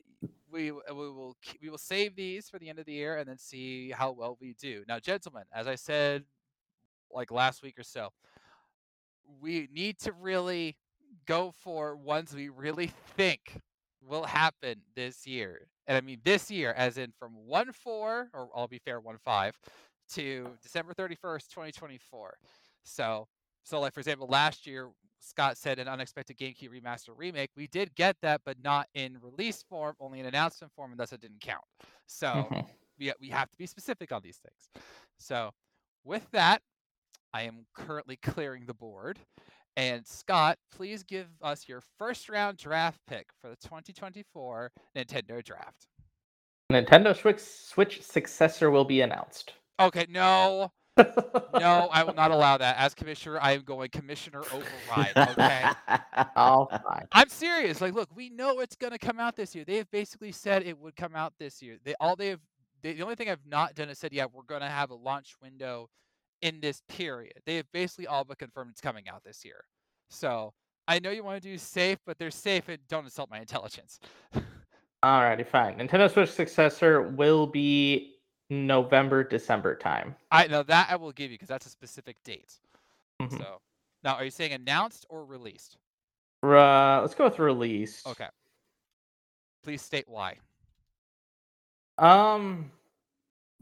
we 0.51 0.72
we 0.72 0.80
will 0.91 1.36
we 1.62 1.70
will 1.70 1.78
save 1.78 2.16
these 2.16 2.49
for 2.49 2.59
the 2.59 2.70
end 2.70 2.80
of 2.80 2.86
the 2.86 2.93
year 2.93 3.18
and 3.18 3.28
then 3.28 3.38
see 3.38 3.91
how 3.91 4.12
well 4.12 4.38
we 4.39 4.53
do. 4.59 4.84
Now, 4.88 4.99
gentlemen, 4.99 5.43
as 5.53 5.68
I 5.68 5.76
said, 5.76 6.26
like 7.12 7.32
last 7.32 7.64
week 7.64 7.80
or 7.80 7.84
so, 7.84 8.09
we 9.41 9.68
need 9.74 9.99
to 9.99 10.12
really 10.12 10.78
go 11.26 11.51
for 11.64 11.95
ones 11.95 12.34
we 12.34 12.49
really 12.49 12.91
think 13.16 13.59
will 14.01 14.24
happen 14.24 14.82
this 14.95 15.28
year. 15.28 15.68
And 15.88 15.97
I 15.97 16.01
mean 16.01 16.20
this 16.24 16.49
year, 16.49 16.74
as 16.74 16.97
in 16.97 17.12
from 17.20 17.32
1 17.34 17.72
4, 17.72 18.30
or 18.34 18.49
I'll 18.55 18.68
be 18.68 18.80
fair, 18.80 18.99
1 18.99 19.18
5, 19.24 19.59
to 20.14 20.47
December 20.62 20.93
31st, 20.93 21.49
2024. 21.49 22.38
So, 22.84 23.28
so 23.64 23.80
like 23.80 23.93
for 23.93 23.99
example, 23.99 24.28
last 24.28 24.66
year, 24.68 24.89
Scott 25.20 25.55
said 25.57 25.78
an 25.78 25.88
unexpected 25.88 26.38
GameCube 26.38 26.70
remaster 26.70 27.09
remake. 27.16 27.51
We 27.55 27.68
did 27.68 27.93
get 27.95 28.16
that, 28.22 28.41
but 28.43 28.57
not 28.64 28.88
in 28.95 29.18
release 29.22 29.64
form, 29.70 29.95
only 29.99 30.20
in 30.20 30.26
announcement 30.26 30.74
form, 30.74 30.91
and 30.91 30.99
thus 30.99 31.14
it 31.14 31.22
didn't 31.22 31.41
count. 31.41 31.64
So 32.07 32.47
Mhm. 32.51 32.66
we, 32.97 33.14
we 33.20 33.30
have 33.30 33.49
to 33.51 33.57
be 33.57 33.68
specific 33.68 34.12
on 34.12 34.22
these 34.24 34.38
things. 34.38 34.84
So, 35.20 35.51
with 36.03 36.30
that, 36.32 36.64
I 37.34 37.43
am 37.43 37.68
currently 37.76 38.16
clearing 38.18 38.66
the 38.66 38.74
board. 38.74 39.20
And 39.78 40.05
Scott, 40.05 40.57
please 40.72 41.03
give 41.03 41.28
us 41.41 41.68
your 41.70 41.82
first 41.97 42.28
round 42.28 42.57
draft 42.57 42.99
pick 43.07 43.28
for 43.39 43.49
the 43.49 43.55
2024 43.57 44.72
Nintendo 44.97 45.43
Draft. 45.43 45.88
Nintendo 46.72 47.16
Switch 47.16 47.39
Switch 47.39 48.01
successor 48.01 48.72
will 48.72 48.86
be 48.86 49.01
announced. 49.01 49.53
Okay, 49.80 50.05
no, 50.09 50.72
no, 50.98 51.89
I 51.92 52.04
will 52.04 52.14
not 52.14 52.32
allow 52.32 52.58
that. 52.58 52.78
As 52.78 52.94
commissioner, 52.94 53.39
I 53.42 53.54
am 53.54 53.62
going 53.62 53.89
commissioner 53.89 54.39
override. 54.39 55.14
Okay. 55.16 55.64
All 56.36 56.68
fine. 56.68 57.08
I'm 57.12 57.30
serious. 57.30 57.82
Like, 57.82 57.94
look, 57.94 58.10
we 58.16 58.30
know 58.30 58.60
it's 58.60 58.76
gonna 58.76 58.98
come 58.98 59.20
out 59.20 59.36
this 59.36 59.56
year. 59.56 59.64
They 59.66 59.78
have 59.78 59.89
basically 59.92 60.32
said 60.32 60.64
it 60.64 60.78
would 60.78 60.96
come 60.96 61.16
out 61.16 61.34
this 61.39 61.62
year. 61.62 61.78
They 61.84 61.96
all 62.00 62.16
they 62.16 62.30
have. 62.30 62.39
They, 62.82 62.94
the 62.94 63.04
only 63.04 63.16
thing 63.16 63.30
I've 63.30 63.46
not 63.46 63.76
done 63.76 63.89
is 63.89 64.00
said, 64.00 64.12
yeah, 64.12 64.26
we're 64.32 64.44
gonna 64.44 64.70
have 64.70 64.89
a 64.89 64.96
launch 64.96 65.36
window 65.42 65.89
in 66.42 66.60
this 66.60 66.82
period. 66.88 67.34
They 67.46 67.58
have 67.58 67.72
basically 67.72 68.08
all 68.08 68.24
but 68.24 68.39
confirmed 68.39 68.72
it's 68.72 68.82
coming 68.82 69.08
out 69.08 69.24
this 69.24 69.46
year. 69.46 69.64
So 70.10 70.54
I 70.88 71.00
know 71.00 71.12
you 71.12 71.24
want 71.24 71.42
to 71.42 71.48
do 71.48 71.58
safe, 71.58 72.00
but 72.06 72.18
they're 72.18 72.32
safe 72.32 72.68
and 72.68 72.80
don't 72.89 73.06
insult 73.06 73.30
my 73.30 73.39
intelligence. 73.39 74.00
Alrighty, 75.04 75.48
fine. 75.48 75.78
Nintendo 75.78 76.12
Switch 76.12 76.30
successor 76.30 77.02
will 77.02 77.48
be 77.48 78.11
November, 78.52 79.24
December 79.24 79.76
time. 79.76 80.14
I 80.30 80.45
know 80.47 80.62
that 80.64 80.88
I 80.91 80.97
will 80.97 81.14
give 81.14 81.32
you 81.32 81.38
because 81.38 81.47
that's 81.47 81.66
a 81.66 81.70
specific 81.70 82.22
date. 82.24 82.60
Mhm. 83.22 83.38
So 83.38 83.62
now, 84.04 84.16
are 84.16 84.26
you 84.26 84.30
saying 84.30 84.52
announced 84.52 85.06
or 85.10 85.26
released? 85.26 85.78
Uh, 86.43 86.99
let's 87.02 87.16
go 87.16 87.24
with 87.26 87.39
release. 87.39 88.06
Okay. 88.06 88.28
Please 89.64 89.82
state 89.82 90.10
why. 90.10 90.38
Um, 91.97 92.72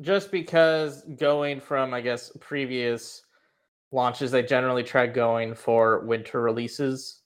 just 0.01 0.31
because 0.31 1.03
going 1.03 1.59
from 1.59 1.93
I 1.93 2.01
guess 2.01 2.31
previous 2.39 3.21
launches, 3.91 4.31
they 4.31 4.41
generally 4.41 4.83
try 4.83 5.05
going 5.05 5.53
for 5.53 5.99
winter 6.05 6.41
releases, 6.41 7.21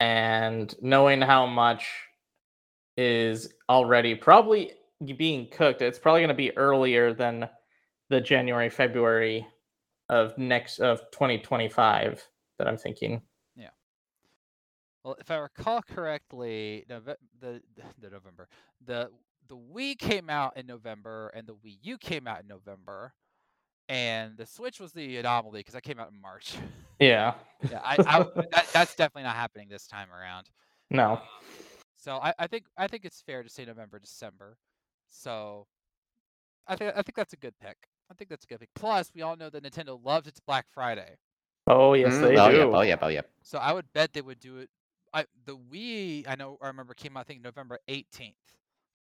and 0.00 0.74
knowing 0.82 1.22
how 1.22 1.46
much 1.46 1.88
is 2.96 3.54
already 3.68 4.14
probably 4.14 4.72
being 5.16 5.48
cooked, 5.50 5.82
it's 5.82 5.98
probably 5.98 6.20
going 6.20 6.28
to 6.28 6.34
be 6.34 6.56
earlier 6.56 7.12
than 7.12 7.48
the 8.10 8.20
January 8.20 8.70
February 8.70 9.46
of 10.08 10.36
next 10.38 10.78
of 10.78 11.00
2025 11.12 12.26
that 12.58 12.66
I'm 12.66 12.76
thinking. 12.78 13.22
Yeah. 13.56 13.70
Well, 15.04 15.16
if 15.20 15.30
I 15.30 15.36
recall 15.36 15.82
correctly, 15.82 16.84
Nove- 16.88 17.16
the 17.40 17.62
the 18.00 18.10
November, 18.10 18.48
the 18.84 19.10
the 19.48 19.56
Wii 19.56 19.98
came 19.98 20.28
out 20.28 20.56
in 20.56 20.66
November, 20.66 21.30
and 21.34 21.46
the 21.46 21.54
Wii 21.54 21.78
U 21.82 21.98
came 21.98 22.26
out 22.26 22.40
in 22.40 22.48
November, 22.48 23.14
and 23.88 24.36
the 24.36 24.46
Switch 24.46 24.80
was 24.80 24.92
the 24.92 25.16
anomaly 25.18 25.60
because 25.60 25.74
that 25.74 25.82
came 25.82 25.98
out 25.98 26.10
in 26.10 26.20
March. 26.20 26.56
Yeah. 27.00 27.34
yeah, 27.70 27.78
I, 27.84 27.94
I 28.08 28.18
that, 28.50 28.66
that's 28.72 28.96
definitely 28.96 29.22
not 29.22 29.36
happening 29.36 29.68
this 29.68 29.86
time 29.86 30.08
around. 30.10 30.50
No. 30.90 31.12
Um, 31.12 31.18
so 31.96 32.16
I, 32.16 32.34
I 32.40 32.48
think 32.48 32.64
I 32.76 32.88
think 32.88 33.04
it's 33.04 33.22
fair 33.22 33.44
to 33.44 33.48
say 33.48 33.64
November, 33.64 34.00
December. 34.00 34.56
So 35.08 35.66
I 36.66 36.76
think 36.76 36.92
I 36.96 37.02
think 37.02 37.14
that's 37.16 37.32
a 37.32 37.36
good 37.38 37.54
pick. 37.60 37.76
I 38.10 38.14
think 38.14 38.30
that's 38.30 38.44
a 38.44 38.48
good 38.48 38.60
pick. 38.60 38.70
Plus, 38.74 39.10
we 39.14 39.22
all 39.22 39.36
know 39.36 39.50
that 39.50 39.62
Nintendo 39.62 39.98
loves 40.02 40.26
its 40.26 40.40
Black 40.40 40.66
Friday. 40.70 41.16
Oh 41.66 41.94
yes, 41.94 42.14
Mm, 42.14 42.20
they 42.22 42.36
oh, 42.38 42.50
do. 42.50 42.56
yeah, 42.56 42.64
oh, 42.64 42.80
yeah, 42.80 42.96
oh, 43.02 43.08
yeah. 43.08 43.20
So 43.42 43.58
I 43.58 43.72
would 43.72 43.92
bet 43.92 44.12
they 44.12 44.22
would 44.22 44.40
do 44.40 44.58
it. 44.58 44.70
I 45.12 45.26
the 45.44 45.56
Wii 45.56 46.26
I 46.28 46.34
know 46.34 46.58
I 46.62 46.68
remember 46.68 46.94
came 46.94 47.16
out 47.16 47.20
I 47.20 47.24
think 47.24 47.42
November 47.42 47.78
18th. 47.88 48.34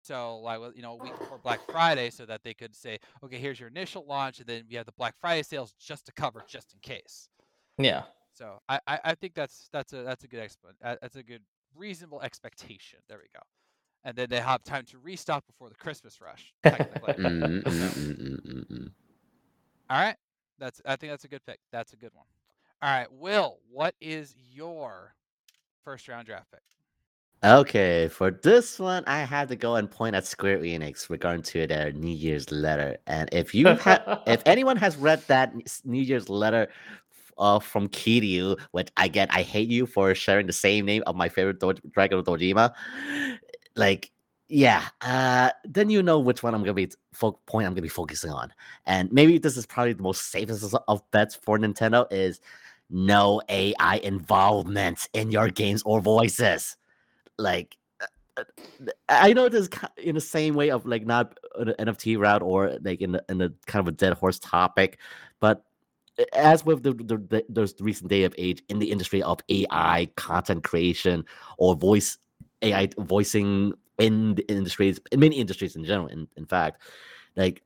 So 0.02 0.38
like 0.38 0.60
you 0.76 0.82
know 0.82 0.92
a 0.92 0.96
week 0.96 1.18
before 1.18 1.38
Black 1.38 1.60
Friday, 1.70 2.10
so 2.10 2.26
that 2.26 2.42
they 2.44 2.54
could 2.54 2.74
say, 2.76 2.98
okay, 3.24 3.38
here's 3.38 3.58
your 3.58 3.68
initial 3.68 4.04
launch, 4.06 4.38
and 4.38 4.46
then 4.46 4.64
we 4.68 4.76
have 4.76 4.86
the 4.86 4.92
Black 4.92 5.14
Friday 5.20 5.42
sales 5.42 5.74
just 5.80 6.06
to 6.06 6.12
cover, 6.12 6.44
just 6.46 6.72
in 6.74 6.78
case. 6.80 7.28
Yeah. 7.78 8.02
So 8.32 8.60
I 8.68 8.78
I, 8.86 8.98
I 9.04 9.14
think 9.14 9.34
that's 9.34 9.68
that's 9.72 9.92
a 9.92 10.02
that's 10.02 10.22
a 10.24 10.28
good 10.28 10.40
exp- 10.40 10.74
uh, 10.84 10.96
that's 11.02 11.16
a 11.16 11.22
good 11.24 11.42
reasonable 11.76 12.22
expectation. 12.22 13.00
There 13.08 13.18
we 13.18 13.28
go. 13.34 13.40
And 14.06 14.14
then 14.16 14.28
they 14.30 14.38
have 14.40 14.62
time 14.62 14.84
to 14.86 14.98
restock 14.98 15.44
before 15.48 15.68
the 15.68 15.74
Christmas 15.74 16.20
rush. 16.20 16.54
Technically. 16.62 17.12
Mm, 17.18 17.62
mm, 17.62 17.64
mm, 17.64 18.16
mm, 18.20 18.46
mm, 18.46 18.66
mm. 18.70 18.90
All 19.90 20.00
right. 20.00 20.16
That's 20.58 20.80
I 20.86 20.96
think 20.96 21.12
that's 21.12 21.24
a 21.24 21.28
good 21.28 21.44
pick. 21.44 21.58
That's 21.72 21.92
a 21.92 21.96
good 21.96 22.12
one. 22.14 22.24
All 22.82 22.90
right, 22.90 23.10
Will, 23.10 23.58
what 23.70 23.94
is 24.00 24.34
your 24.52 25.14
first 25.84 26.08
round 26.08 26.26
draft 26.26 26.50
pick? 26.50 26.60
Okay, 27.44 28.08
for 28.08 28.30
this 28.30 28.78
one, 28.78 29.04
I 29.06 29.18
had 29.18 29.48
to 29.48 29.56
go 29.56 29.76
and 29.76 29.90
point 29.90 30.16
at 30.16 30.26
Square 30.26 30.60
Enix 30.60 31.10
regarding 31.10 31.42
to 31.44 31.66
their 31.66 31.92
New 31.92 32.14
Year's 32.14 32.50
letter. 32.50 32.96
And 33.06 33.28
if 33.32 33.54
you 33.54 33.66
have, 33.66 34.20
if 34.26 34.42
anyone 34.46 34.76
has 34.76 34.96
read 34.96 35.22
that 35.28 35.54
New 35.84 36.00
Year's 36.00 36.28
letter 36.28 36.68
uh, 37.38 37.58
from 37.58 37.88
Kiryu, 37.88 38.58
which 38.72 38.88
again, 38.96 39.28
I 39.30 39.42
hate 39.42 39.68
you 39.68 39.86
for 39.86 40.14
sharing 40.14 40.46
the 40.46 40.52
same 40.52 40.86
name 40.86 41.02
of 41.06 41.16
my 41.16 41.28
favorite 41.28 41.60
Do- 41.60 41.74
Dragon 41.92 42.18
of 42.18 42.24
Dojima, 42.24 42.72
like, 43.76 44.10
yeah, 44.48 44.84
uh, 45.00 45.50
then 45.64 45.90
you 45.90 46.02
know 46.02 46.18
which 46.20 46.42
one 46.42 46.54
I'm 46.54 46.62
gonna 46.62 46.74
be 46.74 46.90
fo- 47.12 47.40
point 47.46 47.66
I'm 47.66 47.72
gonna 47.72 47.82
be 47.82 47.88
focusing 47.88 48.30
on. 48.30 48.52
And 48.86 49.10
maybe 49.12 49.38
this 49.38 49.56
is 49.56 49.66
probably 49.66 49.92
the 49.94 50.02
most 50.02 50.30
safest 50.30 50.74
of- 50.88 51.10
bets 51.10 51.34
for 51.34 51.58
Nintendo 51.58 52.06
is 52.10 52.40
no 52.90 53.42
AI 53.48 53.96
involvement 54.04 55.08
in 55.12 55.30
your 55.32 55.48
games 55.50 55.82
or 55.84 56.00
voices 56.00 56.76
like 57.38 57.76
uh, 58.00 58.06
uh, 58.38 58.44
I 59.08 59.32
know 59.32 59.48
this 59.48 59.68
in 59.96 60.14
the 60.14 60.20
same 60.20 60.54
way 60.54 60.70
of 60.70 60.86
like 60.86 61.06
not 61.06 61.38
an 61.58 61.74
NFT 61.78 62.18
route 62.18 62.42
or 62.42 62.78
like 62.82 63.00
in 63.00 63.12
the, 63.12 63.24
in 63.28 63.38
the 63.38 63.52
kind 63.66 63.80
of 63.80 63.88
a 63.88 63.96
dead 63.96 64.12
horse 64.14 64.38
topic, 64.38 64.98
but 65.40 65.64
as 66.32 66.64
with 66.64 66.82
the, 66.82 66.92
the, 66.92 67.16
the 67.28 67.44
those 67.48 67.74
recent 67.80 68.08
day 68.08 68.24
of 68.24 68.34
age 68.38 68.62
in 68.68 68.78
the 68.78 68.90
industry 68.90 69.22
of 69.22 69.40
AI 69.48 70.08
content 70.16 70.64
creation 70.64 71.24
or 71.58 71.74
voice 71.74 72.18
AI 72.62 72.88
voicing 72.98 73.72
in 73.98 74.34
the 74.34 74.46
industries, 74.48 75.00
in 75.12 75.20
many 75.20 75.36
industries 75.36 75.76
in 75.76 75.84
general, 75.84 76.08
in, 76.08 76.28
in 76.36 76.46
fact, 76.46 76.82
like 77.36 77.62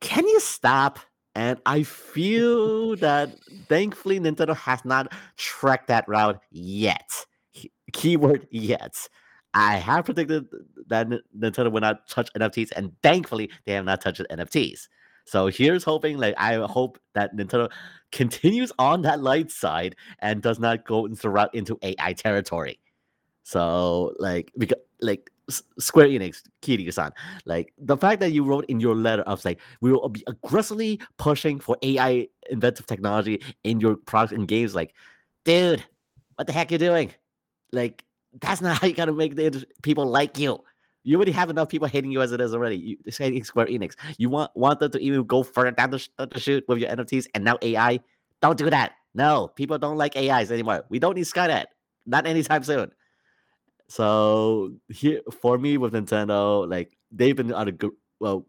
can 0.00 0.26
you 0.26 0.40
stop? 0.40 0.98
And 1.36 1.58
I 1.66 1.82
feel 1.82 2.94
that 2.96 3.30
thankfully 3.68 4.20
Nintendo 4.20 4.54
has 4.56 4.84
not 4.84 5.12
tracked 5.36 5.88
that 5.88 6.06
route 6.06 6.40
yet 6.50 7.10
keyword 7.94 8.46
yet. 8.50 9.08
I 9.54 9.76
have 9.76 10.04
predicted 10.04 10.46
that 10.88 11.08
Nintendo 11.36 11.70
will 11.70 11.80
not 11.80 12.08
touch 12.08 12.30
NFTs, 12.34 12.70
and 12.76 12.92
thankfully 13.02 13.50
they 13.64 13.72
have 13.72 13.84
not 13.84 14.00
touched 14.00 14.20
NFTs. 14.30 14.88
So 15.26 15.46
here's 15.46 15.84
hoping, 15.84 16.18
like 16.18 16.34
I 16.36 16.56
hope 16.66 16.98
that 17.14 17.34
Nintendo 17.34 17.70
continues 18.12 18.72
on 18.78 19.02
that 19.02 19.20
light 19.20 19.50
side 19.50 19.96
and 20.18 20.42
does 20.42 20.58
not 20.58 20.84
go 20.84 21.06
into 21.06 21.30
route 21.30 21.54
into 21.54 21.78
AI 21.82 22.12
territory. 22.12 22.78
So 23.44 24.14
like 24.18 24.50
because 24.58 24.78
like 25.00 25.30
Square 25.78 26.08
Enix, 26.08 26.42
Kiryu-san, 26.62 27.12
like 27.44 27.72
the 27.78 27.96
fact 27.96 28.20
that 28.20 28.32
you 28.32 28.42
wrote 28.42 28.64
in 28.66 28.80
your 28.80 28.94
letter 28.94 29.22
of 29.22 29.44
like 29.44 29.60
we 29.82 29.92
will 29.92 30.08
be 30.08 30.24
aggressively 30.26 30.98
pushing 31.18 31.60
for 31.60 31.76
AI 31.82 32.26
inventive 32.50 32.86
technology 32.86 33.42
in 33.62 33.80
your 33.80 33.96
products 33.96 34.32
and 34.32 34.48
games, 34.48 34.74
like, 34.74 34.94
dude, 35.44 35.84
what 36.36 36.46
the 36.46 36.52
heck 36.52 36.72
you 36.72 36.78
doing? 36.78 37.12
Like 37.72 38.02
that's 38.40 38.62
not 38.62 38.78
how 38.80 38.86
you 38.86 38.94
gotta 38.94 39.12
make 39.12 39.36
the 39.36 39.64
people 39.82 40.06
like 40.06 40.38
you. 40.38 40.58
You 41.06 41.16
already 41.16 41.32
have 41.32 41.50
enough 41.50 41.68
people 41.68 41.86
hating 41.86 42.10
you 42.10 42.22
as 42.22 42.32
it 42.32 42.40
is 42.40 42.54
already. 42.54 42.76
You 42.76 42.96
hating 43.06 43.44
Square 43.44 43.66
Enix. 43.66 43.94
You 44.16 44.30
want 44.30 44.52
want 44.54 44.80
them 44.80 44.90
to 44.92 44.98
even 44.98 45.24
go 45.24 45.42
further 45.42 45.70
down 45.72 45.90
the, 45.90 46.08
down 46.16 46.30
the 46.32 46.40
shoot 46.40 46.64
with 46.66 46.78
your 46.78 46.88
NFTs 46.88 47.26
and 47.34 47.44
now 47.44 47.58
AI. 47.60 48.00
Don't 48.40 48.56
do 48.56 48.70
that. 48.70 48.92
No, 49.14 49.48
people 49.48 49.76
don't 49.76 49.98
like 49.98 50.16
AIs 50.16 50.50
anymore. 50.50 50.86
We 50.88 50.98
don't 50.98 51.14
need 51.14 51.26
Skynet. 51.26 51.66
Not 52.06 52.26
anytime 52.26 52.64
soon. 52.64 52.90
So 53.94 54.72
here 54.88 55.20
for 55.40 55.56
me 55.56 55.78
with 55.78 55.92
Nintendo, 55.92 56.68
like 56.68 56.98
they've 57.12 57.36
been 57.36 57.52
on 57.52 57.68
a 57.68 57.72
good, 57.72 57.92
well, 58.18 58.44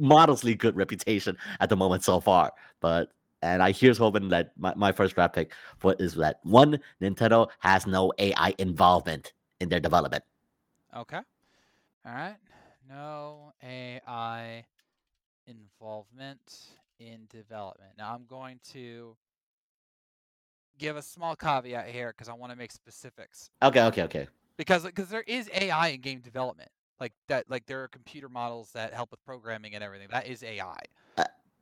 modestly 0.00 0.56
good 0.56 0.74
reputation 0.74 1.36
at 1.60 1.68
the 1.68 1.76
moment 1.76 2.02
so 2.02 2.18
far. 2.18 2.50
But 2.80 3.12
and 3.42 3.62
I 3.62 3.70
here's 3.70 3.98
hoping 3.98 4.30
that 4.30 4.50
my, 4.58 4.74
my 4.74 4.90
first 4.90 5.14
draft 5.14 5.36
pick 5.36 5.52
for 5.78 5.94
is 6.00 6.16
that 6.16 6.40
one 6.42 6.80
Nintendo 7.00 7.50
has 7.60 7.86
no 7.86 8.12
AI 8.18 8.52
involvement 8.58 9.32
in 9.60 9.68
their 9.68 9.78
development. 9.78 10.24
Okay. 10.96 11.20
All 12.04 12.12
right. 12.12 12.36
No 12.88 13.52
AI 13.62 14.64
involvement 15.46 16.80
in 16.98 17.28
development. 17.30 17.92
Now 17.96 18.12
I'm 18.12 18.24
going 18.26 18.58
to 18.72 19.16
give 20.82 20.96
a 20.96 21.02
small 21.02 21.36
caveat 21.36 21.88
here 21.88 22.12
because 22.16 22.28
I 22.28 22.34
want 22.34 22.52
to 22.52 22.58
make 22.58 22.72
specifics. 22.72 23.50
Okay, 23.62 23.82
okay, 23.82 24.02
okay. 24.02 24.28
Because 24.56 24.84
because 24.84 25.08
there 25.08 25.24
is 25.26 25.48
AI 25.54 25.88
in 25.88 26.00
game 26.00 26.20
development. 26.20 26.70
Like 27.00 27.12
that 27.28 27.48
like 27.48 27.66
there 27.66 27.82
are 27.82 27.88
computer 27.88 28.28
models 28.28 28.70
that 28.74 28.92
help 28.92 29.10
with 29.10 29.24
programming 29.24 29.74
and 29.74 29.82
everything. 29.82 30.08
That 30.10 30.26
is 30.26 30.42
AI. 30.42 30.78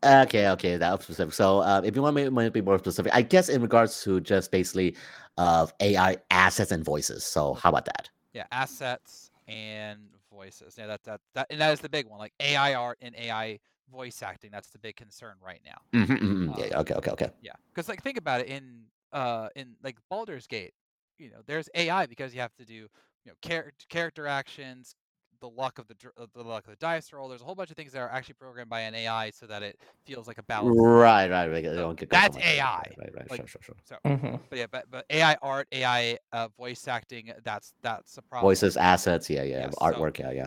Okay, 0.02 0.48
okay, 0.48 0.78
that's 0.78 1.04
specific. 1.04 1.34
So, 1.34 1.58
uh, 1.58 1.82
if 1.84 1.94
you 1.94 2.00
want 2.00 2.16
me 2.16 2.24
to 2.24 2.50
be 2.50 2.62
more 2.62 2.78
specific, 2.78 3.14
I 3.14 3.20
guess 3.20 3.50
in 3.50 3.60
regards 3.60 4.02
to 4.04 4.18
just 4.20 4.50
basically 4.50 4.96
of 5.36 5.74
AI 5.80 6.16
assets 6.30 6.72
and 6.72 6.82
voices. 6.82 7.22
So, 7.22 7.52
how 7.52 7.68
about 7.68 7.84
that? 7.84 8.08
Yeah, 8.32 8.44
assets 8.50 9.30
and 9.46 10.00
voices. 10.32 10.76
Yeah, 10.78 10.86
that 10.86 11.02
that 11.04 11.20
that 11.34 11.46
and 11.50 11.60
that 11.60 11.72
is 11.72 11.80
the 11.80 11.90
big 11.90 12.06
one. 12.06 12.18
Like 12.18 12.32
AI 12.40 12.74
art 12.74 12.96
and 13.02 13.14
AI 13.14 13.58
voice 13.92 14.22
acting. 14.22 14.50
That's 14.50 14.70
the 14.70 14.78
big 14.78 14.96
concern 14.96 15.34
right 15.44 15.60
now. 15.66 16.00
Mm-hmm, 16.00 16.12
mm-hmm. 16.14 16.58
Yeah, 16.58 16.76
Um, 16.76 16.80
okay, 16.80 16.94
okay, 16.94 17.10
okay. 17.10 17.30
Yeah, 17.42 17.52
because 17.74 17.88
like 17.90 18.02
think 18.02 18.16
about 18.16 18.40
it 18.40 18.46
in 18.46 18.84
uh 19.12 19.48
in 19.56 19.74
like 19.82 19.96
Baldur's 20.08 20.46
Gate, 20.46 20.72
you 21.18 21.30
know, 21.30 21.38
there's 21.46 21.68
AI 21.74 22.06
because 22.06 22.34
you 22.34 22.40
have 22.40 22.54
to 22.56 22.64
do 22.64 22.74
you 22.74 22.88
know 23.26 23.32
character 23.42 23.86
character 23.88 24.26
actions, 24.26 24.94
the 25.40 25.48
luck 25.48 25.78
of 25.78 25.86
the 25.88 25.94
dr- 25.94 26.14
uh, 26.18 26.26
the 26.34 26.42
luck 26.42 26.64
of 26.64 26.70
the 26.70 26.76
dice 26.76 27.12
roll. 27.12 27.28
There's 27.28 27.40
a 27.42 27.44
whole 27.44 27.54
bunch 27.54 27.70
of 27.70 27.76
things 27.76 27.92
that 27.92 28.00
are 28.00 28.10
actually 28.10 28.34
programmed 28.34 28.70
by 28.70 28.80
an 28.80 28.94
AI 28.94 29.30
so 29.30 29.46
that 29.46 29.62
it 29.62 29.78
feels 30.04 30.26
like 30.26 30.38
a 30.38 30.42
balance. 30.44 30.78
Right, 30.78 31.30
right, 31.30 31.50
right. 31.50 31.64
So 31.64 31.76
don't 31.76 31.98
get 31.98 32.10
that's 32.10 32.36
AI. 32.36 32.62
Right, 32.62 32.94
right, 32.98 33.14
right. 33.14 33.30
Like, 33.30 33.40
sure, 33.40 33.46
sure, 33.48 33.62
sure. 33.62 33.76
So, 33.84 33.96
Mhm. 34.06 34.40
but 34.48 34.58
yeah, 34.58 34.66
but 34.70 34.90
but 34.90 35.04
AI 35.10 35.36
art, 35.42 35.68
AI 35.72 36.18
uh, 36.32 36.48
voice 36.56 36.86
acting, 36.88 37.32
that's 37.44 37.72
that's 37.82 38.16
a 38.18 38.22
problem. 38.22 38.48
Voices, 38.48 38.76
assets, 38.76 39.28
yeah, 39.30 39.42
yeah. 39.42 39.60
Yes, 39.64 39.74
so- 39.78 39.84
Artwork, 39.86 40.18
yeah, 40.18 40.30
yeah. 40.32 40.46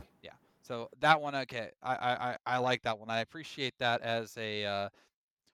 So 0.62 0.88
that 1.02 1.20
one, 1.20 1.36
okay, 1.36 1.72
I 1.82 1.96
I 1.96 2.30
I, 2.32 2.38
I 2.46 2.58
like 2.60 2.82
that 2.84 2.98
one. 2.98 3.10
I 3.10 3.20
appreciate 3.20 3.74
that 3.80 4.02
as 4.02 4.36
a 4.38 4.66
uh, 4.66 4.90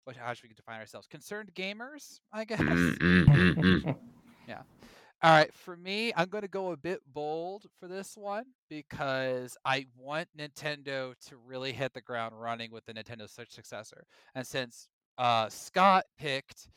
what 0.07 0.17
how 0.17 0.33
should 0.33 0.49
we 0.49 0.55
define 0.55 0.81
ourselves? 0.81 1.07
Concerned 1.07 1.51
gamers, 1.55 2.21
I 2.33 2.45
guess. 2.45 2.61
Mm, 2.61 2.97
mm, 2.99 3.25
mm, 3.27 3.55
mm. 3.57 3.97
All 5.23 5.31
right, 5.31 5.53
for 5.53 5.77
me, 5.79 6.13
I'm 6.15 6.29
going 6.29 6.43
to 6.43 6.49
go 6.49 6.73
a 6.73 6.77
bit 6.77 7.01
bold 7.13 7.65
for 7.81 7.89
this 7.89 8.17
one 8.19 8.45
because 8.69 9.57
I 9.65 9.87
want 9.97 10.29
Nintendo 10.39 11.15
to 11.29 11.37
really 11.39 11.73
hit 11.73 11.95
the 11.95 12.03
ground 12.03 12.39
running 12.39 12.71
with 12.71 12.85
the 12.85 12.93
Nintendo 12.93 13.29
Switch 13.29 13.51
successor. 13.51 14.05
And 14.35 14.47
since 14.47 14.89
uh, 15.17 15.49
Scott 15.49 16.05
picked 16.19 16.69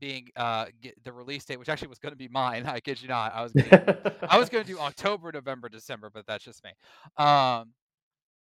being 0.00 0.30
uh, 0.36 0.66
the 1.04 1.12
release 1.12 1.44
date, 1.44 1.58
which 1.58 1.68
actually 1.68 1.88
was 1.88 1.98
going 1.98 2.12
to 2.12 2.16
be 2.16 2.28
mine, 2.28 2.64
I 2.66 2.80
kid 2.80 3.00
you 3.02 3.08
not, 3.08 3.34
I 3.34 3.42
was 3.42 3.52
gonna, 3.52 4.14
I 4.28 4.38
was 4.38 4.48
going 4.48 4.64
to 4.64 4.72
do 4.72 4.78
October, 4.80 5.30
November, 5.30 5.68
December, 5.68 6.10
but 6.12 6.26
that's 6.26 6.44
just 6.44 6.64
me. 6.64 6.70
Um, 7.22 7.72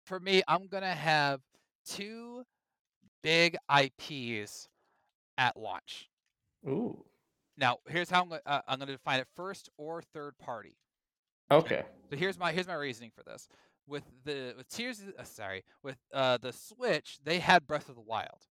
for 0.05 0.19
me, 0.19 0.43
I'm 0.47 0.67
going 0.67 0.83
to 0.83 0.89
have 0.89 1.41
two 1.85 2.43
big 3.23 3.57
IPs 3.69 4.69
at 5.37 5.57
launch. 5.57 6.09
Ooh. 6.67 7.05
Now, 7.57 7.77
here's 7.87 8.09
how 8.09 8.21
I'm 8.23 8.29
going. 8.29 8.41
Uh, 8.45 8.61
I'm 8.67 8.79
going 8.79 8.87
to 8.87 8.93
define 8.93 9.19
it: 9.19 9.27
first 9.35 9.69
or 9.77 10.01
third 10.01 10.37
party. 10.37 10.77
Okay. 11.51 11.85
So 12.09 12.15
here's 12.17 12.37
my 12.37 12.51
here's 12.51 12.67
my 12.67 12.73
reasoning 12.75 13.11
for 13.15 13.23
this. 13.23 13.47
With 13.87 14.03
the 14.23 14.53
with 14.57 14.67
Tears, 14.69 15.03
uh, 15.17 15.23
sorry, 15.23 15.63
with 15.83 15.97
uh 16.13 16.37
the 16.37 16.51
Switch, 16.53 17.19
they 17.23 17.39
had 17.39 17.67
Breath 17.67 17.89
of 17.89 17.95
the 17.95 18.01
Wild, 18.01 18.47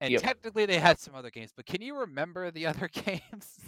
and 0.00 0.14
Yep. 0.14 0.20
technically 0.20 0.66
they 0.66 0.78
had 0.78 0.98
some 0.98 1.14
other 1.14 1.30
games. 1.30 1.52
But 1.56 1.66
can 1.66 1.82
you 1.82 1.96
remember 1.98 2.50
the 2.50 2.66
other 2.66 2.88
games? 2.92 3.58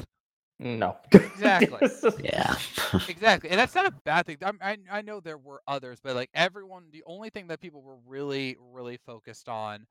No. 0.58 0.96
Exactly. 1.12 1.82
Yeah. 2.18 2.54
exactly, 3.06 3.50
and 3.50 3.58
that's 3.58 3.74
not 3.74 3.86
a 3.86 3.90
bad 4.04 4.26
thing. 4.26 4.38
I'm, 4.42 4.58
I 4.62 4.78
I 4.90 5.02
know 5.02 5.20
there 5.20 5.38
were 5.38 5.62
others, 5.66 6.00
but 6.02 6.14
like 6.14 6.30
everyone, 6.34 6.84
the 6.92 7.02
only 7.06 7.30
thing 7.30 7.48
that 7.48 7.60
people 7.60 7.82
were 7.82 7.96
really 8.06 8.56
really 8.60 8.98
focused 8.98 9.48
on 9.48 9.86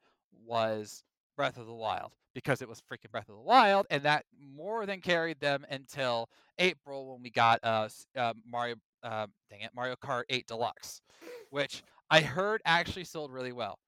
was 0.45 1.03
Breath 1.37 1.57
of 1.57 1.65
the 1.67 1.73
Wild 1.73 2.11
because 2.33 2.61
it 2.61 2.69
was 2.69 2.81
freaking 2.81 3.11
Breath 3.11 3.29
of 3.29 3.35
the 3.35 3.41
Wild, 3.41 3.85
and 3.89 4.03
that 4.03 4.25
more 4.39 4.85
than 4.85 5.01
carried 5.01 5.39
them 5.39 5.65
until 5.69 6.29
April 6.59 7.11
when 7.13 7.21
we 7.23 7.29
got 7.29 7.59
uh, 7.63 7.89
uh 8.17 8.33
Mario 8.49 8.75
uh, 9.03 9.27
dang 9.49 9.61
it 9.61 9.71
Mario 9.75 9.95
Kart 9.95 10.23
8 10.29 10.47
Deluxe, 10.47 11.01
which 11.49 11.83
I 12.09 12.21
heard 12.21 12.61
actually 12.65 13.05
sold 13.05 13.31
really 13.31 13.51
well. 13.51 13.79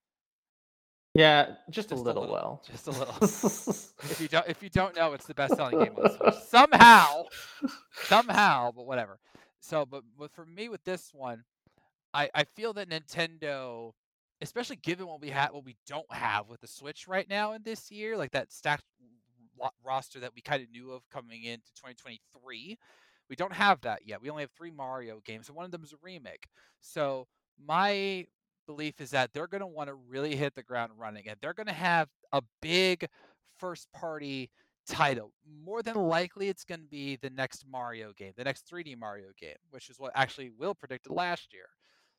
yeah, 1.14 1.56
just, 1.70 1.92
a 1.92 1.96
Just 1.96 2.02
a 2.02 2.04
little, 2.04 2.24
little. 2.24 2.34
well. 2.36 2.64
Just 2.70 2.88
a 2.88 2.92
little. 2.92 3.16
If 4.12 4.20
you 4.22 4.28
don't 4.30 4.48
if 4.48 4.62
you 4.64 4.70
don't 4.70 4.96
know, 4.96 5.14
it's 5.14 5.26
the 5.28 5.34
best 5.34 5.56
selling 5.56 5.80
game 5.80 5.96
on. 5.98 6.34
Somehow, 6.48 7.24
somehow, 8.04 8.72
but 8.76 8.86
whatever. 8.86 9.20
So, 9.60 9.86
but 9.86 10.04
but 10.18 10.32
for 10.32 10.46
me 10.46 10.70
with 10.70 10.84
this 10.84 11.12
one, 11.14 11.44
I 12.14 12.30
I 12.36 12.44
feel 12.44 12.74
that 12.74 12.90
Nintendo, 12.90 13.94
especially 14.42 14.78
given 14.78 15.08
what 15.08 15.22
we 15.22 15.30
have, 15.30 15.54
what 15.54 15.66
we 15.66 15.76
don't 15.88 16.12
have 16.12 16.48
with 16.48 16.62
the 16.62 16.68
Switch 16.68 17.08
right 17.08 17.30
now 17.30 17.54
in 17.54 17.64
this 17.64 17.92
year, 17.92 18.18
like 18.18 18.32
that 18.32 18.52
stacked 18.52 18.84
roster 19.84 20.20
that 20.20 20.34
we 20.36 20.42
kind 20.42 20.62
of 20.62 20.70
knew 20.70 20.92
of 20.92 21.10
coming 21.10 21.44
into 21.44 21.68
2023, 21.76 22.78
we 23.30 23.36
don't 23.36 23.54
have 23.54 23.82
that 23.82 24.02
yet. 24.06 24.22
We 24.22 24.30
only 24.30 24.44
have 24.44 24.52
three 24.52 24.72
Mario 24.72 25.22
games, 25.26 25.48
and 25.48 25.56
one 25.56 25.66
of 25.66 25.72
them 25.72 25.84
is 25.84 25.94
a 25.94 25.98
remake. 26.02 26.48
So 26.82 27.28
my 27.66 28.26
belief 28.68 29.00
is 29.00 29.12
that 29.12 29.32
they're 29.34 29.48
going 29.48 29.62
to 29.62 29.68
want 29.68 29.90
to 29.90 29.94
really 29.94 30.36
hit 30.36 30.56
the 30.56 30.64
ground 30.64 30.94
running, 30.98 31.28
and 31.28 31.38
they're 31.42 31.54
going 31.54 31.68
to 31.68 31.74
have 31.74 32.10
a 32.32 32.42
big 32.62 33.08
first 33.58 33.88
party 33.94 34.50
title. 34.88 35.32
More 35.64 35.82
than 35.82 35.96
likely, 35.96 36.50
it's 36.50 36.64
going 36.64 36.82
to 36.82 36.88
be 36.88 37.16
the 37.16 37.30
next 37.30 37.66
Mario 37.70 38.14
game, 38.14 38.34
the 38.38 38.44
next 38.44 38.70
3D 38.72 38.98
Mario 38.98 39.28
game, 39.40 39.56
which 39.72 39.90
is 39.90 40.00
what 40.00 40.12
actually 40.16 40.52
Will 40.58 40.76
predicted 40.76 41.12
last 41.12 41.54
year. 41.54 41.66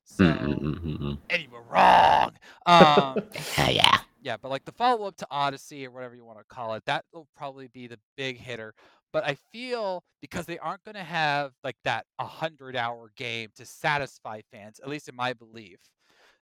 So, 0.07 0.23
Mm, 0.25 0.39
mm, 0.39 0.59
mm, 0.61 0.79
mm, 0.79 0.97
mm. 0.99 1.19
and 1.29 1.43
you 1.43 1.49
were 1.49 1.63
wrong. 1.63 2.31
Um, 2.65 3.29
Yeah, 3.57 3.69
yeah. 3.69 3.97
yeah, 4.21 4.37
but 4.41 4.49
like 4.49 4.65
the 4.65 4.71
follow 4.71 5.07
up 5.07 5.17
to 5.17 5.27
Odyssey 5.29 5.85
or 5.85 5.91
whatever 5.91 6.15
you 6.15 6.25
want 6.25 6.39
to 6.39 6.45
call 6.45 6.73
it, 6.75 6.83
that 6.85 7.05
will 7.13 7.27
probably 7.35 7.67
be 7.67 7.87
the 7.87 7.99
big 8.15 8.37
hitter. 8.37 8.73
But 9.13 9.25
I 9.25 9.35
feel 9.51 10.03
because 10.21 10.45
they 10.45 10.57
aren't 10.59 10.83
going 10.85 10.95
to 10.95 11.03
have 11.03 11.53
like 11.63 11.75
that 11.83 12.05
100 12.17 12.75
hour 12.75 13.11
game 13.17 13.49
to 13.57 13.65
satisfy 13.65 14.41
fans, 14.51 14.79
at 14.81 14.89
least 14.89 15.09
in 15.09 15.15
my 15.15 15.33
belief, 15.33 15.79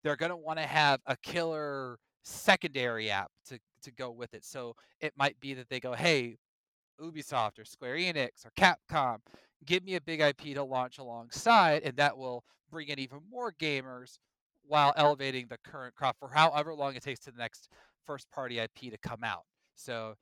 they're 0.03 0.16
going 0.16 0.31
to 0.31 0.37
want 0.37 0.59
to 0.59 0.66
have 0.66 1.01
a 1.07 1.16
killer 1.23 1.99
secondary 2.24 3.11
app 3.11 3.31
to, 3.49 3.59
to 3.82 3.93
go 3.93 4.11
with 4.11 4.35
it. 4.35 4.45
So 4.45 4.74
it 5.01 5.12
might 5.16 5.39
be 5.41 5.55
that 5.55 5.69
they 5.69 5.81
go, 5.81 5.93
hey, 5.95 6.37
Ubisoft 7.01 7.59
or 7.59 7.65
Square 7.65 7.97
Enix 7.97 8.45
or 8.47 8.51
Capcom, 8.59 9.19
give 9.66 9.85
me 9.85 9.95
a 9.95 10.01
big 10.01 10.20
IP 10.20 10.55
to 10.55 10.62
launch 10.62 10.99
alongside, 10.99 11.82
and 11.82 11.97
that 11.97 12.16
will 12.16 12.45
bring 12.70 12.89
in 12.89 12.99
even 12.99 13.20
more 13.31 13.53
gamers 13.53 14.19
while 14.66 14.93
elevating 14.97 15.47
the 15.49 15.59
current 15.65 15.95
crop 15.95 16.16
for 16.19 16.28
however 16.28 16.74
long 16.74 16.95
it 16.95 17.03
takes 17.03 17.20
to 17.20 17.32
the 17.32 17.39
next 17.39 17.69
first 18.07 18.31
party 18.31 18.59
IP 18.59 18.91
to 18.91 18.99
come 18.99 19.24
out. 19.24 19.45
So 19.74 20.15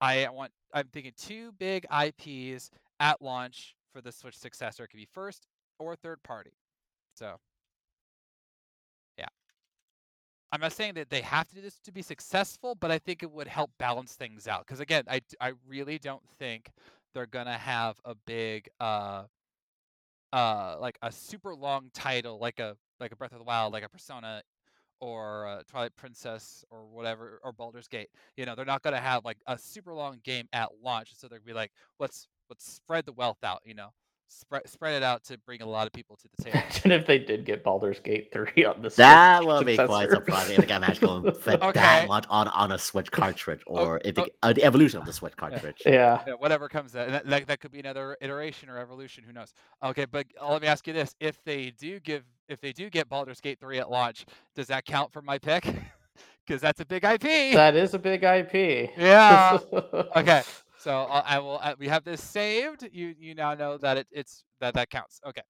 I 0.00 0.28
want 0.30 0.52
I'm 0.72 0.86
thinking 0.92 1.12
two 1.16 1.52
big 1.58 1.86
IPs 1.90 2.70
at 3.00 3.20
launch 3.20 3.74
for 3.92 4.00
the 4.00 4.12
Switch 4.12 4.36
successor. 4.36 4.84
It 4.84 4.88
could 4.88 4.98
be 4.98 5.08
first 5.12 5.46
or 5.78 5.96
third 5.96 6.22
party. 6.22 6.52
So 7.14 7.36
yeah. 9.18 9.26
I'm 10.52 10.60
not 10.60 10.72
saying 10.72 10.94
that 10.94 11.10
they 11.10 11.22
have 11.22 11.48
to 11.48 11.54
do 11.54 11.60
this 11.60 11.78
to 11.80 11.92
be 11.92 12.02
successful, 12.02 12.74
but 12.74 12.90
I 12.90 12.98
think 12.98 13.22
it 13.22 13.30
would 13.30 13.48
help 13.48 13.70
balance 13.78 14.14
things 14.14 14.46
out. 14.46 14.66
Because 14.66 14.80
again, 14.80 15.04
I, 15.08 15.20
I 15.40 15.52
really 15.66 15.98
don't 15.98 16.22
think 16.38 16.70
they're 17.14 17.26
gonna 17.26 17.58
have 17.58 18.00
a 18.04 18.14
big 18.14 18.68
uh 18.80 19.24
uh 20.32 20.76
like 20.80 20.98
a 21.02 21.10
super 21.10 21.54
long 21.54 21.90
title 21.92 22.38
like 22.38 22.60
a 22.60 22.76
like 23.00 23.12
a 23.12 23.16
Breath 23.16 23.32
of 23.32 23.38
the 23.38 23.44
Wild, 23.44 23.72
like 23.72 23.84
a 23.84 23.88
Persona 23.88 24.42
or 25.00 25.62
Twilight 25.66 25.96
Princess 25.96 26.64
or 26.70 26.86
whatever 26.86 27.40
or 27.42 27.52
Baldur's 27.52 27.88
Gate. 27.88 28.10
You 28.36 28.44
know, 28.44 28.54
they're 28.54 28.64
not 28.66 28.82
gonna 28.82 29.00
have 29.00 29.24
like 29.24 29.38
a 29.46 29.58
super 29.58 29.94
long 29.94 30.20
game 30.22 30.46
at 30.52 30.68
launch, 30.82 31.12
so 31.16 31.26
they're 31.28 31.38
gonna 31.38 31.46
be 31.46 31.54
like, 31.54 31.72
let's 31.98 32.28
let's 32.48 32.70
spread 32.70 33.06
the 33.06 33.12
wealth 33.12 33.42
out. 33.42 33.60
You 33.64 33.74
know, 33.74 33.88
spread 34.32 34.68
spread 34.68 34.94
it 34.94 35.02
out 35.02 35.24
to 35.24 35.36
bring 35.38 35.60
a 35.62 35.66
lot 35.66 35.86
of 35.86 35.92
people 35.92 36.16
to 36.16 36.28
the 36.36 36.44
table. 36.44 36.58
Imagine 36.58 36.92
if 36.92 37.06
they 37.06 37.18
did 37.18 37.44
get 37.44 37.62
Baldur's 37.64 38.00
Gate 38.00 38.30
3 38.32 38.64
on 38.64 38.82
the 38.82 38.88
That 38.90 39.38
Switch 39.38 39.46
will 39.46 39.64
be 39.64 39.76
quite 39.76 39.88
successor. 40.10 40.14
surprising 40.14 40.54
if 40.54 40.60
the 40.60 40.66
game 40.66 40.84
actually 40.84 41.06
going 41.08 41.34
fit 41.40 41.60
Okay. 41.62 41.80
that 41.80 42.08
much 42.08 42.24
on, 42.30 42.48
on 42.48 42.72
a 42.72 42.78
Switch 42.78 43.10
cartridge, 43.12 43.60
or 43.66 44.00
if 44.04 44.18
oh. 44.18 44.22
it, 44.24 44.36
uh, 44.42 44.52
the 44.52 44.64
evolution 44.64 45.00
of 45.00 45.06
the 45.06 45.12
Switch 45.12 45.36
cartridge. 45.36 45.82
yeah. 45.84 46.22
Yeah, 46.26 46.34
whatever 46.34 46.68
comes 46.68 46.94
out. 46.96 47.08
That, 47.08 47.26
that, 47.26 47.46
that 47.48 47.60
could 47.60 47.72
be 47.72 47.80
another 47.80 48.16
iteration 48.20 48.68
or 48.68 48.78
evolution. 48.78 49.24
Who 49.24 49.32
knows? 49.32 49.52
Okay, 49.82 50.04
but 50.04 50.26
uh, 50.40 50.52
let 50.52 50.62
me 50.62 50.68
ask 50.68 50.86
you 50.86 50.92
this: 50.92 51.14
If 51.20 51.42
they 51.44 51.70
do 51.78 51.98
give, 52.00 52.24
if 52.48 52.60
they 52.60 52.72
do 52.72 52.88
get 52.90 53.08
Baldur's 53.08 53.40
Gate 53.40 53.58
three 53.60 53.78
at 53.78 53.90
launch, 53.90 54.26
does 54.54 54.68
that 54.68 54.84
count 54.84 55.12
for 55.12 55.22
my 55.22 55.38
pick? 55.38 55.66
Because 56.46 56.60
that's 56.60 56.80
a 56.80 56.84
big 56.84 57.04
IP. 57.04 57.54
That 57.54 57.76
is 57.76 57.94
a 57.94 57.98
big 57.98 58.22
IP. 58.24 58.90
yeah. 58.96 59.58
okay. 60.16 60.42
So 60.80 60.90
I'll, 61.10 61.22
I 61.26 61.38
will. 61.40 61.60
Uh, 61.62 61.74
we 61.78 61.88
have 61.88 62.04
this 62.04 62.22
saved. 62.22 62.88
You 62.90 63.14
you 63.18 63.34
now 63.34 63.52
know 63.52 63.76
that 63.78 63.98
it, 63.98 64.06
it's 64.10 64.44
that 64.60 64.72
that 64.74 64.88
counts. 64.88 65.20
Okay. 65.26 65.42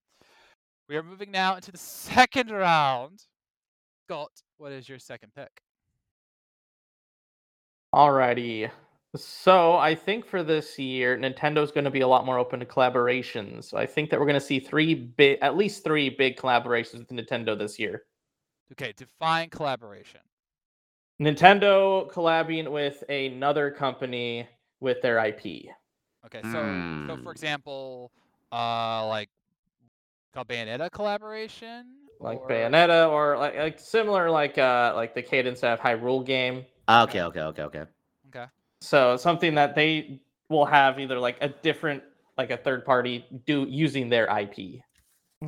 We 0.89 0.97
are 0.97 1.05
moving 1.05 1.31
now 1.31 1.55
into 1.55 1.71
the 1.71 1.79
second 1.79 2.51
round. 2.51 3.21
Galt, 4.09 4.43
what 4.59 4.73
is 4.73 4.89
your 4.89 4.99
second 4.99 5.33
pick? 5.37 5.63
Alrighty. 7.95 8.71
So 9.15 9.77
I 9.77 9.95
think 9.95 10.27
for 10.27 10.43
this 10.43 10.77
year, 10.81 11.17
Nintendo's 11.17 11.71
going 11.71 11.85
to 11.85 11.91
be 11.91 12.01
a 12.01 12.09
lot 12.09 12.27
more 12.27 12.39
open 12.39 12.59
to 12.59 12.67
collaborations. 12.67 13.73
I 13.73 13.87
think 13.87 14.11
that 14.11 14.19
we're 14.19 14.27
going 14.27 14.35
to 14.35 14.45
see 14.45 14.59
three 14.59 14.95
big, 14.95 15.39
at 15.43 15.57
least 15.57 15.85
three 15.85 16.11
big 16.11 16.37
collaborations 16.37 16.99
with 16.99 17.11
Nintendo 17.11 17.57
this 17.57 17.79
year. 17.79 18.03
Okay, 18.73 18.93
define 18.97 19.49
collaboration. 19.49 20.21
Nintendo 21.23 22.11
collabing 22.11 22.69
with 22.69 23.05
another 23.09 23.71
company 23.71 24.49
with 24.81 25.01
their 25.03 25.19
IP. 25.25 25.69
Okay, 26.27 26.43
so 26.43 26.51
so 27.07 27.17
for 27.17 27.23
Hmm. 27.23 27.29
example, 27.29 28.13
uh, 28.53 29.07
like 29.07 29.31
called 30.35 30.49
Bayonetta 30.49 30.91
collaboration, 30.91 31.97
Like 32.21 32.41
or- 32.41 32.49
Bayonetta 32.49 33.09
or 33.11 33.39
like, 33.39 33.57
like 33.57 33.79
similar 33.79 34.31
like 34.31 34.59
uh 34.59 34.93
like 34.95 35.15
the 35.15 35.23
Cadence 35.23 35.63
of 35.65 35.81
Hyrule 35.81 36.25
game. 36.25 36.67
Ah, 36.89 37.03
Okay, 37.05 37.23
okay, 37.23 37.41
okay, 37.41 37.63
okay. 37.63 37.85
Okay. 38.29 38.47
So 38.81 39.17
something 39.17 39.55
that 39.55 39.75
they 39.75 40.21
will 40.49 40.67
have 40.67 40.99
either 41.01 41.19
like 41.19 41.39
a 41.41 41.49
different 41.49 42.03
like 42.37 42.51
a 42.51 42.57
third 42.57 42.85
party 42.85 43.25
do 43.47 43.67
using 43.69 44.09
their 44.09 44.27
IP. 44.39 44.83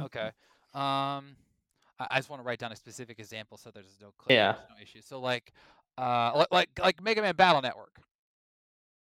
Okay. 0.00 0.30
Um, 0.74 1.36
I, 1.98 2.06
I 2.10 2.16
just 2.16 2.30
want 2.30 2.40
to 2.42 2.46
write 2.46 2.58
down 2.58 2.72
a 2.72 2.76
specific 2.76 3.18
example 3.18 3.56
so 3.58 3.70
there's 3.70 3.98
no 4.00 4.12
cl- 4.20 4.36
Yeah. 4.36 4.52
there's 4.52 4.68
no 4.70 4.82
issue. 4.82 5.00
So 5.02 5.20
like, 5.20 5.52
uh, 5.98 6.32
li- 6.38 6.46
like 6.50 6.70
like 6.80 7.02
Mega 7.02 7.20
Man 7.22 7.34
Battle 7.36 7.60
Network, 7.62 8.00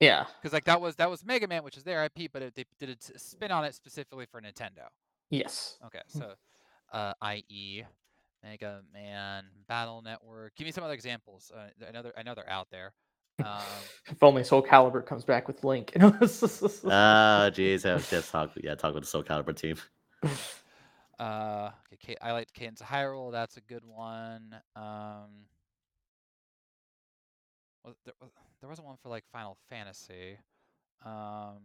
Yeah. 0.03 0.25
because 0.41 0.53
like 0.53 0.65
that 0.65 0.81
was 0.81 0.95
that 0.97 1.09
was 1.09 1.25
Mega 1.25 1.47
Man, 1.47 1.63
which 1.63 1.77
is 1.77 1.83
their 1.83 2.03
IP, 2.05 2.31
but 2.31 2.41
it, 2.41 2.55
they 2.55 2.65
did 2.79 2.89
a 2.89 3.19
spin 3.19 3.51
on 3.51 3.63
it 3.65 3.73
specifically 3.75 4.25
for 4.25 4.41
Nintendo. 4.41 4.87
Yes. 5.29 5.77
Okay, 5.85 6.01
so 6.07 6.33
uh, 6.91 7.13
i.e. 7.21 7.83
Mega 8.43 8.81
Man 8.93 9.45
Battle 9.67 10.01
Network. 10.01 10.55
Give 10.55 10.65
me 10.65 10.71
some 10.71 10.83
other 10.83 10.93
examples. 10.93 11.51
Uh, 11.55 11.69
another 11.87 12.11
I 12.17 12.23
know 12.23 12.35
they're 12.35 12.49
out 12.49 12.67
there. 12.71 12.93
Um, 13.39 13.61
If 14.11 14.21
only 14.21 14.43
Soul 14.43 14.61
Calibur 14.61 15.05
comes 15.05 15.23
back 15.23 15.47
with 15.47 15.63
Link. 15.63 15.93
Ah, 15.99 17.49
jeez, 17.51 17.89
I 17.89 17.93
was 17.95 18.09
just 18.09 18.31
talk. 18.31 18.51
Yeah, 18.61 18.75
talk 18.75 18.93
with 18.93 19.03
the 19.03 19.09
Soul 19.09 19.23
Calibur 19.23 19.55
team. 19.55 19.77
Uh, 21.19 21.69
okay, 21.93 22.17
I 22.21 22.31
liked 22.31 22.53
Cadence 22.53 22.81
Hyrule. 22.81 23.31
That's 23.31 23.55
a 23.55 23.61
good 23.61 23.85
one. 23.85 24.55
Um, 24.75 25.45
was 27.85 27.95
there, 28.05 28.13
was, 28.21 28.31
there 28.61 28.69
wasn't 28.69 28.87
one 28.87 28.97
for 29.01 29.09
like 29.09 29.23
Final 29.31 29.57
Fantasy. 29.69 30.37
Um, 31.05 31.59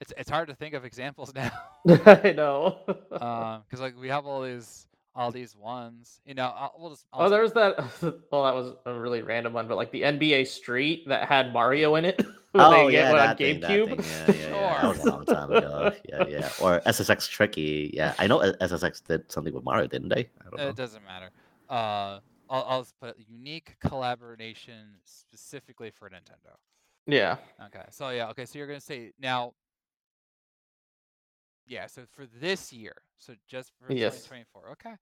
it's 0.00 0.12
it's 0.16 0.30
hard 0.30 0.48
to 0.48 0.54
think 0.54 0.74
of 0.74 0.84
examples 0.84 1.32
now. 1.34 1.50
I 2.06 2.32
know. 2.36 2.78
um, 3.12 3.62
because 3.64 3.80
like 3.80 3.98
we 3.98 4.08
have 4.08 4.26
all 4.26 4.42
these 4.42 4.86
all 5.14 5.30
these 5.30 5.56
ones. 5.56 6.20
You 6.24 6.34
know, 6.34 6.52
I'll, 6.56 6.72
we'll 6.78 6.90
just. 6.90 7.06
I'll 7.12 7.22
oh, 7.22 7.24
just- 7.24 7.54
there 7.54 7.62
was 7.64 7.76
that. 8.00 8.22
Well, 8.30 8.44
that 8.44 8.54
was 8.54 8.74
a 8.86 8.94
really 8.98 9.22
random 9.22 9.52
one, 9.52 9.68
but 9.68 9.76
like 9.76 9.92
the 9.92 10.02
NBA 10.02 10.46
Street 10.46 11.06
that 11.08 11.28
had 11.28 11.52
Mario 11.52 11.96
in 11.96 12.04
it. 12.04 12.22
when 12.52 12.70
they 12.70 12.76
Oh 12.76 12.88
yeah, 12.88 13.10
one 13.10 13.20
on 13.20 13.26
that 13.26 13.38
thing, 13.38 13.60
that 13.60 13.68
thing. 13.68 13.88
Yeah, 13.88 14.26
yeah, 14.26 14.50
yeah. 14.50 14.82
That 14.82 14.88
was 14.88 14.98
a 15.04 15.10
long 15.10 15.24
time 15.26 15.52
ago. 15.52 15.92
Yeah, 16.08 16.26
yeah. 16.26 16.50
Or 16.60 16.80
SSX 16.80 17.28
Tricky. 17.28 17.90
Yeah, 17.92 18.14
I 18.18 18.26
know 18.26 18.38
SSX 18.38 19.04
did 19.04 19.30
something 19.30 19.52
with 19.52 19.64
Mario, 19.64 19.86
didn't 19.86 20.08
they? 20.08 20.30
I 20.40 20.44
don't 20.44 20.56
know. 20.58 20.68
It 20.68 20.76
doesn't 20.76 21.04
matter. 21.04 21.30
Uh, 21.68 22.20
I'll, 22.52 22.64
I'll 22.68 22.82
just 22.82 22.98
put 23.00 23.16
unique 23.18 23.76
collaboration 23.80 24.98
specifically 25.04 25.90
for 25.90 26.08
Nintendo. 26.10 26.54
Yeah. 27.06 27.38
Okay. 27.66 27.84
So 27.90 28.10
yeah. 28.10 28.28
Okay. 28.30 28.44
So 28.44 28.58
you're 28.58 28.66
gonna 28.68 28.80
say 28.80 29.12
now. 29.18 29.54
Yeah. 31.66 31.86
So 31.86 32.02
for 32.14 32.26
this 32.40 32.72
year, 32.72 32.94
so 33.18 33.34
just 33.48 33.72
for 33.80 33.88
Yes. 33.92 34.24
2024. 34.24 34.70
Okay. 34.72 34.94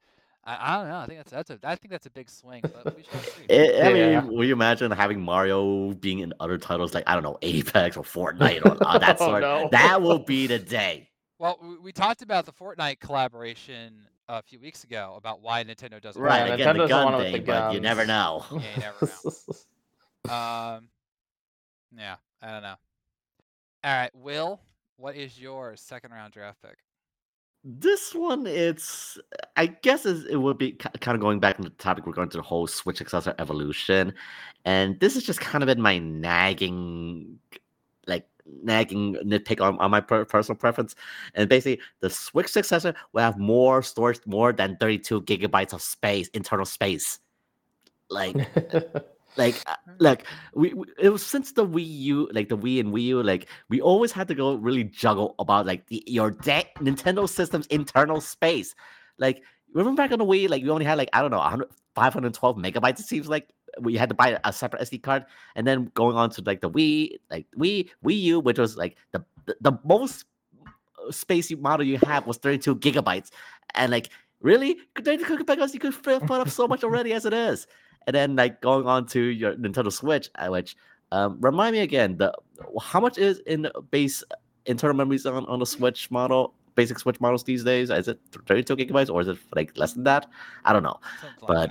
I, 0.44 0.56
I 0.74 0.78
don't 0.78 0.88
know. 0.88 0.98
I 0.98 1.06
think 1.06 1.18
that's 1.18 1.32
that's 1.32 1.50
a 1.50 1.58
I 1.64 1.74
think 1.74 1.90
that's 1.90 2.06
a 2.06 2.10
big 2.10 2.30
swing, 2.30 2.62
but 2.72 2.86
we 2.96 3.02
shall 3.02 3.20
see. 3.22 3.46
I 3.50 3.88
I 3.88 3.92
Yeah. 3.94 4.20
mean, 4.22 4.32
will 4.32 4.44
you 4.44 4.52
imagine 4.52 4.90
having 4.92 5.20
Mario 5.20 5.92
being 5.94 6.20
in 6.20 6.32
other 6.40 6.56
titles 6.56 6.94
like 6.94 7.04
I 7.08 7.14
don't 7.14 7.24
know 7.24 7.38
Apex 7.42 7.96
or 7.96 8.04
Fortnite 8.04 8.64
or 8.64 8.76
uh, 8.86 8.98
that 9.00 9.20
Oh, 9.20 9.38
no. 9.38 9.68
That 9.72 10.00
will 10.00 10.20
be 10.26 10.46
the 10.46 10.58
day. 10.60 11.10
well, 11.40 11.58
we, 11.62 11.76
we 11.78 11.92
talked 11.92 12.22
about 12.22 12.46
the 12.46 12.52
Fortnite 12.52 13.00
collaboration 13.00 14.06
a 14.38 14.42
few 14.42 14.60
weeks 14.60 14.84
ago 14.84 15.14
about 15.16 15.42
why 15.42 15.64
Nintendo 15.64 16.00
doesn't. 16.00 16.20
Right, 16.20 16.46
Yeah, 16.46 16.54
again 16.54 16.76
the 16.76 16.84
Nintendo's 16.84 16.88
the 16.88 16.94
one 16.96 17.12
gun 17.12 17.16
with 17.16 17.26
the 17.26 17.32
thing, 17.32 17.44
but 17.44 17.74
you 17.74 17.80
never 17.80 18.06
know. 18.06 18.44
Yeah, 18.52 18.60
you 18.76 18.82
never 18.82 20.76
Um. 20.78 20.88
Yeah. 21.96 22.16
I 22.42 22.52
don't 22.52 22.62
know. 22.62 22.76
All 23.84 23.92
right, 23.92 24.14
Will. 24.14 24.60
What 24.96 25.16
is 25.16 25.40
your 25.40 25.76
second 25.76 26.12
round 26.12 26.32
draft 26.32 26.62
pick? 26.62 26.76
This 27.62 28.14
one, 28.14 28.46
it's 28.46 29.18
I 29.56 29.66
guess 29.66 30.06
is 30.06 30.24
it 30.24 30.36
would 30.36 30.56
be 30.56 30.72
kind 30.72 31.14
of 31.14 31.20
going 31.20 31.40
back 31.40 31.56
to 31.56 31.62
the 31.62 31.70
topic 31.70 32.06
we're 32.06 32.12
going 32.12 32.30
to 32.30 32.38
the 32.38 32.42
whole 32.42 32.66
Switch 32.66 32.96
successor 32.98 33.34
evolution, 33.38 34.14
and 34.64 34.98
this 35.00 35.14
is 35.14 35.24
just 35.24 35.40
kind 35.40 35.62
of 35.62 35.66
been 35.66 35.80
my 35.80 35.98
nagging, 35.98 37.38
like 38.06 38.26
nagging 38.62 39.14
nitpick 39.24 39.60
on, 39.60 39.78
on 39.78 39.90
my 39.90 40.00
per- 40.00 40.24
personal 40.24 40.56
preference, 40.56 40.94
and 41.34 41.48
basically 41.48 41.80
the 42.00 42.10
Switch 42.10 42.48
successor 42.48 42.94
will 43.12 43.22
have 43.22 43.38
more 43.38 43.82
storage, 43.82 44.20
more 44.26 44.52
than 44.52 44.76
thirty 44.76 44.98
two 44.98 45.22
gigabytes 45.22 45.72
of 45.72 45.82
space, 45.82 46.28
internal 46.28 46.66
space, 46.66 47.18
like 48.08 48.36
like 49.36 49.56
uh, 49.66 49.76
like 49.98 50.26
we, 50.54 50.74
we 50.74 50.86
it 50.98 51.10
was 51.10 51.24
since 51.24 51.52
the 51.52 51.66
Wii 51.66 51.86
U, 51.86 52.28
like 52.32 52.48
the 52.48 52.58
Wii 52.58 52.80
and 52.80 52.92
Wii 52.92 53.02
U, 53.04 53.22
like 53.22 53.48
we 53.68 53.80
always 53.80 54.12
had 54.12 54.28
to 54.28 54.34
go 54.34 54.54
really 54.54 54.84
juggle 54.84 55.34
about 55.38 55.66
like 55.66 55.86
the 55.86 56.02
your 56.06 56.30
de- 56.30 56.68
Nintendo 56.78 57.28
system's 57.28 57.66
internal 57.66 58.20
space. 58.20 58.74
Like 59.18 59.42
remember 59.72 60.02
back 60.02 60.12
on 60.12 60.18
the 60.18 60.24
Wii, 60.24 60.48
like 60.48 60.62
we 60.62 60.70
only 60.70 60.84
had 60.84 60.98
like 60.98 61.10
I 61.12 61.22
don't 61.22 61.30
know 61.30 61.38
100, 61.38 61.68
512 61.94 62.56
megabytes. 62.56 63.00
It 63.00 63.06
seems 63.06 63.28
like 63.28 63.52
we 63.80 63.96
had 63.96 64.08
to 64.08 64.14
buy 64.14 64.38
a 64.44 64.52
separate 64.52 64.82
SD 64.82 65.02
card, 65.02 65.24
and 65.54 65.66
then 65.66 65.90
going 65.94 66.16
on 66.16 66.30
to 66.30 66.42
like 66.44 66.60
the 66.60 66.70
Wii, 66.70 67.18
like 67.30 67.46
Wii 67.58 67.88
Wii 68.04 68.20
U, 68.22 68.40
which 68.40 68.58
was 68.58 68.76
like 68.76 68.96
the 69.12 69.24
the, 69.46 69.56
the 69.60 69.72
most 69.84 70.24
uh, 70.66 71.10
space 71.10 71.50
you- 71.50 71.56
model 71.56 71.86
you 71.86 71.98
have 72.06 72.26
was 72.26 72.36
32 72.38 72.76
gigabytes, 72.76 73.30
and 73.74 73.90
like 73.92 74.10
really 74.40 74.76
32 75.02 75.38
gigabytes 75.38 75.74
you 75.74 75.80
could 75.80 76.02
put 76.02 76.30
up 76.40 76.48
so 76.48 76.66
much 76.66 76.82
already 76.82 77.12
as 77.12 77.26
it 77.26 77.32
is 77.34 77.66
and 78.06 78.14
then 78.16 78.34
like 78.34 78.62
going 78.62 78.86
on 78.86 79.04
to 79.04 79.20
your 79.20 79.54
Nintendo 79.56 79.92
Switch, 79.92 80.30
uh, 80.36 80.48
which 80.48 80.74
um, 81.12 81.36
remind 81.40 81.74
me 81.74 81.80
again, 81.80 82.16
the 82.16 82.32
how 82.80 82.98
much 83.00 83.18
is 83.18 83.40
in 83.40 83.68
base 83.90 84.24
internal 84.64 84.96
memories 84.96 85.26
on, 85.26 85.44
on 85.46 85.58
the 85.58 85.66
Switch 85.66 86.10
model, 86.10 86.54
basic 86.76 86.98
Switch 86.98 87.20
models 87.20 87.44
these 87.44 87.62
days? 87.62 87.90
Is 87.90 88.08
it 88.08 88.18
32 88.46 88.74
gigabytes 88.76 89.10
or 89.10 89.20
is 89.20 89.28
it 89.28 89.36
like 89.54 89.76
less 89.76 89.92
than 89.92 90.04
that? 90.04 90.26
I 90.64 90.72
don't 90.72 90.82
know. 90.82 90.98
Something 91.20 91.44
But- 91.46 91.56
like. 91.68 91.70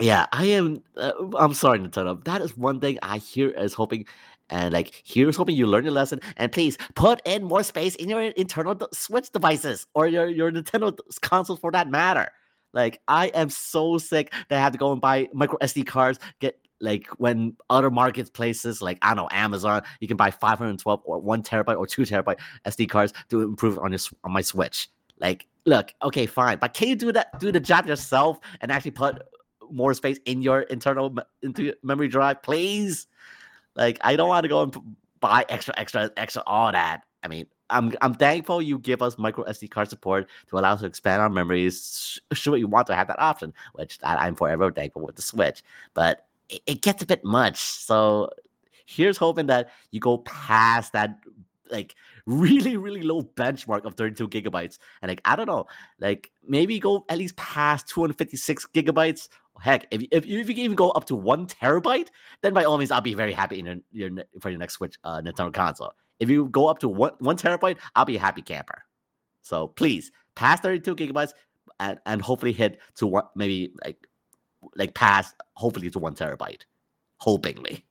Yeah, 0.00 0.26
I 0.32 0.46
am. 0.46 0.82
Uh, 0.96 1.12
I'm 1.38 1.54
sorry, 1.54 1.78
Nintendo. 1.78 2.22
That 2.24 2.42
is 2.42 2.56
one 2.56 2.80
thing 2.80 2.98
I 3.02 3.18
hear 3.18 3.50
is 3.50 3.72
hoping, 3.72 4.06
and 4.50 4.72
like 4.72 5.02
here's 5.04 5.36
hoping 5.36 5.56
you 5.56 5.66
learn 5.66 5.84
your 5.84 5.92
lesson. 5.92 6.20
And 6.36 6.52
please 6.52 6.76
put 6.94 7.22
in 7.24 7.44
more 7.44 7.62
space 7.62 7.94
in 7.94 8.08
your 8.08 8.20
internal 8.22 8.74
d- 8.74 8.86
Switch 8.92 9.30
devices 9.30 9.86
or 9.94 10.06
your 10.06 10.26
your 10.28 10.52
Nintendo 10.52 10.96
consoles 11.22 11.60
for 11.60 11.70
that 11.72 11.88
matter. 11.88 12.30
Like 12.74 13.00
I 13.08 13.28
am 13.28 13.48
so 13.48 13.96
sick 13.96 14.32
that 14.48 14.58
I 14.58 14.60
have 14.60 14.72
to 14.72 14.78
go 14.78 14.92
and 14.92 15.00
buy 15.00 15.28
micro 15.32 15.56
SD 15.58 15.86
cards. 15.86 16.18
Get 16.40 16.58
like 16.78 17.06
when 17.16 17.56
other 17.70 17.90
marketplaces 17.90 18.82
like 18.82 18.98
I 19.00 19.14
don't 19.14 19.16
know 19.16 19.28
Amazon, 19.32 19.82
you 20.00 20.08
can 20.08 20.18
buy 20.18 20.30
512 20.30 21.00
or 21.04 21.18
one 21.20 21.42
terabyte 21.42 21.78
or 21.78 21.86
two 21.86 22.02
terabyte 22.02 22.38
SD 22.66 22.90
cards 22.90 23.14
to 23.30 23.40
improve 23.40 23.78
on 23.78 23.92
your 23.92 24.00
on 24.24 24.32
my 24.32 24.42
Switch. 24.42 24.90
Like, 25.18 25.46
look, 25.64 25.94
okay, 26.02 26.26
fine, 26.26 26.58
but 26.58 26.74
can 26.74 26.88
you 26.88 26.96
do 26.96 27.12
that? 27.12 27.40
Do 27.40 27.50
the 27.50 27.60
job 27.60 27.86
yourself 27.86 28.38
and 28.60 28.70
actually 28.70 28.90
put 28.90 29.22
more 29.70 29.94
space 29.94 30.18
in 30.24 30.42
your 30.42 30.62
internal 30.62 31.14
into 31.42 31.74
memory 31.82 32.08
drive, 32.08 32.42
please. 32.42 33.06
Like, 33.74 33.98
I 34.02 34.16
don't 34.16 34.28
want 34.28 34.44
to 34.44 34.48
go 34.48 34.62
and 34.62 34.96
buy 35.20 35.44
extra, 35.48 35.74
extra, 35.76 36.10
extra, 36.16 36.42
all 36.46 36.72
that. 36.72 37.02
I 37.22 37.28
mean, 37.28 37.46
I'm 37.70 37.92
I'm 38.00 38.14
thankful 38.14 38.62
you 38.62 38.78
give 38.78 39.02
us 39.02 39.18
micro 39.18 39.44
SD 39.44 39.70
card 39.70 39.90
support 39.90 40.28
to 40.48 40.58
allow 40.58 40.74
us 40.74 40.80
to 40.80 40.86
expand 40.86 41.20
our 41.20 41.28
memories. 41.28 42.20
Sure, 42.32 42.56
you 42.56 42.68
want 42.68 42.86
to 42.86 42.94
have 42.94 43.08
that 43.08 43.18
option, 43.18 43.52
which 43.74 43.98
I, 44.02 44.16
I'm 44.16 44.36
forever 44.36 44.70
thankful 44.70 45.02
with 45.02 45.16
the 45.16 45.22
Switch. 45.22 45.62
But 45.94 46.26
it, 46.48 46.62
it 46.66 46.82
gets 46.82 47.02
a 47.02 47.06
bit 47.06 47.24
much. 47.24 47.58
So 47.58 48.30
here's 48.86 49.16
hoping 49.16 49.46
that 49.46 49.70
you 49.90 50.00
go 50.00 50.18
past 50.18 50.92
that 50.92 51.18
like 51.70 51.94
really 52.26 52.76
really 52.76 53.02
low 53.02 53.22
benchmark 53.22 53.84
of 53.84 53.94
32 53.94 54.28
gigabytes. 54.28 54.78
And 55.02 55.08
like 55.08 55.20
i 55.24 55.36
don't 55.36 55.46
know 55.46 55.66
like 56.00 56.30
maybe 56.46 56.78
go 56.78 57.04
at 57.08 57.18
least 57.18 57.36
past 57.36 57.88
256 57.88 58.66
gigabytes. 58.74 59.28
Heck 59.60 59.86
if, 59.90 60.02
if, 60.10 60.26
you- 60.26 60.38
if 60.40 60.48
you 60.48 60.54
can 60.54 60.64
even 60.64 60.76
go 60.76 60.90
up 60.90 61.06
to 61.06 61.16
one 61.16 61.46
terabyte 61.46 62.08
then 62.42 62.52
by 62.52 62.64
all 62.64 62.76
means 62.78 62.90
i'll 62.90 63.00
be 63.00 63.14
very 63.14 63.32
happy 63.32 63.58
in 63.58 63.66
your, 63.66 64.08
your 64.10 64.24
for 64.40 64.50
your 64.50 64.58
next 64.58 64.74
switch 64.74 64.96
uh 65.04 65.20
nintendo 65.22 65.52
console. 65.52 65.92
If 66.20 66.28
you 66.30 66.46
go 66.48 66.66
up 66.68 66.78
to 66.80 66.88
one 66.88 67.12
one 67.20 67.36
terabyte 67.36 67.78
i'll 67.94 68.04
be 68.04 68.16
a 68.16 68.20
happy 68.20 68.42
camper. 68.42 68.82
So 69.42 69.68
please 69.68 70.10
past 70.34 70.62
32 70.62 70.94
gigabytes 70.96 71.32
and, 71.80 71.98
and 72.06 72.20
hopefully 72.22 72.52
hit 72.52 72.80
to 72.96 73.06
what 73.06 73.30
maybe 73.36 73.72
like 73.84 74.06
like 74.74 74.94
past 74.94 75.34
hopefully 75.54 75.88
to 75.90 75.98
one 75.98 76.14
terabyte. 76.14 76.62
Hopingly. 77.18 77.84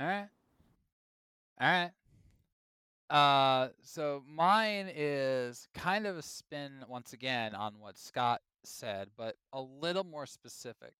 All 0.00 0.06
right. 0.06 0.28
All 1.60 1.68
right. 1.68 1.90
Uh, 3.10 3.68
so 3.82 4.22
mine 4.28 4.90
is 4.94 5.68
kind 5.74 6.06
of 6.06 6.16
a 6.16 6.22
spin 6.22 6.72
once 6.88 7.12
again 7.12 7.54
on 7.54 7.74
what 7.78 7.98
Scott 7.98 8.40
said, 8.64 9.08
but 9.16 9.36
a 9.52 9.60
little 9.60 10.04
more 10.04 10.26
specific. 10.26 10.94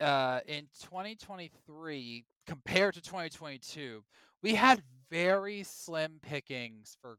Uh, 0.00 0.40
in 0.46 0.66
2023 0.82 2.24
compared 2.46 2.94
to 2.94 3.00
2022, 3.00 4.02
we 4.42 4.54
had 4.54 4.82
very 5.10 5.62
slim 5.62 6.18
pickings 6.20 6.96
for 7.00 7.16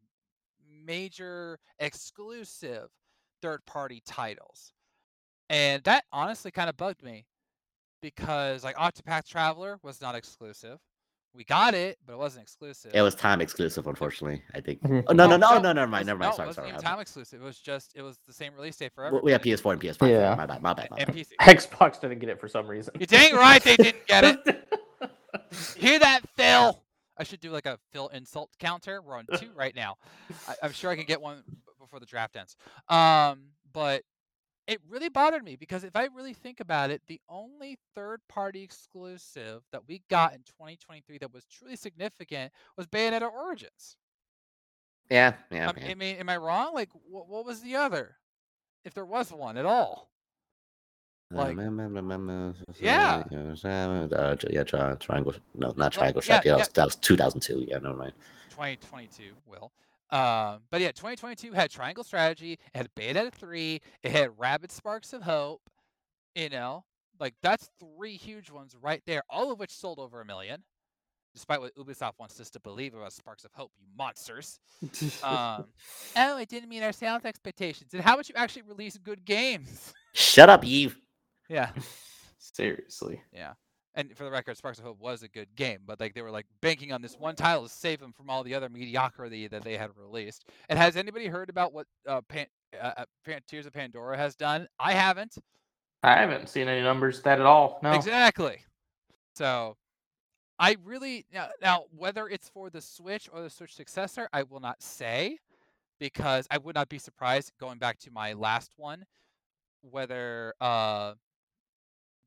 major 0.86 1.57
exclusive 1.80 2.90
third 3.41 3.65
party 3.65 4.02
titles. 4.06 4.73
And 5.49 5.84
that 5.84 6.03
honestly 6.11 6.52
kind 6.52 6.69
of 6.69 6.77
bugged 6.77 7.03
me 7.03 7.26
because 8.02 8.64
like 8.64 8.76
Octopath 8.76 9.27
Traveler 9.27 9.80
was 9.84 10.02
not 10.02 10.15
exclusive. 10.15 10.80
We 11.36 11.44
got 11.44 11.74
it, 11.74 11.98
but 12.06 12.14
it 12.14 12.18
wasn't 12.18 12.44
exclusive. 12.44 12.91
It 12.94 13.02
was 13.02 13.14
time 13.14 13.41
exclusive, 13.41 13.88
unfortunately. 13.88 14.41
I 14.53 14.62
think. 14.62 14.82
Mhm. 14.82 15.03
Oh, 15.07 15.14
no, 15.14 15.28
no, 15.28 15.36
no, 15.36 15.56
no, 15.56 15.60
no, 15.60 15.74
never 15.74 15.88
mind, 15.88 16.02
was- 16.03 16.07
never 16.07 16.20
no, 16.20 16.26
mind. 16.28 16.34
it 16.34 16.36
Sorry, 16.38 16.48
wasn't 16.48 16.56
sorry. 16.56 16.68
even 16.70 16.84
my 16.84 16.90
time 16.91 16.99
exclusive. 17.02 17.41
It 17.41 17.44
was 17.44 17.60
just 17.60 17.91
it 17.95 18.02
was 18.02 18.18
the 18.26 18.32
same 18.34 18.53
release 18.56 18.78
date 18.78 18.94
for 18.95 19.02
bad. 19.03 19.07
everyone. 19.07 19.26
We 19.26 19.32
have 19.34 19.41
PS4 19.41 19.74
and 19.74 19.82
PS5. 19.82 20.10
Yeah. 20.10 20.36
My 20.36 20.45
bad, 20.45 20.62
my 20.62 20.74
bad, 20.74 20.90
my 20.91 20.98
and 20.98 21.07
bad. 21.07 21.16
PC. 21.16 21.28
Xbox 21.41 21.99
didn't 21.99 22.20
get 22.20 22.30
it 22.30 22.40
for 22.40 22.48
some 22.48 22.68
reason. 22.68 22.94
You're 22.98 23.07
dang 23.07 23.36
right 23.36 23.62
they 23.62 23.76
didn't 23.76 24.07
get 24.07 24.24
it. 24.24 24.68
Hear 25.78 25.99
that, 25.99 26.22
Phil? 26.36 26.82
I 27.18 27.24
should 27.24 27.40
do 27.40 27.52
like 27.52 27.66
a 27.66 27.78
Phil 27.91 28.07
insult 28.10 28.52
counter. 28.60 29.02
We're 29.02 29.18
on 29.18 29.26
two 29.38 29.49
right 29.56 29.76
now. 29.76 29.95
I, 30.48 30.56
I'm 30.64 30.72
sure 30.72 30.90
I 30.91 30.95
can 30.95 31.06
get 31.06 31.22
one 31.22 31.44
before 31.80 31.99
the 31.99 32.06
draft 32.06 32.36
ends. 32.36 32.56
Um, 32.90 33.48
but 33.74 34.03
it 34.68 34.80
really 34.90 35.10
bothered 35.10 35.44
me 35.44 35.56
because 35.56 35.84
if 35.84 35.96
I 35.96 36.06
really 36.16 36.34
think 36.34 36.60
about 36.60 36.90
it, 36.90 37.02
the 37.08 37.22
only 37.30 37.78
third-party 37.94 38.64
exclusive 38.64 39.62
that 39.72 39.88
we 39.88 40.02
got 40.10 40.34
in 40.34 40.40
2023 40.40 41.20
that 41.20 41.32
was 41.34 41.46
truly 41.46 41.76
significant 41.76 42.52
was 42.78 42.88
Bayonetta 42.88 43.32
Origins. 43.32 43.98
Yeah, 45.10 45.34
yeah, 45.52 45.70
Um, 45.70 45.76
yeah. 45.80 45.90
I 45.90 45.94
mean, 45.96 46.16
am 46.18 46.30
I 46.30 46.38
wrong? 46.38 46.74
Like, 46.74 46.90
what, 47.08 47.28
what 47.30 47.46
was 47.46 47.62
the 47.62 47.76
other? 47.76 48.18
If 48.84 48.94
there 48.94 49.06
was 49.06 49.32
one 49.32 49.58
at 49.58 49.66
all. 49.66 50.10
like- 51.32 51.58
Yeah. 52.80 53.24
Uh, 53.32 54.36
yeah, 54.50 54.64
tri- 54.64 54.96
triangle. 54.96 55.34
No, 55.54 55.74
not 55.76 55.92
triangle 55.92 56.22
yeah, 56.26 56.36
shot. 56.38 56.46
Yeah, 56.46 56.52
that 56.54 56.58
was, 56.58 56.68
yeah. 56.68 56.72
that 56.76 56.86
was 56.86 56.96
2002. 56.98 57.66
Yeah, 57.68 57.78
never 57.80 57.96
mind. 57.96 58.14
2022 58.52 59.34
will. 59.46 59.72
Um, 60.11 60.60
but 60.69 60.82
yeah, 60.82 60.90
2022 60.91 61.53
had 61.53 61.72
Triangle 61.72 62.03
Strategy, 62.03 62.53
it 62.53 62.60
had 62.73 62.90
Bayonetta 62.95 63.32
3, 63.32 63.82
it 64.03 64.11
had 64.11 64.30
Rabbids 64.32 64.72
Sparks 64.72 65.14
of 65.14 65.23
Hope, 65.23 65.61
you 66.36 66.49
know, 66.49 66.86
like 67.19 67.34
that's 67.41 67.69
three 67.80 68.15
huge 68.15 68.52
ones 68.52 68.76
right 68.80 69.02
there, 69.07 69.23
all 69.30 69.52
of 69.52 69.60
which 69.60 69.72
sold 69.72 69.99
over 69.99 70.22
a 70.22 70.26
million, 70.26 70.64
despite 71.34 71.60
what 71.60 71.76
Ubisoft 71.76 72.14
wants 72.19 72.40
us 72.40 72.49
to 72.52 72.60
believe 72.60 72.94
about 72.94 73.14
Sparks 73.14 73.45
of 73.45 73.52
Hope, 73.53 73.72
you 73.80 73.88
monsters. 73.98 74.60
Um, 75.23 75.65
oh, 76.15 76.38
it 76.38 76.49
didn't 76.49 76.69
meet 76.69 76.84
our 76.84 76.91
sales 76.91 77.26
expectations. 77.26 77.94
And 77.94 78.03
how 78.03 78.14
about 78.14 78.30
you 78.30 78.36
actually 78.38 78.64
release 78.64 78.98
good 78.98 79.26
games? 79.26 79.94
Shut 80.14 80.49
up, 80.49 80.64
Yves. 80.64 80.95
yeah. 81.49 81.69
Seriously. 82.38 83.22
Yeah. 83.34 83.53
And 83.96 84.16
for 84.16 84.26
the 84.26 84.32
record, 84.32 84.58
Sparks 84.58 84.78
of 84.78 84.84
Hope 84.84 85.00
was 85.00 85.24
a 85.24 85.28
good 85.30 85.56
game, 85.56 85.80
but 85.86 86.00
like 86.00 86.14
they 86.14 86.22
were 86.22 86.32
like 86.32 86.46
banking 86.62 86.92
on 86.92 87.02
this 87.02 87.18
one 87.18 87.36
title 87.36 87.64
to 87.64 87.70
save 87.70 88.00
them 88.00 88.12
from 88.12 88.30
all 88.30 88.44
the 88.44 88.54
other 88.54 88.68
mediocrity 88.68 89.48
that 89.48 89.64
they 89.64 89.78
had 89.78 89.92
released. 89.96 90.46
And 90.68 90.78
has 90.78 90.98
anybody 90.98 91.28
heard 91.28 91.50
about 91.50 91.74
what 91.74 91.88
uh, 92.08 92.22
Pan- 92.28 92.48
uh, 92.80 92.92
uh, 92.98 93.06
Pan- 93.26 93.42
Tears 93.48 93.66
of 93.66 93.74
Pandora 93.74 94.18
has 94.18 94.36
done? 94.36 94.68
I 94.80 94.92
haven't. 94.92 95.38
I 96.04 96.18
haven't 96.18 96.50
seen 96.50 96.68
any 96.68 96.82
numbers 96.82 97.22
that 97.22 97.40
at 97.40 97.46
all. 97.46 97.80
No. 97.82 97.94
Exactly. 97.94 98.58
So 99.36 99.78
I 100.60 100.76
really 100.84 101.26
now, 101.34 101.50
now 101.62 101.84
whether 101.96 102.28
it's 102.28 102.50
for 102.50 102.70
the 102.70 102.82
Switch 102.82 103.30
or 103.32 103.42
the 103.42 103.50
Switch 103.50 103.74
successor, 103.74 104.30
I 104.34 104.44
will 104.44 104.60
not 104.60 104.82
say 104.84 105.40
because 106.00 106.48
I 106.52 106.58
would 106.58 106.76
not 106.76 106.90
be 106.90 107.00
surprised 107.00 107.54
going 107.60 107.78
back 107.78 107.98
to 108.00 108.12
my 108.12 108.34
last 108.34 108.72
one 108.76 109.06
whether 109.82 110.54
uh 110.60 111.14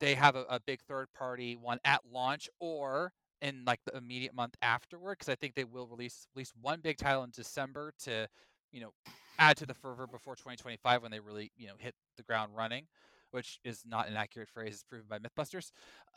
they 0.01 0.15
have 0.15 0.37
a, 0.37 0.45
a 0.49 0.61
big 0.61 0.81
third 0.83 1.09
party 1.17 1.57
one 1.57 1.79
at 1.85 2.01
launch 2.11 2.49
or 2.61 3.13
in 3.41 3.63
like 3.67 3.81
the 3.85 3.97
immediate 3.97 4.35
month 4.35 4.55
afterward 4.63 5.19
because 5.19 5.31
I 5.33 5.37
think 5.37 5.55
they 5.55 5.65
will 5.65 5.87
release 5.87 6.27
at 6.33 6.37
least 6.37 6.53
one 6.61 6.81
big 6.81 6.97
title 6.97 7.23
in 7.25 7.31
December 7.31 7.93
to 8.05 8.29
you 8.73 8.81
know 8.81 8.93
add 9.39 9.57
to 9.59 9.67
the 9.67 9.75
fervor 9.75 10.07
before 10.07 10.35
2025 10.35 11.03
when 11.03 11.11
they 11.11 11.21
really 11.21 11.53
you 11.57 11.69
know 11.69 11.75
hit 11.79 11.95
the 12.17 12.23
ground 12.23 12.53
running 12.55 12.87
which 13.31 13.59
is 13.63 13.83
not 13.87 14.09
an 14.09 14.17
accurate 14.17 14.49
phrase 14.49 14.73
it's 14.75 14.83
proven 14.85 15.07
by 15.09 15.19
mythbusters. 15.19 15.71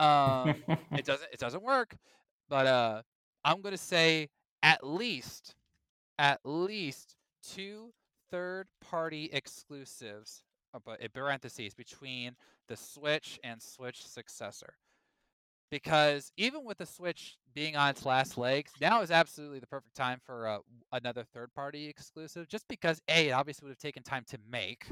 Um 0.04 0.56
it 0.98 1.06
doesn't 1.06 1.30
it 1.32 1.40
doesn't 1.40 1.64
work 1.64 1.96
but 2.50 2.66
uh 2.66 3.02
i'm 3.44 3.62
going 3.62 3.74
to 3.74 3.78
say 3.78 4.30
at 4.64 4.86
least 4.86 5.56
at 6.18 6.40
least 6.44 7.16
two 7.44 7.92
third 8.30 8.68
party 8.82 9.30
exclusives 9.34 10.44
uh, 10.74 10.80
but 10.86 11.02
in 11.02 11.10
parentheses 11.14 11.74
between 11.74 12.36
the 12.72 12.78
switch 12.78 13.38
and 13.44 13.62
switch 13.62 14.06
successor 14.06 14.76
because 15.70 16.32
even 16.38 16.64
with 16.64 16.78
the 16.78 16.86
switch 16.86 17.38
being 17.54 17.76
on 17.76 17.90
its 17.90 18.06
last 18.06 18.38
legs 18.38 18.72
now 18.80 19.02
is 19.02 19.12
absolutely 19.12 19.60
the 19.60 19.68
perfect 19.68 19.94
time 19.94 20.20
for 20.26 20.48
uh, 20.48 20.60
another 20.94 21.26
third 21.34 21.54
party 21.54 21.88
exclusive 21.88 22.48
just 22.48 22.66
because 22.70 23.02
a 23.10 23.28
it 23.28 23.32
obviously 23.32 23.66
would 23.66 23.72
have 23.72 23.78
taken 23.78 24.02
time 24.04 24.24
to 24.26 24.38
make 24.50 24.88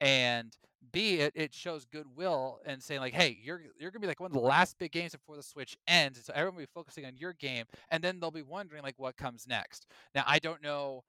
and 0.00 0.56
B, 0.92 1.16
it, 1.16 1.32
it 1.34 1.54
shows 1.54 1.84
goodwill 1.84 2.60
and 2.64 2.82
saying 2.82 3.00
like, 3.00 3.14
hey, 3.14 3.38
you're 3.42 3.62
you're 3.78 3.90
gonna 3.90 4.00
be 4.00 4.06
like 4.06 4.20
one 4.20 4.30
of 4.30 4.34
the 4.34 4.40
last 4.40 4.78
big 4.78 4.92
games 4.92 5.12
before 5.12 5.36
the 5.36 5.42
Switch 5.42 5.76
ends, 5.88 6.22
so 6.24 6.32
everyone 6.34 6.56
will 6.56 6.62
be 6.62 6.70
focusing 6.74 7.06
on 7.06 7.16
your 7.16 7.32
game, 7.32 7.64
and 7.90 8.04
then 8.04 8.20
they'll 8.20 8.30
be 8.30 8.42
wondering 8.42 8.82
like 8.82 8.94
what 8.98 9.16
comes 9.16 9.46
next. 9.48 9.86
Now 10.14 10.24
I 10.26 10.38
don't 10.38 10.62
know 10.62 11.02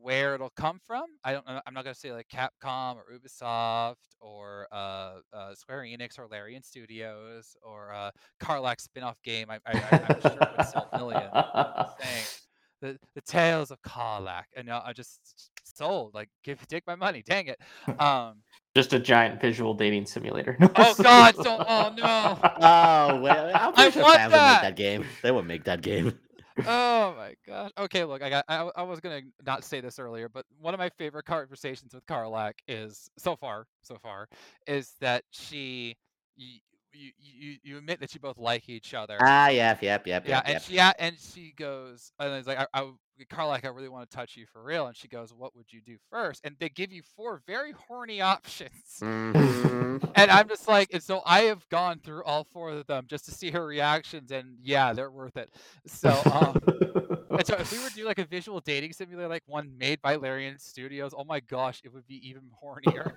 where 0.00 0.34
it'll 0.34 0.50
come 0.50 0.80
from. 0.86 1.04
I 1.24 1.32
don't. 1.32 1.44
I'm 1.46 1.74
not 1.74 1.84
gonna 1.84 1.94
say 1.94 2.12
like 2.12 2.28
Capcom 2.28 2.96
or 2.96 3.04
Ubisoft 3.12 3.96
or 4.20 4.66
uh, 4.72 5.16
uh, 5.32 5.54
Square 5.54 5.82
Enix 5.84 6.18
or 6.18 6.26
Larian 6.30 6.62
Studios 6.62 7.56
or 7.62 7.92
uh, 7.92 8.10
Karlach 8.42 8.80
spin-off 8.80 9.20
game. 9.22 9.48
I, 9.50 9.56
I, 9.66 9.78
I, 9.78 10.06
I'm 10.08 10.20
sure 10.20 10.32
it 10.32 10.48
would 10.58 10.66
sell 10.66 10.88
millions. 10.96 11.30
Saying 12.00 12.24
the 12.82 12.98
the 13.14 13.22
tales 13.22 13.70
of 13.70 13.80
Karlach, 13.82 14.44
and 14.56 14.68
uh, 14.68 14.82
I 14.84 14.92
just 14.92 15.50
sold. 15.64 16.14
Like, 16.14 16.28
give 16.44 16.60
me 16.60 16.66
take 16.68 16.86
my 16.86 16.96
money. 16.96 17.22
Dang 17.26 17.48
it. 17.48 17.58
Um. 18.00 18.42
Just 18.76 18.92
a 18.92 19.00
giant 19.00 19.40
visual 19.40 19.74
dating 19.74 20.06
simulator. 20.06 20.56
Oh 20.76 20.94
God! 21.02 21.34
Don't. 21.36 21.64
Oh 21.68 21.92
no. 21.96 22.38
Oh, 22.62 23.20
well, 23.20 23.50
I'm 23.52 23.72
pretty 23.72 23.90
sure 23.90 24.02
want 24.02 24.16
fans 24.16 24.32
would 24.32 24.38
that! 24.38 24.62
make 24.62 24.70
that 24.70 24.76
game. 24.76 25.04
They 25.22 25.30
would 25.30 25.46
make 25.46 25.64
that 25.64 25.82
game. 25.82 26.18
Oh 26.58 27.14
my 27.16 27.34
god. 27.46 27.72
Okay, 27.78 28.04
look, 28.04 28.22
I 28.22 28.28
got. 28.30 28.44
I, 28.48 28.70
I 28.76 28.82
was 28.82 29.00
gonna 29.00 29.22
not 29.46 29.64
say 29.64 29.80
this 29.80 29.98
earlier, 29.98 30.28
but 30.28 30.44
one 30.60 30.74
of 30.74 30.78
my 30.78 30.90
favorite 30.90 31.24
conversations 31.24 31.94
with 31.94 32.04
Karlach 32.06 32.54
is 32.68 33.10
so 33.18 33.36
far, 33.36 33.66
so 33.82 33.96
far, 34.02 34.28
is 34.66 34.94
that 35.00 35.24
she, 35.30 35.96
you, 36.92 37.10
you, 37.18 37.56
you, 37.62 37.78
admit 37.78 38.00
that 38.00 38.14
you 38.14 38.20
both 38.20 38.38
like 38.38 38.68
each 38.68 38.94
other. 38.94 39.16
Ah, 39.20 39.48
yep, 39.48 39.82
yep, 39.82 40.06
yep, 40.06 40.26
yeah, 40.26 40.36
yep, 40.36 40.42
and 40.46 40.52
yep. 40.54 40.62
she, 40.62 40.74
yeah, 40.74 40.92
and 40.98 41.16
she 41.18 41.54
goes, 41.56 42.12
and 42.18 42.32
it's 42.34 42.46
like, 42.46 42.58
I, 42.58 42.66
I, 42.72 42.90
Karlach, 43.30 43.64
I 43.64 43.68
really 43.68 43.88
want 43.88 44.10
to 44.10 44.16
touch 44.16 44.36
you 44.36 44.46
for 44.46 44.62
real, 44.62 44.86
and 44.86 44.96
she 44.96 45.08
goes, 45.08 45.32
what 45.34 45.54
would 45.56 45.72
you 45.72 45.80
do 45.84 45.96
first? 46.10 46.40
And 46.44 46.56
they 46.58 46.68
give 46.68 46.92
you 46.92 47.02
four 47.16 47.42
very 47.46 47.72
horny 47.72 48.20
options. 48.20 48.72
Mhm. 49.00 50.10
And 50.14 50.30
I'm 50.30 50.48
just 50.48 50.68
like, 50.68 50.88
and 50.92 51.02
so 51.02 51.22
I 51.24 51.42
have 51.42 51.68
gone 51.68 52.00
through 52.04 52.24
all 52.24 52.44
four 52.44 52.70
of 52.70 52.86
them 52.86 53.06
just 53.08 53.24
to 53.26 53.30
see 53.30 53.50
her 53.50 53.64
reactions, 53.64 54.32
and 54.32 54.56
yeah, 54.62 54.92
they're 54.92 55.10
worth 55.10 55.36
it. 55.36 55.52
So, 55.86 56.10
um, 56.32 56.60
and 57.30 57.46
so 57.46 57.54
if 57.56 57.72
we 57.72 57.78
were 57.78 57.88
to 57.88 57.94
do 57.94 58.04
like 58.04 58.18
a 58.18 58.24
visual 58.24 58.60
dating 58.60 58.92
simulator, 58.92 59.28
like 59.28 59.42
one 59.46 59.76
made 59.78 60.00
by 60.02 60.16
Larian 60.16 60.58
Studios, 60.58 61.14
oh 61.16 61.24
my 61.24 61.40
gosh, 61.40 61.80
it 61.84 61.92
would 61.92 62.06
be 62.06 62.28
even 62.28 62.42
hornier. 62.62 63.14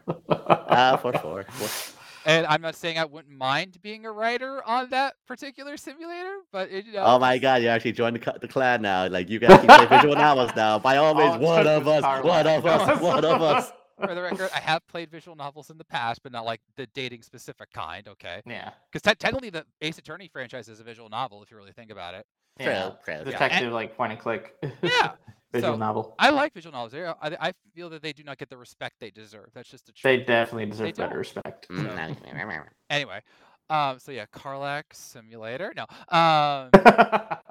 Ah, 0.75 0.97
for 0.97 1.13
sure. 1.19 1.45
For- 1.49 2.02
and 2.25 2.45
I'm 2.45 2.61
not 2.61 2.75
saying 2.75 2.97
I 2.97 3.05
wouldn't 3.05 3.35
mind 3.37 3.77
being 3.81 4.05
a 4.05 4.11
writer 4.11 4.61
on 4.65 4.89
that 4.91 5.15
particular 5.27 5.77
simulator, 5.77 6.37
but 6.51 6.69
it, 6.71 6.85
you 6.85 6.93
know, 6.93 7.03
Oh 7.05 7.19
my 7.19 7.37
god, 7.37 7.61
you 7.61 7.67
actually 7.69 7.91
joined 7.93 8.15
the, 8.21 8.35
the 8.39 8.47
clan 8.47 8.81
now. 8.81 9.07
Like, 9.07 9.29
you 9.29 9.39
guys 9.39 9.59
can 9.59 9.67
play 9.67 9.85
visual 9.97 10.15
novels 10.15 10.51
now. 10.55 10.79
By 10.79 10.97
all 10.97 11.13
means, 11.13 11.29
oh, 11.29 11.33
All 11.33 11.37
it 11.37 11.41
one 11.41 11.67
of 11.67 11.87
us, 11.87 12.03
one 12.23 12.47
of 12.47 12.65
us, 12.65 13.01
one 13.01 13.25
of 13.25 13.41
us. 13.41 13.71
for 13.99 14.13
the 14.15 14.21
record, 14.21 14.49
I 14.55 14.59
have 14.59 14.85
played 14.87 15.11
visual 15.11 15.35
novels 15.35 15.69
in 15.69 15.77
the 15.77 15.85
past, 15.85 16.23
but 16.23 16.31
not 16.31 16.45
like 16.45 16.61
the 16.77 16.87
dating 16.87 17.21
specific 17.21 17.71
kind. 17.71 18.07
Okay, 18.07 18.41
Yeah. 18.45 18.71
because 18.91 19.01
te- 19.01 19.15
technically 19.17 19.49
the 19.49 19.65
Ace 19.81 19.97
Attorney 19.97 20.27
franchise 20.27 20.67
is 20.67 20.79
a 20.79 20.83
visual 20.83 21.09
novel 21.09 21.43
if 21.43 21.51
you 21.51 21.57
really 21.57 21.71
think 21.73 21.91
about 21.91 22.13
it. 22.15 22.25
Yeah. 22.59 22.89
True, 23.05 23.15
true. 23.15 23.23
Detective, 23.31 23.73
like 23.73 23.97
point 23.97 24.11
and 24.11 24.21
click. 24.21 24.55
Yeah. 24.81 25.11
Visual 25.53 25.73
So, 25.73 25.77
novel. 25.77 26.15
I 26.17 26.31
like 26.31 26.51
visual 26.55 26.73
novels. 26.73 26.95
I, 26.95 27.13
I 27.21 27.53
feel 27.75 27.87
that 27.91 28.01
they 28.01 28.11
do 28.11 28.23
not 28.23 28.39
get 28.39 28.49
the 28.49 28.57
respect 28.57 28.95
they 28.99 29.11
deserve. 29.11 29.49
That's 29.53 29.69
just 29.69 29.85
the 29.85 29.91
truth. 29.91 30.01
They 30.03 30.17
definitely 30.23 30.65
deserve 30.65 30.93
don't. 30.95 31.09
better 31.09 31.19
respect. 31.19 31.67
Mm, 31.69 32.65
Anyway, 32.89 33.21
um, 33.69 33.99
so 33.99 34.11
yeah, 34.11 34.25
Karlach 34.33 34.85
Simulator. 34.93 35.71
No, 35.75 35.83
um, 36.17 36.69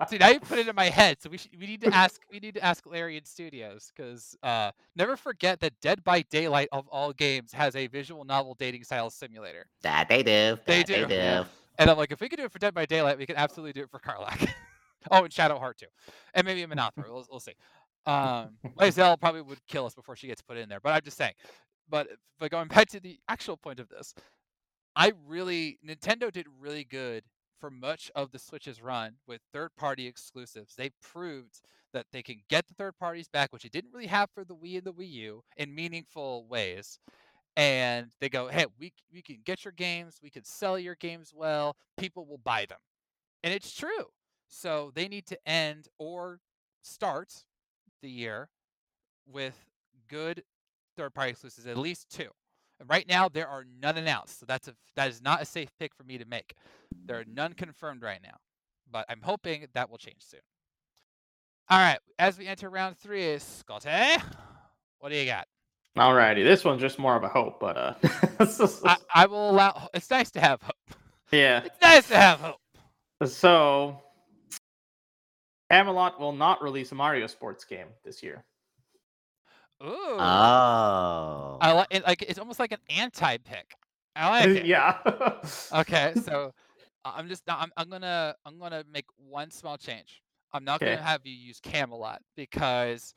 see 0.09 0.19
now 0.19 0.31
you 0.31 0.41
put 0.41 0.59
it 0.59 0.67
in 0.67 0.75
my 0.75 0.89
head. 0.89 1.23
So 1.23 1.31
we 1.31 1.39
should, 1.39 1.53
we 1.61 1.67
need 1.69 1.81
to 1.83 1.95
ask 1.95 2.21
we 2.31 2.41
need 2.41 2.55
to 2.55 2.65
ask 2.65 2.85
Larian 2.87 3.25
Studios 3.25 3.93
because 3.95 4.37
uh, 4.43 4.73
never 4.97 5.17
forget 5.17 5.61
that 5.61 5.73
Dead 5.81 6.03
by 6.03 6.23
Daylight 6.23 6.71
of 6.73 6.89
all 6.89 7.13
games 7.13 7.53
has 7.53 7.77
a 7.77 7.87
visual 7.87 8.25
novel 8.25 8.57
dating 8.59 8.83
style 8.83 9.11
simulator. 9.11 9.67
that 9.83 10.09
they 10.09 10.25
do. 10.25 10.59
They 10.67 10.83
do. 10.83 11.07
They 11.07 11.43
do. 11.43 11.45
And 11.79 11.89
I'm 11.89 11.97
like, 11.97 12.11
if 12.11 12.21
we 12.21 12.29
could 12.29 12.39
do 12.41 12.45
it 12.47 12.53
for 12.53 12.59
Dead 12.59 12.75
by 12.75 12.85
Daylight, 12.85 13.17
we 13.17 13.27
can 13.27 13.37
absolutely 13.37 13.73
do 13.73 13.83
it 13.83 13.91
for 13.91 14.01
Karlach. 14.01 14.49
Oh, 15.11 15.25
and 15.25 15.33
Shadowheart 15.33 15.77
too, 15.77 15.87
and 16.35 16.47
maybe 16.47 16.63
a 16.65 16.67
Minthara. 16.67 17.09
we'll, 17.09 17.27
we'll 17.31 17.41
see. 17.41 17.55
Um, 18.07 18.59
Lae'zel 18.79 19.19
probably 19.21 19.43
would 19.43 19.65
kill 19.69 19.87
us 19.87 19.95
before 19.95 20.17
she 20.17 20.27
gets 20.27 20.43
put 20.43 20.57
in 20.57 20.69
there, 20.69 20.81
but 20.81 20.91
I'm 20.91 21.03
just 21.03 21.17
saying. 21.17 21.35
But 21.89 22.09
but 22.39 22.51
going 22.51 22.69
back 22.69 22.89
to 22.91 23.01
the 23.01 23.19
actual 23.29 23.57
point 23.57 23.81
of 23.81 23.89
this, 23.89 24.15
I 24.97 25.13
really 25.27 25.79
Nintendo 25.87 26.31
did 26.33 26.47
really 26.61 26.85
good 26.85 27.25
for 27.61 27.71
much 27.71 28.11
of 28.17 28.33
the 28.33 28.39
Switch's 28.41 28.83
run 28.83 29.15
with 29.29 29.41
third-party 29.53 30.07
exclusives. 30.07 30.75
They 30.75 30.91
proved 31.01 31.61
that 31.93 32.07
they 32.13 32.23
can 32.23 32.41
get 32.49 32.67
the 32.67 32.75
third 32.75 32.99
parties 32.99 33.29
back, 33.29 33.53
which 33.53 33.63
they 33.63 33.69
didn't 33.69 33.93
really 33.93 34.09
have 34.09 34.31
for 34.35 34.45
the 34.45 34.57
Wii 34.57 34.79
and 34.79 34.85
the 34.85 34.93
Wii 34.93 35.11
U, 35.13 35.43
in 35.57 35.73
meaningful 35.75 36.45
ways. 36.49 36.99
And 37.57 38.11
they 38.21 38.29
go, 38.29 38.49
hey, 38.49 38.67
we 38.81 38.93
we 39.13 39.23
can 39.23 39.39
get 39.45 39.65
your 39.65 39.73
games, 39.73 40.19
we 40.23 40.31
can 40.31 40.45
sell 40.45 40.79
your 40.79 40.97
games 40.97 41.33
well, 41.35 41.77
people 41.99 42.27
will 42.27 42.39
buy 42.39 42.67
them, 42.69 42.79
and 43.45 43.53
it's 43.55 43.75
true. 43.75 44.07
So 44.55 44.93
they 44.95 45.09
need 45.09 45.25
to 45.29 45.49
end 45.49 45.89
or 45.99 46.39
start 46.83 47.33
the 48.03 48.11
year 48.11 48.51
with 49.27 49.59
good 50.09 50.45
third-party 50.95 51.31
exclusives, 51.31 51.67
at 51.67 51.79
least 51.79 52.11
two. 52.11 52.29
Right 52.87 53.09
now, 53.09 53.31
there 53.31 53.49
are 53.49 53.65
none 53.81 53.97
announced, 53.97 54.41
so 54.41 54.47
that's 54.47 54.69
a 54.69 54.75
that 54.95 55.09
is 55.09 55.23
not 55.23 55.41
a 55.41 55.47
safe 55.47 55.71
pick 55.81 55.95
for 55.95 56.05
me 56.05 56.19
to 56.19 56.27
make. 56.27 56.53
There 57.07 57.19
are 57.19 57.25
none 57.25 57.55
confirmed 57.55 58.03
right 58.03 58.21
now, 58.23 58.37
but 58.91 59.07
I'm 59.09 59.23
hoping 59.23 59.67
that 59.73 59.89
will 59.89 59.99
change 59.99 60.21
soon. 60.21 60.41
All 61.71 61.79
right, 61.79 61.99
as 62.19 62.37
we 62.39 62.47
enter 62.47 62.69
round 62.69 62.99
three, 62.99 63.23
is 63.23 63.43
Scotty, 63.43 64.23
what 64.99 65.11
do 65.11 65.17
you 65.17 65.25
got? 65.25 65.47
Alrighty, 65.97 66.45
this 66.45 66.65
one's 66.65 66.81
just 66.81 66.99
more 66.99 67.17
of 67.17 67.23
a 67.23 67.29
hope, 67.29 67.59
but 67.59 67.77
uh, 67.77 67.95
I, 68.85 68.97
I 69.15 69.27
will 69.27 69.51
allow. 69.51 69.89
It's 69.95 70.11
nice 70.11 70.31
to 70.33 70.41
have 70.41 70.61
hope. 70.61 70.99
yeah. 71.31 71.63
It's 71.65 71.81
nice 71.81 72.09
to 72.09 72.17
have 72.17 72.41
hope. 72.41 73.31
So, 73.31 74.03
Camelot 75.73 76.21
will 76.21 76.33
not 76.33 76.63
release 76.63 76.93
a 76.93 76.95
Mario 76.95 77.27
sports 77.27 77.65
game 77.65 77.87
this 78.05 78.23
year. 78.23 78.45
Ooh, 79.83 79.89
Oh. 80.19 81.59
I 81.61 81.73
like 81.73 81.87
it. 81.91 82.05
Like 82.05 82.23
it's 82.23 82.39
almost 82.39 82.59
like 82.61 82.73
an 82.73 82.81
anti-pick. 82.91 83.75
I 84.15 84.29
like 84.31 84.55
it. 84.57 84.67
yeah. 84.67 84.99
Okay, 85.73 86.15
so 86.17 86.53
I- 87.05 87.15
I'm 87.19 87.29
just 87.29 87.43
I'm 87.49 87.71
I'm 87.77 87.89
gonna 87.89 88.35
I'm 88.45 88.59
gonna 88.59 88.85
make 88.93 89.07
one 89.17 89.51
small 89.51 89.79
change. 89.79 90.23
I'm 90.53 90.65
not 90.65 90.83
Okay. 90.83 90.97
gonna 90.97 91.03
have 91.03 91.23
you 91.25 91.33
use 91.35 91.61
Camelot 91.61 92.21
because 92.37 93.15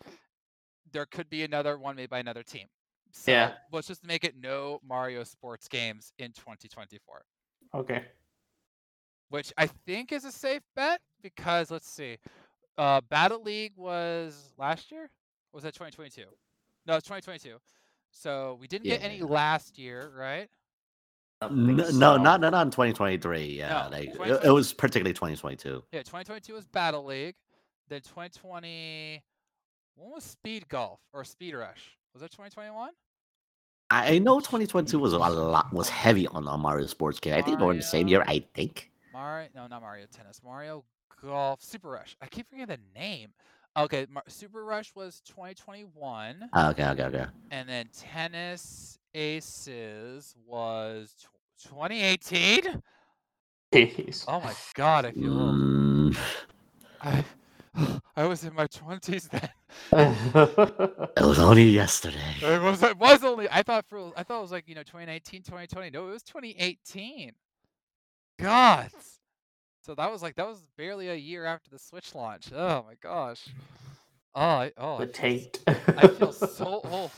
there 0.92 1.06
could 1.06 1.30
be 1.30 1.44
another 1.44 1.78
one 1.78 1.96
made 1.96 2.10
by 2.10 2.20
another 2.20 2.44
team. 2.44 2.68
So 3.12 3.32
Yeah. 3.32 3.54
let's 3.72 3.88
just 3.88 4.06
make 4.06 4.24
it 4.24 4.36
no 4.40 4.80
Mario 4.88 5.24
sports 5.24 5.68
games 5.68 6.14
in 6.20 6.32
2024, 6.34 7.24
okay. 7.74 8.06
which 9.30 9.52
I 9.58 9.68
think 9.68 10.12
is 10.12 10.26
a 10.26 10.32
safe 10.32 10.62
bet 10.76 11.02
because 11.22 11.72
let's 11.72 11.90
see, 11.90 12.18
uh, 12.78 13.02
Battle 13.10 13.42
League 13.42 13.74
was 13.76 14.54
last 14.58 14.92
year. 14.92 15.04
Or 15.04 15.58
was 15.58 15.64
that 15.64 15.74
2022? 15.74 16.24
No, 16.86 16.96
it's 16.96 17.08
2022. 17.08 17.58
So 18.12 18.58
we 18.60 18.68
didn't 18.68 18.86
get 18.86 19.04
any 19.04 19.22
last 19.22 19.78
year, 19.78 20.12
right? 20.16 20.50
I 21.42 21.48
N- 21.48 21.78
think 21.78 21.94
no, 21.96 22.16
not 22.18 22.40
not 22.40 22.54
in 22.54 22.72
2023. 22.72 23.58
Yeah, 23.58 23.68
No, 23.68 23.90
like 23.92 24.08
it, 24.10 24.14
2020 24.14 24.48
it 24.48 24.52
was 24.52 24.74
particularly 24.74 25.14
2022. 25.14 25.84
Yeah, 25.92 26.00
2022 26.00 26.54
was 26.54 26.66
Battle 26.66 27.06
League. 27.06 27.36
Then 27.90 28.02
2020, 28.02 29.22
when 29.96 30.12
was 30.12 30.24
Speed 30.24 30.68
Golf 30.70 31.00
or 31.14 31.24
Speed 31.24 31.56
Rush? 31.56 31.98
Was 32.14 32.22
that 32.22 32.32
2021? 32.32 32.92
I 33.92 34.18
know 34.18 34.40
2022 34.40 34.98
was 34.98 35.14
a 35.14 35.18
lot 35.20 35.72
was 35.72 35.90
heavy 35.90 36.28
on, 36.28 36.48
on 36.48 36.60
Mario 36.62 36.88
Sports 36.88 37.20
game. 37.20 37.36
I 37.36 37.42
think 37.42 37.60
they 37.60 37.66
were 37.66 37.72
in 37.72 37.78
the 37.78 37.84
same 37.84 38.08
year. 38.08 38.24
I 38.26 38.44
think. 38.56 38.90
Mario, 39.14 39.50
no, 39.54 39.68
not 39.68 39.82
Mario 39.82 40.06
Tennis. 40.12 40.42
Mario 40.44 40.84
Golf, 41.22 41.62
Super 41.64 41.90
Rush. 41.90 42.16
I 42.22 42.28
keep 42.28 42.50
forgetting 42.50 42.78
the 42.94 43.00
name. 43.00 43.30
Okay, 43.78 44.08
Mar- 44.10 44.24
Super 44.28 44.64
Rush 44.64 44.94
was 44.96 45.22
2021, 45.26 46.50
Ah, 46.54 46.70
Okay, 46.70 46.86
okay, 46.88 47.04
okay. 47.04 47.26
and 47.52 47.68
then 47.68 47.90
Tennis 47.98 48.98
Aces 49.14 50.34
was 50.48 51.14
tw 51.20 51.70
2018. 51.70 52.82
Jeez. 53.74 54.24
Oh 54.28 54.40
my 54.40 54.54
God, 54.76 55.06
I 55.06 55.12
feel. 55.12 55.32
Mm, 55.32 56.18
I, 57.02 57.26
I 58.16 58.26
was 58.26 58.44
in 58.46 58.54
my 58.54 58.68
20s 58.68 59.30
then. 59.30 59.50
it 61.18 61.22
was 61.26 61.40
only 61.40 61.64
yesterday. 61.66 62.36
It 62.42 62.62
was 62.62 62.82
it 62.82 62.98
was 62.98 63.24
only 63.26 63.50
I 63.50 63.62
thought 63.64 63.86
for 63.86 64.14
I 64.16 64.24
thought 64.24 64.40
it 64.40 64.42
was 64.44 64.52
like, 64.52 64.68
you 64.70 64.76
know, 64.76 64.84
2019, 64.84 65.42
2020. 65.44 65.90
No, 65.90 66.08
it 66.08 66.12
was 66.12 66.24
2018. 66.24 67.32
God. 68.40 68.90
So 69.86 69.94
that 69.94 70.12
was 70.12 70.24
like 70.24 70.36
that 70.38 70.48
was 70.48 70.66
barely 70.78 71.10
a 71.10 71.16
year 71.16 71.46
after 71.46 71.70
the 71.70 71.78
Switch 71.78 72.16
launch. 72.16 72.52
Oh 72.52 72.84
my 72.88 72.96
gosh. 73.04 73.46
Oh, 74.34 74.42
I, 74.42 74.72
oh, 74.78 74.98
the 74.98 75.06
Tate. 75.06 75.64
I 75.68 76.08
feel 76.08 76.34
so 76.34 76.82
old. 76.86 77.12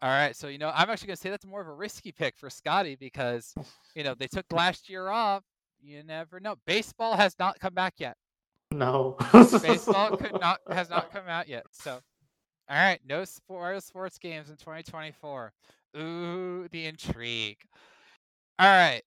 All 0.00 0.08
right, 0.10 0.34
so 0.34 0.48
you 0.48 0.56
know, 0.56 0.72
I'm 0.74 0.88
actually 0.88 1.08
gonna 1.08 1.16
say 1.18 1.28
that's 1.28 1.44
more 1.44 1.60
of 1.60 1.68
a 1.68 1.74
risky 1.74 2.12
pick 2.12 2.38
for 2.38 2.48
Scotty 2.48 2.96
because 2.96 3.54
you 3.94 4.04
know 4.04 4.14
they 4.14 4.26
took 4.26 4.46
last 4.50 4.88
year 4.88 5.08
off. 5.10 5.44
You 5.82 6.02
never 6.02 6.40
know. 6.40 6.56
Baseball 6.66 7.14
has 7.14 7.38
not 7.38 7.60
come 7.60 7.74
back 7.74 7.94
yet. 7.98 8.16
no. 8.70 9.16
Baseball 9.62 10.16
could 10.16 10.40
not 10.40 10.60
has 10.70 10.88
not 10.88 11.12
come 11.12 11.28
out 11.28 11.46
yet. 11.46 11.66
So, 11.72 12.00
all 12.70 12.76
right, 12.76 13.00
no 13.06 13.26
sport 13.26 13.82
sports 13.82 14.16
games 14.16 14.48
in 14.48 14.56
2024. 14.56 15.52
Ooh, 15.98 16.68
the 16.70 16.86
intrigue. 16.86 17.58
All 18.58 18.66
right, 18.66 19.02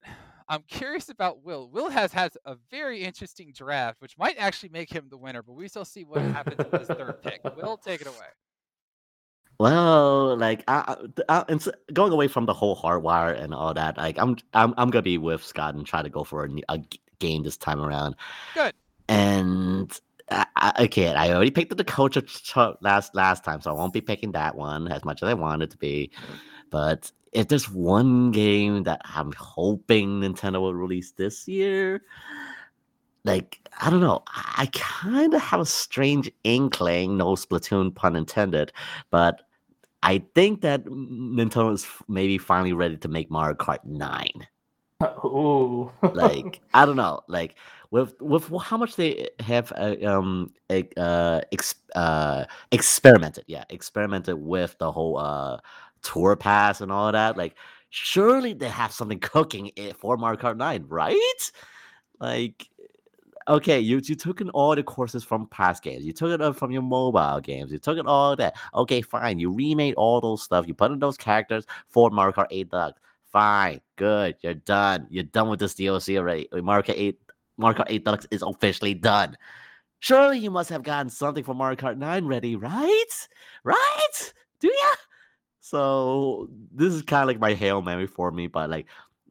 I'm 0.50 0.64
curious 0.68 1.10
about 1.10 1.44
Will. 1.44 1.70
Will 1.70 1.90
has 1.90 2.12
has 2.14 2.36
a 2.46 2.56
very 2.72 3.04
interesting 3.04 3.54
draft, 3.56 4.02
which 4.02 4.18
might 4.18 4.36
actually 4.40 4.70
make 4.70 4.92
him 4.92 5.06
the 5.10 5.18
winner, 5.18 5.44
but 5.44 5.54
we 5.54 5.68
still 5.68 5.86
see 5.86 6.04
what 6.04 6.22
happens 6.22 6.58
with 6.58 6.80
his 6.80 6.88
third 6.88 7.22
pick. 7.22 7.42
Will, 7.56 7.78
take 7.78 8.02
it 8.02 8.08
away. 8.08 8.28
Well, 9.60 10.36
like 10.38 10.64
I, 10.68 10.96
I, 11.28 11.46
I, 11.48 11.58
going 11.94 12.12
away 12.12 12.28
from 12.28 12.46
the 12.48 12.54
whole 12.54 12.76
hardwire 12.76 13.40
and 13.40 13.54
all 13.54 13.74
that, 13.76 13.98
like 13.98 14.18
I'm, 14.18 14.38
I'm, 14.54 14.74
I'm 14.78 14.90
gonna 14.90 15.04
be 15.04 15.20
with 15.20 15.44
Scott 15.44 15.76
and 15.76 15.86
try 15.86 16.02
to 16.02 16.10
go 16.10 16.24
for 16.24 16.46
a, 16.46 16.50
a 16.70 16.80
game 17.20 17.44
this 17.44 17.58
time 17.58 17.80
around. 17.80 18.16
Good. 18.56 18.74
And 19.08 20.00
I, 20.32 20.46
I, 20.56 20.84
okay, 20.86 21.14
I 21.14 21.32
already 21.32 21.52
picked 21.52 21.70
the 21.70 21.76
Dakota 21.76 22.26
last 22.82 23.14
last 23.14 23.44
time, 23.44 23.62
so 23.62 23.70
I 23.70 23.74
won't 23.74 23.94
be 23.94 24.02
picking 24.02 24.32
that 24.32 24.56
one 24.56 24.92
as 24.92 25.06
much 25.06 25.22
as 25.22 25.30
I 25.30 25.34
want 25.36 25.62
it 25.62 25.70
to 25.72 25.78
be. 25.78 26.10
But 26.72 27.12
if 27.32 27.48
there's 27.48 27.70
one 27.70 28.32
game 28.32 28.84
that 28.84 29.02
I'm 29.06 29.32
hoping 29.34 30.22
Nintendo 30.22 30.62
will 30.62 30.74
release 30.74 31.12
this 31.12 31.48
year, 31.48 32.04
like 33.24 33.60
I 33.82 33.90
don't 33.90 34.02
know, 34.02 34.24
I, 34.28 34.64
I 34.64 34.66
kind 34.72 35.34
of 35.34 35.42
have 35.42 35.60
a 35.60 35.66
strange 35.66 36.32
inkling, 36.44 37.18
no 37.18 37.36
Splatoon 37.36 37.94
pun 37.94 38.16
intended, 38.16 38.72
but 39.12 39.42
I 40.02 40.24
think 40.34 40.62
that 40.62 40.86
Nintendo 40.86 41.74
is 41.74 41.86
maybe 42.08 42.38
finally 42.38 42.74
ready 42.74 42.98
to 42.98 43.08
make 43.08 43.30
Mario 43.30 43.56
Kart 43.56 43.84
9. 43.84 44.48
Ooh. 45.26 45.92
Like 46.14 46.62
I 46.74 46.86
don't 46.86 46.96
know, 46.98 47.22
like 47.28 47.56
with 47.92 48.14
with 48.22 48.52
how 48.62 48.78
much 48.78 48.96
they 48.96 49.30
have 49.40 49.72
uh, 49.78 49.96
um 50.06 50.52
uh, 50.70 51.42
ex- 51.52 51.76
uh 51.96 52.46
experimented, 52.72 53.46
yeah, 53.48 53.64
experimented 53.70 54.36
with 54.36 54.78
the 54.80 54.92
whole 54.92 55.18
uh 55.18 55.58
tour 56.02 56.36
pass 56.36 56.82
and 56.82 56.92
all 56.92 57.12
that. 57.12 57.38
Like 57.38 57.56
surely 57.90 58.54
they 58.54 58.70
have 58.70 58.92
something 58.92 59.20
cooking 59.20 59.72
for 59.98 60.18
Mario 60.18 60.40
Kart 60.40 60.58
9, 60.58 60.86
right? 60.88 61.52
Like 62.20 62.70
okay, 63.50 63.80
you 63.80 64.00
you 64.04 64.16
took 64.16 64.42
in 64.42 64.50
all 64.52 64.76
the 64.76 64.84
courses 64.84 65.24
from 65.24 65.48
past 65.48 65.84
games. 65.84 66.06
You 66.06 66.14
took 66.14 66.32
it 66.32 66.42
up 66.42 66.56
from 66.56 66.72
your 66.72 66.84
mobile 66.84 67.40
games. 67.42 67.72
You 67.72 67.80
took 67.80 67.98
it 67.98 68.06
all 68.06 68.36
that. 68.36 68.56
Okay, 68.76 69.02
fine. 69.02 69.40
You 69.40 69.52
remade 69.52 69.96
all 69.96 70.22
those 70.22 70.44
stuff. 70.44 70.68
You 70.68 70.74
put 70.74 70.92
in 70.92 71.00
those 71.00 71.18
characters 71.18 71.66
for 71.90 72.10
Mario 72.10 72.34
Kart 72.34 72.48
8 72.52 72.70
Deluxe. 72.70 73.02
Fine, 73.32 73.82
good. 73.96 74.36
You're 74.42 74.54
done. 74.56 75.08
You're 75.10 75.24
done 75.24 75.50
with 75.50 75.60
this 75.60 75.74
DLC 75.74 76.18
already. 76.18 76.48
Mario 76.54 76.84
Kart 76.84 76.98
8 76.98 77.20
Mario 77.58 77.80
Kart 77.80 77.88
8 77.90 78.06
Deluxe 78.06 78.28
is 78.32 78.44
officially 78.44 78.94
done. 78.94 79.36
Surely 80.00 80.40
you 80.40 80.50
must 80.50 80.70
have 80.70 80.84
gotten 80.84 81.10
something 81.10 81.44
for 81.44 81.54
Mario 81.54 81.76
Kart 81.76 81.98
9 81.98 82.26
ready, 82.26 82.56
right? 82.56 83.28
Right? 83.64 84.34
Do 84.62 84.68
ya? 84.68 84.96
So 85.70 86.50
this 86.74 86.94
is 86.94 87.04
kind 87.04 87.22
of 87.22 87.28
like 87.28 87.40
my 87.40 87.54
hail 87.54 87.82
mary 87.84 88.08
for 88.08 88.32
me, 88.32 88.48
but 88.48 88.72
like 88.72 88.88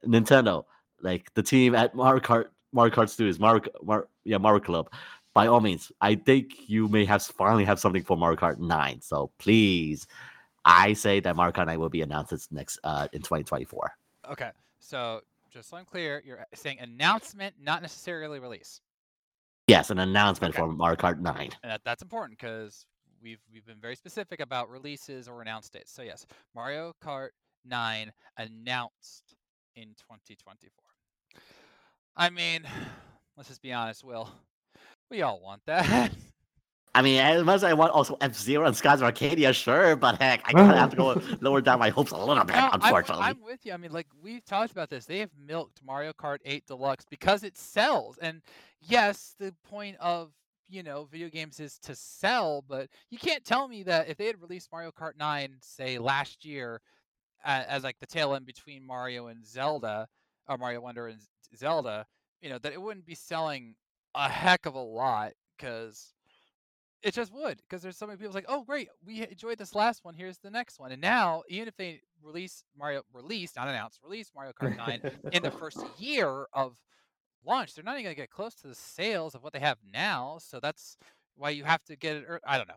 Nintendo, 0.06 0.64
like 1.02 1.34
the 1.34 1.42
team 1.42 1.74
at 1.74 1.96
Mario 1.96 2.20
Kart 2.20 2.46
Mario 2.72 2.94
Kart 2.94 3.08
Studios, 3.08 3.40
Mario, 3.40 3.62
Mar- 3.82 4.08
yeah, 4.24 4.38
Mario 4.38 4.60
Club. 4.60 4.88
By 5.34 5.48
all 5.48 5.60
means, 5.60 5.90
I 6.00 6.14
think 6.14 6.68
you 6.68 6.86
may 6.86 7.04
have 7.06 7.22
finally 7.22 7.64
have 7.64 7.80
something 7.80 8.04
for 8.04 8.16
Mario 8.16 8.36
Kart 8.38 8.58
9. 8.58 9.00
So 9.00 9.30
please, 9.38 10.06
I 10.64 10.92
say 10.92 11.18
that 11.20 11.34
Mario 11.34 11.52
Kart 11.52 11.66
9 11.66 11.80
will 11.80 11.88
be 11.88 12.02
announced 12.02 12.52
next 12.52 12.78
uh, 12.84 13.08
in 13.12 13.20
2024. 13.20 13.90
Okay, 14.30 14.50
so 14.78 15.22
just 15.50 15.70
so 15.70 15.76
I'm 15.76 15.86
clear, 15.86 16.22
you're 16.24 16.46
saying 16.54 16.78
announcement, 16.80 17.54
not 17.60 17.82
necessarily 17.82 18.38
release, 18.38 18.80
Yes, 19.66 19.90
an 19.90 19.98
announcement 19.98 20.54
Okay. 20.54 20.62
for 20.62 20.70
Mario 20.72 20.96
Kart 20.96 21.18
9. 21.20 21.50
and 21.62 21.72
that, 21.72 21.80
that's 21.84 22.02
important 22.02 22.38
because 22.38 22.86
we've 23.22 23.40
we've 23.52 23.66
been 23.66 23.80
very 23.80 23.96
specific 23.96 24.40
about 24.40 24.70
releases 24.70 25.28
or 25.28 25.42
announced 25.42 25.72
dates. 25.72 25.92
So 25.92 26.02
yes, 26.02 26.26
Mario 26.54 26.92
Kart 27.04 27.30
9 27.64 28.12
announced 28.38 29.34
in 29.76 29.88
2024. 29.98 30.70
I 32.16 32.30
mean, 32.30 32.62
let's 33.36 33.48
just 33.48 33.62
be 33.62 33.72
honest, 33.72 34.04
Will. 34.04 34.28
We 35.10 35.22
all 35.22 35.40
want 35.40 35.62
that. 35.66 36.10
I 36.94 37.02
mean, 37.02 37.20
as 37.20 37.44
much 37.44 37.56
as 37.56 37.64
I 37.64 37.74
want 37.74 37.92
also 37.92 38.16
F 38.20 38.34
Zero 38.34 38.66
and 38.66 38.76
Skies 38.76 39.00
of 39.00 39.04
Arcadia, 39.04 39.52
sure, 39.52 39.94
but 39.94 40.20
heck, 40.20 40.40
I 40.46 40.52
kind 40.52 40.70
of 40.72 40.76
have 40.76 40.90
to 40.90 40.96
go 40.96 41.22
lower 41.40 41.60
down 41.60 41.78
my 41.78 41.90
hopes 41.90 42.10
a 42.10 42.16
little 42.16 42.42
bit, 42.44 42.56
No, 42.56 42.62
I'm- 42.62 42.70
unfortunately. 42.74 43.24
I'm, 43.24 43.40
with 43.42 43.64
you. 43.64 43.72
I 43.72 43.76
mean, 43.76 43.92
like 43.92 44.06
we've 44.20 44.44
talked 44.44 44.72
about 44.72 44.90
this. 44.90 45.04
They 45.04 45.18
have 45.18 45.30
milked 45.38 45.80
Mario 45.84 46.12
Kart 46.12 46.38
8 46.44 46.66
Deluxe 46.66 47.04
because 47.08 47.44
it 47.44 47.56
sells. 47.56 48.18
And 48.18 48.42
yes, 48.80 49.34
the 49.38 49.54
point 49.68 49.96
of 50.00 50.30
you 50.68 50.82
know 50.82 51.08
video 51.10 51.28
games 51.28 51.60
is 51.60 51.78
to 51.80 51.94
sell, 51.94 52.64
but 52.66 52.88
you 53.10 53.18
can't 53.18 53.44
tell 53.44 53.68
me 53.68 53.82
that 53.84 54.08
if 54.08 54.16
they 54.16 54.26
had 54.26 54.40
released 54.40 54.68
Mario 54.70 54.90
Kart 54.90 55.12
9, 55.18 55.56
say 55.60 55.98
last 55.98 56.44
year, 56.44 56.80
uh, 57.44 57.64
as 57.68 57.84
like 57.84 57.98
the 58.00 58.06
tail 58.06 58.34
end 58.34 58.46
between 58.46 58.86
Mario 58.86 59.28
and 59.28 59.46
Zelda, 59.46 60.08
or 60.48 60.58
Mario 60.58 60.80
Wonder 60.80 61.08
and 61.08 61.20
Zelda, 61.56 62.06
you 62.40 62.48
know, 62.48 62.58
that 62.58 62.72
it 62.72 62.80
wouldn't 62.80 63.06
be 63.06 63.14
selling 63.14 63.74
a 64.14 64.28
heck 64.28 64.66
of 64.66 64.74
a 64.74 64.78
lot 64.78 65.32
because 65.56 66.14
it 67.02 67.14
just 67.14 67.32
would 67.32 67.60
because 67.68 67.82
there's 67.82 67.96
so 67.96 68.06
many 68.06 68.16
people 68.16 68.32
like 68.34 68.44
oh 68.48 68.64
great 68.64 68.88
we 69.06 69.22
enjoyed 69.22 69.58
this 69.58 69.74
last 69.74 70.04
one 70.04 70.14
here's 70.14 70.38
the 70.38 70.50
next 70.50 70.80
one. 70.80 70.92
And 70.92 71.00
now 71.00 71.42
even 71.48 71.68
if 71.68 71.76
they 71.76 72.00
release 72.22 72.64
mario 72.76 73.02
release 73.12 73.54
not 73.56 73.68
announced 73.68 74.00
release 74.02 74.32
mario 74.34 74.52
kart 74.60 74.76
9 74.76 75.00
in 75.32 75.42
the 75.42 75.50
first 75.60 75.78
year 75.98 76.46
of 76.52 76.76
launch 77.44 77.74
they're 77.74 77.84
not 77.84 77.92
even 77.94 78.04
going 78.04 78.14
to 78.14 78.20
get 78.20 78.30
close 78.30 78.54
to 78.54 78.68
the 78.68 78.74
sales 78.74 79.34
of 79.34 79.42
what 79.42 79.52
they 79.52 79.58
have 79.60 79.78
now 79.92 80.38
so 80.40 80.60
that's 80.60 80.96
why 81.36 81.50
you 81.50 81.64
have 81.64 81.82
to 81.84 81.96
get 81.96 82.16
it 82.16 82.24
ear- 82.28 82.40
i 82.46 82.56
don't 82.58 82.68
know. 82.68 82.74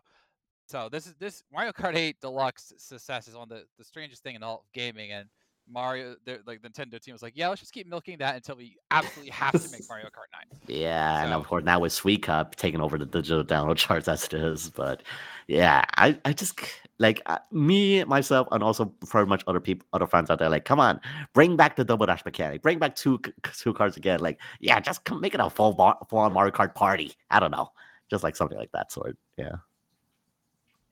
So 0.68 0.90
this 0.90 1.08
is 1.08 1.16
this 1.16 1.44
mario 1.52 1.72
kart 1.72 1.96
8 1.96 2.20
deluxe 2.22 2.74
success 2.78 3.28
is 3.28 3.36
on 3.36 3.50
the 3.50 3.66
the 3.78 3.84
strangest 3.84 4.24
thing 4.24 4.36
in 4.36 4.44
all 4.44 4.60
of 4.60 4.72
gaming 4.74 5.12
and 5.12 5.30
mario 5.72 6.16
like 6.46 6.62
the 6.62 6.70
nintendo 6.70 7.00
team 7.00 7.14
was 7.14 7.22
like 7.22 7.34
yeah 7.36 7.48
let's 7.48 7.62
just 7.62 7.74
keep 7.74 7.88
milking 7.88 8.18
that 8.18 8.36
until 8.36 8.56
we 8.56 8.76
absolutely 8.92 9.32
have 9.32 9.52
to 9.52 9.72
make 9.72 9.82
mario 9.90 10.06
kart 10.06 10.32
9 10.34 10.60
Yeah, 10.68 11.24
and 11.24 11.34
of 11.34 11.48
course 11.48 11.64
now 11.64 11.80
with 11.80 11.92
Sweet 11.92 12.24
Cup 12.24 12.56
taking 12.56 12.82
over 12.82 12.98
the 12.98 13.06
digital 13.06 13.44
download 13.44 13.78
charts 13.78 14.08
as 14.08 14.24
it 14.26 14.34
is, 14.34 14.70
but 14.70 15.04
yeah, 15.48 15.84
I, 15.98 16.18
I 16.24 16.34
just 16.34 16.60
like 17.00 17.22
uh, 17.26 17.40
me 17.52 18.04
myself 18.04 18.48
and 18.52 18.64
also 18.64 18.94
very 19.12 19.26
much 19.26 19.44
other 19.48 19.60
people, 19.60 19.86
other 19.92 20.08
fans 20.08 20.30
out 20.30 20.40
there, 20.40 20.50
like, 20.50 20.66
come 20.66 20.80
on, 20.80 21.02
bring 21.34 21.56
back 21.56 21.76
the 21.76 21.84
double 21.84 22.06
dash 22.06 22.24
mechanic, 22.24 22.62
bring 22.62 22.80
back 22.80 22.96
two 22.96 23.20
two 23.54 23.74
cards 23.74 23.98
again, 23.98 24.20
like, 24.20 24.40
yeah, 24.60 24.80
just 24.80 25.04
come 25.04 25.20
make 25.20 25.34
it 25.34 25.40
a 25.40 25.50
full 25.50 25.74
bar, 25.74 25.98
full 26.10 26.20
on 26.20 26.34
Mario 26.34 26.52
Kart 26.52 26.74
party. 26.76 27.14
I 27.30 27.40
don't 27.40 27.52
know, 27.52 27.70
just 28.10 28.24
like 28.24 28.36
something 28.36 28.58
like 28.58 28.72
that 28.72 28.92
sort. 28.92 29.18
Yeah. 29.38 29.56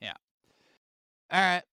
Yeah. 0.02 0.14
All 1.32 1.40
right, 1.40 1.64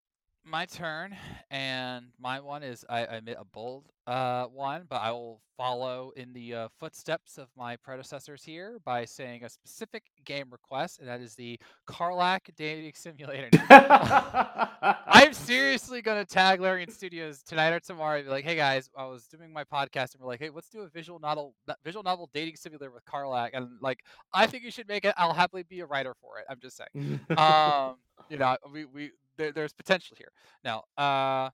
my 0.47 0.65
turn, 0.67 1.17
and 1.51 2.07
my 2.21 2.41
one 2.41 2.63
is 2.63 2.85
I, 2.89 3.01
I 3.01 3.17
admit 3.17 3.37
a 3.39 3.45
bold 3.45 3.85
uh, 4.07 4.45
one, 4.47 4.85
but 4.89 4.97
I 4.97 5.11
will 5.11 5.41
follow 5.57 6.13
in 6.17 6.33
the 6.33 6.55
uh, 6.55 6.69
footsteps 6.79 7.39
of 7.39 7.49
my 7.57 7.77
predecessors 7.77 8.45
here 8.45 8.79
by 8.85 9.05
saying 9.05 9.43
a 9.43 9.49
specific 9.49 10.05
game 10.25 10.47
request, 10.51 11.01
and 11.01 11.09
that 11.09 11.21
is 11.21 11.35
the 11.35 11.59
Karlach 11.89 12.41
Dating 12.57 12.93
Simulator. 12.95 13.51
I'm 13.71 15.33
seriously 15.33 16.03
gonna 16.03 16.25
tag 16.25 16.61
Larian 16.61 16.91
Studios 16.91 17.43
tonight 17.43 17.73
or 17.73 17.81
tomorrow. 17.81 18.19
And 18.19 18.27
be 18.27 18.31
like, 18.31 18.45
hey 18.45 18.57
guys, 18.57 18.89
I 18.97 19.07
was 19.07 19.27
doing 19.27 19.53
my 19.53 19.65
podcast, 19.65 20.15
and 20.15 20.21
we're 20.21 20.29
like, 20.29 20.41
hey, 20.41 20.51
let's 20.51 20.69
do 20.69 20.83
a 20.83 20.89
visual 20.89 21.19
novel, 21.19 21.55
visual 21.85 22.05
novel 22.05 22.31
dating 22.33 22.57
simulator 22.57 22.93
with 22.93 23.05
Karlach, 23.05 23.51
and 23.53 23.69
like, 23.81 24.01
I 24.33 24.47
think 24.47 24.63
you 24.63 24.71
should 24.71 24.89
make 24.89 25.05
it. 25.05 25.15
I'll 25.17 25.35
happily 25.35 25.65
be 25.65 25.81
a 25.81 25.87
writer 25.87 26.15
for 26.21 26.39
it. 26.39 26.45
I'm 26.49 26.61
just 26.61 26.77
saying 26.77 27.21
um, 27.37 27.97
you 28.29 28.39
know, 28.39 28.57
we 28.73 28.85
we 28.85 29.11
there, 29.37 29.53
there's 29.53 29.73
potential 29.73 30.17
here. 30.19 30.33
Now, 30.65 30.85
uh, 30.97 31.51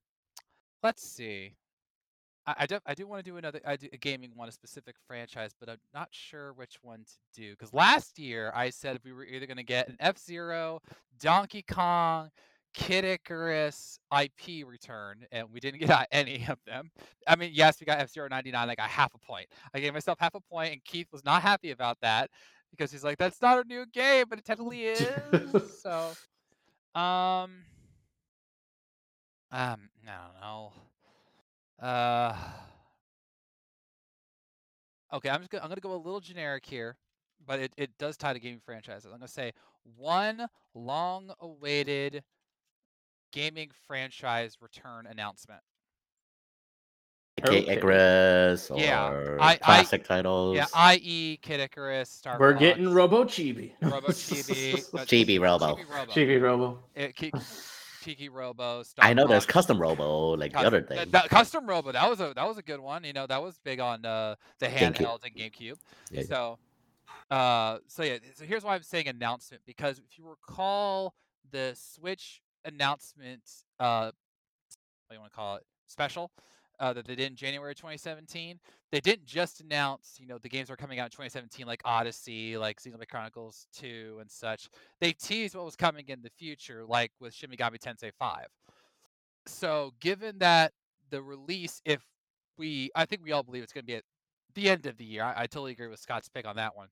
let's 0.82 1.02
see. 1.02 1.56
I, 2.46 2.54
I 2.60 2.66
do 2.66 2.78
I 2.86 2.94
do 2.94 3.06
want 3.06 3.24
to 3.24 3.30
do 3.30 3.36
another 3.36 3.60
I 3.66 3.76
do, 3.76 3.88
a 3.92 3.96
gaming 3.96 4.32
one, 4.34 4.48
a 4.48 4.52
specific 4.52 4.96
franchise, 5.06 5.52
but 5.58 5.68
I'm 5.68 5.78
not 5.94 6.08
sure 6.10 6.52
which 6.54 6.78
one 6.82 7.04
to 7.04 7.40
do. 7.40 7.52
Because 7.52 7.72
last 7.72 8.18
year 8.18 8.52
I 8.54 8.70
said 8.70 8.98
we 9.04 9.12
were 9.12 9.24
either 9.24 9.46
going 9.46 9.56
to 9.56 9.62
get 9.62 9.88
an 9.88 9.96
F 10.00 10.18
Zero, 10.18 10.80
Donkey 11.20 11.62
Kong, 11.62 12.30
Kid 12.74 13.04
Icarus 13.04 13.98
IP 14.12 14.66
return, 14.66 15.24
and 15.30 15.48
we 15.52 15.60
didn't 15.60 15.80
get 15.86 16.08
any 16.10 16.46
of 16.48 16.58
them. 16.66 16.90
I 17.26 17.36
mean, 17.36 17.50
yes, 17.52 17.80
we 17.80 17.84
got 17.84 18.00
F 18.00 18.10
Zero 18.10 18.28
99, 18.28 18.68
like 18.68 18.78
a 18.78 18.82
half 18.82 19.14
a 19.14 19.18
point. 19.18 19.46
I 19.74 19.80
gave 19.80 19.92
myself 19.92 20.18
half 20.20 20.34
a 20.34 20.40
point, 20.40 20.72
and 20.72 20.84
Keith 20.84 21.08
was 21.12 21.24
not 21.24 21.42
happy 21.42 21.70
about 21.70 21.98
that 22.02 22.30
because 22.70 22.90
he's 22.90 23.04
like, 23.04 23.18
"That's 23.18 23.40
not 23.42 23.64
a 23.64 23.68
new 23.68 23.86
game, 23.86 24.26
but 24.28 24.38
it 24.38 24.44
technically 24.46 24.84
is." 24.86 25.80
so, 25.80 26.12
um, 26.98 27.64
um, 29.52 29.88
I 30.06 30.10
don't 30.10 30.40
know. 30.40 30.72
Uh, 31.80 32.36
okay, 35.14 35.28
I'm 35.30 35.40
just 35.40 35.50
gonna 35.50 35.62
I'm 35.64 35.68
gonna 35.68 35.80
go 35.80 35.94
a 35.94 35.96
little 35.96 36.20
generic 36.20 36.64
here, 36.66 36.96
but 37.46 37.58
it, 37.60 37.72
it 37.76 37.90
does 37.98 38.16
tie 38.16 38.32
to 38.32 38.38
gaming 38.40 38.60
franchises. 38.64 39.06
I'm 39.06 39.12
gonna 39.18 39.28
say 39.28 39.52
one 39.96 40.46
long-awaited 40.74 42.22
gaming 43.32 43.70
franchise 43.86 44.56
return 44.60 45.06
announcement. 45.06 45.60
Okay, 47.44 47.62
Okay. 47.62 47.76
Icarus 47.78 48.70
or 48.70 48.78
Yeah, 48.78 49.36
I- 49.40 49.52
I- 49.52 49.56
classic 49.56 50.04
titles. 50.04 50.54
Yeah, 50.56 50.66
i.e., 50.74 51.38
Kid 51.42 51.58
Icarus, 51.60 52.08
Star 52.10 52.38
We're 52.38 52.52
Fox, 52.52 52.60
getting 52.60 52.92
Robo 52.92 53.24
Chibi. 53.24 53.72
Robo 53.82 54.06
Chibi, 54.10 54.74
Chibi 55.06 55.40
Robo. 55.40 55.74
Chibi 55.74 55.88
Robo, 55.90 56.12
Chibi 56.12 56.40
Robo. 56.40 56.78
uh, 56.96 57.08
Ki- 58.02 58.14
Kiki 58.14 58.28
Robo. 58.28 58.82
Star 58.82 59.04
I 59.04 59.12
know 59.12 59.26
there's 59.26 59.46
custom 59.46 59.80
Robo, 59.80 60.36
like 60.36 60.52
the 60.52 60.60
other 60.60 60.82
thing. 60.82 61.10
that 61.10 61.28
custom 61.28 61.66
Robo, 61.66 61.92
that 61.92 62.08
was 62.08 62.20
a 62.20 62.32
that 62.34 62.46
was 62.46 62.58
a 62.58 62.62
good 62.62 62.80
one. 62.80 63.04
You 63.04 63.12
know, 63.12 63.26
that 63.26 63.42
was 63.42 63.58
big 63.64 63.80
on 63.80 64.04
uh, 64.04 64.36
the 64.58 64.66
GameCube. 64.66 64.96
handheld 64.96 65.24
and 65.24 65.34
GameCube. 65.34 65.78
Yeah. 66.10 66.22
So, 66.22 66.58
uh, 67.30 67.78
so 67.86 68.02
yeah. 68.02 68.18
So 68.34 68.44
here's 68.44 68.64
why 68.64 68.74
I'm 68.74 68.82
saying 68.82 69.08
announcement 69.08 69.62
because 69.66 69.98
if 69.98 70.18
you 70.18 70.28
recall 70.28 71.14
the 71.50 71.72
Switch 71.74 72.42
announcement, 72.64 73.42
uh, 73.80 74.04
what 74.04 74.12
do 75.10 75.14
you 75.14 75.20
want 75.20 75.32
to 75.32 75.36
call 75.36 75.56
it? 75.56 75.64
Special. 75.86 76.30
Uh, 76.82 76.92
that 76.92 77.06
they 77.06 77.14
did 77.14 77.30
in 77.30 77.36
January 77.36 77.74
2017. 77.76 78.58
They 78.90 79.00
didn't 79.00 79.26
just 79.26 79.62
announce, 79.62 80.18
you 80.20 80.26
know, 80.26 80.38
the 80.38 80.48
games 80.50 80.70
are 80.70 80.76
coming 80.76 80.98
out 80.98 81.06
in 81.06 81.10
2017, 81.12 81.66
like 81.66 81.80
Odyssey, 81.84 82.58
like 82.58 82.82
Xenoblade 82.82 83.08
Chronicles 83.08 83.68
2, 83.74 84.18
and 84.20 84.30
such. 84.30 84.68
They 85.00 85.12
teased 85.12 85.54
what 85.54 85.64
was 85.64 85.76
coming 85.76 86.06
in 86.08 86.22
the 86.22 86.30
future, 86.30 86.84
like 86.86 87.12
with 87.20 87.34
Shin 87.34 87.50
Megami 87.50 87.78
Tensei 87.78 88.12
5 88.18 88.46
so 89.46 89.92
given 90.00 90.38
that 90.38 90.72
the 91.10 91.22
release 91.22 91.80
if 91.84 92.02
we 92.58 92.90
i 92.94 93.04
think 93.04 93.22
we 93.24 93.32
all 93.32 93.42
believe 93.42 93.62
it's 93.62 93.72
going 93.72 93.84
to 93.84 93.86
be 93.86 93.96
at 93.96 94.04
the 94.54 94.68
end 94.68 94.86
of 94.86 94.96
the 94.96 95.04
year 95.04 95.24
I, 95.24 95.42
I 95.42 95.46
totally 95.46 95.72
agree 95.72 95.88
with 95.88 96.00
scott's 96.00 96.28
pick 96.28 96.46
on 96.46 96.56
that 96.56 96.76
one 96.76 96.88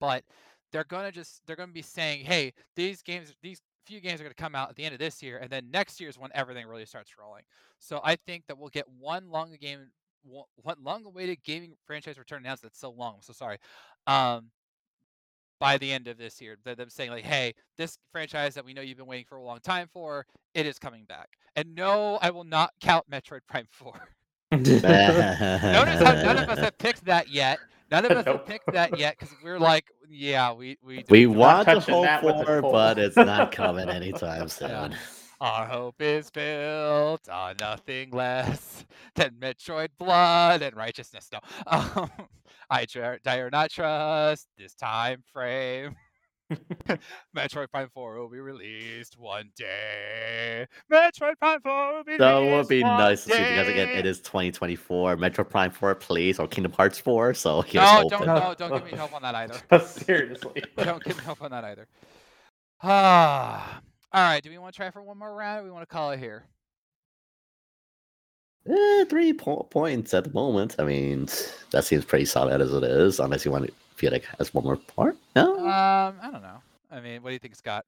but 0.00 0.24
they're 0.72 0.84
going 0.84 1.04
to 1.04 1.12
just 1.12 1.42
they're 1.46 1.56
going 1.56 1.68
to 1.68 1.74
be 1.74 1.82
saying 1.82 2.24
hey 2.24 2.52
these 2.76 3.02
games 3.02 3.34
these 3.42 3.60
few 3.86 4.00
games 4.00 4.20
are 4.20 4.24
going 4.24 4.34
to 4.34 4.42
come 4.42 4.54
out 4.54 4.70
at 4.70 4.76
the 4.76 4.84
end 4.84 4.92
of 4.92 4.98
this 4.98 5.22
year 5.22 5.38
and 5.38 5.50
then 5.50 5.70
next 5.70 6.00
year 6.00 6.08
is 6.08 6.18
when 6.18 6.30
everything 6.34 6.66
really 6.66 6.86
starts 6.86 7.12
rolling 7.18 7.42
so 7.78 8.00
i 8.04 8.16
think 8.26 8.44
that 8.46 8.58
we'll 8.58 8.68
get 8.68 8.86
one 8.98 9.30
long 9.30 9.54
game 9.60 9.90
one 10.22 10.44
one 10.56 10.76
long 10.82 11.04
awaited 11.04 11.38
gaming 11.44 11.74
franchise 11.86 12.18
return 12.18 12.40
announced 12.40 12.62
that's 12.62 12.78
so 12.78 12.90
long 12.90 13.14
i'm 13.16 13.22
so 13.22 13.32
sorry 13.32 13.58
um 14.06 14.46
by 15.60 15.78
the 15.78 15.90
end 15.90 16.08
of 16.08 16.18
this 16.18 16.40
year 16.40 16.56
they're 16.64 16.74
them 16.74 16.90
saying 16.90 17.10
like 17.10 17.24
hey 17.24 17.54
this 17.76 17.98
franchise 18.12 18.54
that 18.54 18.64
we 18.64 18.74
know 18.74 18.82
you've 18.82 18.98
been 18.98 19.06
waiting 19.06 19.26
for 19.28 19.36
a 19.36 19.42
long 19.42 19.60
time 19.60 19.88
for 19.92 20.26
it 20.54 20.66
is 20.66 20.78
coming 20.78 21.04
back 21.04 21.28
and 21.56 21.74
no 21.74 22.18
i 22.22 22.30
will 22.30 22.44
not 22.44 22.70
count 22.80 23.08
metroid 23.10 23.40
prime 23.48 23.66
4 23.70 23.92
Notice 24.54 26.02
how 26.02 26.12
none 26.12 26.38
of 26.38 26.48
us 26.48 26.58
have 26.58 26.78
picked 26.78 27.04
that 27.06 27.28
yet. 27.28 27.58
None 27.90 28.04
of 28.06 28.16
us 28.16 28.26
Nope. 28.26 28.38
have 28.38 28.46
picked 28.46 28.72
that 28.72 28.98
yet 28.98 29.16
because 29.18 29.34
we're 29.42 29.58
like, 29.58 29.86
yeah, 30.08 30.52
we 30.52 30.78
we 30.82 31.04
we 31.08 31.26
want 31.26 31.68
to 31.68 31.80
touching 31.80 31.94
hope 31.94 32.04
that 32.04 32.22
with 32.24 32.36
a 32.36 32.44
for, 32.44 32.62
pole. 32.62 32.72
but 32.72 32.98
it's 32.98 33.16
not 33.16 33.52
coming 33.52 33.88
anytime 33.88 34.48
soon. 34.48 34.96
Our 35.40 35.66
hope 35.66 36.00
is 36.00 36.30
built 36.30 37.28
on 37.28 37.56
nothing 37.58 38.10
less 38.12 38.84
than 39.16 39.32
Metroid 39.40 39.88
blood 39.98 40.62
and 40.62 40.74
righteousness. 40.76 41.28
No, 41.32 41.40
um, 41.66 42.10
I 42.70 42.86
dare, 42.86 43.18
dare 43.22 43.50
not 43.50 43.70
trust 43.70 44.48
this 44.56 44.74
time 44.74 45.22
frame. 45.32 45.96
Metroid 47.36 47.70
Prime 47.70 47.88
4 47.88 48.18
will 48.18 48.28
be 48.28 48.38
released 48.38 49.18
one 49.18 49.50
day. 49.56 50.66
Metroid 50.92 51.38
Prime 51.38 51.60
4 51.60 51.94
will 51.94 52.04
be 52.04 52.16
That 52.16 52.38
would 52.38 52.68
be 52.68 52.82
nice 52.82 53.24
to 53.24 53.30
see 53.30 53.38
because 53.38 53.68
again, 53.68 53.88
it 53.88 54.06
is 54.06 54.20
2024. 54.20 55.16
Metroid 55.16 55.48
Prime 55.48 55.70
4 55.70 55.94
please, 55.94 56.38
or 56.38 56.46
Kingdom 56.46 56.72
Hearts 56.72 56.98
4. 56.98 57.34
So 57.34 57.62
here's 57.62 57.84
No, 57.84 58.08
don't, 58.08 58.26
no, 58.26 58.54
don't 58.56 58.72
give 58.72 58.84
me 58.84 58.96
help 58.96 59.14
on 59.14 59.22
that 59.22 59.34
either. 59.34 59.60
Seriously. 59.86 60.62
Don't 60.76 61.02
give 61.02 61.16
me 61.16 61.24
help 61.24 61.42
on 61.42 61.50
that 61.50 61.64
either. 61.64 61.86
Ah, 62.86 63.80
all 64.12 64.22
right. 64.22 64.42
Do 64.42 64.50
we 64.50 64.58
want 64.58 64.74
to 64.74 64.76
try 64.76 64.90
for 64.90 65.02
one 65.02 65.18
more 65.18 65.34
round, 65.34 65.60
or 65.60 65.64
we 65.64 65.70
want 65.70 65.88
to 65.88 65.92
call 65.92 66.10
it 66.10 66.18
here? 66.18 66.44
Eh, 68.68 69.04
three 69.06 69.32
po- 69.32 69.66
points 69.70 70.12
at 70.12 70.24
the 70.24 70.32
moment. 70.32 70.76
I 70.78 70.84
mean, 70.84 71.28
that 71.70 71.84
seems 71.84 72.04
pretty 72.04 72.26
solid 72.26 72.60
as 72.60 72.74
it 72.74 72.84
is, 72.84 73.20
unless 73.20 73.44
you 73.44 73.50
want 73.50 73.66
to 73.66 73.72
feel 73.94 74.12
like 74.12 74.24
as 74.38 74.52
one 74.54 74.64
more 74.64 74.76
part. 74.76 75.16
No, 75.36 75.54
Um, 75.60 76.16
I 76.20 76.28
don't 76.32 76.42
know. 76.42 76.62
I 76.90 77.00
mean, 77.00 77.22
what 77.22 77.30
do 77.30 77.32
you 77.34 77.38
think, 77.38 77.56
Scott? 77.56 77.84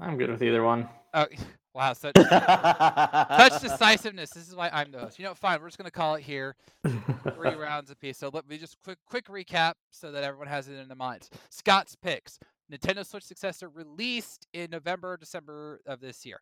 I'm 0.00 0.16
good 0.18 0.30
with 0.30 0.42
either 0.42 0.62
one. 0.62 0.88
Uh, 1.12 1.26
Wow, 1.74 1.92
such 1.92 2.14
such 2.16 3.62
decisiveness. 3.62 4.30
This 4.30 4.46
is 4.48 4.54
why 4.54 4.70
I'm 4.72 4.92
the 4.92 5.00
host. 5.00 5.18
You 5.18 5.24
know, 5.24 5.34
fine. 5.34 5.60
We're 5.60 5.66
just 5.66 5.76
gonna 5.76 5.90
call 5.90 6.14
it 6.14 6.22
here. 6.22 6.54
Three 6.86 7.54
rounds 7.56 7.90
apiece. 7.90 8.16
So 8.16 8.30
let 8.32 8.48
me 8.48 8.58
just 8.58 8.76
quick 8.84 8.98
quick 9.06 9.26
recap 9.26 9.72
so 9.90 10.12
that 10.12 10.22
everyone 10.22 10.46
has 10.46 10.68
it 10.68 10.78
in 10.78 10.86
their 10.86 10.96
minds. 10.96 11.30
Scott's 11.50 11.96
picks. 11.96 12.38
Nintendo 12.72 13.04
Switch 13.04 13.24
successor 13.24 13.68
released 13.68 14.46
in 14.52 14.70
November, 14.70 15.16
December 15.16 15.80
of 15.84 15.98
this 15.98 16.24
year. 16.24 16.38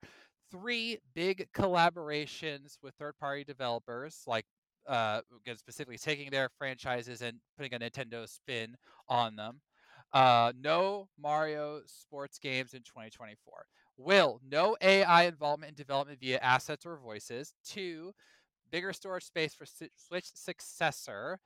Three 0.50 0.98
big 1.14 1.48
collaborations 1.54 2.76
with 2.82 2.92
third-party 2.96 3.44
developers, 3.44 4.24
like 4.26 4.44
uh, 4.88 5.20
specifically 5.56 5.98
taking 5.98 6.30
their 6.30 6.48
franchises 6.58 7.22
and 7.22 7.38
putting 7.56 7.74
a 7.74 7.78
Nintendo 7.78 8.28
spin 8.28 8.76
on 9.08 9.36
them. 9.36 9.60
Uh, 10.12 10.52
no 10.60 11.08
Mario 11.18 11.80
sports 11.86 12.38
games 12.38 12.74
in 12.74 12.80
2024. 12.82 13.66
Will, 13.96 14.40
no 14.48 14.76
AI 14.80 15.24
involvement 15.24 15.70
in 15.70 15.74
development 15.74 16.20
via 16.20 16.38
assets 16.38 16.84
or 16.84 16.96
voices. 16.96 17.54
Two, 17.64 18.12
bigger 18.70 18.92
storage 18.92 19.24
space 19.24 19.54
for 19.54 19.66
Switch 19.66 20.26
successor. 20.34 21.38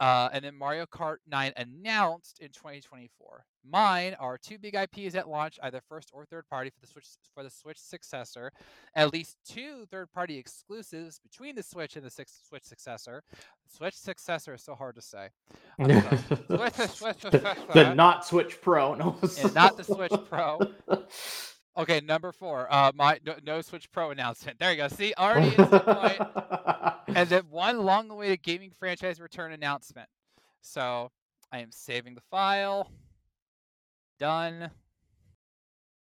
Uh, 0.00 0.28
and 0.32 0.44
then 0.44 0.54
Mario 0.54 0.84
Kart 0.86 1.16
9 1.26 1.52
announced 1.56 2.38
in 2.40 2.48
2024. 2.48 3.44
Mine 3.68 4.14
are 4.20 4.38
two 4.38 4.58
big 4.58 4.74
IPs 4.74 5.14
at 5.14 5.28
launch, 5.28 5.58
either 5.62 5.80
first 5.88 6.10
or 6.12 6.24
third 6.24 6.46
party 6.48 6.70
for 6.70 6.80
the 6.80 6.86
Switch 6.86 7.06
for 7.34 7.42
the 7.42 7.50
Switch 7.50 7.78
successor. 7.78 8.52
At 8.94 9.12
least 9.12 9.38
two 9.44 9.86
third 9.90 10.12
party 10.12 10.38
exclusives 10.38 11.18
between 11.18 11.56
the 11.56 11.62
Switch 11.62 11.96
and 11.96 12.04
the 12.04 12.10
six, 12.10 12.40
Switch 12.48 12.62
successor. 12.62 13.22
Switch 13.66 13.94
successor 13.94 14.54
is 14.54 14.62
so 14.62 14.74
hard 14.74 14.94
to 14.94 15.02
say. 15.02 15.30
Switch, 15.84 16.72
Switch, 16.74 17.20
Switch, 17.20 17.32
the 17.72 17.92
not 17.96 18.24
Switch 18.24 18.60
Pro, 18.60 18.94
no, 18.94 19.18
not 19.54 19.76
the 19.76 19.84
Switch 19.84 20.12
Pro. 20.30 20.60
Okay, 21.78 22.00
number 22.00 22.32
four. 22.32 22.72
Uh, 22.72 22.92
my 22.94 23.18
no, 23.26 23.34
no, 23.44 23.60
Switch 23.60 23.90
Pro 23.90 24.10
announcement. 24.10 24.58
There 24.58 24.70
you 24.70 24.78
go. 24.78 24.88
See, 24.88 25.12
already 25.18 25.48
is 25.48 25.56
the 25.56 25.80
point. 25.80 26.92
and 27.08 27.28
then 27.28 27.44
one 27.50 27.84
long-awaited 27.84 28.42
gaming 28.42 28.72
franchise 28.78 29.20
return 29.20 29.52
announcement. 29.52 30.08
So 30.60 31.10
I 31.52 31.60
am 31.60 31.70
saving 31.70 32.14
the 32.14 32.22
file. 32.30 32.90
Done. 34.18 34.70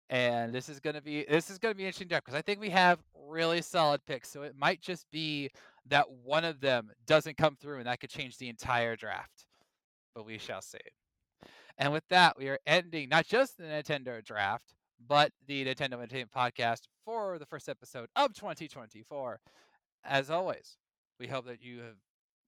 And 0.10 0.54
this 0.54 0.68
is 0.68 0.80
gonna 0.82 1.02
be 1.02 1.24
this 1.24 1.50
is 1.50 1.58
gonna 1.58 1.76
be 1.76 1.86
interesting 1.86 2.10
because 2.10 2.34
I 2.34 2.42
think 2.42 2.60
we 2.60 2.70
have 2.70 3.00
really 3.28 3.62
solid 3.62 4.06
picks. 4.06 4.30
So 4.30 4.44
it 4.44 4.56
might 4.58 4.82
just 4.82 5.10
be 5.10 5.50
that 5.88 6.12
one 6.12 6.44
of 6.44 6.60
them 6.60 6.92
doesn't 7.08 7.38
come 7.38 7.56
through, 7.56 7.78
and 7.78 7.88
that 7.88 8.02
could 8.02 8.10
change 8.10 8.38
the 8.38 8.50
entire 8.50 8.96
draft. 8.96 9.46
But 10.14 10.26
we 10.26 10.38
shall 10.38 10.62
see. 10.62 10.80
And 11.78 11.94
with 11.94 12.04
that, 12.10 12.38
we 12.38 12.50
are 12.50 12.60
ending 12.68 13.08
not 13.10 13.26
just 13.26 13.58
the 13.58 13.64
Nintendo 13.64 14.24
draft, 14.24 14.76
but 15.08 15.32
the 15.48 15.66
Nintendo 15.66 15.94
Entertainment 15.94 16.32
Podcast 16.36 16.82
for 17.06 17.40
the 17.40 17.46
first 17.46 17.70
episode 17.70 18.10
of 18.16 18.34
2024. 18.34 19.40
As 20.04 20.30
always, 20.30 20.78
we 21.22 21.28
hope 21.28 21.46
that 21.46 21.64
you 21.64 21.82
have 21.82 21.98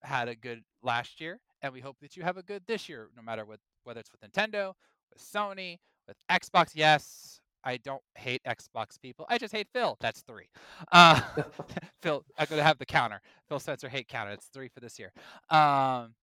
had 0.01 0.27
a 0.27 0.35
good 0.35 0.63
last 0.81 1.21
year, 1.21 1.39
and 1.61 1.71
we 1.71 1.79
hope 1.79 1.95
that 2.01 2.17
you 2.17 2.23
have 2.23 2.37
a 2.37 2.43
good 2.43 2.63
this 2.67 2.89
year, 2.89 3.07
no 3.15 3.21
matter 3.21 3.45
what, 3.45 3.59
whether 3.83 3.99
it's 3.99 4.09
with 4.11 4.19
Nintendo, 4.21 4.73
with 5.13 5.21
Sony, 5.21 5.77
with 6.07 6.17
Xbox. 6.29 6.71
Yes, 6.73 7.39
I 7.63 7.77
don't 7.77 8.01
hate 8.15 8.41
Xbox 8.45 8.99
people. 8.99 9.27
I 9.29 9.37
just 9.37 9.53
hate 9.53 9.67
Phil. 9.71 9.95
That's 10.01 10.21
three. 10.21 10.49
Uh, 10.91 11.21
Phil, 12.01 12.25
I'm 12.37 12.47
going 12.49 12.57
to 12.57 12.63
have 12.63 12.79
the 12.79 12.85
counter. 12.85 13.21
Phil 13.47 13.59
Spencer 13.59 13.89
hate 13.89 14.07
counter. 14.07 14.31
It's 14.31 14.47
three 14.47 14.69
for 14.69 14.79
this 14.79 14.97
year. 14.97 15.11
Um, 15.51 16.15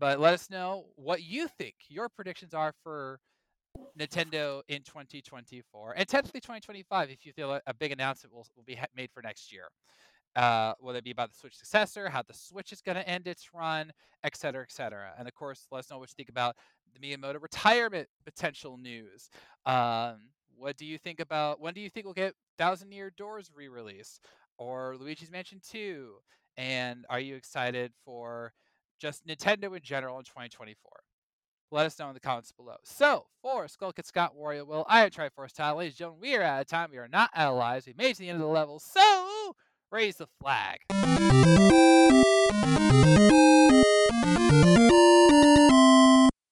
but 0.00 0.18
let 0.18 0.34
us 0.34 0.50
know 0.50 0.86
what 0.96 1.22
you 1.22 1.46
think 1.46 1.76
your 1.88 2.08
predictions 2.08 2.54
are 2.54 2.74
for 2.82 3.20
Nintendo 3.98 4.62
in 4.68 4.82
2024 4.82 5.94
and 5.96 6.08
technically 6.08 6.40
2025 6.40 7.10
if 7.10 7.26
you 7.26 7.32
feel 7.32 7.58
a, 7.66 7.74
big 7.74 7.90
announcement 7.90 8.32
will, 8.32 8.46
will 8.56 8.62
be 8.62 8.78
made 8.96 9.10
for 9.12 9.20
next 9.22 9.52
year. 9.52 9.64
Uh, 10.36 10.74
whether 10.80 10.98
it 10.98 11.04
be 11.04 11.12
about 11.12 11.30
the 11.30 11.36
Switch 11.36 11.56
successor, 11.56 12.08
how 12.08 12.22
the 12.22 12.34
Switch 12.34 12.72
is 12.72 12.80
going 12.80 12.96
to 12.96 13.08
end 13.08 13.28
its 13.28 13.54
run, 13.54 13.92
et 14.24 14.36
cetera, 14.36 14.62
et 14.62 14.72
cetera. 14.72 15.12
And 15.16 15.28
of 15.28 15.34
course, 15.34 15.66
let 15.70 15.80
us 15.80 15.90
know 15.90 15.98
what 15.98 16.08
you 16.08 16.14
think 16.16 16.28
about 16.28 16.56
the 16.92 17.00
Miyamoto 17.00 17.40
retirement 17.40 18.08
potential 18.24 18.76
news. 18.76 19.30
Um, 19.64 20.30
what 20.56 20.76
do 20.76 20.86
you 20.86 20.98
think 20.98 21.20
about 21.20 21.60
when 21.60 21.74
do 21.74 21.80
you 21.80 21.90
think 21.90 22.06
we'll 22.06 22.14
get 22.14 22.34
Thousand 22.58 22.92
Year 22.92 23.12
Doors 23.16 23.50
re 23.54 23.68
release 23.68 24.20
or 24.58 24.96
Luigi's 24.98 25.30
Mansion 25.30 25.60
2? 25.70 26.14
And 26.56 27.04
are 27.10 27.20
you 27.20 27.34
excited 27.34 27.92
for 28.04 28.52
just 29.00 29.26
Nintendo 29.26 29.76
in 29.76 29.82
general 29.82 30.18
in 30.18 30.24
2024? 30.24 30.76
Let 31.70 31.86
us 31.86 31.98
know 31.98 32.08
in 32.08 32.14
the 32.14 32.20
comments 32.20 32.52
below. 32.52 32.76
So, 32.84 33.26
for 33.42 33.66
Skull 33.66 33.92
Kid 33.92 34.06
Scott 34.06 34.36
Warrior 34.36 34.64
Will, 34.64 34.86
I 34.88 35.04
am 35.04 35.10
Triforce 35.10 35.52
Todd. 35.52 35.76
Ladies 35.76 35.94
and 35.94 35.98
gentlemen, 35.98 36.20
we 36.20 36.36
are 36.36 36.42
out 36.42 36.60
of 36.60 36.66
time. 36.68 36.90
We 36.92 36.98
are 36.98 37.08
not 37.08 37.30
lives. 37.36 37.86
We 37.86 37.94
made 37.96 38.10
it 38.10 38.14
to 38.14 38.20
the 38.20 38.28
end 38.28 38.36
of 38.36 38.46
the 38.46 38.52
level. 38.52 38.78
So, 38.78 39.56
raise 39.94 40.16
the 40.16 40.26
flag. 40.40 40.80